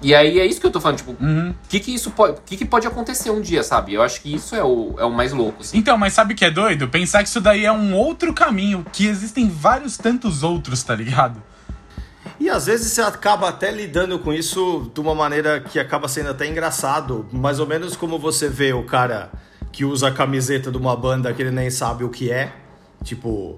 e 0.00 0.14
aí 0.14 0.38
é 0.38 0.46
isso 0.46 0.60
que 0.60 0.66
eu 0.66 0.70
tô 0.70 0.80
falando, 0.80 0.98
tipo, 0.98 1.10
o 1.12 1.16
Uhum. 1.24 1.52
que 1.68 1.80
que 1.80 1.92
isso 1.92 2.12
pode, 2.12 2.38
que 2.46 2.56
que 2.56 2.64
pode 2.64 2.86
acontecer 2.86 3.30
um 3.30 3.40
dia, 3.40 3.64
sabe? 3.64 3.94
Eu 3.94 4.02
acho 4.02 4.20
que 4.20 4.32
isso 4.32 4.54
é 4.54 4.62
o, 4.62 4.94
é 4.98 5.04
o 5.04 5.10
mais 5.10 5.32
louco, 5.32 5.62
assim. 5.62 5.76
Então, 5.76 5.98
mas 5.98 6.12
sabe 6.12 6.34
o 6.34 6.36
que 6.36 6.44
é 6.44 6.50
doido? 6.50 6.86
Pensar 6.88 7.22
que 7.24 7.28
isso 7.28 7.40
daí 7.40 7.64
é 7.64 7.72
um 7.72 7.94
outro 7.96 8.32
caminho, 8.32 8.86
que 8.92 9.06
existem 9.08 9.48
vários 9.48 9.96
tantos 9.96 10.44
outros, 10.44 10.82
tá 10.84 10.94
ligado? 10.94 11.42
E 12.40 12.48
às 12.48 12.66
vezes 12.66 12.92
você 12.92 13.02
acaba 13.02 13.48
até 13.48 13.70
lidando 13.70 14.18
com 14.18 14.32
isso 14.32 14.90
de 14.94 15.00
uma 15.00 15.14
maneira 15.14 15.60
que 15.60 15.78
acaba 15.78 16.06
sendo 16.06 16.30
até 16.30 16.46
engraçado. 16.46 17.26
Mais 17.32 17.58
ou 17.58 17.66
menos 17.66 17.96
como 17.96 18.18
você 18.18 18.48
vê 18.48 18.72
o 18.72 18.84
cara 18.84 19.30
que 19.72 19.84
usa 19.84 20.08
a 20.08 20.12
camiseta 20.12 20.70
de 20.70 20.78
uma 20.78 20.96
banda 20.96 21.32
que 21.32 21.42
ele 21.42 21.50
nem 21.50 21.68
sabe 21.70 22.04
o 22.04 22.08
que 22.08 22.30
é. 22.30 22.52
Tipo, 23.02 23.56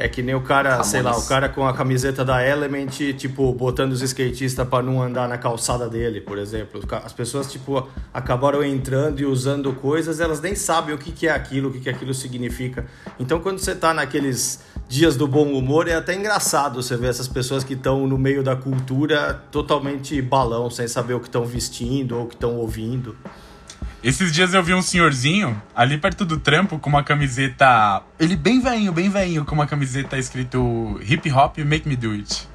é 0.00 0.08
que 0.08 0.22
nem 0.22 0.32
o 0.32 0.40
cara, 0.40 0.80
sei 0.84 1.02
lá, 1.02 1.18
o 1.18 1.26
cara 1.26 1.48
com 1.48 1.66
a 1.66 1.72
camiseta 1.74 2.24
da 2.24 2.46
Element, 2.46 3.14
tipo, 3.16 3.52
botando 3.52 3.90
os 3.90 4.00
skatistas 4.00 4.66
para 4.68 4.80
não 4.80 5.02
andar 5.02 5.28
na 5.28 5.36
calçada 5.36 5.88
dele, 5.88 6.20
por 6.20 6.38
exemplo. 6.38 6.80
As 7.04 7.12
pessoas, 7.12 7.50
tipo, 7.50 7.84
acabaram 8.14 8.62
entrando 8.62 9.18
e 9.18 9.26
usando 9.26 9.72
coisas, 9.72 10.20
elas 10.20 10.40
nem 10.40 10.54
sabem 10.54 10.94
o 10.94 10.98
que, 10.98 11.10
que 11.10 11.26
é 11.26 11.32
aquilo, 11.32 11.68
o 11.68 11.72
que, 11.72 11.80
que 11.80 11.90
aquilo 11.90 12.14
significa. 12.14 12.86
Então, 13.18 13.40
quando 13.40 13.58
você 13.58 13.74
tá 13.74 13.92
naqueles 13.92 14.60
dias 14.88 15.16
do 15.16 15.26
bom 15.26 15.52
humor, 15.52 15.88
é 15.88 15.96
até 15.96 16.14
engraçado 16.14 16.80
você 16.80 16.96
ver 16.96 17.08
essas 17.08 17.26
pessoas 17.26 17.64
que 17.64 17.74
estão 17.74 18.06
no 18.06 18.16
meio 18.16 18.44
da 18.44 18.54
cultura 18.54 19.42
totalmente 19.50 20.22
balão, 20.22 20.70
sem 20.70 20.86
saber 20.86 21.14
o 21.14 21.20
que 21.20 21.26
estão 21.26 21.44
vestindo 21.44 22.16
ou 22.16 22.22
o 22.22 22.26
que 22.28 22.36
estão 22.36 22.54
ouvindo. 22.54 23.16
Esses 24.02 24.32
dias 24.32 24.54
eu 24.54 24.62
vi 24.62 24.72
um 24.74 24.80
senhorzinho 24.82 25.60
ali 25.74 25.98
perto 25.98 26.24
do 26.24 26.38
trampo 26.38 26.78
com 26.78 26.88
uma 26.88 27.02
camiseta. 27.02 28.02
Ele 28.18 28.36
bem 28.36 28.60
veinho, 28.60 28.92
bem 28.92 29.10
veinho, 29.10 29.44
com 29.44 29.54
uma 29.54 29.66
camiseta 29.66 30.16
escrito 30.16 31.00
Hip 31.02 31.30
Hop 31.32 31.58
Make 31.58 31.88
Me 31.88 31.96
Do 31.96 32.12
It. 32.12 32.48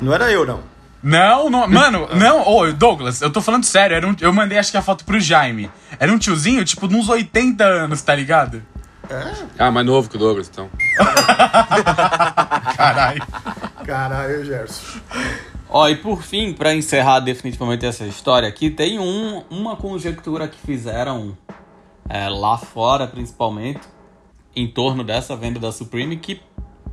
Não 0.00 0.12
era 0.12 0.30
eu, 0.30 0.44
não. 0.46 0.60
Não, 1.02 1.48
não, 1.50 1.66
mano, 1.70 2.06
não, 2.14 2.46
ô 2.46 2.70
Douglas, 2.72 3.22
eu 3.22 3.30
tô 3.30 3.40
falando 3.40 3.64
sério, 3.64 3.96
era 3.96 4.06
um- 4.06 4.14
eu 4.20 4.32
mandei 4.32 4.58
acho 4.58 4.70
que 4.70 4.76
a 4.76 4.82
foto 4.82 5.04
pro 5.04 5.18
Jaime. 5.18 5.70
Era 5.98 6.12
um 6.12 6.18
tiozinho, 6.18 6.64
tipo, 6.64 6.86
de 6.86 6.94
uns 6.94 7.08
80 7.08 7.64
anos, 7.64 8.02
tá 8.02 8.14
ligado? 8.14 8.62
Ah, 9.58 9.70
mais 9.70 9.84
novo 9.86 10.08
que 10.08 10.16
o 10.16 10.18
Douglas, 10.18 10.48
então. 10.52 10.70
Caralho. 12.76 13.22
Caralho, 13.84 14.44
Gerson. 14.44 15.00
Ó, 15.74 15.88
e 15.88 15.96
por 15.96 16.22
fim, 16.22 16.52
pra 16.52 16.74
encerrar 16.74 17.20
definitivamente 17.20 17.86
essa 17.86 18.04
história 18.04 18.46
aqui, 18.46 18.68
tem 18.68 18.98
um, 18.98 19.42
uma 19.48 19.74
conjectura 19.74 20.46
que 20.46 20.58
fizeram 20.58 21.34
é, 22.06 22.28
lá 22.28 22.58
fora, 22.58 23.06
principalmente, 23.06 23.80
em 24.54 24.68
torno 24.68 25.02
dessa 25.02 25.34
venda 25.34 25.58
da 25.58 25.72
Supreme, 25.72 26.18
que 26.18 26.42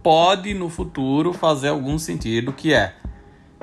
pode 0.02 0.54
no 0.54 0.70
futuro 0.70 1.34
fazer 1.34 1.68
algum 1.68 2.00
sentido, 2.00 2.54
que 2.54 2.74
é 2.74 2.96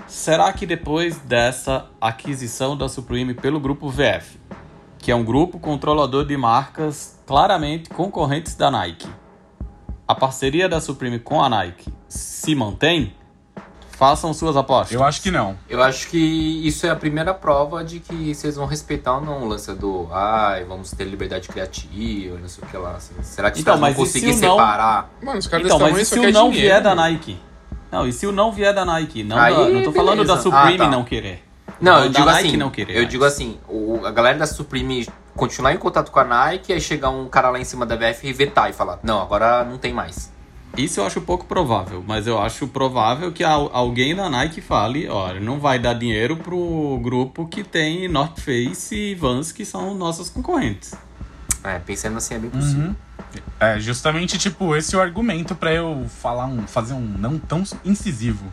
será 0.07 0.53
que 0.53 0.67
depois 0.67 1.19
dessa 1.21 1.87
aquisição 1.99 2.77
da 2.77 2.87
Supreme 2.87 3.33
pelo 3.33 3.59
grupo 3.59 3.89
VF, 3.89 4.39
que 4.99 5.11
é 5.11 5.17
um 5.17 5.25
grupo 5.25 5.59
controlador 5.59 6.27
de 6.27 6.37
marcas 6.37 7.19
claramente 7.25 7.89
concorrentes 7.89 8.55
da 8.55 8.71
Nike, 8.71 9.09
a 10.07 10.15
parceria 10.15 10.69
da 10.69 10.79
Supreme 10.79 11.19
com 11.19 11.43
a 11.43 11.49
Nike 11.49 11.91
se 12.07 12.55
mantém? 12.55 13.15
Façam 13.99 14.35
suas 14.35 14.57
apostas. 14.59 14.93
Eu 14.95 15.03
acho 15.03 15.23
que 15.23 15.31
não. 15.31 15.57
Eu 15.71 15.83
acho 15.83 16.09
que 16.09 16.19
isso 16.67 16.87
é 16.87 16.91
a 16.91 16.97
primeira 16.97 17.33
prova 17.33 17.83
de 17.83 17.99
que 17.99 18.35
vocês 18.35 18.55
vão 18.57 18.67
respeitar 18.67 19.15
ou 19.15 19.21
não 19.23 19.45
o 19.45 19.49
lance 19.49 19.73
do 19.73 20.07
ai, 20.13 20.65
vamos 20.65 20.91
ter 20.91 21.05
liberdade 21.05 21.49
criativa, 21.49 22.37
não 22.39 22.47
sei 22.49 22.63
o 22.63 22.67
que 22.67 22.77
lá. 22.77 22.91
assim. 22.97 23.15
Será 23.23 23.51
que 23.51 23.57
os 23.57 23.63
Então, 23.63 23.79
caras 23.81 23.97
vão 23.97 24.05
conseguir 24.05 24.35
se 24.35 24.43
não- 24.43 24.57
separar? 24.57 25.11
Mano, 25.23 25.39
os 25.39 25.47
caras 25.47 25.65
Então, 25.67 25.79
mas 25.79 25.99
e 25.99 26.05
se 26.05 26.19
o 26.19 26.31
não 26.31 26.51
dinheiro, 26.51 26.53
vier 26.75 26.83
da. 26.83 26.95
Nike? 26.95 27.39
Não, 27.91 28.07
e 28.07 28.13
se 28.13 28.27
o 28.27 28.33
não 28.33 28.53
vier 28.53 28.75
da 28.75 28.85
Nike? 28.85 29.23
Não, 29.25 29.39
Aí, 29.39 29.55
da- 29.55 29.69
não 29.71 29.83
tô 29.83 29.93
falando 29.93 30.19
da 30.19 30.35
beleza. 30.35 30.43
Supreme 30.43 30.75
Ah, 30.75 30.79
tá. 30.79 30.89
não 30.91 31.03
querer. 31.05 31.43
Não, 31.81 32.05
eu 32.05 32.09
digo 32.11 32.25
Nike 32.27 32.49
assim, 32.49 32.57
não 32.59 32.71
querer. 32.71 32.93
eu 32.93 32.99
mais. 33.01 33.09
digo 33.09 33.25
assim, 33.25 33.59
o, 33.69 34.01
a 34.05 34.11
galera 34.11 34.39
da 34.39 34.47
Supreme 34.47 35.07
continuar 35.35 35.73
em 35.73 35.79
contato 35.79 36.11
com 36.11 36.19
a 36.21 36.25
Nike, 36.25 36.73
aí 36.73 36.81
chegar 36.81 37.09
um 37.11 37.29
cara 37.29 37.49
lá 37.51 37.59
em 37.59 37.65
cima 37.65 37.85
da 37.87 37.97
VF 37.97 38.27
e 38.27 38.33
vetar 38.33 38.69
e 38.69 38.73
falar, 38.75 38.99
não, 39.03 39.21
agora 39.23 39.65
não 39.65 39.79
tem 39.79 39.93
mais. 39.93 40.31
Isso 40.77 41.01
eu 41.01 41.07
acho 41.07 41.21
pouco 41.23 41.47
provável, 41.47 42.05
mas 42.07 42.27
eu 42.27 42.39
acho 42.41 42.67
provável 42.69 43.33
que 43.33 43.43
al- 43.43 43.71
alguém 43.73 44.15
da 44.15 44.29
Nike 44.29 44.61
fale, 44.61 45.09
olha, 45.09 45.41
não 45.41 45.59
vai 45.59 45.79
dar 45.79 45.95
dinheiro 45.95 46.37
pro 46.37 47.01
grupo 47.03 47.47
que 47.49 47.65
tem 47.65 48.07
North 48.09 48.39
Face 48.41 48.95
e 48.95 49.15
Vans, 49.15 49.53
que 49.53 49.65
são 49.65 49.95
nossos 49.95 50.29
concorrentes. 50.29 50.95
É, 51.65 51.79
pensando 51.79 52.19
assim 52.19 52.35
é 52.35 52.39
bem 52.39 52.51
possível. 52.51 52.95
É 53.59 53.79
justamente 53.81 54.37
tipo 54.39 54.77
esse 54.77 54.95
é 54.95 54.99
o 54.99 55.01
argumento 55.01 55.55
pra 55.55 55.73
eu 55.73 56.07
falar 56.21 56.47
um, 56.47 56.67
fazer 56.67 56.93
um 56.93 57.01
não 57.01 57.39
tão 57.39 57.65
incisivo. 57.85 58.45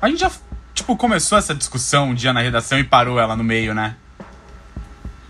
A 0.00 0.08
gente 0.08 0.20
já 0.20 0.30
tipo 0.72 0.96
começou 0.96 1.36
essa 1.36 1.54
discussão 1.54 2.10
um 2.10 2.14
dia 2.14 2.32
na 2.32 2.40
redação 2.40 2.78
e 2.78 2.84
parou 2.84 3.18
ela 3.18 3.34
no 3.34 3.42
meio, 3.42 3.74
né? 3.74 3.96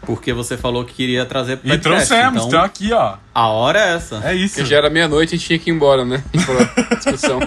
Porque 0.08 0.32
você 0.32 0.56
falou 0.56 0.86
que 0.86 0.94
queria 0.94 1.26
trazer 1.26 1.58
pro 1.58 1.68
E 1.68 1.72
podcast. 1.72 2.08
trouxemos, 2.08 2.36
então, 2.38 2.48
então 2.48 2.62
aqui, 2.64 2.92
ó. 2.94 3.16
a 3.34 3.46
hora 3.48 3.78
é 3.78 3.94
essa. 3.94 4.20
É 4.24 4.34
isso. 4.34 4.54
Porque 4.54 4.70
já 4.70 4.78
era 4.78 4.88
meia-noite 4.88 5.34
e 5.34 5.36
a 5.36 5.38
gente 5.38 5.46
tinha 5.46 5.58
que 5.58 5.70
ir 5.70 5.74
embora, 5.74 6.02
né? 6.02 6.24
Pra 6.32 6.96
discussão. 6.96 7.38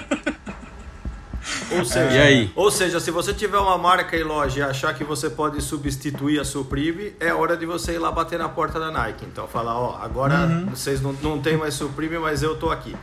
Ou 1.71 1.83
seja, 1.83 2.15
E 2.15 2.19
aí? 2.21 2.51
ou 2.55 2.69
seja, 2.69 2.99
se 2.99 3.09
você 3.09 3.33
tiver 3.33 3.57
uma 3.57 3.77
marca 3.79 4.15
em 4.15 4.23
loja 4.23 4.59
e 4.59 4.61
achar 4.61 4.93
que 4.93 5.03
você 5.03 5.27
pode 5.29 5.59
substituir 5.61 6.39
a 6.39 6.45
Supreme, 6.45 7.13
é 7.19 7.33
hora 7.33 7.57
de 7.57 7.65
você 7.65 7.93
ir 7.93 7.97
lá 7.97 8.11
bater 8.11 8.37
na 8.37 8.47
porta 8.47 8.79
da 8.79 8.91
Nike. 8.91 9.25
Então, 9.25 9.47
falar, 9.47 9.75
ó, 9.79 9.97
agora 9.99 10.35
Uhum. 10.45 10.65
vocês 10.67 11.01
não, 11.01 11.13
não 11.13 11.39
tem 11.41 11.57
mais 11.57 11.73
Supreme, 11.73 12.19
mas 12.19 12.43
eu 12.43 12.55
tô 12.55 12.69
aqui. 12.69 12.95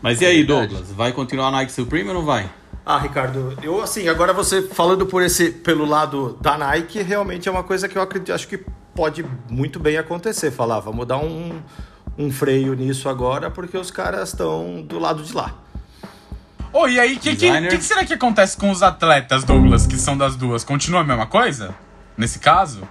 Mas 0.00 0.20
e 0.22 0.24
aí, 0.24 0.42
verdade. 0.42 0.68
Douglas? 0.68 0.92
Vai 0.92 1.12
continuar 1.12 1.48
a 1.48 1.50
Nike 1.50 1.72
Supreme 1.72 2.08
ou 2.08 2.14
não 2.14 2.24
vai? 2.24 2.48
Ah, 2.88 2.98
Ricardo, 2.98 3.52
eu 3.64 3.82
assim, 3.82 4.06
agora 4.06 4.32
você 4.32 4.62
falando 4.62 5.04
por 5.06 5.20
esse 5.20 5.50
pelo 5.50 5.84
lado 5.84 6.38
da 6.40 6.56
Nike, 6.56 7.02
realmente 7.02 7.48
é 7.48 7.50
uma 7.50 7.64
coisa 7.64 7.88
que 7.88 7.98
eu 7.98 8.02
acredito, 8.02 8.32
acho 8.32 8.46
que 8.46 8.58
pode 8.94 9.26
muito 9.50 9.80
bem 9.80 9.96
acontecer. 9.98 10.52
Falar, 10.52 10.78
vamos 10.78 11.04
dar 11.04 11.16
um, 11.18 11.60
um 12.16 12.30
freio 12.30 12.74
nisso 12.74 13.08
agora, 13.08 13.50
porque 13.50 13.76
os 13.76 13.90
caras 13.90 14.28
estão 14.28 14.82
do 14.82 15.00
lado 15.00 15.24
de 15.24 15.34
lá. 15.34 15.52
Ô, 16.72 16.86
e 16.86 17.00
aí, 17.00 17.16
o 17.16 17.18
que, 17.18 17.34
que, 17.34 17.50
que 17.60 17.76
que 17.78 17.82
será 17.82 18.04
que 18.04 18.14
acontece 18.14 18.56
com 18.56 18.70
os 18.70 18.84
atletas, 18.84 19.42
Douglas, 19.42 19.84
que 19.84 19.96
são 19.98 20.16
das 20.16 20.36
duas? 20.36 20.62
Continua 20.62 21.00
a 21.00 21.04
mesma 21.04 21.26
coisa? 21.26 21.74
Nesse 22.16 22.38
caso? 22.38 22.82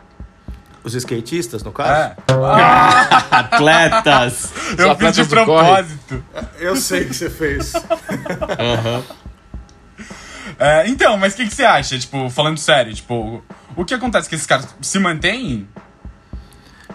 Os 0.84 0.94
skatistas, 0.94 1.64
no 1.64 1.72
caso? 1.72 1.92
É. 1.92 2.16
Ah, 2.52 3.28
Atletas! 3.40 4.52
eu 4.72 4.78
fiz 4.78 4.90
atletas 4.90 5.16
de 5.16 5.36
do 5.36 5.46
corre. 5.46 5.68
propósito. 5.68 6.26
Eu 6.60 6.76
sei 6.76 7.06
que 7.06 7.14
você 7.14 7.30
fez. 7.30 7.74
Aham. 7.76 9.04
É, 10.58 10.88
então, 10.88 11.18
mas 11.18 11.34
o 11.34 11.38
que, 11.38 11.48
que 11.48 11.54
você 11.54 11.64
acha? 11.64 11.98
Tipo, 12.00 12.30
falando 12.30 12.58
sério, 12.58 12.94
tipo, 12.94 13.44
o 13.76 13.84
que 13.86 13.94
acontece 13.94 14.30
que 14.30 14.36
esses 14.36 14.48
caras 14.48 14.68
se 14.82 15.00
mantêm? 15.00 15.68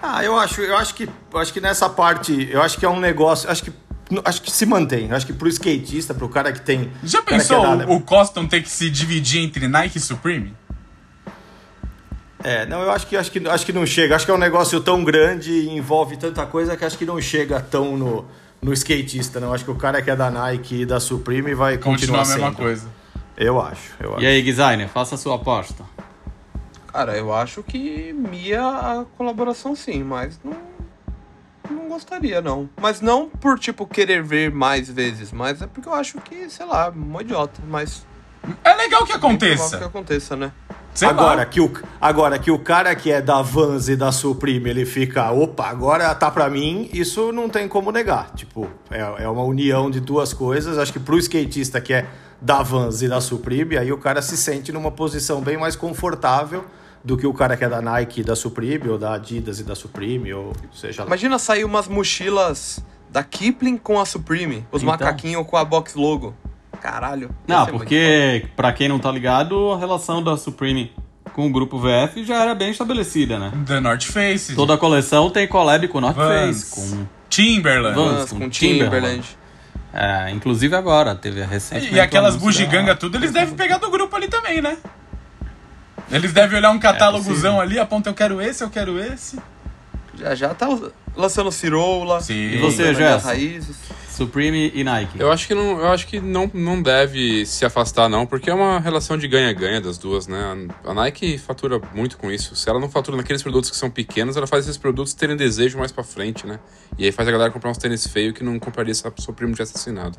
Ah, 0.02 0.24
eu 0.24 0.38
acho, 0.38 0.60
eu 0.62 0.76
acho 0.76 0.94
que, 0.94 1.08
eu 1.32 1.38
acho 1.38 1.52
que 1.52 1.60
nessa 1.60 1.88
parte, 1.88 2.48
eu 2.50 2.62
acho 2.62 2.78
que 2.78 2.86
é 2.86 2.88
um 2.88 2.98
negócio, 2.98 3.50
acho 3.50 3.64
que, 3.64 3.72
acho 4.24 4.40
que 4.40 4.50
se 4.50 4.64
mantém. 4.64 5.12
Acho 5.12 5.26
que 5.26 5.32
pro 5.32 5.48
skatista, 5.48 6.14
pro 6.14 6.28
cara 6.28 6.52
que 6.52 6.60
tem, 6.62 6.90
Já 7.02 7.22
pensou 7.22 7.64
é 7.64 7.86
o, 7.86 7.96
o 7.96 8.00
Coston 8.00 8.46
ter 8.46 8.62
que 8.62 8.70
se 8.70 8.88
dividir 8.88 9.42
entre 9.42 9.68
Nike 9.68 9.98
e 9.98 10.00
Supreme? 10.00 10.56
É, 12.42 12.64
não, 12.64 12.80
eu 12.80 12.90
acho 12.90 13.06
que 13.06 13.16
acho 13.16 13.30
que 13.30 13.46
acho 13.46 13.66
que 13.66 13.72
não 13.72 13.84
chega. 13.84 14.16
Acho 14.16 14.24
que 14.24 14.30
é 14.30 14.34
um 14.34 14.38
negócio 14.38 14.80
tão 14.80 15.04
grande 15.04 15.52
e 15.52 15.68
envolve 15.68 16.16
tanta 16.16 16.46
coisa 16.46 16.74
que 16.74 16.84
acho 16.84 16.96
que 16.96 17.04
não 17.04 17.20
chega 17.20 17.60
tão 17.60 17.98
no, 17.98 18.24
no 18.62 18.72
skatista, 18.72 19.38
não. 19.38 19.52
Acho 19.52 19.64
que 19.64 19.70
o 19.70 19.74
cara 19.74 20.00
que 20.00 20.10
é 20.10 20.16
da 20.16 20.30
Nike 20.30 20.82
e 20.82 20.86
da 20.86 20.98
Supreme 20.98 21.54
vai 21.54 21.76
Continua 21.76 22.20
continuar 22.20 22.22
a 22.22 22.26
mesma 22.26 22.46
sendo. 22.46 22.56
coisa. 22.56 22.99
Eu 23.40 23.58
acho, 23.58 23.94
eu 23.98 24.12
acho. 24.12 24.22
E 24.22 24.26
aí, 24.26 24.42
designer, 24.42 24.86
faça 24.86 25.14
a 25.14 25.18
sua 25.18 25.36
aposta. 25.36 25.82
Cara, 26.88 27.16
eu 27.16 27.32
acho 27.32 27.62
que 27.62 28.12
mia 28.12 28.60
a 28.60 29.06
colaboração 29.16 29.74
sim, 29.74 30.04
mas 30.04 30.38
não. 30.44 30.58
Não 31.70 31.88
gostaria, 31.88 32.42
não. 32.42 32.68
Mas 32.78 33.00
não 33.00 33.30
por, 33.30 33.58
tipo, 33.58 33.86
querer 33.86 34.22
ver 34.22 34.50
mais 34.50 34.90
vezes, 34.90 35.32
mas 35.32 35.62
é 35.62 35.66
porque 35.66 35.88
eu 35.88 35.94
acho 35.94 36.20
que, 36.20 36.50
sei 36.50 36.66
lá, 36.66 36.90
um 36.90 37.18
idiota. 37.18 37.62
Mas. 37.66 38.06
É 38.64 38.74
legal 38.74 39.04
que 39.06 39.12
bem 39.12 39.20
provável 39.20 39.38
que 39.38 39.46
aconteça. 39.76 39.84
aconteça, 39.84 40.36
né? 40.36 40.52
Sei 40.92 41.06
agora, 41.08 41.36
lá. 41.36 41.46
que 41.46 41.60
o, 41.60 41.70
agora 42.00 42.36
que 42.38 42.50
o 42.50 42.58
cara 42.58 42.94
que 42.96 43.12
é 43.12 43.22
da 43.22 43.40
Vans 43.40 43.88
e 43.88 43.94
da 43.94 44.10
Supreme, 44.10 44.70
ele 44.70 44.84
fica, 44.84 45.30
opa, 45.30 45.66
agora 45.68 46.12
tá 46.16 46.30
pra 46.30 46.50
mim, 46.50 46.90
isso 46.92 47.30
não 47.30 47.48
tem 47.48 47.68
como 47.68 47.92
negar. 47.92 48.30
Tipo, 48.34 48.68
é, 48.90 48.98
é 49.22 49.28
uma 49.28 49.44
união 49.44 49.88
de 49.90 50.00
duas 50.00 50.32
coisas. 50.32 50.78
Acho 50.78 50.92
que 50.92 50.98
pro 50.98 51.16
skatista 51.18 51.80
que 51.80 51.92
é 51.92 52.06
da 52.40 52.60
Vans 52.62 53.02
e 53.02 53.08
da 53.08 53.20
Supreme, 53.20 53.78
aí 53.78 53.92
o 53.92 53.98
cara 53.98 54.20
se 54.20 54.36
sente 54.36 54.72
numa 54.72 54.90
posição 54.90 55.40
bem 55.40 55.56
mais 55.56 55.76
confortável 55.76 56.64
do 57.04 57.16
que 57.16 57.26
o 57.26 57.32
cara 57.32 57.56
que 57.56 57.64
é 57.64 57.68
da 57.68 57.80
Nike 57.80 58.22
e 58.22 58.24
da 58.24 58.34
Supreme, 58.34 58.88
ou 58.88 58.98
da 58.98 59.14
Adidas 59.14 59.60
e 59.60 59.64
da 59.64 59.74
Supreme, 59.76 60.34
ou 60.34 60.52
seja 60.72 61.02
lá. 61.02 61.06
Imagina 61.06 61.38
sair 61.38 61.64
umas 61.64 61.86
mochilas 61.86 62.82
da 63.08 63.22
Kipling 63.22 63.76
com 63.78 63.98
a 64.00 64.04
Supreme, 64.04 64.66
os 64.72 64.82
Então. 64.82 64.92
macaquinhos 64.92 65.46
com 65.46 65.56
a 65.56 65.64
box 65.64 65.94
logo. 65.94 66.34
Caralho. 66.80 67.30
ia 67.30 67.30
Não, 67.46 67.58
muito 67.58 67.78
porque, 67.78 68.46
pra 68.56 68.72
quem 68.72 68.88
não 68.88 68.98
tá 68.98 69.12
ligado, 69.12 69.72
a 69.72 69.78
relação 69.78 70.22
da 70.22 70.36
Supreme 70.36 70.92
com 71.32 71.46
o 71.46 71.50
grupo 71.50 71.78
VF 71.78 72.24
já 72.24 72.42
era 72.42 72.54
bem 72.54 72.70
estabelecida, 72.70 73.38
né? 73.38 73.52
The 73.66 73.80
North 73.80 74.04
Face, 74.04 74.54
Toda 74.54 74.74
a 74.74 74.78
coleção 74.78 75.30
tem 75.30 75.46
collab 75.46 75.86
com 75.88 76.00
North 76.00 76.16
Vans, 76.16 76.64
Face, 76.64 76.96
com... 76.96 77.06
Timberland. 77.28 77.94
Vans. 77.94 78.30
Com 78.30 78.40
com 78.40 78.50
Timberland. 78.50 78.90
Timberland. 78.90 79.38
É, 79.92 80.30
inclusive 80.30 80.74
agora, 80.74 81.14
teve 81.14 81.42
a 81.42 81.46
recente. 81.46 81.92
E 81.92 82.00
aquelas 82.00 82.36
bugiganga 82.36 82.94
tudo, 82.94 83.16
eles 83.16 83.32
devem 83.32 83.54
pegar 83.54 83.78
do 83.78 83.90
grupo 83.90 84.14
ali 84.14 84.28
também, 84.28 84.60
né? 84.60 84.76
Eles 86.10 86.32
devem 86.32 86.58
olhar 86.58 86.70
um 86.70 86.78
catálogozão 86.78 87.60
ali, 87.60 87.78
aponta 87.78 88.10
eu 88.10 88.14
quero 88.14 88.40
esse, 88.40 88.64
eu 88.64 88.70
quero 88.70 88.98
esse. 88.98 89.38
Já 90.18 90.34
já 90.34 90.54
tá 90.54 90.66
lançando 91.16 91.50
cirola. 91.52 92.20
Sim. 92.20 92.34
E 92.34 92.58
você, 92.58 92.88
as 92.88 93.24
raízes. 93.24 93.76
Supreme 94.20 94.70
e 94.74 94.84
Nike. 94.84 95.18
Eu 95.18 95.32
acho 95.32 95.46
que 95.46 95.54
não, 95.54 95.80
eu 95.80 95.88
acho 95.88 96.06
que 96.06 96.20
não, 96.20 96.50
não 96.52 96.82
deve 96.82 97.46
se 97.46 97.64
afastar, 97.64 98.06
não, 98.06 98.26
porque 98.26 98.50
é 98.50 98.54
uma 98.54 98.78
relação 98.78 99.16
de 99.16 99.26
ganha-ganha 99.26 99.80
das 99.80 99.96
duas, 99.96 100.26
né? 100.26 100.68
A 100.84 100.92
Nike 100.92 101.38
fatura 101.38 101.80
muito 101.94 102.18
com 102.18 102.30
isso. 102.30 102.54
Se 102.54 102.68
ela 102.68 102.78
não 102.78 102.90
fatura 102.90 103.16
naqueles 103.16 103.42
produtos 103.42 103.70
que 103.70 103.76
são 103.76 103.88
pequenos, 103.90 104.36
ela 104.36 104.46
faz 104.46 104.66
esses 104.66 104.76
produtos 104.76 105.14
terem 105.14 105.36
desejo 105.36 105.78
mais 105.78 105.90
pra 105.90 106.04
frente, 106.04 106.46
né? 106.46 106.60
E 106.98 107.06
aí 107.06 107.12
faz 107.12 107.26
a 107.28 107.32
galera 107.32 107.50
comprar 107.50 107.70
uns 107.70 107.78
tênis 107.78 108.06
feios 108.06 108.34
que 108.34 108.44
não 108.44 108.58
compraria 108.58 108.92
se 108.92 109.06
a 109.08 109.12
sua 109.16 109.32
prima 109.32 109.52
tivesse 109.52 109.74
assinado. 109.74 110.18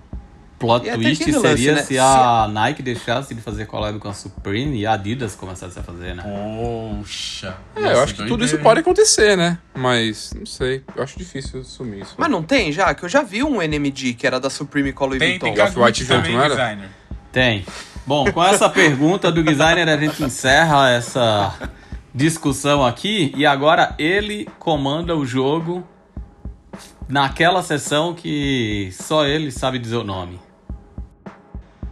Plot 0.61 0.87
E 0.87 0.91
twist 0.93 1.23
seria 1.23 1.39
lance, 1.41 1.71
né? 1.71 1.81
se 1.81 1.97
a 1.97 2.47
Nike 2.47 2.83
deixasse 2.83 3.33
de 3.33 3.41
fazer 3.41 3.65
collab 3.65 3.97
com 3.97 4.07
a 4.07 4.13
Supreme 4.13 4.79
e 4.79 4.85
a 4.85 4.93
Adidas 4.93 5.35
começasse 5.35 5.77
a 5.79 5.81
fazer, 5.83 6.13
né? 6.15 6.23
Poxa. 6.23 7.57
É, 7.75 7.93
eu 7.93 8.01
acho 8.03 8.13
que 8.13 8.25
tudo 8.27 8.45
isso 8.45 8.59
pode 8.59 8.79
acontecer, 8.81 9.35
né? 9.35 9.57
Mas, 9.73 10.31
não 10.37 10.45
sei, 10.45 10.83
eu 10.95 11.03
acho 11.03 11.17
difícil 11.17 11.61
assumir 11.61 12.01
isso. 12.01 12.13
Mas 12.15 12.29
não 12.29 12.43
tem 12.43 12.71
já? 12.71 12.93
Que 12.93 13.03
eu 13.03 13.09
já 13.09 13.23
vi 13.23 13.43
um 13.43 13.59
NMD 13.59 14.13
que 14.13 14.27
era 14.27 14.39
da 14.39 14.49
Supreme 14.51 14.93
com 14.93 15.03
a 15.03 15.07
Louis 15.07 15.19
Tem, 15.19 15.39
Vuitton. 15.39 15.53
tem 15.53 15.63
Off-White 15.63 16.03
Gucci 16.03 16.15
junto, 16.15 16.29
não 16.31 16.39
era? 16.39 16.49
designer. 16.49 16.89
Tem. 17.31 17.65
Bom, 18.05 18.31
com 18.31 18.43
essa 18.43 18.69
pergunta 18.69 19.31
do 19.31 19.43
designer 19.43 19.89
a 19.89 19.97
gente 19.97 20.23
encerra 20.23 20.91
essa 20.91 21.53
discussão 22.13 22.85
aqui 22.85 23.33
e 23.35 23.45
agora 23.45 23.95
ele 23.97 24.47
comanda 24.59 25.15
o 25.15 25.25
jogo 25.25 25.83
naquela 27.07 27.61
sessão 27.63 28.13
que 28.13 28.89
só 28.93 29.25
ele 29.25 29.51
sabe 29.51 29.79
dizer 29.79 29.97
o 29.97 30.03
nome. 30.03 30.39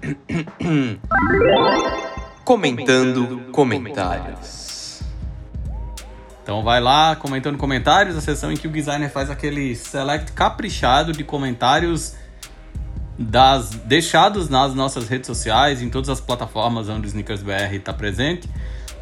Comentando 2.46 3.52
comentários. 3.52 5.02
Então 6.42 6.64
vai 6.64 6.82
lá 6.82 7.16
comentando 7.16 7.58
comentários, 7.58 8.18
a 8.18 8.22
sessão 8.22 8.52
em 8.52 8.58
que 8.58 8.68
o 8.68 8.72
designer 8.72 9.12
faz 9.12 9.30
aquele 9.30 9.76
select 9.76 10.32
caprichado 10.32 11.12
de 11.12 11.24
comentários 11.24 12.16
das 13.18 13.70
deixados 13.70 14.50
nas 14.50 14.74
nossas 14.74 15.08
redes 15.08 15.28
sociais, 15.28 15.82
em 15.82 15.90
todas 15.90 16.10
as 16.10 16.20
plataformas 16.20 16.90
onde 16.90 17.06
o 17.06 17.08
Sneakers 17.08 17.44
BR 17.44 17.74
está 17.74 17.94
presente. 17.94 18.50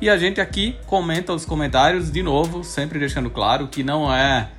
E 0.02 0.10
a 0.10 0.18
gente 0.18 0.41
aqui 0.41 0.76
comenta 0.86 1.34
os 1.34 1.45
comentários 1.45 2.12
de 2.12 2.22
novo, 2.22 2.64
sempre 2.64 3.00
deixando 3.00 3.30
claro 3.30 3.68
que 3.68 3.84
não 3.84 4.14
é 4.14 4.50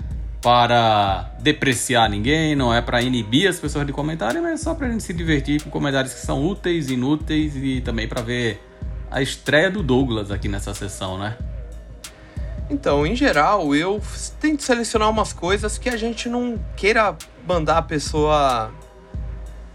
para 0.41 1.30
depreciar 1.41 2.09
ninguém, 2.09 2.55
não 2.55 2.72
é 2.72 2.80
para 2.80 3.03
inibir 3.03 3.49
as 3.49 3.59
pessoas 3.59 3.86
de 3.86 3.93
comentarem, 3.93 4.41
mas 4.41 4.53
é 4.53 4.57
só 4.57 4.74
para 4.74 4.86
a 4.86 4.91
gente 4.91 5.03
se 5.03 5.12
divertir 5.12 5.62
com 5.62 5.70
comentários 5.70 6.14
que 6.14 6.20
são 6.20 6.47
úteis, 6.47 6.91
inúteis 6.91 7.57
e 7.57 7.80
também 7.80 8.07
para 8.07 8.22
ver 8.22 8.62
a 9.11 9.21
estreia 9.21 9.71
do 9.71 9.83
Douglas 9.83 10.30
aqui 10.30 10.49
nessa 10.49 10.72
sessão, 10.75 11.18
né? 11.18 11.37
Então, 12.71 13.07
em 13.07 13.17
geral, 13.17 13.75
eu 13.75 14.00
tento 14.38 14.62
selecionar 14.62 15.08
umas 15.08 15.33
coisas 15.33 15.79
que 15.79 15.88
a 15.88 15.96
gente 15.96 16.29
não 16.29 16.58
queira 16.76 17.17
mandar 17.46 17.79
a 17.79 17.83
pessoa 17.83 18.71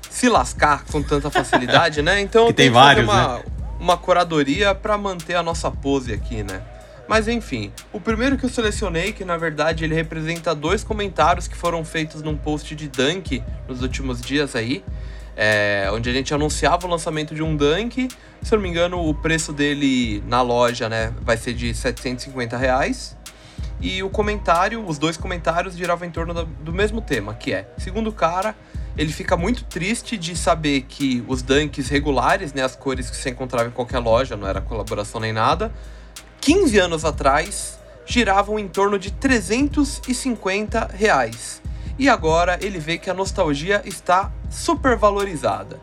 se 0.09 0.29
lascar 0.29 0.85
com 0.85 1.01
tanta 1.01 1.29
facilidade, 1.31 2.01
né? 2.01 2.21
Então 2.21 2.47
Que 2.47 2.53
tem 2.53 2.69
vários, 2.69 3.05
uma, 3.05 3.37
né? 3.39 3.43
uma 3.79 3.97
curadoria 3.97 4.75
pra 4.75 4.97
manter 4.97 5.35
a 5.35 5.43
nossa 5.43 5.71
pose 5.71 6.13
aqui, 6.13 6.43
né? 6.43 6.61
Mas 7.07 7.27
enfim, 7.27 7.71
o 7.91 7.99
primeiro 7.99 8.37
que 8.37 8.45
eu 8.45 8.49
selecionei, 8.49 9.11
que 9.11 9.25
na 9.25 9.37
verdade 9.37 9.83
ele 9.83 9.93
representa 9.93 10.55
dois 10.55 10.83
comentários 10.83 11.47
que 11.47 11.55
foram 11.55 11.83
feitos 11.83 12.21
num 12.21 12.37
post 12.37 12.73
de 12.75 12.87
Dunk 12.87 13.43
nos 13.67 13.81
últimos 13.81 14.21
dias 14.21 14.55
aí, 14.55 14.83
é, 15.35 15.89
onde 15.91 16.09
a 16.09 16.13
gente 16.13 16.33
anunciava 16.33 16.87
o 16.87 16.89
lançamento 16.89 17.35
de 17.35 17.43
um 17.43 17.55
Dunk. 17.55 18.07
Se 18.41 18.53
eu 18.53 18.57
não 18.57 18.63
me 18.63 18.69
engano, 18.69 19.07
o 19.07 19.13
preço 19.13 19.51
dele 19.51 20.23
na 20.27 20.41
loja, 20.41 20.87
né, 20.87 21.13
vai 21.21 21.37
ser 21.37 21.53
de 21.53 21.73
750 21.73 22.55
reais. 22.57 23.17
E 23.81 24.01
o 24.01 24.09
comentário, 24.09 24.85
os 24.87 24.97
dois 24.97 25.17
comentários 25.17 25.75
giravam 25.75 26.07
em 26.07 26.11
torno 26.11 26.33
do 26.33 26.71
mesmo 26.71 27.01
tema, 27.01 27.33
que 27.33 27.51
é, 27.51 27.69
segundo 27.77 28.11
o 28.11 28.13
cara, 28.13 28.55
ele 28.97 29.11
fica 29.11 29.35
muito 29.35 29.65
triste 29.65 30.17
de 30.17 30.37
saber 30.37 30.81
que 30.81 31.23
os 31.27 31.41
dunks 31.41 31.89
regulares, 31.89 32.53
né, 32.53 32.61
as 32.63 32.75
cores 32.77 33.09
que 33.09 33.17
você 33.17 33.31
encontrava 33.31 33.67
em 33.67 33.71
qualquer 33.71 33.99
loja, 33.99 34.37
não 34.37 34.47
era 34.47 34.61
colaboração 34.61 35.19
nem 35.19 35.33
nada, 35.33 35.73
15 36.43 36.77
anos 36.77 37.05
atrás 37.05 37.79
giravam 38.05 38.59
em 38.59 38.67
torno 38.67 38.99
de 38.99 39.11
350 39.11 40.89
reais. 40.93 41.61
E 41.97 42.09
agora 42.09 42.59
ele 42.61 42.79
vê 42.79 42.97
que 42.97 43.09
a 43.09 43.13
nostalgia 43.13 43.81
está 43.85 44.29
super 44.49 44.97
valorizada. 44.97 45.79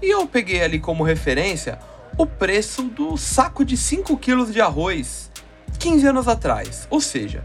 E 0.00 0.08
eu 0.08 0.24
peguei 0.24 0.62
ali 0.62 0.78
como 0.78 1.02
referência 1.02 1.80
o 2.16 2.24
preço 2.24 2.84
do 2.84 3.16
saco 3.16 3.64
de 3.64 3.76
5 3.76 4.16
quilos 4.18 4.52
de 4.52 4.60
arroz 4.60 5.32
15 5.80 6.06
anos 6.06 6.28
atrás. 6.28 6.86
Ou 6.90 7.00
seja, 7.00 7.44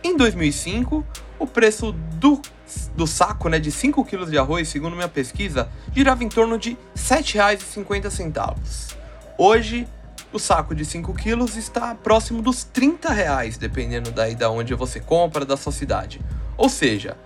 em 0.00 0.16
2005, 0.16 1.04
o 1.40 1.46
preço 1.46 1.90
do, 1.90 2.40
do 2.94 3.06
saco 3.08 3.48
né, 3.48 3.58
de 3.58 3.72
5 3.72 4.04
kg 4.04 4.26
de 4.26 4.38
arroz, 4.38 4.68
segundo 4.68 4.94
minha 4.94 5.08
pesquisa, 5.08 5.68
girava 5.92 6.22
em 6.22 6.28
torno 6.28 6.56
de 6.56 6.70
R$ 6.70 6.76
7,50. 6.94 8.94
Hoje, 9.36 9.88
o 10.36 10.38
saco 10.38 10.74
de 10.74 10.84
5 10.84 11.14
quilos 11.14 11.56
está 11.56 11.94
próximo 11.94 12.42
dos 12.42 12.62
30 12.64 13.10
reais, 13.10 13.56
dependendo 13.56 14.10
daí 14.10 14.34
da 14.34 14.50
onde 14.50 14.74
você 14.74 15.00
compra, 15.00 15.44
da 15.44 15.56
sua 15.56 15.72
cidade. 15.72 16.20
Ou 16.56 16.68
seja, 16.68 17.16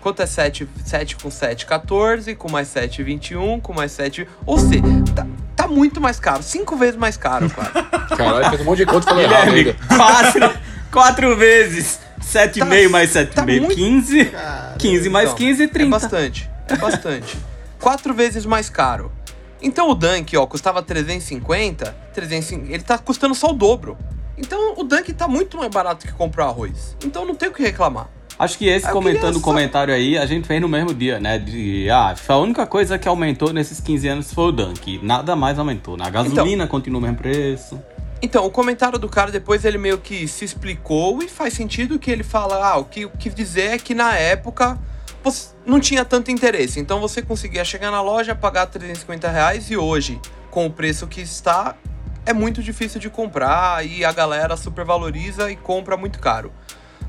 quanto 0.00 0.20
é 0.20 0.26
7, 0.26 0.68
7 0.84 1.16
com 1.16 1.30
7, 1.30 1.64
14, 1.64 2.34
com 2.34 2.50
mais 2.50 2.68
7, 2.68 3.02
21, 3.02 3.60
com 3.60 3.72
mais 3.72 3.92
7... 3.92 4.26
Ou 4.44 4.58
seja, 4.58 4.82
tá, 5.14 5.26
tá 5.54 5.66
muito 5.68 6.00
mais 6.00 6.18
caro, 6.18 6.42
5 6.42 6.76
vezes 6.76 6.96
mais 6.96 7.16
caro, 7.16 7.48
cara. 7.50 7.70
Caralho, 8.16 8.48
fez 8.50 8.60
um 8.60 8.64
monte 8.64 8.78
de 8.78 8.86
conta 8.86 9.06
falando 9.08 9.22
errado 9.22 9.50
ainda. 9.52 9.74
quatro, 9.96 10.58
quatro 10.90 11.36
vezes. 11.36 12.00
7,5 12.20 12.58
Tá- 12.58 12.88
mais 12.90 13.10
7,5, 13.12 13.32
tá 13.34 13.42
muito- 13.46 13.74
15. 13.74 14.32
15 14.78 15.08
mais 15.08 15.26
Então, 15.28 15.36
15, 15.38 15.62
É 15.62 15.68
30. 15.68 15.90
bastante, 15.90 16.50
é 16.68 16.76
bastante. 16.76 17.38
Quatro 17.78 18.12
vezes 18.14 18.44
mais 18.44 18.68
caro. 18.68 19.12
Então 19.64 19.88
o 19.90 19.94
Dunk, 19.94 20.36
ó, 20.36 20.46
custava 20.46 20.82
350, 20.82 21.96
350, 22.12 22.72
ele 22.72 22.82
tá 22.82 22.98
custando 22.98 23.34
só 23.34 23.50
o 23.50 23.52
dobro. 23.54 23.96
Então 24.36 24.74
o 24.76 24.84
Dunk 24.84 25.12
tá 25.14 25.26
muito 25.26 25.56
mais 25.56 25.70
barato 25.70 26.06
que 26.06 26.12
comprar 26.12 26.46
arroz. 26.46 26.96
Então 27.04 27.24
não 27.24 27.34
tem 27.34 27.48
o 27.48 27.52
que 27.52 27.62
reclamar. 27.62 28.08
Acho 28.38 28.58
que 28.58 28.66
esse 28.68 28.86
Eu 28.86 28.92
comentando 28.92 29.36
o 29.36 29.38
só- 29.38 29.44
comentário 29.44 29.94
aí, 29.94 30.18
a 30.18 30.26
gente 30.26 30.46
fez 30.46 30.60
no 30.60 30.68
mesmo 30.68 30.92
dia, 30.92 31.20
né? 31.20 31.38
De, 31.38 31.88
ah, 31.88 32.14
a 32.28 32.36
única 32.36 32.66
coisa 32.66 32.98
que 32.98 33.08
aumentou 33.08 33.52
nesses 33.52 33.80
15 33.80 34.08
anos 34.08 34.32
foi 34.34 34.44
o 34.46 34.52
Dunk. 34.52 34.98
Nada 35.02 35.34
mais 35.36 35.58
aumentou. 35.58 35.96
Na 35.96 36.10
gasolina 36.10 36.66
continua 36.66 36.98
o 36.98 37.02
mesmo 37.02 37.16
preço. 37.16 37.80
Então, 38.20 38.44
o 38.44 38.50
comentário 38.50 38.98
do 38.98 39.08
cara 39.08 39.30
depois 39.30 39.64
ele 39.64 39.78
meio 39.78 39.98
que 39.98 40.26
se 40.26 40.44
explicou 40.44 41.22
e 41.22 41.28
faz 41.28 41.54
sentido 41.54 41.98
que 41.98 42.10
ele 42.10 42.22
fala, 42.24 42.56
ah, 42.66 42.76
o 42.78 42.84
que, 42.84 43.04
o 43.04 43.10
que 43.10 43.30
dizer 43.30 43.70
é 43.72 43.78
que 43.78 43.94
na 43.94 44.16
época 44.16 44.78
você 45.24 45.48
não 45.64 45.80
tinha 45.80 46.04
tanto 46.04 46.30
interesse. 46.30 46.78
Então 46.78 47.00
você 47.00 47.22
conseguia 47.22 47.64
chegar 47.64 47.90
na 47.90 48.02
loja, 48.02 48.34
pagar 48.34 48.66
350 48.66 49.28
reais 49.28 49.70
e 49.70 49.76
hoje, 49.76 50.20
com 50.50 50.66
o 50.66 50.70
preço 50.70 51.06
que 51.06 51.22
está, 51.22 51.74
é 52.26 52.32
muito 52.32 52.62
difícil 52.62 53.00
de 53.00 53.08
comprar 53.08 53.84
e 53.84 54.04
a 54.04 54.12
galera 54.12 54.56
supervaloriza 54.56 55.50
e 55.50 55.56
compra 55.56 55.96
muito 55.96 56.18
caro. 56.18 56.52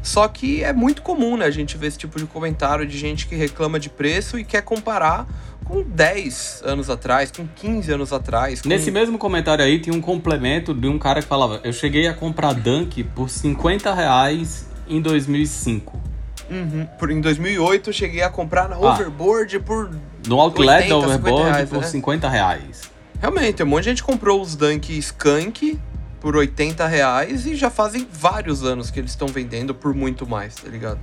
Só 0.02 0.28
que 0.28 0.64
é 0.64 0.72
muito 0.72 1.02
comum, 1.02 1.36
né, 1.36 1.46
a 1.46 1.52
gente 1.52 1.78
ver 1.78 1.88
esse 1.88 1.98
tipo 1.98 2.20
de 2.20 2.26
comentário 2.26 2.86
de 2.86 2.98
gente 2.98 3.28
que 3.28 3.36
reclama 3.36 3.80
de 3.80 3.90
preço 3.90 4.38
e 4.38 4.44
quer 4.44 4.62
comparar 4.62 5.28
com 5.66 5.82
10 5.82 6.62
anos 6.64 6.92
atrás, 6.92 7.32
com 7.32 7.48
15 7.48 7.92
anos 7.92 8.14
atrás. 8.14 8.62
Com... 8.62 8.70
Nesse 8.70 8.92
mesmo 8.92 9.18
comentário 9.18 9.66
aí 9.66 9.80
tinha 9.80 9.96
um 9.96 10.02
complemento 10.02 10.76
de 10.76 10.88
um 10.88 11.00
cara 11.00 11.24
que 11.24 11.28
falava: 11.28 11.60
Eu 11.64 11.74
cheguei 11.74 12.08
a 12.08 12.14
comprar 12.14 12.54
Dunk 12.54 13.04
por 13.04 13.32
50 13.32 13.92
reais 13.94 14.68
em 14.88 15.02
2005. 15.02 16.15
Uhum. 16.50 16.86
Por, 17.00 17.10
em 17.10 17.20
2008 17.22 17.90
eu 17.90 17.94
cheguei 17.94 18.22
a 18.22 18.30
comprar 18.30 18.70
na 18.70 18.76
Ah. 18.76 18.94
Overboard 18.94 19.60
por. 19.60 19.90
No 20.28 20.40
outlet 20.40 20.92
80, 20.92 20.96
da 20.96 21.02
50 21.02 21.16
Overboard 21.16 21.50
reais, 21.52 21.70
por 21.70 21.82
né? 21.82 21.88
50 21.88 22.30
reais. 22.30 22.82
Realmente, 23.22 23.64
um 23.64 23.66
monte 23.66 23.84
de 23.84 23.90
gente 23.92 24.04
comprou 24.04 24.42
os 24.42 24.56
Dunk 24.56 24.96
Skunk 24.98 25.80
por 26.20 26.36
80 26.36 26.86
reais 26.88 27.46
e 27.46 27.56
já 27.56 27.70
fazem 27.70 28.08
vários 28.12 28.64
anos 28.64 28.90
que 28.92 29.00
eles 29.00 29.12
estão 29.12 29.28
vendendo 29.28 29.74
por 29.74 29.94
muito 29.94 30.28
mais, 30.28 30.56
tá 30.56 30.68
ligado? 30.70 31.00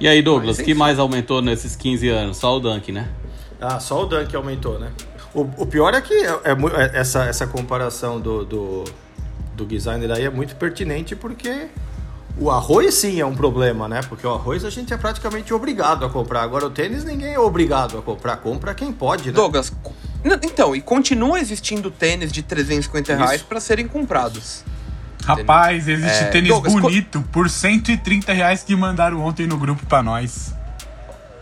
E 0.00 0.08
aí, 0.08 0.20
Douglas, 0.22 0.58
o 0.58 0.64
que 0.64 0.70
enfim. 0.72 0.78
mais 0.78 0.98
aumentou 0.98 1.40
nesses 1.40 1.76
15 1.76 2.08
anos? 2.08 2.36
Só 2.36 2.56
o 2.56 2.60
Dunk, 2.60 2.90
né? 2.90 3.08
Ah, 3.60 3.78
só 3.78 4.02
o 4.02 4.06
Dunk 4.06 4.34
aumentou, 4.34 4.78
né? 4.78 4.90
O, 5.32 5.42
o 5.58 5.66
pior 5.66 5.94
é 5.94 6.00
que 6.00 6.12
é, 6.14 6.26
é 6.44 6.52
é- 6.52 6.90
essa, 6.98 7.24
essa 7.24 7.46
comparação 7.46 8.20
do, 8.20 8.44
do, 8.44 8.84
do 9.56 9.64
designer 9.64 10.10
aí 10.10 10.24
é 10.24 10.30
muito 10.30 10.56
pertinente 10.56 11.14
porque 11.14 11.68
o 12.38 12.50
arroz 12.50 12.94
sim 12.94 13.20
é 13.20 13.26
um 13.26 13.34
problema, 13.34 13.88
né? 13.88 14.00
Porque 14.08 14.26
o 14.26 14.32
arroz 14.32 14.64
a 14.64 14.70
gente 14.70 14.92
é 14.92 14.96
praticamente 14.96 15.52
obrigado 15.54 16.04
a 16.04 16.10
comprar. 16.10 16.42
Agora 16.42 16.66
o 16.66 16.70
tênis 16.70 17.04
ninguém 17.04 17.34
é 17.34 17.38
obrigado 17.38 17.98
a 17.98 18.02
comprar. 18.02 18.36
Compra 18.38 18.74
quem 18.74 18.92
pode, 18.92 19.26
né? 19.28 19.32
Douglas, 19.32 19.72
então, 20.42 20.74
e 20.74 20.80
continua 20.80 21.40
existindo 21.40 21.90
tênis 21.90 22.30
de 22.32 22.42
350 22.42 23.14
reais 23.16 23.42
para 23.42 23.58
serem 23.60 23.88
comprados. 23.88 24.64
Rapaz, 25.24 25.86
existe 25.88 26.24
É, 26.24 26.28
tênis 26.28 26.48
Douglas, 26.48 26.74
co- 26.74 26.80
bonito 26.80 27.22
por 27.32 27.48
130 27.48 28.32
reais 28.32 28.62
que 28.62 28.74
mandaram 28.74 29.20
ontem 29.20 29.46
no 29.46 29.56
grupo 29.56 29.84
pra 29.86 30.02
nós. 30.02 30.52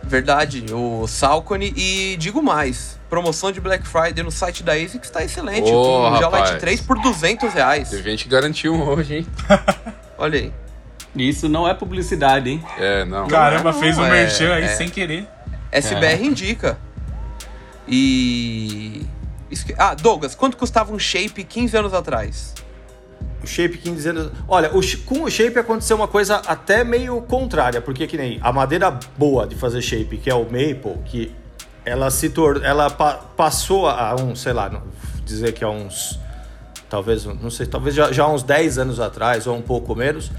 Verdade, 0.03 0.65
o 0.73 1.07
Salcone 1.07 1.73
e 1.75 2.15
digo 2.17 2.41
mais, 2.41 2.99
promoção 3.09 3.51
de 3.51 3.61
Black 3.61 3.87
Friday 3.87 4.23
no 4.23 4.31
site 4.31 4.61
da 4.63 4.73
ASICS 4.73 5.07
está 5.07 5.23
excelente. 5.23 5.69
Com 5.71 5.77
o 5.77 6.09
rapaz. 6.19 6.59
3 6.59 6.81
por 6.81 6.99
200 6.99 7.53
reais. 7.53 7.89
Teve 7.89 8.03
gente 8.09 8.23
que 8.23 8.29
garantiu 8.29 8.73
um 8.73 8.81
hoje, 8.89 9.17
hein? 9.17 9.27
Olha 10.17 10.39
aí. 10.39 10.53
Isso 11.15 11.49
não 11.49 11.67
é 11.67 11.73
publicidade, 11.73 12.49
hein? 12.49 12.63
É, 12.77 13.03
não. 13.05 13.27
Caramba, 13.27 13.71
não, 13.73 13.79
fez 13.79 13.97
um 13.97 14.05
é- 14.05 14.09
merchan 14.11 14.53
aí 14.53 14.63
é. 14.63 14.67
sem 14.69 14.87
querer. 14.89 15.27
SBR 15.71 16.25
indica. 16.25 16.77
E. 17.87 19.05
esque- 19.49 19.75
Ah, 19.77 19.93
Douglas, 19.95 20.35
quanto 20.35 20.57
custava 20.57 20.93
um 20.93 20.99
shape 20.99 21.43
15 21.43 21.75
anos 21.77 21.93
atrás? 21.93 22.53
O 23.43 23.47
shape 23.47 23.77
15 23.77 24.07
anos. 24.09 24.31
Olha, 24.47 24.69
o 24.75 24.81
com 25.05 25.23
o 25.23 25.29
shape 25.29 25.57
aconteceu 25.59 25.95
uma 25.97 26.07
coisa 26.07 26.37
até 26.47 26.83
meio 26.83 27.21
contrária, 27.23 27.81
porque 27.81 28.05
que 28.07 28.15
nem 28.17 28.39
a 28.41 28.51
madeira 28.53 28.91
boa 29.17 29.47
de 29.47 29.55
fazer 29.55 29.81
shape, 29.81 30.17
que 30.17 30.29
é 30.29 30.35
o 30.35 30.43
maple, 30.43 30.97
que 31.05 31.33
ela 31.83 32.09
se 32.11 32.29
tornou, 32.29 32.63
ela 32.63 32.89
pa- 32.89 33.15
passou 33.35 33.87
a 33.89 34.15
um, 34.15 34.35
sei 34.35 34.53
lá, 34.53 34.69
não- 34.69 34.83
dizer 35.25 35.53
que 35.53 35.63
há 35.63 35.69
uns 35.69 36.19
talvez, 36.87 37.23
não 37.25 37.49
sei, 37.49 37.65
talvez 37.65 37.95
já, 37.95 38.11
já 38.11 38.23
há 38.23 38.27
uns 38.31 38.43
10 38.43 38.77
anos 38.77 38.99
atrás 38.99 39.47
ou 39.47 39.55
um 39.55 39.61
pouco 39.61 39.95
menos, 39.95 40.29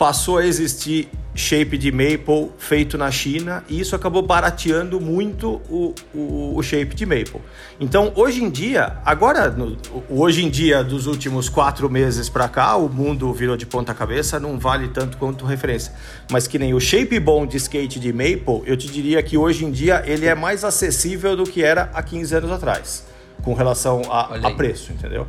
passou 0.00 0.38
a 0.38 0.46
existir 0.46 1.10
shape 1.34 1.76
de 1.76 1.92
maple 1.92 2.50
feito 2.56 2.96
na 2.96 3.10
China 3.10 3.62
e 3.68 3.78
isso 3.78 3.94
acabou 3.94 4.22
barateando 4.22 4.98
muito 4.98 5.60
o, 5.68 5.94
o, 6.14 6.54
o 6.56 6.62
shape 6.62 6.94
de 6.94 7.04
maple. 7.04 7.38
Então, 7.78 8.10
hoje 8.16 8.42
em 8.42 8.48
dia, 8.48 8.96
agora, 9.04 9.50
no- 9.50 9.76
hoje 10.08 10.42
em 10.42 10.48
dia 10.48 10.82
dos 10.82 11.06
últimos 11.06 11.50
quatro 11.50 11.90
meses 11.90 12.30
para 12.30 12.48
cá, 12.48 12.76
o 12.76 12.88
mundo 12.88 13.30
virou 13.34 13.58
de 13.58 13.66
ponta 13.66 13.92
cabeça, 13.92 14.40
não 14.40 14.58
vale 14.58 14.88
tanto 14.88 15.18
quanto 15.18 15.44
referência. 15.44 15.92
Mas 16.32 16.46
que 16.46 16.58
nem 16.58 16.72
o 16.72 16.80
shape 16.80 17.20
bom 17.20 17.44
de 17.46 17.58
skate 17.58 18.00
de 18.00 18.10
maple, 18.10 18.62
eu 18.64 18.78
te 18.78 18.88
diria 18.88 19.22
que 19.22 19.36
hoje 19.36 19.66
em 19.66 19.70
dia 19.70 20.02
ele 20.06 20.24
é 20.24 20.34
mais 20.34 20.64
acessível 20.64 21.36
do 21.36 21.44
que 21.44 21.62
era 21.62 21.90
há 21.92 22.02
15 22.02 22.36
anos 22.36 22.50
atrás, 22.50 23.04
com 23.42 23.52
relação 23.52 24.00
a, 24.10 24.34
a 24.46 24.50
preço, 24.56 24.92
entendeu? 24.92 25.28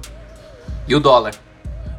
E 0.88 0.96
o 0.96 1.00
dólar? 1.02 1.36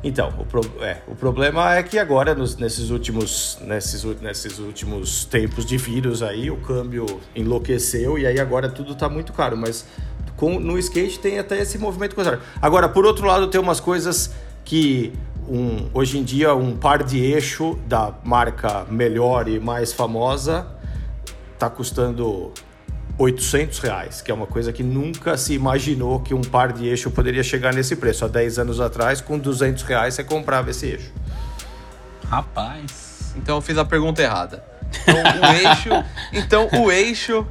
Então, 0.05 0.35
o, 0.39 0.45
pro- 0.45 0.83
é, 0.83 0.99
o 1.07 1.15
problema 1.15 1.75
é 1.77 1.83
que 1.83 1.99
agora, 1.99 2.35
nos- 2.35 2.57
nesses, 2.57 2.91
últimos, 2.91 3.59
nesses, 3.61 4.03
nesses 4.21 4.59
últimos 4.59 5.25
tempos 5.25 5.65
de 5.65 5.77
vírus 5.77 6.23
aí, 6.23 6.51
o 6.51 6.57
câmbio 6.57 7.07
enlouqueceu 7.37 8.19
e 8.19 8.27
aí 8.27 8.41
agora 8.41 8.69
tudo 8.69 8.95
tá 8.97 9.09
muito 9.09 9.33
caro. 9.33 9.57
Mas 9.57 9.87
com, 10.37 10.59
no 10.59 10.77
skate 10.79 11.21
tem 11.21 11.39
até 11.39 11.61
esse 11.61 11.79
movimento 11.79 12.17
contrário. 12.17 12.41
Agora, 12.61 12.89
por 12.89 13.07
outro 13.07 13.27
lado, 13.27 13.47
tem 13.47 13.61
umas 13.61 13.79
coisas 13.79 14.33
que 14.65 15.13
um, 15.49 15.89
hoje 15.95 16.19
em 16.19 16.25
dia 16.25 16.53
um 16.55 16.77
par 16.77 17.03
de 17.05 17.19
eixo 17.21 17.79
da 17.87 18.13
marca 18.25 18.85
melhor 18.91 19.49
e 19.49 19.61
mais 19.61 19.93
famosa 19.93 20.67
tá 21.59 21.71
custando 21.71 22.53
800 23.19 23.79
reais, 23.79 24.21
que 24.23 24.31
é 24.31 24.35
uma 24.35 24.47
coisa 24.47 24.73
que 24.73 24.83
nunca 24.83 25.37
se 25.37 25.53
imaginou 25.55 26.21
que 26.21 26.35
um 26.35 26.41
par 26.41 26.73
de 26.73 26.87
eixo 26.89 27.11
poderia 27.11 27.43
chegar 27.43 27.73
nesse 27.75 27.95
preço. 27.97 28.25
Há 28.25 28.29
10 28.29 28.59
anos 28.61 28.81
atrás, 28.81 29.21
com 29.21 29.39
200 29.39 29.83
reais, 29.85 30.15
você 30.15 30.25
comprava 30.25 30.71
esse 30.71 30.87
eixo. 30.87 31.13
Rapaz. 32.29 33.33
Então 33.37 33.57
eu 33.57 33.61
fiz 33.61 33.77
a 33.79 33.85
pergunta 33.85 34.23
errada. 34.23 34.65
Então 35.03 35.15
o 35.17 35.53
eixo. 35.69 35.91
Então 36.33 36.69
o 36.81 36.91
eixo. 36.91 37.47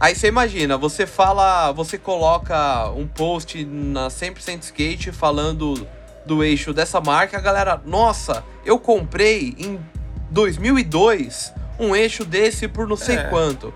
Aí 0.00 0.14
você 0.14 0.28
imagina, 0.28 0.76
você 0.78 1.06
fala. 1.06 1.72
Você 1.72 1.98
coloca 1.98 2.88
um 2.90 3.06
post 3.06 3.64
na 3.64 4.08
100% 4.08 4.62
skate 4.62 5.12
falando 5.12 5.86
do 6.24 6.44
eixo 6.44 6.72
dessa 6.74 7.00
marca, 7.00 7.38
a 7.38 7.40
galera, 7.40 7.80
nossa, 7.86 8.44
eu 8.64 8.78
comprei 8.78 9.54
em 9.58 9.80
2002 10.30 11.54
um 11.80 11.96
eixo 11.96 12.22
desse 12.22 12.68
por 12.68 12.86
não 12.86 12.96
sei 12.96 13.16
É. 13.16 13.24
quanto. 13.24 13.72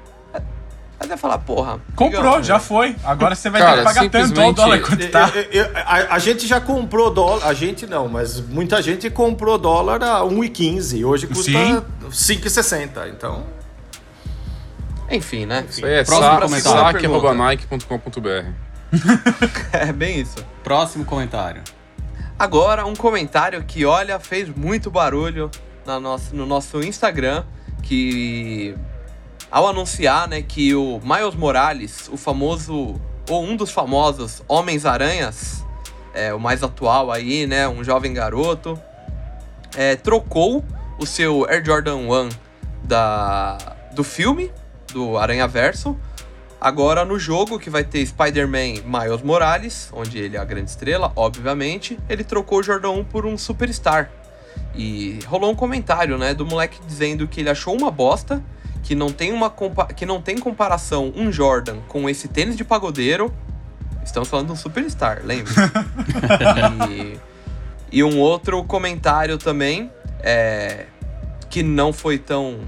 Aí 1.03 1.09
você 1.09 1.09
vai 1.09 1.19
falar, 1.19 1.39
porra. 1.39 1.81
Comprou, 1.97 2.23
legal, 2.23 2.43
já 2.43 2.55
né? 2.55 2.61
foi. 2.61 2.97
Agora 3.03 3.35
você 3.35 3.51
vai 3.51 3.61
Cara, 3.61 3.73
ter 3.73 3.79
que 3.79 3.85
pagar 3.85 4.01
tanto 4.11 4.27
simplesmente- 4.29 4.57
dólar 4.57 4.81
quanto 4.81 5.11
tá. 5.11 5.31
Eu- 5.35 5.43
eu- 5.65 5.71
a, 5.75 6.15
a 6.15 6.19
gente 6.21 6.47
já 6.47 6.61
comprou 6.61 7.13
dólar, 7.13 7.47
a 7.47 7.53
gente 7.53 7.87
não, 7.87 8.07
mas 8.09 8.41
muita 8.41 8.81
gente 8.81 9.11
comprou 9.11 9.59
dólar 9.59 10.03
a 10.03 10.21
1,15, 10.25 11.05
hoje 11.05 11.27
custa 11.27 11.51
Sim. 11.51 11.83
5,60, 12.11 13.09
então... 13.09 13.45
Enfim, 15.11 15.45
né? 15.45 15.67
Isso 15.69 15.85
aí 15.85 15.95
é 15.95 16.05
Próximo 16.05 16.29
sa 16.31 16.41
comentário. 16.41 17.01
saque.nike.com.br. 17.01 18.53
É 19.73 19.93
bem 19.93 20.21
isso. 20.21 20.37
Próximo 20.63 21.05
comentário. 21.05 21.63
Agora, 22.39 22.87
um 22.87 22.95
comentário 22.97 23.63
que, 23.65 23.85
olha, 23.85 24.19
fez 24.19 24.49
muito 24.49 24.91
barulho 24.91 25.51
na 25.85 25.99
nossa, 26.01 26.35
no 26.35 26.47
nosso 26.47 26.81
Instagram, 26.83 27.45
que 27.83 28.75
ao 29.53 29.69
anunciar, 29.69 30.27
né, 30.27 30.41
que 30.41 30.75
o 30.75 30.99
Miles 31.05 31.35
Morales, 31.35 32.09
o 32.11 32.17
famoso, 32.17 32.99
ou 33.29 33.45
um 33.45 33.55
dos 33.55 33.71
famosos 33.71 34.43
Homens-Aranhas, 34.49 35.63
é, 36.15 36.33
o 36.33 36.41
mais 36.41 36.63
atual 36.63 37.13
aí, 37.13 37.47
né? 37.47 37.69
Um 37.69 37.85
jovem 37.85 38.15
garoto. 38.15 38.81
É, 39.77 39.95
trocou 39.95 40.65
o 40.99 41.07
seu 41.07 41.47
Air 41.49 41.65
Jordan 41.65 41.97
1 41.97 42.29
da, 42.83 43.59
do 43.95 44.03
filme, 44.03 44.51
do 44.93 45.19
Aranha 45.19 45.47
Verso. 45.47 45.99
Agora 46.59 47.05
no 47.05 47.19
jogo, 47.19 47.59
que 47.59 47.69
vai 47.69 47.85
ter 47.85 48.07
Spider-Man 48.07 48.83
Miles 48.85 49.23
Morales, 49.23 49.91
onde 49.93 50.19
ele 50.19 50.37
é 50.37 50.41
a 50.41 50.45
grande 50.45 50.71
estrela, 50.71 51.13
obviamente, 51.15 51.99
ele 52.09 52.25
trocou 52.25 52.61
o 52.61 52.63
Jordan 52.63 52.91
1 52.91 53.05
por 53.05 53.27
um 53.27 53.37
Superstar. 53.37 54.11
E 54.75 55.19
rolou 55.27 55.51
um 55.51 55.55
comentário, 55.55 56.17
né, 56.17 56.33
do 56.33 56.47
moleque 56.47 56.79
dizendo 56.87 57.27
que 57.29 57.41
ele 57.41 57.51
achou 57.51 57.77
uma 57.77 57.91
bosta, 57.91 58.43
que 58.83 58.95
não 58.95 59.13
tem, 59.13 59.33
uma 59.33 59.51
que 59.95 60.05
não 60.05 60.21
tem 60.21 60.37
comparação 60.37 61.13
um 61.15 61.31
Jordan 61.31 61.79
com 61.89 62.09
esse 62.09 62.29
tênis 62.29 62.57
de 62.57 62.65
pagodeiro. 62.65 63.33
Estamos 64.05 64.29
falando 64.29 64.47
de 64.47 64.53
um 64.53 64.57
Superstar, 64.57 65.23
lembra? 65.25 65.53
e, 66.91 67.19
e 67.93 68.05
um 68.05 68.19
outro 68.19 68.63
comentário 68.65 69.39
também, 69.39 69.91
é, 70.21 70.87
que 71.49 71.63
não 71.63 71.93
foi 71.93 72.19
tão 72.19 72.61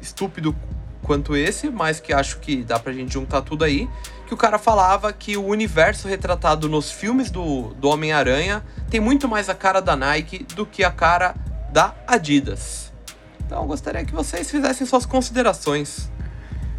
estúpido 0.00 0.54
quanto 1.02 1.34
esse, 1.34 1.70
mas 1.70 1.98
que 1.98 2.12
acho 2.12 2.38
que 2.38 2.62
dá 2.62 2.78
pra 2.78 2.92
gente 2.92 3.12
juntar 3.12 3.42
tudo 3.42 3.64
aí. 3.64 3.88
Que 4.26 4.34
o 4.34 4.36
cara 4.36 4.58
falava 4.58 5.12
que 5.12 5.36
o 5.36 5.44
universo 5.44 6.08
retratado 6.08 6.68
nos 6.68 6.90
filmes 6.90 7.30
do, 7.30 7.74
do 7.74 7.88
Homem-Aranha 7.88 8.62
tem 8.90 9.00
muito 9.00 9.28
mais 9.28 9.48
a 9.48 9.54
cara 9.54 9.80
da 9.80 9.96
Nike 9.96 10.44
do 10.54 10.66
que 10.66 10.84
a 10.84 10.90
cara 10.90 11.34
da 11.70 11.94
Adidas. 12.06 12.91
Então 13.52 13.66
gostaria 13.66 14.02
que 14.02 14.14
vocês 14.14 14.50
fizessem 14.50 14.86
suas 14.86 15.04
considerações. 15.04 16.10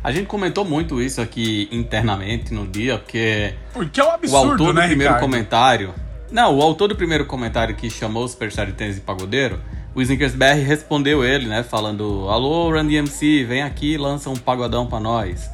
A 0.04 0.12
gente 0.12 0.26
comentou 0.26 0.66
muito 0.66 1.00
isso 1.00 1.22
aqui 1.22 1.70
internamente 1.72 2.52
no 2.52 2.68
dia, 2.68 2.98
porque. 2.98 3.54
Porque 3.72 4.02
é 4.02 4.04
um 4.04 4.10
absurdo, 4.10 4.48
o 4.48 4.52
autor 4.52 4.74
do 4.74 4.74
né, 4.74 4.88
primeiro 4.88 5.14
Ricardo? 5.14 5.22
comentário. 5.22 5.94
Não, 6.32 6.58
o 6.58 6.64
autor 6.64 6.88
do 6.88 6.96
primeiro 6.96 7.28
comentário 7.28 7.76
que 7.76 7.92
chamou 7.92 8.24
o 8.24 8.28
Superstar 8.28 8.66
de 8.66 8.72
tênis 8.74 8.96
de 8.96 9.02
pagodeiro, 9.02 9.62
o 9.94 10.02
Snickers 10.02 10.34
BR 10.34 10.66
respondeu 10.66 11.24
ele, 11.24 11.48
né? 11.48 11.62
Falando: 11.62 12.28
Alô, 12.28 12.72
Randy 12.72 12.96
MC, 12.96 13.44
vem 13.44 13.62
aqui 13.62 13.94
e 13.94 13.98
lança 13.98 14.32
um 14.32 14.36
pagodão 14.36 14.88
pra 14.88 15.00
nós. 15.00 15.48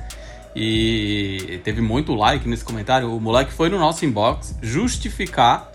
E 0.56 1.60
teve 1.66 1.82
muito 1.82 2.16
like 2.16 2.48
nesse 2.48 2.64
comentário. 2.64 3.14
O 3.14 3.20
moleque 3.20 3.52
foi 3.52 3.68
no 3.68 3.78
nosso 3.78 4.06
inbox 4.06 4.56
justificar 4.62 5.69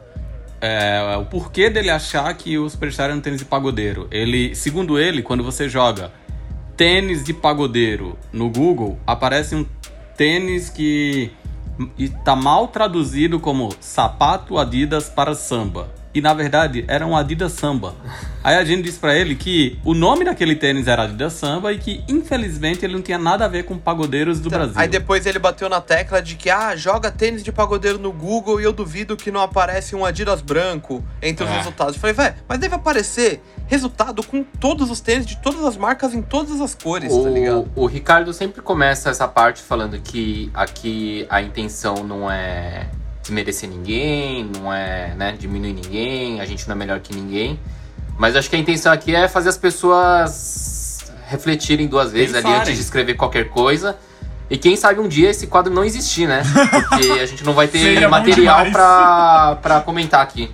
é, 0.67 1.17
o 1.19 1.27
porquê 1.27 1.69
dele 1.69 1.91
achar 1.91 2.33
que 2.35 2.57
o 2.57 2.71
Superstar 2.71 3.11
é 3.11 3.15
um 3.15 3.21
tênis 3.21 3.41
de 3.41 3.45
pagodeiro. 3.45 4.09
Ele, 4.11 4.55
segundo 4.55 4.99
ele, 4.99 5.23
quando 5.23 5.45
você 5.45 5.69
joga 5.69 6.11
tênis 6.75 7.23
de 7.23 7.35
pagodeiro 7.35 8.19
no 8.33 8.49
Google, 8.49 8.99
aparece 9.07 9.55
um 9.55 9.67
tênis 10.17 10.71
que 10.71 11.31
está 11.99 12.35
mal 12.35 12.69
traduzido 12.69 13.39
como 13.39 13.75
sapato 13.79 14.57
Adidas 14.57 15.07
para 15.07 15.35
samba. 15.35 15.93
E 16.15 16.21
na 16.21 16.33
verdade 16.33 16.85
era 16.87 17.05
um 17.07 17.17
Adidas 17.17 17.53
Samba. 17.53 17.95
Aí 18.43 18.57
a 18.57 18.65
gente 18.65 18.85
disse 18.85 18.99
para 18.99 19.17
ele 19.17 19.35
que 19.35 19.79
o 19.85 19.95
nome 19.95 20.25
daquele 20.25 20.55
tênis 20.55 20.87
era 20.87 21.03
Adidas 21.05 21.33
Samba 21.33 21.73
e 21.73 21.79
que 21.79 22.05
infelizmente 22.09 22.85
ele 22.85 22.95
não 22.95 23.03
tinha 23.03 23.19
nada 23.19 23.45
a 23.47 23.49
ver 23.49 23.65
com 23.65 23.77
pagodeiros 23.77 24.39
do 24.39 24.49
Brasil. 24.49 24.75
Aí 24.77 24.87
depois 24.87 25.27
ele 25.27 25.39
bateu 25.39 25.69
na 25.69 25.81
tecla 25.81 26.23
de 26.23 26.37
que, 26.37 26.49
ah, 26.51 26.77
joga 26.77 27.11
tênis 27.11 27.43
de 27.43 27.51
pagodeiro 27.51 27.99
no 27.99 28.13
Google 28.13 28.61
e 28.61 28.65
eu 28.65 28.73
duvido 28.73 29.17
que 29.17 29.31
não 29.31 29.41
aparece 29.41 29.97
um 29.97 30.05
Adidas 30.05 30.41
branco 30.41 31.03
entre 31.21 31.45
os 31.45 31.51
É. 31.51 31.57
resultados. 31.57 31.95
Eu 31.95 32.01
falei, 32.01 32.15
velho, 32.15 32.35
mas 32.49 32.59
deve 32.59 32.75
aparecer 32.75 33.43
resultado 33.67 34.23
com 34.23 34.45
todos 34.45 34.91
os 34.91 35.01
tênis 35.01 35.27
de 35.27 35.37
todas 35.39 35.65
as 35.65 35.77
marcas 35.77 36.15
em 36.15 36.23
todas 36.23 36.61
as 36.61 36.75
cores, 36.75 37.11
tá 37.17 37.31
ligado? 37.31 37.69
O, 37.75 37.85
o 37.85 37.87
Ricardo 37.87 38.33
sempre 38.33 38.61
começa 38.63 39.11
essa 39.11 39.27
parte 39.27 39.63
falando 39.63 39.99
que 40.01 40.51
aqui 40.55 41.27
a 41.31 41.41
intenção 41.41 42.05
não 42.05 42.31
é 42.31 42.87
desmerecer 43.25 43.69
ninguém, 43.69 44.45
não 44.45 44.73
é 44.73 45.15
né, 45.17 45.35
diminuir 45.39 45.73
ninguém, 45.73 46.41
a 46.41 46.45
gente 46.45 46.69
não 46.69 46.77
é 46.77 46.79
melhor 46.79 47.01
que 47.01 47.15
ninguém. 47.15 47.59
Mas 48.19 48.37
acho 48.37 48.49
que 48.49 48.55
a 48.55 48.59
intenção 48.59 48.93
aqui 48.93 49.15
é 49.15 49.27
fazer 49.27 49.49
as 49.49 49.57
pessoas 49.57 51.13
refletirem 51.27 51.87
duas 51.87 52.13
vezes 52.13 52.35
ali 52.35 52.45
Pensarem. 52.45 52.61
antes 52.61 52.75
de 52.77 52.81
escrever 52.81 53.15
qualquer 53.15 53.49
coisa. 53.49 53.97
E 54.49 54.59
quem 54.59 54.77
sabe 54.77 55.01
um 55.01 55.09
dia 55.09 55.31
esse 55.31 55.47
quadro 55.47 55.73
não 55.73 55.83
existir, 55.83 56.29
né? 56.29 56.43
Porque 56.89 57.11
a 57.13 57.27
gente 57.27 57.43
não 57.43 57.55
vai 57.55 57.67
ter 57.67 58.07
material 58.07 58.67
pra 59.61 59.83
comentar 59.85 60.21
aqui. 60.21 60.51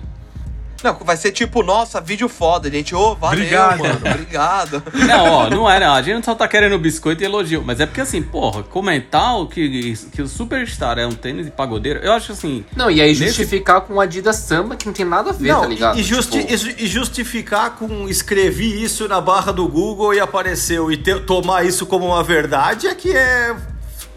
Não, 0.83 0.95
vai 0.95 1.15
ser 1.17 1.31
tipo, 1.31 1.61
nossa, 1.63 2.01
vídeo 2.01 2.27
foda, 2.27 2.69
gente. 2.71 2.95
Ô, 2.95 3.15
valeu, 3.15 3.39
Obrigado. 3.43 3.79
mano, 3.79 3.95
obrigado. 4.03 4.83
Não, 5.07 5.25
ó, 5.31 5.49
não 5.49 5.69
é 5.69 5.79
não. 5.79 5.93
A 5.93 6.01
gente 6.01 6.25
só 6.25 6.33
tá 6.33 6.47
querendo 6.47 6.77
biscoito 6.79 7.21
e 7.23 7.25
elogio. 7.25 7.63
Mas 7.65 7.79
é 7.79 7.85
porque 7.85 8.01
assim, 8.01 8.21
porra, 8.21 8.63
comentar 8.63 9.37
o 9.39 9.47
que, 9.47 9.95
que 10.11 10.21
o 10.21 10.27
Superstar 10.27 10.97
é 10.97 11.05
um 11.05 11.11
tênis 11.11 11.45
de 11.45 11.51
pagodeiro, 11.51 11.99
eu 11.99 12.11
acho 12.13 12.31
assim. 12.31 12.65
Não, 12.75 12.89
e 12.89 12.99
aí 13.01 13.09
Nesse- 13.09 13.25
justificar 13.27 13.81
com 13.81 13.93
o 13.95 13.99
Adidas 14.01 14.37
Samba 14.37 14.75
que 14.75 14.85
não 14.85 14.93
tem 14.93 15.05
nada 15.05 15.29
a 15.29 15.33
ver, 15.33 15.49
Não, 15.51 15.61
tá 15.61 15.67
ligado? 15.67 15.99
e, 15.99 16.03
justi- 16.03 16.43
Tipo, 16.45 16.81
e 16.81 16.87
justificar 16.87 17.75
com 17.75 18.07
escrevi 18.09 18.81
isso 18.83 19.07
na 19.07 19.19
barra 19.21 19.51
do 19.51 19.67
Google 19.67 20.13
e 20.13 20.19
apareceu 20.19 20.91
e 20.91 20.97
ter- 20.97 21.25
tomar 21.25 21.65
isso 21.65 21.85
como 21.85 22.07
uma 22.07 22.23
verdade 22.23 22.87
é 22.87 22.95
que 22.95 23.11
é 23.15 23.55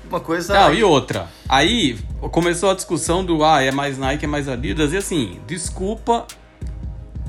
uma 0.09 0.21
coisa. 0.21 0.55
Não, 0.55 0.73
e 0.75 0.83
outra. 0.85 1.29
Aí 1.49 1.99
começou 2.31 2.71
a 2.71 2.75
discussão 2.75 3.25
do 3.25 3.45
ah, 3.45 3.61
é 3.63 3.71
mais 3.71 3.99
Nike, 3.99 4.25
é 4.25 4.29
mais 4.29 4.49
Adidas. 4.49 4.93
E 4.93 4.97
assim, 4.97 5.41
desculpa 5.47 6.25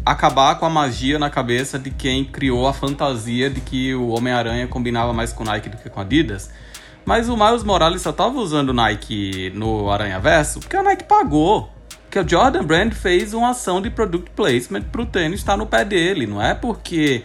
acabar 0.05 0.59
com 0.59 0.65
a 0.65 0.69
magia 0.69 1.17
na 1.17 1.29
cabeça 1.29 1.79
de 1.79 1.89
quem 1.89 2.23
criou 2.23 2.67
a 2.67 2.73
fantasia 2.73 3.49
de 3.49 3.59
que 3.59 3.95
o 3.95 4.09
Homem-Aranha 4.09 4.67
combinava 4.67 5.11
mais 5.11 5.33
com 5.33 5.43
Nike 5.43 5.69
do 5.69 5.77
que 5.77 5.89
com 5.89 5.99
Adidas. 5.99 6.51
Mas 7.03 7.27
o 7.27 7.35
Miles 7.35 7.63
Morales 7.63 8.01
só 8.01 8.11
tava 8.11 8.37
usando 8.37 8.73
Nike 8.73 9.51
no 9.55 9.89
Aranha 9.89 10.19
Verso 10.19 10.59
porque 10.59 10.77
a 10.77 10.83
Nike 10.83 11.05
pagou. 11.05 11.69
Porque 12.03 12.19
o 12.19 12.27
Jordan 12.27 12.63
Brand 12.63 12.93
fez 12.93 13.33
uma 13.33 13.49
ação 13.49 13.81
de 13.81 13.89
product 13.89 14.31
placement 14.31 14.83
pro 14.83 15.05
tênis 15.05 15.39
estar 15.39 15.57
no 15.57 15.65
pé 15.65 15.83
dele. 15.83 16.27
Não 16.27 16.41
é 16.41 16.53
porque 16.53 17.23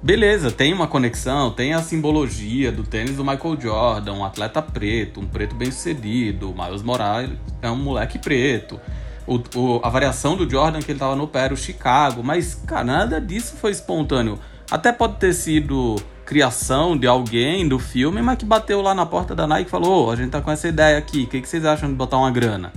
Beleza, 0.00 0.52
tem 0.52 0.72
uma 0.72 0.86
conexão, 0.86 1.50
tem 1.50 1.74
a 1.74 1.82
simbologia 1.82 2.70
do 2.70 2.84
tênis 2.84 3.16
do 3.16 3.24
Michael 3.24 3.60
Jordan, 3.60 4.12
um 4.12 4.24
atleta 4.24 4.62
preto, 4.62 5.18
um 5.18 5.26
preto 5.26 5.56
bem 5.56 5.72
sucedido, 5.72 6.52
o 6.52 6.54
Miles 6.54 6.82
Morales 6.82 7.36
é 7.60 7.68
um 7.68 7.76
moleque 7.76 8.16
preto. 8.16 8.80
O, 9.28 9.36
o- 9.58 9.80
a 9.84 9.88
variação 9.90 10.36
do 10.36 10.48
Jordan 10.48 10.80
que 10.80 10.90
ele 10.90 10.98
tava 10.98 11.14
no 11.14 11.28
pé 11.28 11.40
era 11.44 11.54
o 11.54 11.56
Chicago, 11.56 12.22
mas 12.24 12.54
cara, 12.66 12.84
nada 12.84 13.20
disso 13.20 13.54
foi 13.60 13.70
espontâneo. 13.70 14.38
Até 14.70 14.90
pode 14.90 15.16
ter 15.16 15.32
sido 15.34 15.96
criação 16.24 16.96
de 16.96 17.06
alguém 17.06 17.66
do 17.68 17.78
filme, 17.78 18.20
mas 18.22 18.36
que 18.38 18.44
bateu 18.44 18.80
lá 18.82 18.94
na 18.94 19.04
porta 19.06 19.34
da 19.34 19.46
Nike 19.46 19.68
e 19.68 19.70
falou: 19.70 20.06
"Ô, 20.06 20.10
a 20.10 20.16
gente 20.16 20.30
tá 20.30 20.40
com 20.40 20.50
essa 20.50 20.66
ideia 20.68 20.96
aqui, 20.98 21.22
o 21.22 21.26
que, 21.26 21.40
que 21.42 21.48
vocês 21.48 21.64
acham 21.64 21.88
de 21.88 21.94
botar 21.94 22.16
uma 22.18 22.30
grana? 22.30 22.72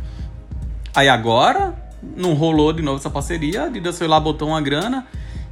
Aí 0.95 1.07
agora 1.09 1.73
não 2.17 2.33
rolou 2.33 2.73
de 2.73 2.81
novo 2.81 2.97
essa 2.97 3.09
parceria, 3.09 3.63
a 3.63 3.65
Adidas 3.65 3.97
foi 3.97 4.07
lá, 4.07 4.19
botou 4.19 4.47
uma 4.49 4.61
grana. 4.61 5.05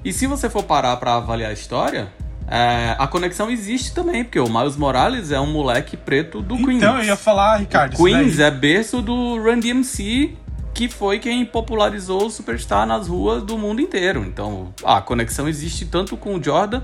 E 0.03 0.11
se 0.13 0.27
você 0.27 0.49
for 0.49 0.63
parar 0.63 0.95
pra 0.97 1.15
avaliar 1.15 1.49
a 1.51 1.53
história, 1.53 2.07
é, 2.47 2.95
a 2.97 3.05
conexão 3.07 3.49
existe 3.49 3.93
também, 3.93 4.23
porque 4.23 4.39
o 4.39 4.49
Miles 4.49 4.75
Morales 4.77 5.31
é 5.31 5.39
um 5.39 5.51
moleque 5.51 5.95
preto 5.97 6.41
do 6.41 6.55
Queens. 6.57 6.77
Então, 6.77 6.97
eu 6.97 7.03
ia 7.03 7.15
falar, 7.15 7.57
Ricardo, 7.57 7.93
isso 7.93 8.03
Queens 8.03 8.39
é 8.39 8.49
berço 8.49 9.01
do 9.01 9.37
Run 9.41 9.59
DMC, 9.59 10.35
que 10.73 10.87
foi 10.87 11.19
quem 11.19 11.45
popularizou 11.45 12.25
o 12.27 12.29
Superstar 12.29 12.85
nas 12.85 13.07
ruas 13.07 13.43
do 13.43 13.57
mundo 13.57 13.81
inteiro. 13.81 14.23
Então, 14.23 14.73
a 14.83 15.01
conexão 15.01 15.47
existe 15.47 15.85
tanto 15.85 16.15
com 16.15 16.35
o 16.35 16.43
Jordan 16.43 16.81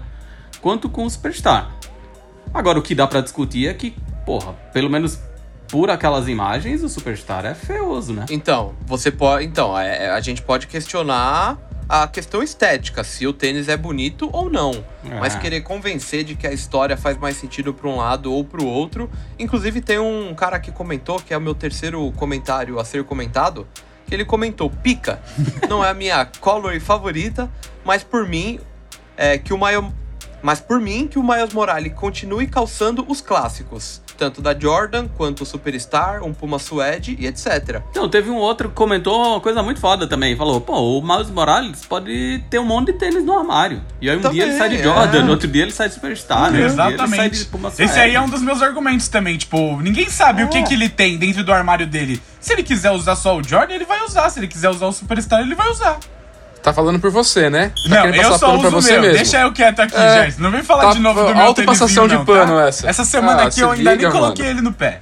quanto 0.61 0.89
com 0.89 1.05
o 1.05 1.09
Superstar. 1.09 1.71
Agora, 2.53 2.79
o 2.79 2.81
que 2.81 2.95
dá 2.95 3.07
pra 3.07 3.21
discutir 3.21 3.67
é 3.67 3.73
que, 3.73 3.95
porra, 4.25 4.53
pelo 4.73 4.89
menos 4.89 5.19
por 5.67 5.89
aquelas 5.89 6.27
imagens, 6.27 6.83
o 6.83 6.89
Superstar 6.89 7.45
é 7.45 7.53
feioso, 7.53 8.13
né? 8.13 8.25
Então, 8.29 8.73
você 8.85 9.11
pode. 9.11 9.45
Então, 9.45 9.77
é- 9.77 10.09
a 10.09 10.19
gente 10.19 10.41
pode 10.41 10.67
questionar 10.67 11.57
a 11.87 12.07
questão 12.07 12.41
estética, 12.41 13.03
se 13.03 13.27
o 13.27 13.33
tênis 13.33 13.67
é 13.67 13.77
bonito 13.77 14.29
ou 14.33 14.49
não. 14.49 14.83
É. 15.03 15.19
Mas 15.19 15.35
querer 15.35 15.61
convencer 15.61 16.23
de 16.23 16.35
que 16.35 16.47
a 16.47 16.51
história 16.51 16.97
faz 16.97 17.17
mais 17.17 17.37
sentido 17.37 17.73
para 17.73 17.87
um 17.87 17.97
lado 17.97 18.31
ou 18.33 18.43
para 18.43 18.61
o 18.61 18.65
outro. 18.65 19.09
Inclusive, 19.37 19.81
tem 19.81 19.99
um 19.99 20.33
cara 20.33 20.59
que 20.59 20.71
comentou, 20.71 21.19
que 21.19 21.33
é 21.33 21.37
o 21.37 21.41
meu 21.41 21.53
terceiro 21.53 22.11
comentário 22.13 22.79
a 22.79 22.85
ser 22.85 23.03
comentado, 23.03 23.67
que 24.07 24.13
ele 24.13 24.25
comentou: 24.25 24.69
pica. 24.69 25.21
Não 25.69 25.83
é 25.83 25.89
a 25.89 25.93
minha 25.93 26.25
color 26.39 26.79
favorita, 26.79 27.49
mas 27.83 28.03
por 28.03 28.27
mim, 28.27 28.59
é 29.15 29.37
que 29.37 29.53
o 29.53 29.57
Miles. 29.57 29.91
Mas 30.41 30.59
por 30.59 30.79
mim, 30.79 31.07
que 31.07 31.17
o 31.17 31.23
Miles 31.23 31.53
Morales 31.53 31.93
continue 31.93 32.45
calçando 32.45 33.03
os 33.07 33.19
clássicos, 33.19 34.01
tanto 34.17 34.41
da 34.41 34.57
Jordan 34.57 35.07
quanto 35.17 35.41
o 35.41 35.45
Superstar, 35.45 36.23
um 36.23 36.33
Puma 36.33 36.59
Suede 36.59 37.15
e 37.19 37.27
etc. 37.27 37.81
Então, 37.91 38.07
teve 38.09 38.29
um 38.29 38.37
outro 38.37 38.69
que 38.69 38.75
comentou 38.75 39.31
uma 39.31 39.39
coisa 39.39 39.61
muito 39.61 39.79
foda 39.79 40.07
também. 40.07 40.35
Falou, 40.35 40.59
pô, 40.61 40.99
o 40.99 41.01
Miles 41.01 41.29
Morales 41.29 41.85
pode 41.85 42.43
ter 42.49 42.59
um 42.59 42.65
monte 42.65 42.91
de 42.91 42.99
tênis 42.99 43.23
no 43.23 43.37
armário. 43.37 43.81
E 44.01 44.09
aí 44.09 44.17
um 44.17 44.21
Também, 44.21 44.35
dia 44.39 44.43
ele 44.47 44.57
sai 44.57 44.69
de 44.69 44.75
é. 44.77 44.83
Jordan, 44.83 45.23
no 45.23 45.31
outro 45.31 45.47
dia 45.47 45.61
ele 45.63 45.71
sai 45.71 45.87
de 45.87 45.95
Superstar, 45.95 46.51
de 46.51 46.61
Exatamente. 46.61 47.47
Esse 47.79 47.99
aí 47.99 48.15
é 48.15 48.21
um 48.21 48.29
dos 48.29 48.41
meus 48.41 48.61
argumentos 48.61 49.07
também. 49.07 49.37
Tipo, 49.37 49.79
ninguém 49.81 50.09
sabe 50.09 50.43
o 50.43 50.49
que, 50.49 50.57
É. 50.57 50.63
que 50.63 50.73
ele 50.73 50.89
tem 50.89 51.17
dentro 51.17 51.43
do 51.43 51.51
armário 51.53 51.85
dele. 51.87 52.21
Se 52.39 52.53
ele 52.53 52.63
quiser 52.63 52.91
usar 52.91 53.15
só 53.15 53.37
o 53.37 53.43
Jordan, 53.43 53.73
ele 53.73 53.85
vai 53.85 54.03
usar. 54.03 54.29
Se 54.29 54.39
ele 54.39 54.47
quiser 54.47 54.69
usar 54.69 54.85
o 54.87 54.91
Superstar, 54.91 55.41
ele 55.41 55.55
vai 55.55 55.69
usar. 55.69 55.97
Tá 56.65 56.73
falando 56.73 56.99
por 56.99 57.11
você, 57.11 57.47
né? 57.47 57.71
Tá 57.87 57.89
não, 57.89 58.05
eu 58.15 58.37
só 58.39 58.55
uso 58.57 58.67
o 58.67 58.71
você 58.71 58.93
meu. 58.93 59.01
mesmo. 59.03 59.17
Deixa 59.17 59.39
eu 59.41 59.53
quieto 59.53 59.81
aqui, 59.81 59.95
É. 59.95 60.23
Gerson. 60.23 60.41
Não 60.41 60.49
vem 60.49 60.63
falar 60.63 60.85
Tá, 60.85 60.91
de 60.93 60.99
novo 60.99 61.23
do 61.23 61.35
meu 61.35 61.45
autopassação 61.45 62.07
tênisinho, 62.07 62.09
de 62.09 62.15
não, 62.15 62.25
pano 62.25 62.55
tá? 62.59 62.67
essa. 62.67 62.89
Essa 62.89 63.05
semana 63.05 63.43
Ah, 63.43 63.45
aqui 63.45 63.53
se 63.55 63.61
eu 63.61 63.69
ainda 63.69 63.91
liga, 63.91 64.09
nem 64.09 64.11
coloquei 64.19 64.45
mano. 64.45 64.57
ele 64.57 64.65
no 64.65 64.73
pé. 64.73 64.99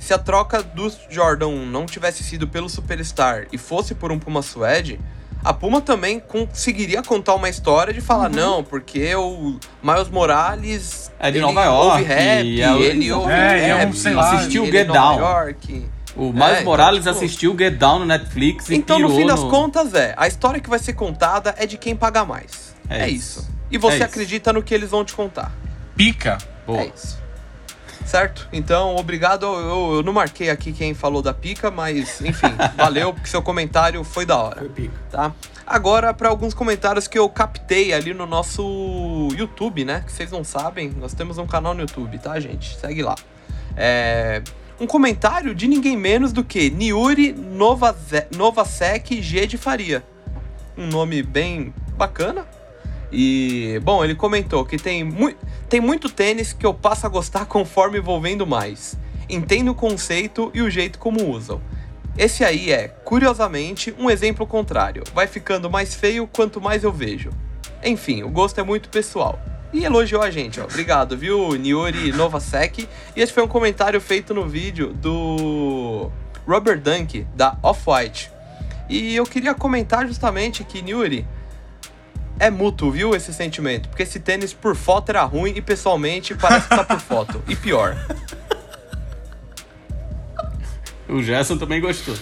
se 0.00 0.12
a 0.12 0.18
troca 0.18 0.62
do 0.64 0.92
Jordan 1.08 1.46
1 1.46 1.66
não 1.66 1.86
tivesse 1.86 2.24
sido 2.24 2.48
pelo 2.48 2.68
Superstar 2.68 3.46
e 3.52 3.56
fosse 3.56 3.94
por 3.94 4.10
um 4.10 4.18
Puma 4.18 4.42
Suede, 4.42 4.98
a 5.44 5.52
Puma 5.54 5.80
também 5.80 6.18
conseguiria 6.18 7.02
contar 7.04 7.34
uma 7.36 7.48
história 7.48 7.94
de 7.94 8.00
falar, 8.00 8.28
não, 8.28 8.64
porque 8.64 9.14
o 9.14 9.60
Miles 9.80 10.08
Morales. 10.08 11.12
É 11.20 11.30
de 11.30 11.38
ele 11.38 11.46
Nova 11.46 11.64
York, 11.64 11.86
Ouve 12.00 12.02
rap, 12.02 12.44
e 12.46 12.62
é- 12.62 12.72
ele 12.80 13.12
ouve 13.12 13.30
É, 13.32 13.58
e 13.58 13.70
é 13.70 13.74
um, 13.74 13.78
rap, 13.78 13.96
sei 13.96 14.12
lá, 14.14 14.32
assistiu 14.32 14.64
ele 14.64 14.72
Get 14.72 14.80
é 14.86 14.88
Nova 14.88 15.00
Down. 15.00 15.18
York. 15.20 15.86
O 16.16 16.32
Miles 16.32 16.58
É, 16.58 16.64
Morales 16.64 17.00
então, 17.02 17.12
tipo, 17.12 17.24
assistiu 17.24 17.56
Get 17.58 17.76
Down 17.78 18.00
no 18.00 18.04
Netflix 18.06 18.68
e 18.68 18.74
Então, 18.74 18.98
no 18.98 19.08
fim 19.14 19.26
das 19.26 19.40
no- 19.40 19.48
contas, 19.50 19.94
é. 19.94 20.12
A 20.16 20.26
história 20.26 20.60
que 20.60 20.68
vai 20.68 20.78
ser 20.78 20.92
contada 20.94 21.54
é 21.56 21.66
de 21.66 21.76
quem 21.78 21.94
paga 21.94 22.24
mais. 22.24 22.74
É 22.88 23.02
É, 23.04 23.08
isso. 23.08 23.40
isso. 23.40 23.50
E 23.70 23.78
você 23.78 23.94
É 23.94 23.96
isso. 23.98 24.04
acredita 24.06 24.52
no 24.52 24.62
que 24.62 24.74
eles 24.74 24.90
vão 24.90 25.04
te 25.04 25.14
contar. 25.14 25.52
Pica. 25.96 26.38
Boa. 26.66 26.80
É 26.80 26.86
isso. 26.94 27.18
Certo? 28.04 28.48
Então, 28.52 28.96
obrigado. 28.96 29.46
Eu, 29.46 29.94
eu 29.96 30.02
não 30.02 30.12
marquei 30.12 30.50
aqui 30.50 30.72
quem 30.72 30.94
falou 30.94 31.22
da 31.22 31.32
pica, 31.32 31.70
mas 31.70 32.20
enfim, 32.20 32.48
valeu, 32.76 33.12
porque 33.14 33.28
seu 33.28 33.40
comentário 33.42 34.02
foi 34.02 34.26
da 34.26 34.36
hora. 34.36 34.56
Foi 34.60 34.68
pica. 34.68 34.94
Tá? 35.10 35.32
Agora, 35.64 36.12
para 36.12 36.28
alguns 36.28 36.52
comentários 36.52 37.06
que 37.06 37.16
eu 37.16 37.28
captei 37.28 37.92
ali 37.92 38.12
no 38.12 38.26
nosso 38.26 39.28
YouTube, 39.36 39.84
né? 39.84 40.02
Que 40.04 40.10
vocês 40.12 40.32
não 40.32 40.42
sabem, 40.42 40.90
nós 40.98 41.14
temos 41.14 41.38
um 41.38 41.46
canal 41.46 41.72
no 41.74 41.82
YouTube, 41.82 42.18
tá, 42.18 42.40
gente? 42.40 42.76
Segue 42.76 43.02
lá. 43.02 43.14
É, 43.76 44.42
Um 44.80 44.86
comentário 44.86 45.54
de 45.54 45.68
ninguém 45.68 45.94
menos 45.94 46.32
do 46.32 46.42
que 46.42 46.70
Niuri 46.70 47.34
Novasek 48.34 49.20
G 49.20 49.46
de 49.46 49.58
Faria. 49.58 50.02
Um 50.74 50.86
nome 50.86 51.22
bem 51.22 51.74
bacana. 51.98 52.46
E, 53.12 53.78
bom, 53.84 54.02
ele 54.02 54.14
comentou 54.14 54.64
que 54.64 54.78
tem, 54.78 55.04
mui 55.04 55.36
tem 55.68 55.82
muito 55.82 56.08
tênis 56.08 56.54
que 56.54 56.64
eu 56.64 56.72
passo 56.72 57.04
a 57.04 57.10
gostar 57.10 57.44
conforme 57.44 58.00
vou 58.00 58.18
vendo 58.22 58.46
mais. 58.46 58.96
Entendo 59.28 59.72
o 59.72 59.74
conceito 59.74 60.50
e 60.54 60.62
o 60.62 60.70
jeito 60.70 60.98
como 60.98 61.28
usam. 61.28 61.60
Esse 62.16 62.42
aí 62.42 62.72
é, 62.72 62.88
curiosamente, 62.88 63.94
um 63.98 64.08
exemplo 64.08 64.46
contrário. 64.46 65.04
Vai 65.12 65.26
ficando 65.26 65.68
mais 65.68 65.94
feio 65.94 66.26
quanto 66.26 66.58
mais 66.58 66.84
eu 66.84 66.92
vejo. 66.92 67.28
Enfim, 67.84 68.22
o 68.22 68.30
gosto 68.30 68.58
é 68.58 68.62
muito 68.62 68.88
pessoal. 68.88 69.38
E 69.72 69.84
elogiou 69.84 70.22
a 70.22 70.30
gente, 70.30 70.60
ó. 70.60 70.64
Obrigado, 70.64 71.16
viu, 71.16 71.54
Niori 71.54 72.12
Novasek. 72.12 72.88
E 73.14 73.20
esse 73.20 73.32
foi 73.32 73.42
um 73.42 73.48
comentário 73.48 74.00
feito 74.00 74.34
no 74.34 74.48
vídeo 74.48 74.92
do 74.92 76.10
Rubber 76.46 76.80
Dunk, 76.80 77.26
da 77.34 77.56
Off-White. 77.62 78.30
E 78.88 79.14
eu 79.14 79.24
queria 79.24 79.54
comentar 79.54 80.06
justamente 80.06 80.64
que, 80.64 80.82
Niuri, 80.82 81.24
é 82.40 82.50
mútuo, 82.50 82.90
viu, 82.90 83.14
esse 83.14 83.32
sentimento. 83.32 83.88
Porque 83.88 84.02
esse 84.02 84.18
tênis 84.18 84.52
por 84.52 84.74
foto 84.74 85.10
era 85.10 85.22
ruim 85.22 85.52
e 85.54 85.62
pessoalmente 85.62 86.34
parece 86.34 86.68
que 86.68 86.76
tá 86.76 86.84
por 86.84 86.98
foto. 87.00 87.42
E 87.46 87.54
pior. 87.54 87.96
O 91.10 91.20
Gerson 91.20 91.58
também 91.58 91.80
gostou. 91.80 92.14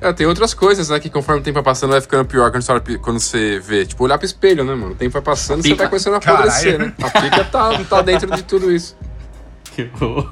É, 0.00 0.12
tem 0.12 0.26
outras 0.26 0.54
coisas, 0.54 0.88
né? 0.90 1.00
Que 1.00 1.10
conforme 1.10 1.40
o 1.40 1.44
tempo 1.44 1.54
vai 1.54 1.62
passando, 1.64 1.90
vai 1.90 2.00
ficando 2.00 2.24
pior 2.24 2.50
quando 2.52 2.62
você, 2.62 2.98
quando 2.98 3.18
você 3.20 3.58
vê. 3.58 3.84
Tipo, 3.84 4.04
olhar 4.04 4.16
pro 4.16 4.26
espelho, 4.26 4.62
né, 4.64 4.74
mano? 4.74 4.92
O 4.92 4.94
tempo 4.94 5.12
vai 5.12 5.22
passando, 5.22 5.62
você 5.62 5.74
vai 5.74 5.88
começando 5.88 6.14
a 6.14 6.20
Caralho. 6.20 6.42
apodrecer, 6.50 6.78
né? 6.78 6.92
A 7.02 7.10
pica 7.20 7.44
tá, 7.44 7.84
tá 7.84 8.02
dentro 8.02 8.30
de 8.30 8.42
tudo 8.42 8.70
isso. 8.72 8.96
Que 9.74 9.90
horror. 10.00 10.30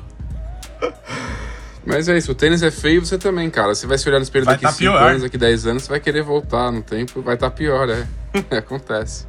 Mas 1.84 2.08
é 2.08 2.16
isso, 2.18 2.32
o 2.32 2.34
tênis 2.34 2.62
é 2.62 2.70
feio 2.70 3.04
você 3.04 3.16
também, 3.16 3.48
cara. 3.48 3.74
Você 3.74 3.86
vai 3.86 3.96
se 3.96 4.08
olhar 4.08 4.18
no 4.18 4.24
espelho 4.24 4.44
Vai 4.44 4.54
daqui 4.54 4.64
tá 4.64 4.72
5 4.72 4.78
pior. 4.78 5.02
anos, 5.08 5.22
daqui 5.22 5.38
10 5.38 5.66
anos, 5.68 5.82
você 5.84 5.88
vai 5.88 6.00
querer 6.00 6.22
voltar 6.22 6.72
no 6.72 6.82
tempo, 6.82 7.22
vai 7.22 7.34
estar 7.34 7.48
tá 7.50 7.56
pior, 7.56 7.88
é. 7.88 8.06
É, 8.50 8.58
Acontece. 8.58 9.26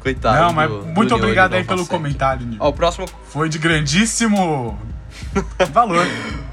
Coitado. 0.00 0.38
Não, 0.40 0.52
mas 0.52 0.68
do- 0.70 0.78
do 0.80 0.86
muito 0.86 1.08
Niori 1.08 1.22
obrigado 1.22 1.54
aí 1.54 1.64
pelo 1.64 1.86
comentário, 1.86 2.46
Nil. 2.46 2.58
Ó, 2.60 2.68
o 2.68 2.72
próximo. 2.72 3.06
Foi 3.24 3.48
de 3.48 3.58
grandíssimo 3.58 4.78
valor. 5.72 6.06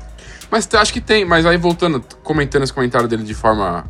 Mas 0.49 0.68
acho 0.74 0.94
que 0.94 1.02
tem, 1.02 1.26
mas 1.26 1.45
aí 1.45 1.57
voltando, 1.57 2.02
comentando 2.24 2.64
esse 2.64 2.74
comentário 2.74 3.07
dele 3.07 3.24
de 3.24 3.34
forma 3.34 3.86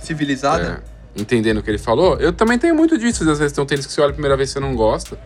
Civilizada? 0.00 0.82
é, 1.16 1.20
entendendo 1.20 1.58
o 1.58 1.62
que 1.62 1.70
ele 1.70 1.78
falou, 1.78 2.16
eu 2.18 2.32
também 2.32 2.58
tenho 2.58 2.74
muito 2.74 2.96
disso. 2.96 3.28
Às 3.30 3.38
vezes 3.38 3.52
tem 3.52 3.62
um 3.62 3.66
tênis 3.66 3.86
que 3.86 3.92
você 3.92 4.00
olha 4.00 4.10
a 4.10 4.14
primeira 4.14 4.36
vez 4.36 4.50
e 4.50 4.52
você 4.54 4.60
não 4.60 4.74
gosta. 4.74 5.18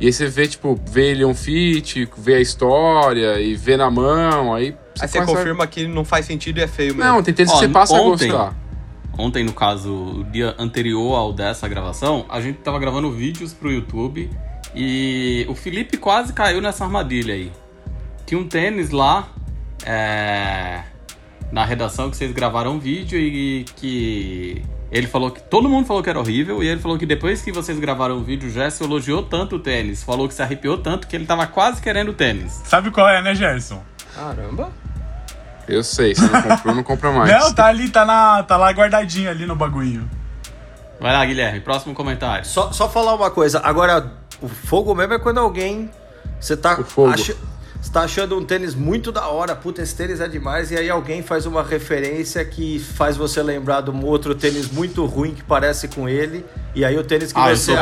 E 0.00 0.06
aí 0.06 0.12
você 0.12 0.26
vê, 0.26 0.46
tipo, 0.46 0.78
vê 0.90 1.10
ele 1.10 1.24
um 1.24 1.34
fit, 1.34 2.08
vê 2.16 2.34
a 2.34 2.40
história 2.40 3.40
e 3.40 3.54
vê 3.54 3.76
na 3.76 3.90
mão, 3.90 4.54
aí. 4.54 4.76
Aí 5.00 5.08
você 5.08 5.18
começa 5.18 5.32
a- 5.32 5.36
confirma 5.36 5.66
que 5.66 5.86
não 5.86 6.04
faz 6.04 6.26
sentido 6.26 6.58
e 6.58 6.62
é 6.62 6.68
feio 6.68 6.94
mesmo. 6.94 7.12
Não, 7.12 7.22
tem 7.22 7.34
tênis 7.34 7.50
Ó, 7.52 7.54
que 7.54 7.60
você 7.60 7.68
passa 7.68 7.94
ontem- 7.94 8.28
a 8.28 8.32
gostar. 8.32 8.56
Ontem, 9.20 9.44
no 9.44 9.52
caso, 9.52 9.92
o 9.92 10.24
dia 10.24 10.54
anterior 10.58 11.14
ao 11.16 11.32
dessa 11.32 11.66
gravação, 11.68 12.24
a 12.28 12.40
gente 12.40 12.58
tava 12.60 12.78
gravando 12.78 13.10
vídeos 13.10 13.52
pro 13.52 13.70
YouTube 13.72 14.30
e 14.74 15.44
o 15.48 15.54
Felipe 15.56 15.96
quase 15.96 16.32
caiu 16.32 16.60
nessa 16.60 16.84
armadilha 16.84 17.34
aí. 17.34 17.50
Tinha 18.24 18.40
um 18.40 18.46
tênis 18.46 18.90
lá 18.90 19.28
é, 19.84 20.82
na 21.52 21.64
redação 21.64 22.10
que 22.10 22.16
vocês 22.16 22.32
gravaram 22.32 22.72
um 22.72 22.78
vídeo 22.78 23.18
e 23.18 23.64
que 23.76 24.62
ele 24.90 25.06
falou 25.06 25.30
que 25.30 25.42
todo 25.42 25.68
mundo 25.68 25.86
falou 25.86 26.02
que 26.02 26.08
era 26.10 26.18
horrível 26.18 26.62
e 26.62 26.68
ele 26.68 26.80
falou 26.80 26.96
que 26.98 27.04
depois 27.06 27.42
que 27.42 27.52
vocês 27.52 27.78
gravaram 27.78 28.16
o 28.18 28.24
vídeo, 28.24 28.48
o 28.48 28.52
Gerson 28.52 28.84
elogiou 28.84 29.22
tanto 29.22 29.56
o 29.56 29.58
tênis, 29.58 30.02
falou 30.02 30.26
que 30.28 30.34
se 30.34 30.42
arrepiou 30.42 30.78
tanto 30.78 31.06
que 31.06 31.14
ele 31.16 31.26
tava 31.26 31.46
quase 31.46 31.80
querendo 31.80 32.10
o 32.10 32.14
tênis. 32.14 32.52
Sabe 32.64 32.90
qual 32.90 33.08
é, 33.08 33.20
né, 33.22 33.34
Gerson? 33.34 33.82
Caramba. 34.14 34.70
Eu 35.68 35.84
sei, 35.84 36.14
se 36.14 36.22
não 36.22 36.40
comprou, 36.42 36.74
não 36.74 36.82
compra 36.82 37.12
mais. 37.12 37.30
Não, 37.30 37.52
tá 37.52 37.66
ali, 37.66 37.90
tá, 37.90 38.04
na, 38.06 38.42
tá 38.42 38.56
lá 38.56 38.70
guardadinho 38.70 39.28
ali 39.30 39.44
no 39.44 39.54
bagulho. 39.54 40.08
Vai 40.98 41.12
lá, 41.12 41.24
Guilherme, 41.26 41.60
próximo 41.60 41.94
comentário. 41.94 42.44
Só, 42.46 42.72
só 42.72 42.88
falar 42.88 43.14
uma 43.14 43.30
coisa. 43.30 43.60
Agora, 43.62 44.12
o 44.40 44.48
fogo 44.48 44.94
mesmo 44.94 45.12
é 45.14 45.18
quando 45.18 45.38
alguém. 45.38 45.90
Você 46.40 46.56
tá, 46.56 46.80
O 46.80 46.84
fogo. 46.84 47.10
acha- 47.12 47.36
você 47.80 47.92
tá 47.92 48.02
achando 48.02 48.36
um 48.36 48.44
tênis 48.44 48.74
muito 48.74 49.12
da 49.12 49.28
hora, 49.28 49.54
puta, 49.54 49.80
esse 49.80 49.94
tênis 49.94 50.20
é 50.20 50.28
demais, 50.28 50.70
e 50.70 50.76
aí 50.76 50.90
alguém 50.90 51.22
faz 51.22 51.46
uma 51.46 51.62
referência 51.62 52.44
que 52.44 52.78
faz 52.78 53.16
você 53.16 53.42
lembrar 53.42 53.82
de 53.82 53.90
um 53.90 54.04
outro 54.04 54.34
tênis 54.34 54.70
muito 54.70 55.04
ruim 55.06 55.32
que 55.32 55.44
parece 55.44 55.86
com 55.88 56.08
ele, 56.08 56.44
e 56.74 56.84
aí 56.84 56.98
o 56.98 57.04
tênis 57.04 57.32
que 57.32 57.38
Ah, 57.38 57.54
você 57.54 57.72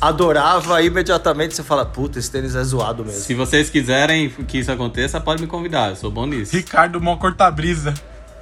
adorava, 0.00 0.80
imediatamente 0.82 1.54
você 1.54 1.62
fala, 1.62 1.84
puta, 1.84 2.18
esse 2.18 2.30
tênis 2.30 2.54
é 2.54 2.62
zoado 2.62 3.04
mesmo. 3.04 3.20
Se 3.20 3.34
vocês 3.34 3.68
quiserem 3.68 4.30
que 4.30 4.58
isso 4.58 4.70
aconteça, 4.70 5.20
pode 5.20 5.42
me 5.42 5.48
convidar, 5.48 5.90
eu 5.90 5.96
sou 5.96 6.10
bom 6.10 6.26
nisso. 6.26 6.54
Ricardo 6.54 7.00
Mó 7.00 7.16
Corta-Brisa. 7.16 7.92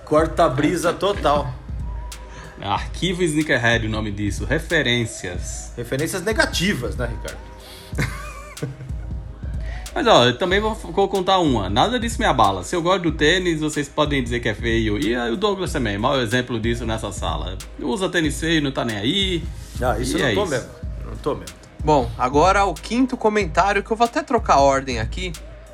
Corta 0.05 0.44
a 0.44 0.48
brisa 0.48 0.93
total. 0.93 1.52
Arquivo 2.60 3.22
Sneakerhead, 3.22 3.86
o 3.86 3.90
nome 3.90 4.10
disso. 4.10 4.44
Referências. 4.44 5.72
Referências 5.76 6.22
negativas, 6.22 6.97
né, 6.97 7.06
Ricardo? 7.06 8.18
Mas 9.99 10.07
ó, 10.07 10.27
eu 10.27 10.39
também 10.39 10.61
vou, 10.61 10.75
vou 10.75 11.09
contar 11.09 11.41
uma. 11.41 11.69
Nada 11.69 11.99
disso 11.99 12.20
me 12.20 12.25
abala. 12.25 12.62
Se 12.62 12.77
eu 12.77 12.81
gosto 12.81 13.03
do 13.03 13.11
tênis, 13.11 13.59
vocês 13.59 13.89
podem 13.89 14.23
dizer 14.23 14.39
que 14.39 14.49
é 14.49 14.55
feio. 14.55 14.97
E 14.97 15.12
aí 15.16 15.29
o 15.33 15.37
Douglas 15.37 15.73
também, 15.73 15.99
mau 15.99 16.20
exemplo 16.20 16.61
disso 16.61 16.87
nessa 16.87 17.11
sala. 17.11 17.59
Usa 17.81 18.09
tênis 18.09 18.39
feio, 18.39 18.62
não 18.62 18.70
tá 18.70 18.85
nem 18.85 18.97
aí. 18.97 19.43
Ah, 19.83 19.99
isso 19.99 20.16
E 20.16 20.20
eu 20.20 20.23
não 20.23 20.29
é 20.29 20.35
tô 20.37 20.43
isso. 20.43 20.51
mesmo. 20.53 20.69
Não 21.05 21.16
tô 21.16 21.35
mesmo. 21.35 21.57
Bom, 21.83 22.09
agora 22.16 22.65
o 22.65 22.75
quinto 22.75 23.16
comentário, 23.16 23.83
que 23.83 23.91
eu 23.91 23.97
vou 23.97 24.05
até 24.05 24.23
trocar 24.23 24.55
a 24.55 24.61
ordem 24.61 25.01
aqui. 25.01 25.33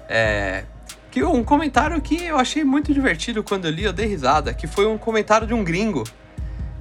É. 0.08 0.64
Que 1.10 1.22
um 1.22 1.44
comentário 1.44 2.00
que 2.00 2.24
eu 2.24 2.38
achei 2.38 2.64
muito 2.64 2.94
divertido 2.94 3.44
quando 3.44 3.66
eu 3.66 3.72
li, 3.72 3.84
eu 3.84 3.92
dei 3.92 4.06
risada. 4.06 4.54
Que 4.54 4.66
foi 4.66 4.86
um 4.86 4.96
comentário 4.96 5.46
de 5.46 5.52
um 5.52 5.62
gringo. 5.62 6.02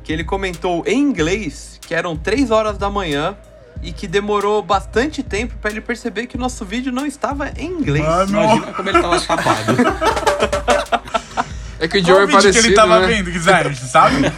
Que 0.02 0.14
ele 0.14 0.24
comentou 0.24 0.82
em 0.88 0.98
inglês 0.98 1.78
que 1.86 1.94
eram 1.94 2.16
3 2.16 2.52
horas 2.52 2.78
da 2.78 2.90
manhã 2.90 3.36
e 3.84 3.92
que 3.92 4.08
demorou 4.08 4.62
bastante 4.62 5.22
tempo 5.22 5.56
pra 5.62 5.70
ele 5.70 5.82
perceber 5.82 6.26
que 6.26 6.38
o 6.38 6.40
nosso 6.40 6.64
vídeo 6.64 6.92
não 6.92 7.06
estava 7.06 7.52
em 7.58 7.68
inglês. 7.68 8.06
Mano. 8.06 8.32
Imagina 8.32 8.74
como 8.74 8.90
ele 8.90 9.02
tava 9.02 9.20
chapado. 9.20 9.76
É 11.80 11.88
que 11.88 11.98
o 11.98 12.06
Joe 12.06 12.24
é 12.24 12.28
que 12.28 12.32
parecido, 12.32 12.66
ele 12.66 12.76
tava 12.76 13.02
né? 13.02 13.08
vendo, 13.08 13.30
Guilherme, 13.30 13.76
sabe? 13.76 14.32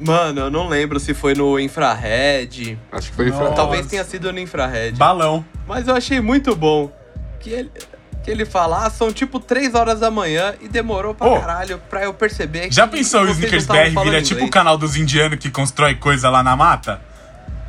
Mano, 0.00 0.40
eu 0.40 0.50
não 0.50 0.68
lembro 0.68 0.98
se 0.98 1.14
foi 1.14 1.32
no 1.34 1.60
infrared. 1.60 2.76
Acho 2.90 3.10
que 3.10 3.14
foi 3.14 3.30
Nossa. 3.30 3.44
infra... 3.44 3.54
Talvez 3.54 3.86
tenha 3.86 4.02
sido 4.02 4.32
no 4.32 4.40
infrared. 4.40 4.96
Balão. 4.96 5.44
Mas 5.66 5.86
eu 5.86 5.94
achei 5.94 6.20
muito 6.20 6.56
bom 6.56 6.90
que 7.38 7.50
ele, 7.50 7.70
que 7.70 7.97
ele 8.30 8.44
falar, 8.44 8.86
"Ah, 8.86 8.90
são 8.90 9.12
tipo 9.12 9.38
3 9.40 9.74
horas 9.74 10.00
da 10.00 10.10
manhã 10.10 10.54
e 10.60 10.68
demorou 10.68 11.14
pra 11.14 11.26
Ô, 11.28 11.40
caralho 11.40 11.80
pra 11.90 12.04
eu 12.04 12.12
perceber 12.14 12.70
Já 12.72 12.86
que 12.86 12.96
pensou 12.96 13.22
o 13.22 13.30
Snickers 13.30 13.66
BR 13.66 13.92
falando 13.94 14.04
vira 14.10 14.22
tipo 14.22 14.44
o 14.44 14.50
canal 14.50 14.76
dos 14.78 14.96
indianos 14.96 15.38
que 15.38 15.50
constrói 15.50 15.94
coisa 15.94 16.28
lá 16.30 16.42
na 16.42 16.56
mata? 16.56 17.00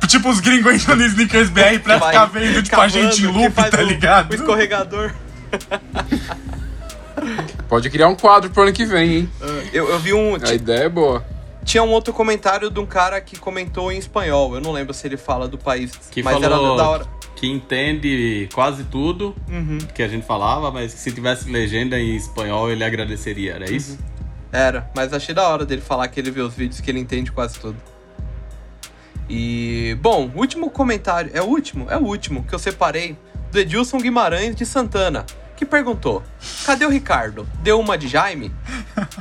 Tipo 0.08 0.28
os 0.30 0.40
gringos 0.40 0.74
entram 0.74 0.96
no 0.96 1.04
Snickers 1.04 1.50
BR 1.50 1.78
pra 1.82 1.98
Vai 1.98 2.08
ficar 2.12 2.24
vendo, 2.26 2.62
tipo, 2.62 2.74
a 2.76 2.78
cavando, 2.80 2.92
gente 3.12 3.22
em 3.22 3.26
loop, 3.28 3.54
tá 3.54 3.78
o- 3.78 3.82
ligado? 3.82 4.30
O 4.32 4.34
escorregador. 4.34 5.12
Pode 7.68 7.88
criar 7.90 8.08
um 8.08 8.16
quadro 8.16 8.50
pro 8.50 8.62
ano 8.62 8.72
que 8.72 8.84
vem, 8.84 9.12
hein? 9.18 9.30
Eu, 9.72 9.88
eu 9.90 9.98
vi 9.98 10.12
um. 10.12 10.34
A 10.42 10.52
ideia 10.54 10.84
é 10.84 10.88
boa. 10.88 11.24
Tinha 11.64 11.82
um 11.82 11.90
outro 11.90 12.12
comentário 12.12 12.70
de 12.70 12.80
um 12.80 12.86
cara 12.86 13.20
que 13.20 13.38
comentou 13.38 13.92
em 13.92 13.98
espanhol. 13.98 14.54
Eu 14.54 14.60
não 14.60 14.72
lembro 14.72 14.92
se 14.94 15.06
ele 15.06 15.16
fala 15.16 15.46
do 15.46 15.58
país. 15.58 15.92
Que 16.10 16.22
mas 16.22 16.32
falou 16.40 16.46
era 16.74 16.76
da 16.82 16.88
hora. 16.88 17.06
Que 17.40 17.46
entende 17.46 18.48
quase 18.52 18.84
tudo 18.84 19.34
Uhum. 19.48 19.78
que 19.94 20.02
a 20.02 20.08
gente 20.08 20.26
falava, 20.26 20.70
mas 20.70 20.92
que 20.92 21.00
se 21.00 21.10
tivesse 21.10 21.50
legenda 21.50 21.98
em 21.98 22.14
espanhol 22.14 22.70
ele 22.70 22.84
agradeceria, 22.84 23.54
era 23.54 23.70
isso? 23.70 23.98
Era, 24.52 24.90
mas 24.94 25.12
achei 25.14 25.34
da 25.34 25.48
hora 25.48 25.64
dele 25.64 25.80
falar 25.80 26.06
que 26.08 26.20
ele 26.20 26.30
vê 26.30 26.42
os 26.42 26.52
vídeos 26.54 26.80
que 26.82 26.90
ele 26.90 26.98
entende 27.00 27.32
quase 27.32 27.58
tudo. 27.58 27.76
E, 29.28 29.96
bom, 30.02 30.30
último 30.34 30.70
comentário, 30.70 31.30
é 31.32 31.40
o 31.40 31.46
último? 31.46 31.86
É 31.88 31.96
o 31.96 32.02
último 32.02 32.44
que 32.44 32.54
eu 32.54 32.58
separei 32.58 33.16
do 33.50 33.58
Edilson 33.58 33.98
Guimarães 33.98 34.54
de 34.54 34.66
Santana. 34.66 35.24
que 35.56 35.64
perguntou: 35.64 36.22
Cadê 36.66 36.84
o 36.84 36.90
Ricardo? 36.90 37.46
Deu 37.62 37.78
uma 37.78 37.96
de 37.96 38.08
Jaime? 38.08 38.50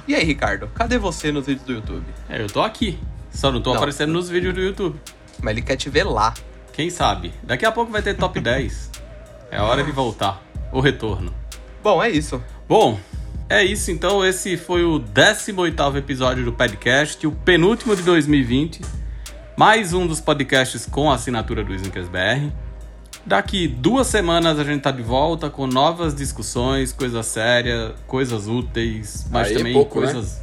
E 0.08 0.16
aí, 0.16 0.24
Ricardo, 0.24 0.68
cadê 0.74 0.98
você 0.98 1.32
nos 1.32 1.46
vídeos 1.46 1.66
do 1.66 1.74
YouTube? 1.74 2.06
É, 2.30 2.42
eu 2.42 2.48
tô 2.48 2.62
aqui. 2.62 2.98
Só 3.32 3.52
não 3.52 3.62
tô 3.62 3.70
Não. 3.70 3.78
aparecendo 3.78 4.12
nos 4.14 4.30
vídeos 4.30 4.54
do 4.54 4.62
YouTube. 4.62 5.00
Mas 5.42 5.52
ele 5.52 5.62
quer 5.62 5.76
te 5.76 5.90
ver 5.90 6.04
lá. 6.06 6.34
Quem 6.74 6.90
sabe? 6.90 7.34
Daqui 7.44 7.66
a 7.66 7.72
pouco 7.72 7.92
vai 7.92 8.02
ter 8.02 8.16
top 8.16 8.40
10. 8.40 8.90
É 9.52 9.62
hora 9.62 9.84
de 9.84 9.92
voltar. 9.92 10.42
O 10.72 10.80
retorno. 10.80 11.34
Bom, 11.84 12.04
é 12.04 12.10
isso. 12.10 12.42
Bom, 12.68 13.00
é 13.50 13.64
isso 13.64 13.92
então. 13.92 14.24
Esse 14.24 14.58
foi 14.58 14.84
o 14.84 15.00
18º 15.00 15.98
episódio 15.98 16.46
do 16.46 16.54
podcast, 16.54 17.26
o 17.26 17.32
penúltimo 17.32 17.96
de 17.96 18.04
2020. 18.04 18.82
Mais 19.58 19.94
um 19.94 20.06
dos 20.06 20.22
podcasts 20.22 20.86
com 20.86 21.12
a 21.12 21.16
assinatura 21.16 21.64
do 21.64 21.74
Snickers 21.74 22.08
BR. 22.08 22.52
Daqui 23.26 23.68
duas 23.68 24.08
semanas 24.08 24.58
a 24.60 24.64
gente 24.64 24.82
tá 24.82 24.92
de 24.92 25.02
volta 25.02 25.50
com 25.50 25.68
novas 25.68 26.16
discussões, 26.16 26.94
coisa 26.94 27.22
séria, 27.24 27.94
coisas 28.08 28.48
úteis, 28.48 29.28
mas 29.30 29.48
Aí 29.48 29.54
é 29.54 29.58
também 29.58 29.74
pouco, 29.74 30.00
né? 30.00 30.14
coisas. 30.14 30.42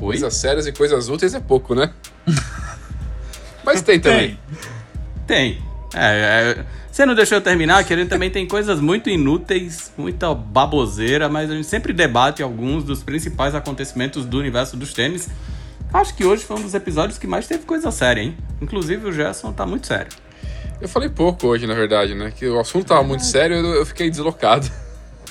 Oi? 0.00 0.06
Coisas 0.08 0.34
sérias 0.34 0.66
e 0.66 0.72
coisas 0.72 1.08
úteis 1.08 1.34
é 1.34 1.40
pouco, 1.40 1.74
né? 1.74 1.92
Mas 3.64 3.82
tem 3.82 4.00
também. 4.00 4.28
Tem. 4.28 4.77
É, 5.94 6.56
é, 6.58 6.64
você 6.90 7.06
não 7.06 7.14
deixou 7.14 7.38
eu 7.38 7.42
terminar, 7.42 7.84
que 7.84 7.92
a 7.92 7.96
gente 7.96 8.08
também 8.08 8.30
tem 8.30 8.46
coisas 8.46 8.80
muito 8.80 9.08
inúteis, 9.08 9.92
muita 9.96 10.34
baboseira, 10.34 11.28
mas 11.28 11.50
a 11.50 11.54
gente 11.54 11.66
sempre 11.66 11.92
debate 11.92 12.42
alguns 12.42 12.84
dos 12.84 13.02
principais 13.02 13.54
acontecimentos 13.54 14.24
do 14.24 14.38
universo 14.38 14.76
dos 14.76 14.92
tênis. 14.92 15.28
Acho 15.92 16.14
que 16.14 16.24
hoje 16.24 16.44
foi 16.44 16.56
um 16.56 16.62
dos 16.62 16.74
episódios 16.74 17.18
que 17.18 17.26
mais 17.26 17.46
teve 17.46 17.64
coisa 17.64 17.90
séria, 17.90 18.20
hein? 18.20 18.36
Inclusive 18.60 19.08
o 19.08 19.12
Gerson 19.12 19.52
tá 19.52 19.64
muito 19.64 19.86
sério. 19.86 20.12
Eu 20.80 20.88
falei 20.88 21.08
pouco 21.08 21.46
hoje, 21.46 21.66
na 21.66 21.74
verdade, 21.74 22.14
né? 22.14 22.30
Que 22.30 22.46
o 22.46 22.60
assunto 22.60 22.86
tava 22.86 23.02
muito 23.02 23.24
sério 23.24 23.56
eu, 23.56 23.74
eu 23.74 23.86
fiquei 23.86 24.10
deslocado. 24.10 24.70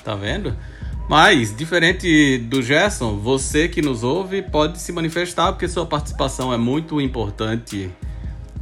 Tá 0.03 0.15
vendo? 0.15 0.55
Mas, 1.09 1.55
diferente 1.55 2.37
do 2.37 2.61
Gerson, 2.61 3.17
você 3.17 3.67
que 3.67 3.81
nos 3.81 4.03
ouve 4.03 4.41
pode 4.41 4.79
se 4.79 4.91
manifestar, 4.91 5.51
porque 5.51 5.67
sua 5.67 5.85
participação 5.85 6.53
é 6.53 6.57
muito 6.57 6.99
importante. 6.99 7.89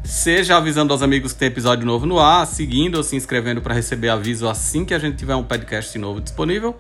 Seja 0.06 0.56
avisando 0.57 0.94
aos 0.94 1.02
amigos 1.02 1.34
que 1.34 1.40
tem 1.40 1.48
episódio 1.48 1.84
novo 1.84 2.06
no 2.06 2.19
ar, 2.19 2.45
seguindo 2.45 2.94
ou 2.95 3.03
se 3.03 3.15
inscrevendo 3.15 3.60
para 3.60 3.73
receber 3.73 4.10
aviso 4.10 4.48
assim 4.48 4.86
que 4.86 4.94
a 4.94 4.99
gente 4.99 5.18
tiver 5.18 5.34
um 5.36 5.44
podcast 5.44 5.98
novo 5.98 6.22
disponível, 6.22 6.77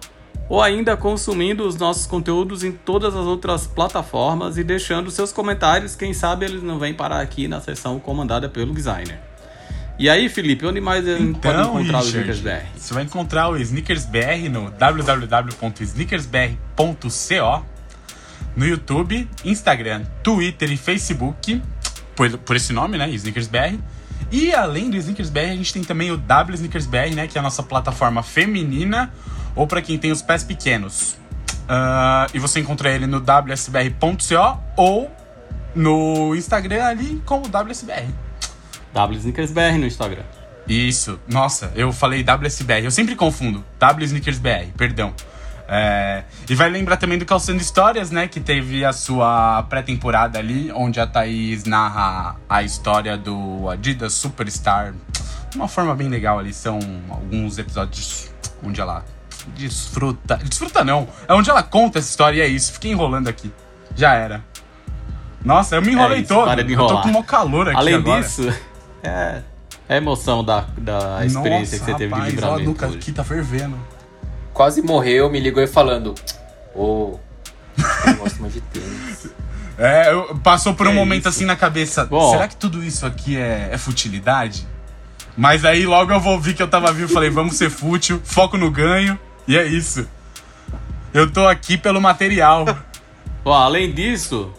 ou 0.47 0.61
ainda 0.61 0.95
consumindo 0.95 1.67
os 1.67 1.75
nossos 1.75 2.05
conteúdos 2.05 2.63
em 2.63 2.71
todas 2.71 3.15
as 3.15 3.25
outras 3.25 3.65
plataformas 3.65 4.59
e 4.59 4.63
deixando 4.63 5.09
seus 5.09 5.33
comentários. 5.33 5.95
Quem 5.95 6.13
sabe 6.13 6.45
eles 6.45 6.61
não 6.61 6.77
vêm 6.77 6.93
parar 6.93 7.19
aqui 7.19 7.47
na 7.47 7.59
seção 7.59 7.99
comandada 7.99 8.47
pelo 8.47 8.71
designer. 8.71 9.19
E 9.97 10.07
aí, 10.07 10.29
Felipe, 10.29 10.67
onde 10.67 10.79
mais 10.79 11.03
gente 11.05 11.39
pode 11.39 11.57
Então, 11.57 11.79
encontrar 11.79 12.03
Richard, 12.03 12.29
Snickers 12.29 12.41
BR? 12.41 12.63
você 12.77 12.93
vai 12.93 13.03
encontrar 13.03 13.49
o 13.49 13.57
Snickers 13.57 14.05
BR 14.05 14.49
no 14.51 14.69
www.snickersbr.co 14.69 17.65
no 18.55 18.65
YouTube, 18.65 19.29
Instagram, 19.43 20.05
Twitter 20.23 20.71
e 20.71 20.77
Facebook, 20.77 21.61
por, 22.15 22.37
por 22.39 22.55
esse 22.55 22.73
nome, 22.73 22.97
né, 22.97 23.09
Snickers 23.09 23.47
BR. 23.47 23.77
E 24.31 24.53
além 24.53 24.89
do 24.89 24.97
Snickers 24.97 25.29
BR, 25.29 25.39
a 25.39 25.55
gente 25.55 25.73
tem 25.73 25.83
também 25.83 26.11
o 26.11 26.17
W 26.17 26.55
Snickers 26.55 26.85
BR, 26.85 27.13
né, 27.15 27.27
que 27.27 27.37
é 27.37 27.39
a 27.39 27.43
nossa 27.43 27.61
plataforma 27.61 28.23
feminina, 28.23 29.13
ou 29.55 29.67
para 29.67 29.81
quem 29.81 29.97
tem 29.97 30.11
os 30.11 30.21
pés 30.21 30.43
pequenos. 30.43 31.15
Ah, 31.67 32.27
e 32.33 32.39
você 32.39 32.59
encontra 32.59 32.89
ele 32.89 33.07
no 33.07 33.19
wsbr.co 33.19 34.59
ou 34.77 35.11
no 35.75 36.35
Instagram 36.35 36.83
ali 36.85 37.21
como 37.25 37.47
WSBR. 37.47 38.07
W 38.93 39.17
Snickers 39.17 39.51
BR 39.51 39.77
no 39.77 39.85
Instagram. 39.85 40.23
Isso, 40.67 41.19
nossa, 41.27 41.71
eu 41.75 41.91
falei 41.91 42.23
WSBR, 42.23 42.85
eu 42.85 42.91
sempre 42.91 43.15
confundo. 43.15 43.63
W 43.79 44.05
Snickers 44.05 44.39
BR, 44.39 44.71
perdão. 44.75 45.13
É, 45.67 46.23
e 46.47 46.53
vai 46.53 46.69
lembrar 46.69 46.97
também 46.97 47.17
do 47.17 47.25
Calçando 47.25 47.59
Histórias, 47.61 48.11
né? 48.11 48.27
Que 48.27 48.39
teve 48.39 48.85
a 48.85 48.93
sua 48.93 49.63
pré-temporada 49.63 50.37
ali, 50.37 50.71
onde 50.73 50.99
a 50.99 51.07
Thaís 51.07 51.63
narra 51.65 52.35
a 52.47 52.61
história 52.61 53.17
do 53.17 53.67
Adidas 53.69 54.13
Superstar. 54.13 54.93
De 55.49 55.57
uma 55.57 55.67
forma 55.67 55.95
bem 55.95 56.07
legal 56.07 56.37
ali, 56.37 56.53
são 56.53 56.79
alguns 57.09 57.57
episódios 57.57 58.29
onde 58.63 58.79
ela 58.79 59.03
desfruta. 59.55 60.37
Desfruta 60.37 60.83
não, 60.83 61.07
é 61.27 61.33
onde 61.33 61.49
ela 61.49 61.63
conta 61.63 61.99
essa 61.99 62.09
história 62.09 62.37
e 62.37 62.41
é 62.41 62.47
isso. 62.47 62.73
Fiquei 62.73 62.91
enrolando 62.91 63.27
aqui. 63.27 63.51
Já 63.95 64.13
era. 64.13 64.43
Nossa, 65.43 65.75
eu 65.75 65.81
me 65.81 65.91
enrolei 65.93 66.17
É 66.19 66.21
isso, 66.21 66.33
todo. 66.33 66.45
para 66.45 66.63
de 66.63 66.73
eu 66.73 66.77
tô 66.79 66.85
enrolar. 66.85 67.03
com 67.03 67.19
um 67.19 67.23
calor 67.23 67.67
aqui 67.69 67.77
Além 67.77 67.95
agora. 67.95 68.21
disso, 68.21 68.47
é, 69.03 69.41
é 69.87 69.93
a 69.93 69.97
emoção 69.97 70.43
da, 70.43 70.65
da 70.77 71.25
experiência 71.25 71.77
que 71.79 71.85
você 71.85 71.93
teve 71.93 72.13
de 72.13 72.19
rapaz, 72.19 72.23
ó, 72.23 72.25
a 72.25 72.29
livramento 72.57 72.69
nuca 72.69 72.87
hoje. 72.87 72.97
aqui 72.97 73.11
tá 73.11 73.23
fervendo. 73.23 73.77
Quase 74.55 74.81
morreu, 74.81 75.29
me 75.29 75.37
ligou 75.39 75.61
e 75.61 75.67
falando: 75.67 76.15
Ô, 76.73 77.19
eu 77.77 78.07
não 78.07 78.15
gosto 78.15 78.41
mais 78.41 78.53
de 78.53 78.61
tênis. 78.61 79.27
É, 79.77 80.13
eu- 80.13 80.33
passou 80.41 80.73
por 80.73 80.87
um 80.87 80.91
Que 80.91 80.95
momento 80.95 81.19
isso. 81.19 81.27
assim 81.27 81.45
na 81.45 81.57
cabeça. 81.57 82.05
Bom. 82.05 82.31
Será 82.31 82.47
que 82.47 82.55
tudo 82.55 82.81
isso 82.81 83.05
aqui 83.05 83.35
é, 83.35 83.67
é 83.73 83.77
futilidade? 83.77 84.65
Mas 85.35 85.65
aí 85.65 85.85
logo 85.85 86.13
eu 86.13 86.19
vou 86.21 86.31
ouvir 86.33 86.53
que 86.53 86.63
eu 86.63 86.69
tava 86.69 86.89
vivo 86.93 87.11
e 87.11 87.13
falei, 87.13 87.29
vamos 87.29 87.57
ser 87.57 87.69
fútil, 87.69 88.21
foco 88.23 88.55
no 88.57 88.71
ganho, 88.71 89.19
e 89.45 89.57
é 89.57 89.65
isso. 89.65 90.07
Eu 91.13 91.29
tô 91.29 91.45
aqui 91.45 91.77
pelo 91.77 91.99
material. 91.99 92.63
Bom, 93.43 93.51
além 93.51 93.91
disso, 93.91 94.53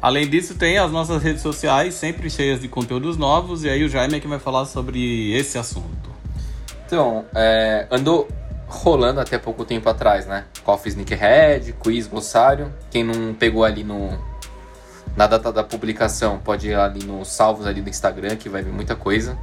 além 0.00 0.28
disso 0.28 0.54
tem 0.54 0.78
as 0.78 0.92
nossas 0.92 1.20
redes 1.20 1.42
sociais 1.42 1.94
sempre 1.94 2.30
cheias 2.30 2.60
de 2.60 2.68
conteúdos 2.68 3.16
novos 3.16 3.64
e 3.64 3.68
aí 3.68 3.82
o 3.82 3.88
Jaime 3.88 4.14
é 4.18 4.20
que 4.20 4.28
vai 4.28 4.38
falar 4.38 4.66
sobre 4.66 5.32
esse 5.36 5.58
assunto. 5.58 6.08
Então, 6.86 7.24
é, 7.34 7.88
andou 7.90 8.28
rolando 8.66 9.20
até 9.20 9.38
pouco 9.38 9.64
tempo 9.64 9.88
atrás, 9.88 10.26
né? 10.26 10.44
Coffee 10.64 10.90
Sneakerhead, 10.90 11.72
quiz, 11.74 12.06
glossário. 12.06 12.72
Quem 12.90 13.04
não 13.04 13.34
pegou 13.34 13.64
ali 13.64 13.84
no 13.84 14.18
na 15.16 15.26
data 15.26 15.50
da 15.50 15.64
publicação, 15.64 16.38
pode 16.38 16.68
ir 16.68 16.74
ali 16.74 17.02
nos 17.02 17.28
salvos 17.28 17.66
ali 17.66 17.80
do 17.80 17.88
Instagram, 17.88 18.36
que 18.36 18.50
vai 18.50 18.62
ver 18.62 18.70
muita 18.70 18.94
coisa. 18.94 19.38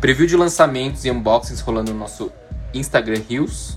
Preview 0.00 0.26
de 0.26 0.36
lançamentos 0.36 1.04
e 1.04 1.10
unboxings 1.10 1.60
rolando 1.60 1.92
no 1.92 1.98
nosso 1.98 2.30
Instagram 2.72 3.20
Reels. 3.28 3.76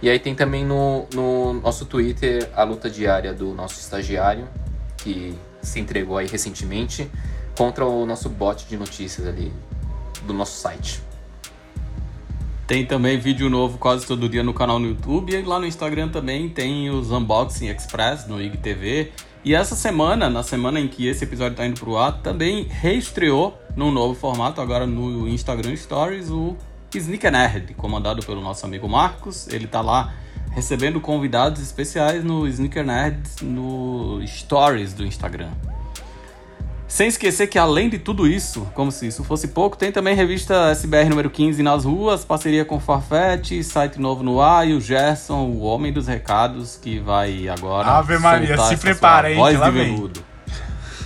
E 0.00 0.08
aí 0.08 0.18
tem 0.18 0.34
também 0.34 0.64
no, 0.64 1.06
no 1.12 1.54
nosso 1.54 1.84
Twitter 1.84 2.48
a 2.54 2.62
luta 2.62 2.88
diária 2.88 3.34
do 3.34 3.52
nosso 3.52 3.78
estagiário, 3.80 4.48
que 4.96 5.36
se 5.60 5.78
entregou 5.80 6.16
aí 6.16 6.26
recentemente, 6.26 7.10
contra 7.56 7.84
o 7.84 8.06
nosso 8.06 8.28
bot 8.28 8.66
de 8.66 8.76
notícias 8.76 9.26
ali 9.26 9.52
do 10.26 10.32
nosso 10.32 10.58
site. 10.58 11.02
Tem 12.74 12.84
também 12.84 13.16
vídeo 13.16 13.48
novo 13.48 13.78
quase 13.78 14.04
todo 14.04 14.28
dia 14.28 14.42
no 14.42 14.52
canal 14.52 14.80
no 14.80 14.88
YouTube 14.88 15.32
e 15.32 15.40
lá 15.42 15.60
no 15.60 15.64
Instagram 15.64 16.08
também 16.08 16.48
tem 16.48 16.90
os 16.90 17.12
Unboxing 17.12 17.68
Express 17.68 18.26
no 18.26 18.42
IGTV. 18.42 19.12
E 19.44 19.54
essa 19.54 19.76
semana, 19.76 20.28
na 20.28 20.42
semana 20.42 20.80
em 20.80 20.88
que 20.88 21.06
esse 21.06 21.22
episódio 21.22 21.52
está 21.52 21.64
indo 21.64 21.78
pro 21.78 21.96
ar, 21.96 22.20
também 22.20 22.66
reestreou 22.68 23.56
num 23.76 23.92
novo 23.92 24.18
formato, 24.18 24.60
agora 24.60 24.88
no 24.88 25.28
Instagram 25.28 25.76
Stories, 25.76 26.30
o 26.30 26.56
Sneaker 26.92 27.30
Nerd, 27.30 27.74
comandado 27.74 28.26
pelo 28.26 28.40
nosso 28.40 28.66
amigo 28.66 28.88
Marcos. 28.88 29.46
Ele 29.46 29.68
tá 29.68 29.80
lá 29.80 30.12
recebendo 30.50 31.00
convidados 31.00 31.62
especiais 31.62 32.24
no 32.24 32.44
Sneaker 32.48 32.84
Nerd 32.84 33.22
no 33.40 34.20
Stories 34.26 34.92
do 34.92 35.06
Instagram. 35.06 35.52
Sem 36.86 37.08
esquecer 37.08 37.46
que 37.48 37.58
além 37.58 37.88
de 37.88 37.98
tudo 37.98 38.26
isso, 38.26 38.68
como 38.74 38.92
se 38.92 39.06
isso 39.06 39.24
fosse 39.24 39.48
pouco, 39.48 39.76
tem 39.76 39.90
também 39.90 40.14
revista 40.14 40.70
SBR 40.70 41.08
número 41.08 41.28
15 41.30 41.62
nas 41.62 41.84
ruas, 41.84 42.24
parceria 42.24 42.64
com 42.64 42.78
Farfetch, 42.78 43.50
site 43.64 43.98
novo 44.00 44.22
no 44.22 44.40
ar 44.40 44.68
e 44.68 44.74
o 44.74 44.80
Gerson, 44.80 45.46
o 45.46 45.60
homem 45.62 45.92
dos 45.92 46.06
recados, 46.06 46.78
que 46.80 47.00
vai 47.00 47.48
agora 47.48 47.88
Ave 47.88 48.18
Maria, 48.18 48.56
se 48.58 48.76
prepara, 48.76 49.34
voz 49.34 49.54
que 49.54 49.60
lá 49.60 49.70
de 49.70 49.76
vem. 49.78 49.94
veludo. 49.94 50.20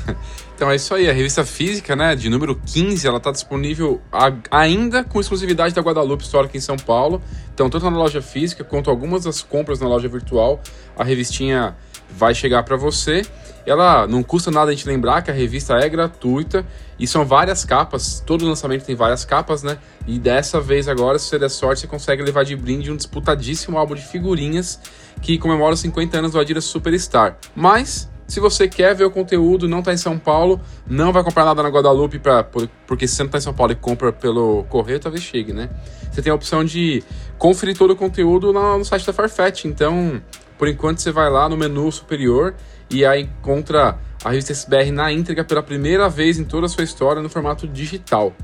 Então 0.58 0.68
é 0.68 0.74
isso 0.74 0.92
aí, 0.92 1.08
a 1.08 1.12
revista 1.12 1.44
física, 1.44 1.94
né, 1.94 2.16
de 2.16 2.28
número 2.28 2.56
15, 2.66 3.06
ela 3.06 3.20
tá 3.20 3.30
disponível 3.30 4.02
a- 4.10 4.32
ainda 4.50 5.04
com 5.04 5.20
exclusividade 5.20 5.72
da 5.72 5.80
Guadalupe 5.80 6.24
Store 6.24 6.46
aqui 6.48 6.58
em 6.58 6.60
São 6.60 6.76
Paulo. 6.76 7.22
Então, 7.54 7.70
tanto 7.70 7.88
na 7.88 7.96
loja 7.96 8.20
física 8.20 8.64
quanto 8.64 8.90
algumas 8.90 9.22
das 9.22 9.40
compras 9.40 9.78
na 9.78 9.86
loja 9.86 10.08
virtual, 10.08 10.60
a 10.96 11.04
revistinha 11.04 11.76
vai 12.10 12.34
chegar 12.34 12.64
para 12.64 12.76
você. 12.76 13.22
Ela 13.68 14.06
não 14.06 14.22
custa 14.22 14.50
nada 14.50 14.70
a 14.70 14.74
gente 14.74 14.86
lembrar 14.86 15.22
que 15.22 15.30
a 15.30 15.34
revista 15.34 15.74
é 15.74 15.88
gratuita 15.88 16.64
e 16.98 17.06
são 17.06 17.24
várias 17.24 17.64
capas, 17.64 18.22
todo 18.26 18.44
lançamento 18.46 18.84
tem 18.84 18.96
várias 18.96 19.24
capas, 19.24 19.62
né? 19.62 19.78
E 20.06 20.18
dessa 20.18 20.60
vez 20.60 20.88
agora, 20.88 21.18
se 21.18 21.26
você 21.26 21.38
der 21.38 21.48
sorte, 21.50 21.82
você 21.82 21.86
consegue 21.86 22.22
levar 22.22 22.44
de 22.44 22.56
brinde 22.56 22.90
um 22.90 22.96
disputadíssimo 22.96 23.76
álbum 23.78 23.94
de 23.94 24.02
figurinhas 24.02 24.80
que 25.20 25.38
comemora 25.38 25.74
os 25.74 25.80
50 25.80 26.18
anos 26.18 26.32
do 26.32 26.38
Adidas 26.40 26.64
Superstar. 26.64 27.36
Mas 27.54 28.08
se 28.26 28.40
você 28.40 28.68
quer 28.68 28.94
ver 28.94 29.04
o 29.04 29.10
conteúdo, 29.10 29.66
não 29.68 29.80
tá 29.82 29.92
em 29.92 29.96
São 29.96 30.18
Paulo, 30.18 30.60
não 30.86 31.12
vai 31.12 31.22
comprar 31.24 31.44
nada 31.44 31.62
na 31.62 31.68
Guadalupe, 31.70 32.18
pra, 32.18 32.44
por- 32.44 32.68
porque 32.86 33.08
se 33.08 33.16
você 33.16 33.22
não 33.22 33.30
tá 33.30 33.38
em 33.38 33.40
São 33.40 33.54
Paulo 33.54 33.72
e 33.72 33.76
compra 33.76 34.12
pelo 34.12 34.64
correio, 34.68 35.00
talvez 35.00 35.22
chegue, 35.24 35.52
né? 35.52 35.70
Você 36.12 36.20
tem 36.20 36.30
a 36.30 36.34
opção 36.34 36.62
de 36.64 37.02
conferir 37.38 37.76
todo 37.76 37.92
o 37.92 37.96
conteúdo 37.96 38.52
na- 38.52 38.76
no 38.76 38.84
site 38.84 39.06
da 39.06 39.12
Farfetch. 39.14 39.64
Então, 39.64 40.20
por 40.58 40.68
enquanto, 40.68 40.98
você 41.00 41.10
vai 41.10 41.30
lá 41.30 41.48
no 41.48 41.56
menu 41.56 41.90
superior 41.90 42.54
e 42.90 43.04
aí 43.04 43.22
encontra 43.22 43.98
a 44.24 44.30
revista 44.30 44.52
SBR 44.52 44.90
na 44.90 45.12
íntegra 45.12 45.44
pela 45.44 45.62
primeira 45.62 46.08
vez 46.08 46.38
em 46.38 46.44
toda 46.44 46.66
a 46.66 46.68
sua 46.68 46.84
história 46.84 47.22
no 47.22 47.28
formato 47.28 47.66
digital. 47.66 48.34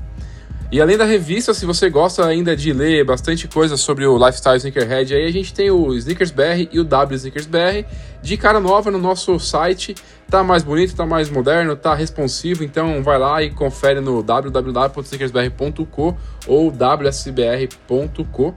E 0.71 0.81
além 0.81 0.97
da 0.97 1.05
revista, 1.05 1.53
se 1.53 1.63
você 1.65 1.89
gosta 1.89 2.25
ainda 2.25 2.55
de 2.55 2.73
ler 2.73 3.05
bastante 3.05 3.47
coisa 3.47 3.77
sobre 3.77 4.05
o 4.05 4.17
lifestyle 4.17 4.57
sneakerhead, 4.57 5.13
aí 5.13 5.25
a 5.25 5.31
gente 5.31 5.53
tem 5.53 5.69
o 5.69 5.93
Sneakers 5.93 6.31
BR 6.31 6.67
e 6.71 6.79
o 6.79 6.83
W 6.83 7.15
Sneakers 7.15 7.45
BR 7.45 7.85
de 8.21 8.35
cara 8.35 8.59
nova 8.59 8.89
no 8.89 8.97
nosso 8.97 9.39
site. 9.39 9.93
Tá 10.27 10.43
mais 10.43 10.63
bonito, 10.63 10.95
tá 10.95 11.05
mais 11.05 11.29
moderno, 11.29 11.75
tá 11.75 11.93
responsivo, 11.93 12.63
então 12.63 13.03
vai 13.03 13.19
lá 13.19 13.43
e 13.43 13.51
confere 13.51 14.01
no 14.01 14.23
www.sneakersbr.co 14.23 16.17
ou 16.47 16.71
wsbr.co. 16.71 18.55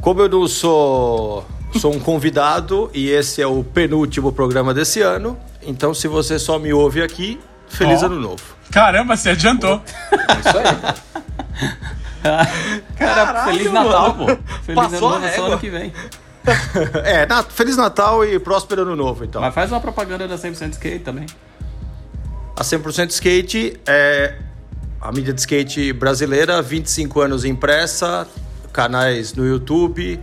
Como 0.02 0.22
eu 0.22 0.28
não 0.30 0.48
sou, 0.48 1.46
sou 1.80 1.94
um 1.94 2.00
convidado 2.00 2.90
e 2.94 3.10
esse 3.10 3.42
é 3.42 3.48
o 3.48 3.64
penúltimo 3.64 4.32
programa 4.32 4.74
desse 4.74 5.02
ano, 5.02 5.38
então 5.62 5.94
se 5.94 6.08
você 6.08 6.38
só 6.40 6.58
me 6.60 6.74
ouve 6.74 7.02
aqui, 7.02 7.40
feliz 7.70 8.02
Ó. 8.04 8.08
ano 8.08 8.20
novo. 8.20 8.44
Caramba, 8.72 9.16
você 9.16 9.30
adiantou. 9.30 9.82
É 10.12 10.40
isso 10.40 10.58
aí. 10.58 11.76
Cara, 12.26 12.46
Caralho, 12.98 13.52
Feliz 13.58 13.72
Natal, 13.72 14.16
mano. 14.16 14.38
pô. 14.38 14.54
Feliz 14.64 14.82
Passou 14.92 15.10
ano 15.14 15.20
novo, 15.26 15.36
só 15.36 15.46
ano 15.46 15.60
que 15.60 15.70
vem. 15.70 15.94
É, 17.04 17.26
na- 17.26 17.42
Feliz 17.44 17.76
Natal 17.78 18.24
e 18.26 18.38
próspero 18.40 18.82
ano 18.84 18.96
novo, 18.96 19.24
então. 19.26 19.42
Mas 19.42 19.54
faz 19.54 19.72
uma 19.72 19.80
propaganda 19.80 20.28
da 20.28 20.36
100% 20.36 20.74
Skate 20.74 21.00
também. 21.00 21.26
A 22.56 22.62
100% 22.64 23.10
Skate 23.12 23.80
é 23.88 24.36
a 25.06 25.12
mídia 25.12 25.32
de 25.32 25.40
skate 25.40 25.94
brasileira, 25.94 26.64
25 26.64 27.22
anos 27.22 27.46
impressa, 27.46 28.28
canais 28.74 29.36
no 29.36 29.46
YouTube. 29.46 30.20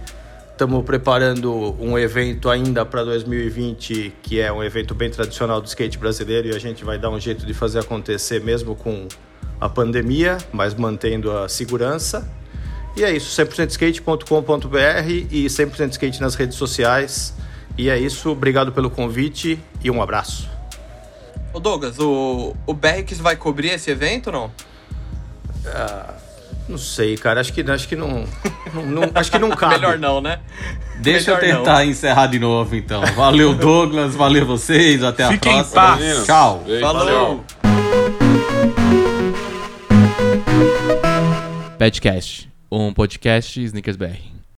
Estamos 0.51 0.85
preparando 0.85 1.77
um 1.79 1.97
evento 1.97 2.51
ainda 2.51 2.85
para 2.85 3.05
2020, 3.05 4.13
que 4.21 4.41
é 4.41 4.53
um 4.53 4.61
evento 4.61 4.93
bem 4.93 5.09
tradicional 5.09 5.61
do 5.61 5.69
skate 5.69 5.97
brasileiro, 5.97 6.49
e 6.49 6.57
a 6.57 6.59
gente 6.59 6.85
vai 6.85 6.99
dar 6.99 7.11
um 7.11 7.21
jeito 7.21 7.47
de 7.47 7.55
fazer 7.55 7.79
acontecer 7.79 8.43
mesmo 8.43 8.75
com 8.75 9.07
a 9.61 9.69
pandemia, 9.69 10.37
mas 10.53 10.75
mantendo 10.75 11.31
a 11.31 11.49
segurança. 11.49 12.29
E 12.97 13.05
é 13.05 13.13
isso, 13.13 13.41
100%skate.com.br 13.41 15.09
e 15.31 15.47
100% 15.47 15.91
skate 15.93 16.21
nas 16.21 16.35
redes 16.35 16.57
sociais. 16.57 17.35
E 17.79 17.89
é 17.89 17.97
isso, 17.97 18.31
obrigado 18.31 18.73
pelo 18.73 18.91
convite 18.91 19.61
e 19.83 19.93
um 19.93 20.03
abraço. 20.03 20.51
Ô 21.55 21.61
Douglas, 21.61 22.01
o, 22.01 22.57
o 22.67 22.75
vai 23.21 23.37
cobrir 23.37 23.69
esse 23.69 23.89
evento 23.89 24.27
ou 24.27 24.33
não? 24.33 24.72
Não 26.69 26.79
sei, 26.79 27.17
cara. 27.17 27.41
Acho 27.41 27.53
que, 27.53 27.61
acho 27.71 27.89
que 27.89 27.97
não, 27.97 28.25
não- 28.75 28.87
não- 28.87 29.11
Acho 29.15 29.31
que 29.31 29.39
não 29.39 29.51
cabe. 29.57 29.75
Melhor 29.75 29.99
não, 29.99 30.21
né? 30.21 30.39
Deixa 31.01 31.35
Melhor 31.35 31.45
eu 31.49 31.59
tentar 31.59 31.85
encerrar 31.85 32.27
de 32.29 32.39
novo, 32.39 32.77
então. 32.77 33.03
Valeu, 33.17 33.53
Douglas. 33.57 34.15
Valeu 34.15 34.47
vocês. 34.47 35.03
Até 35.03 35.25
a 35.25 35.29
Fiquem 35.33 35.53
em 35.53 35.65
próxima. 35.65 35.83
paz. 35.97 36.25
Tchau. 36.27 36.63
beijo, 36.67 36.81
Falou! 36.81 37.45
Badcast, 41.79 42.49
um 42.71 42.93
podcast 42.93 43.61
Snickers 43.65 43.97
BR. 43.97 44.42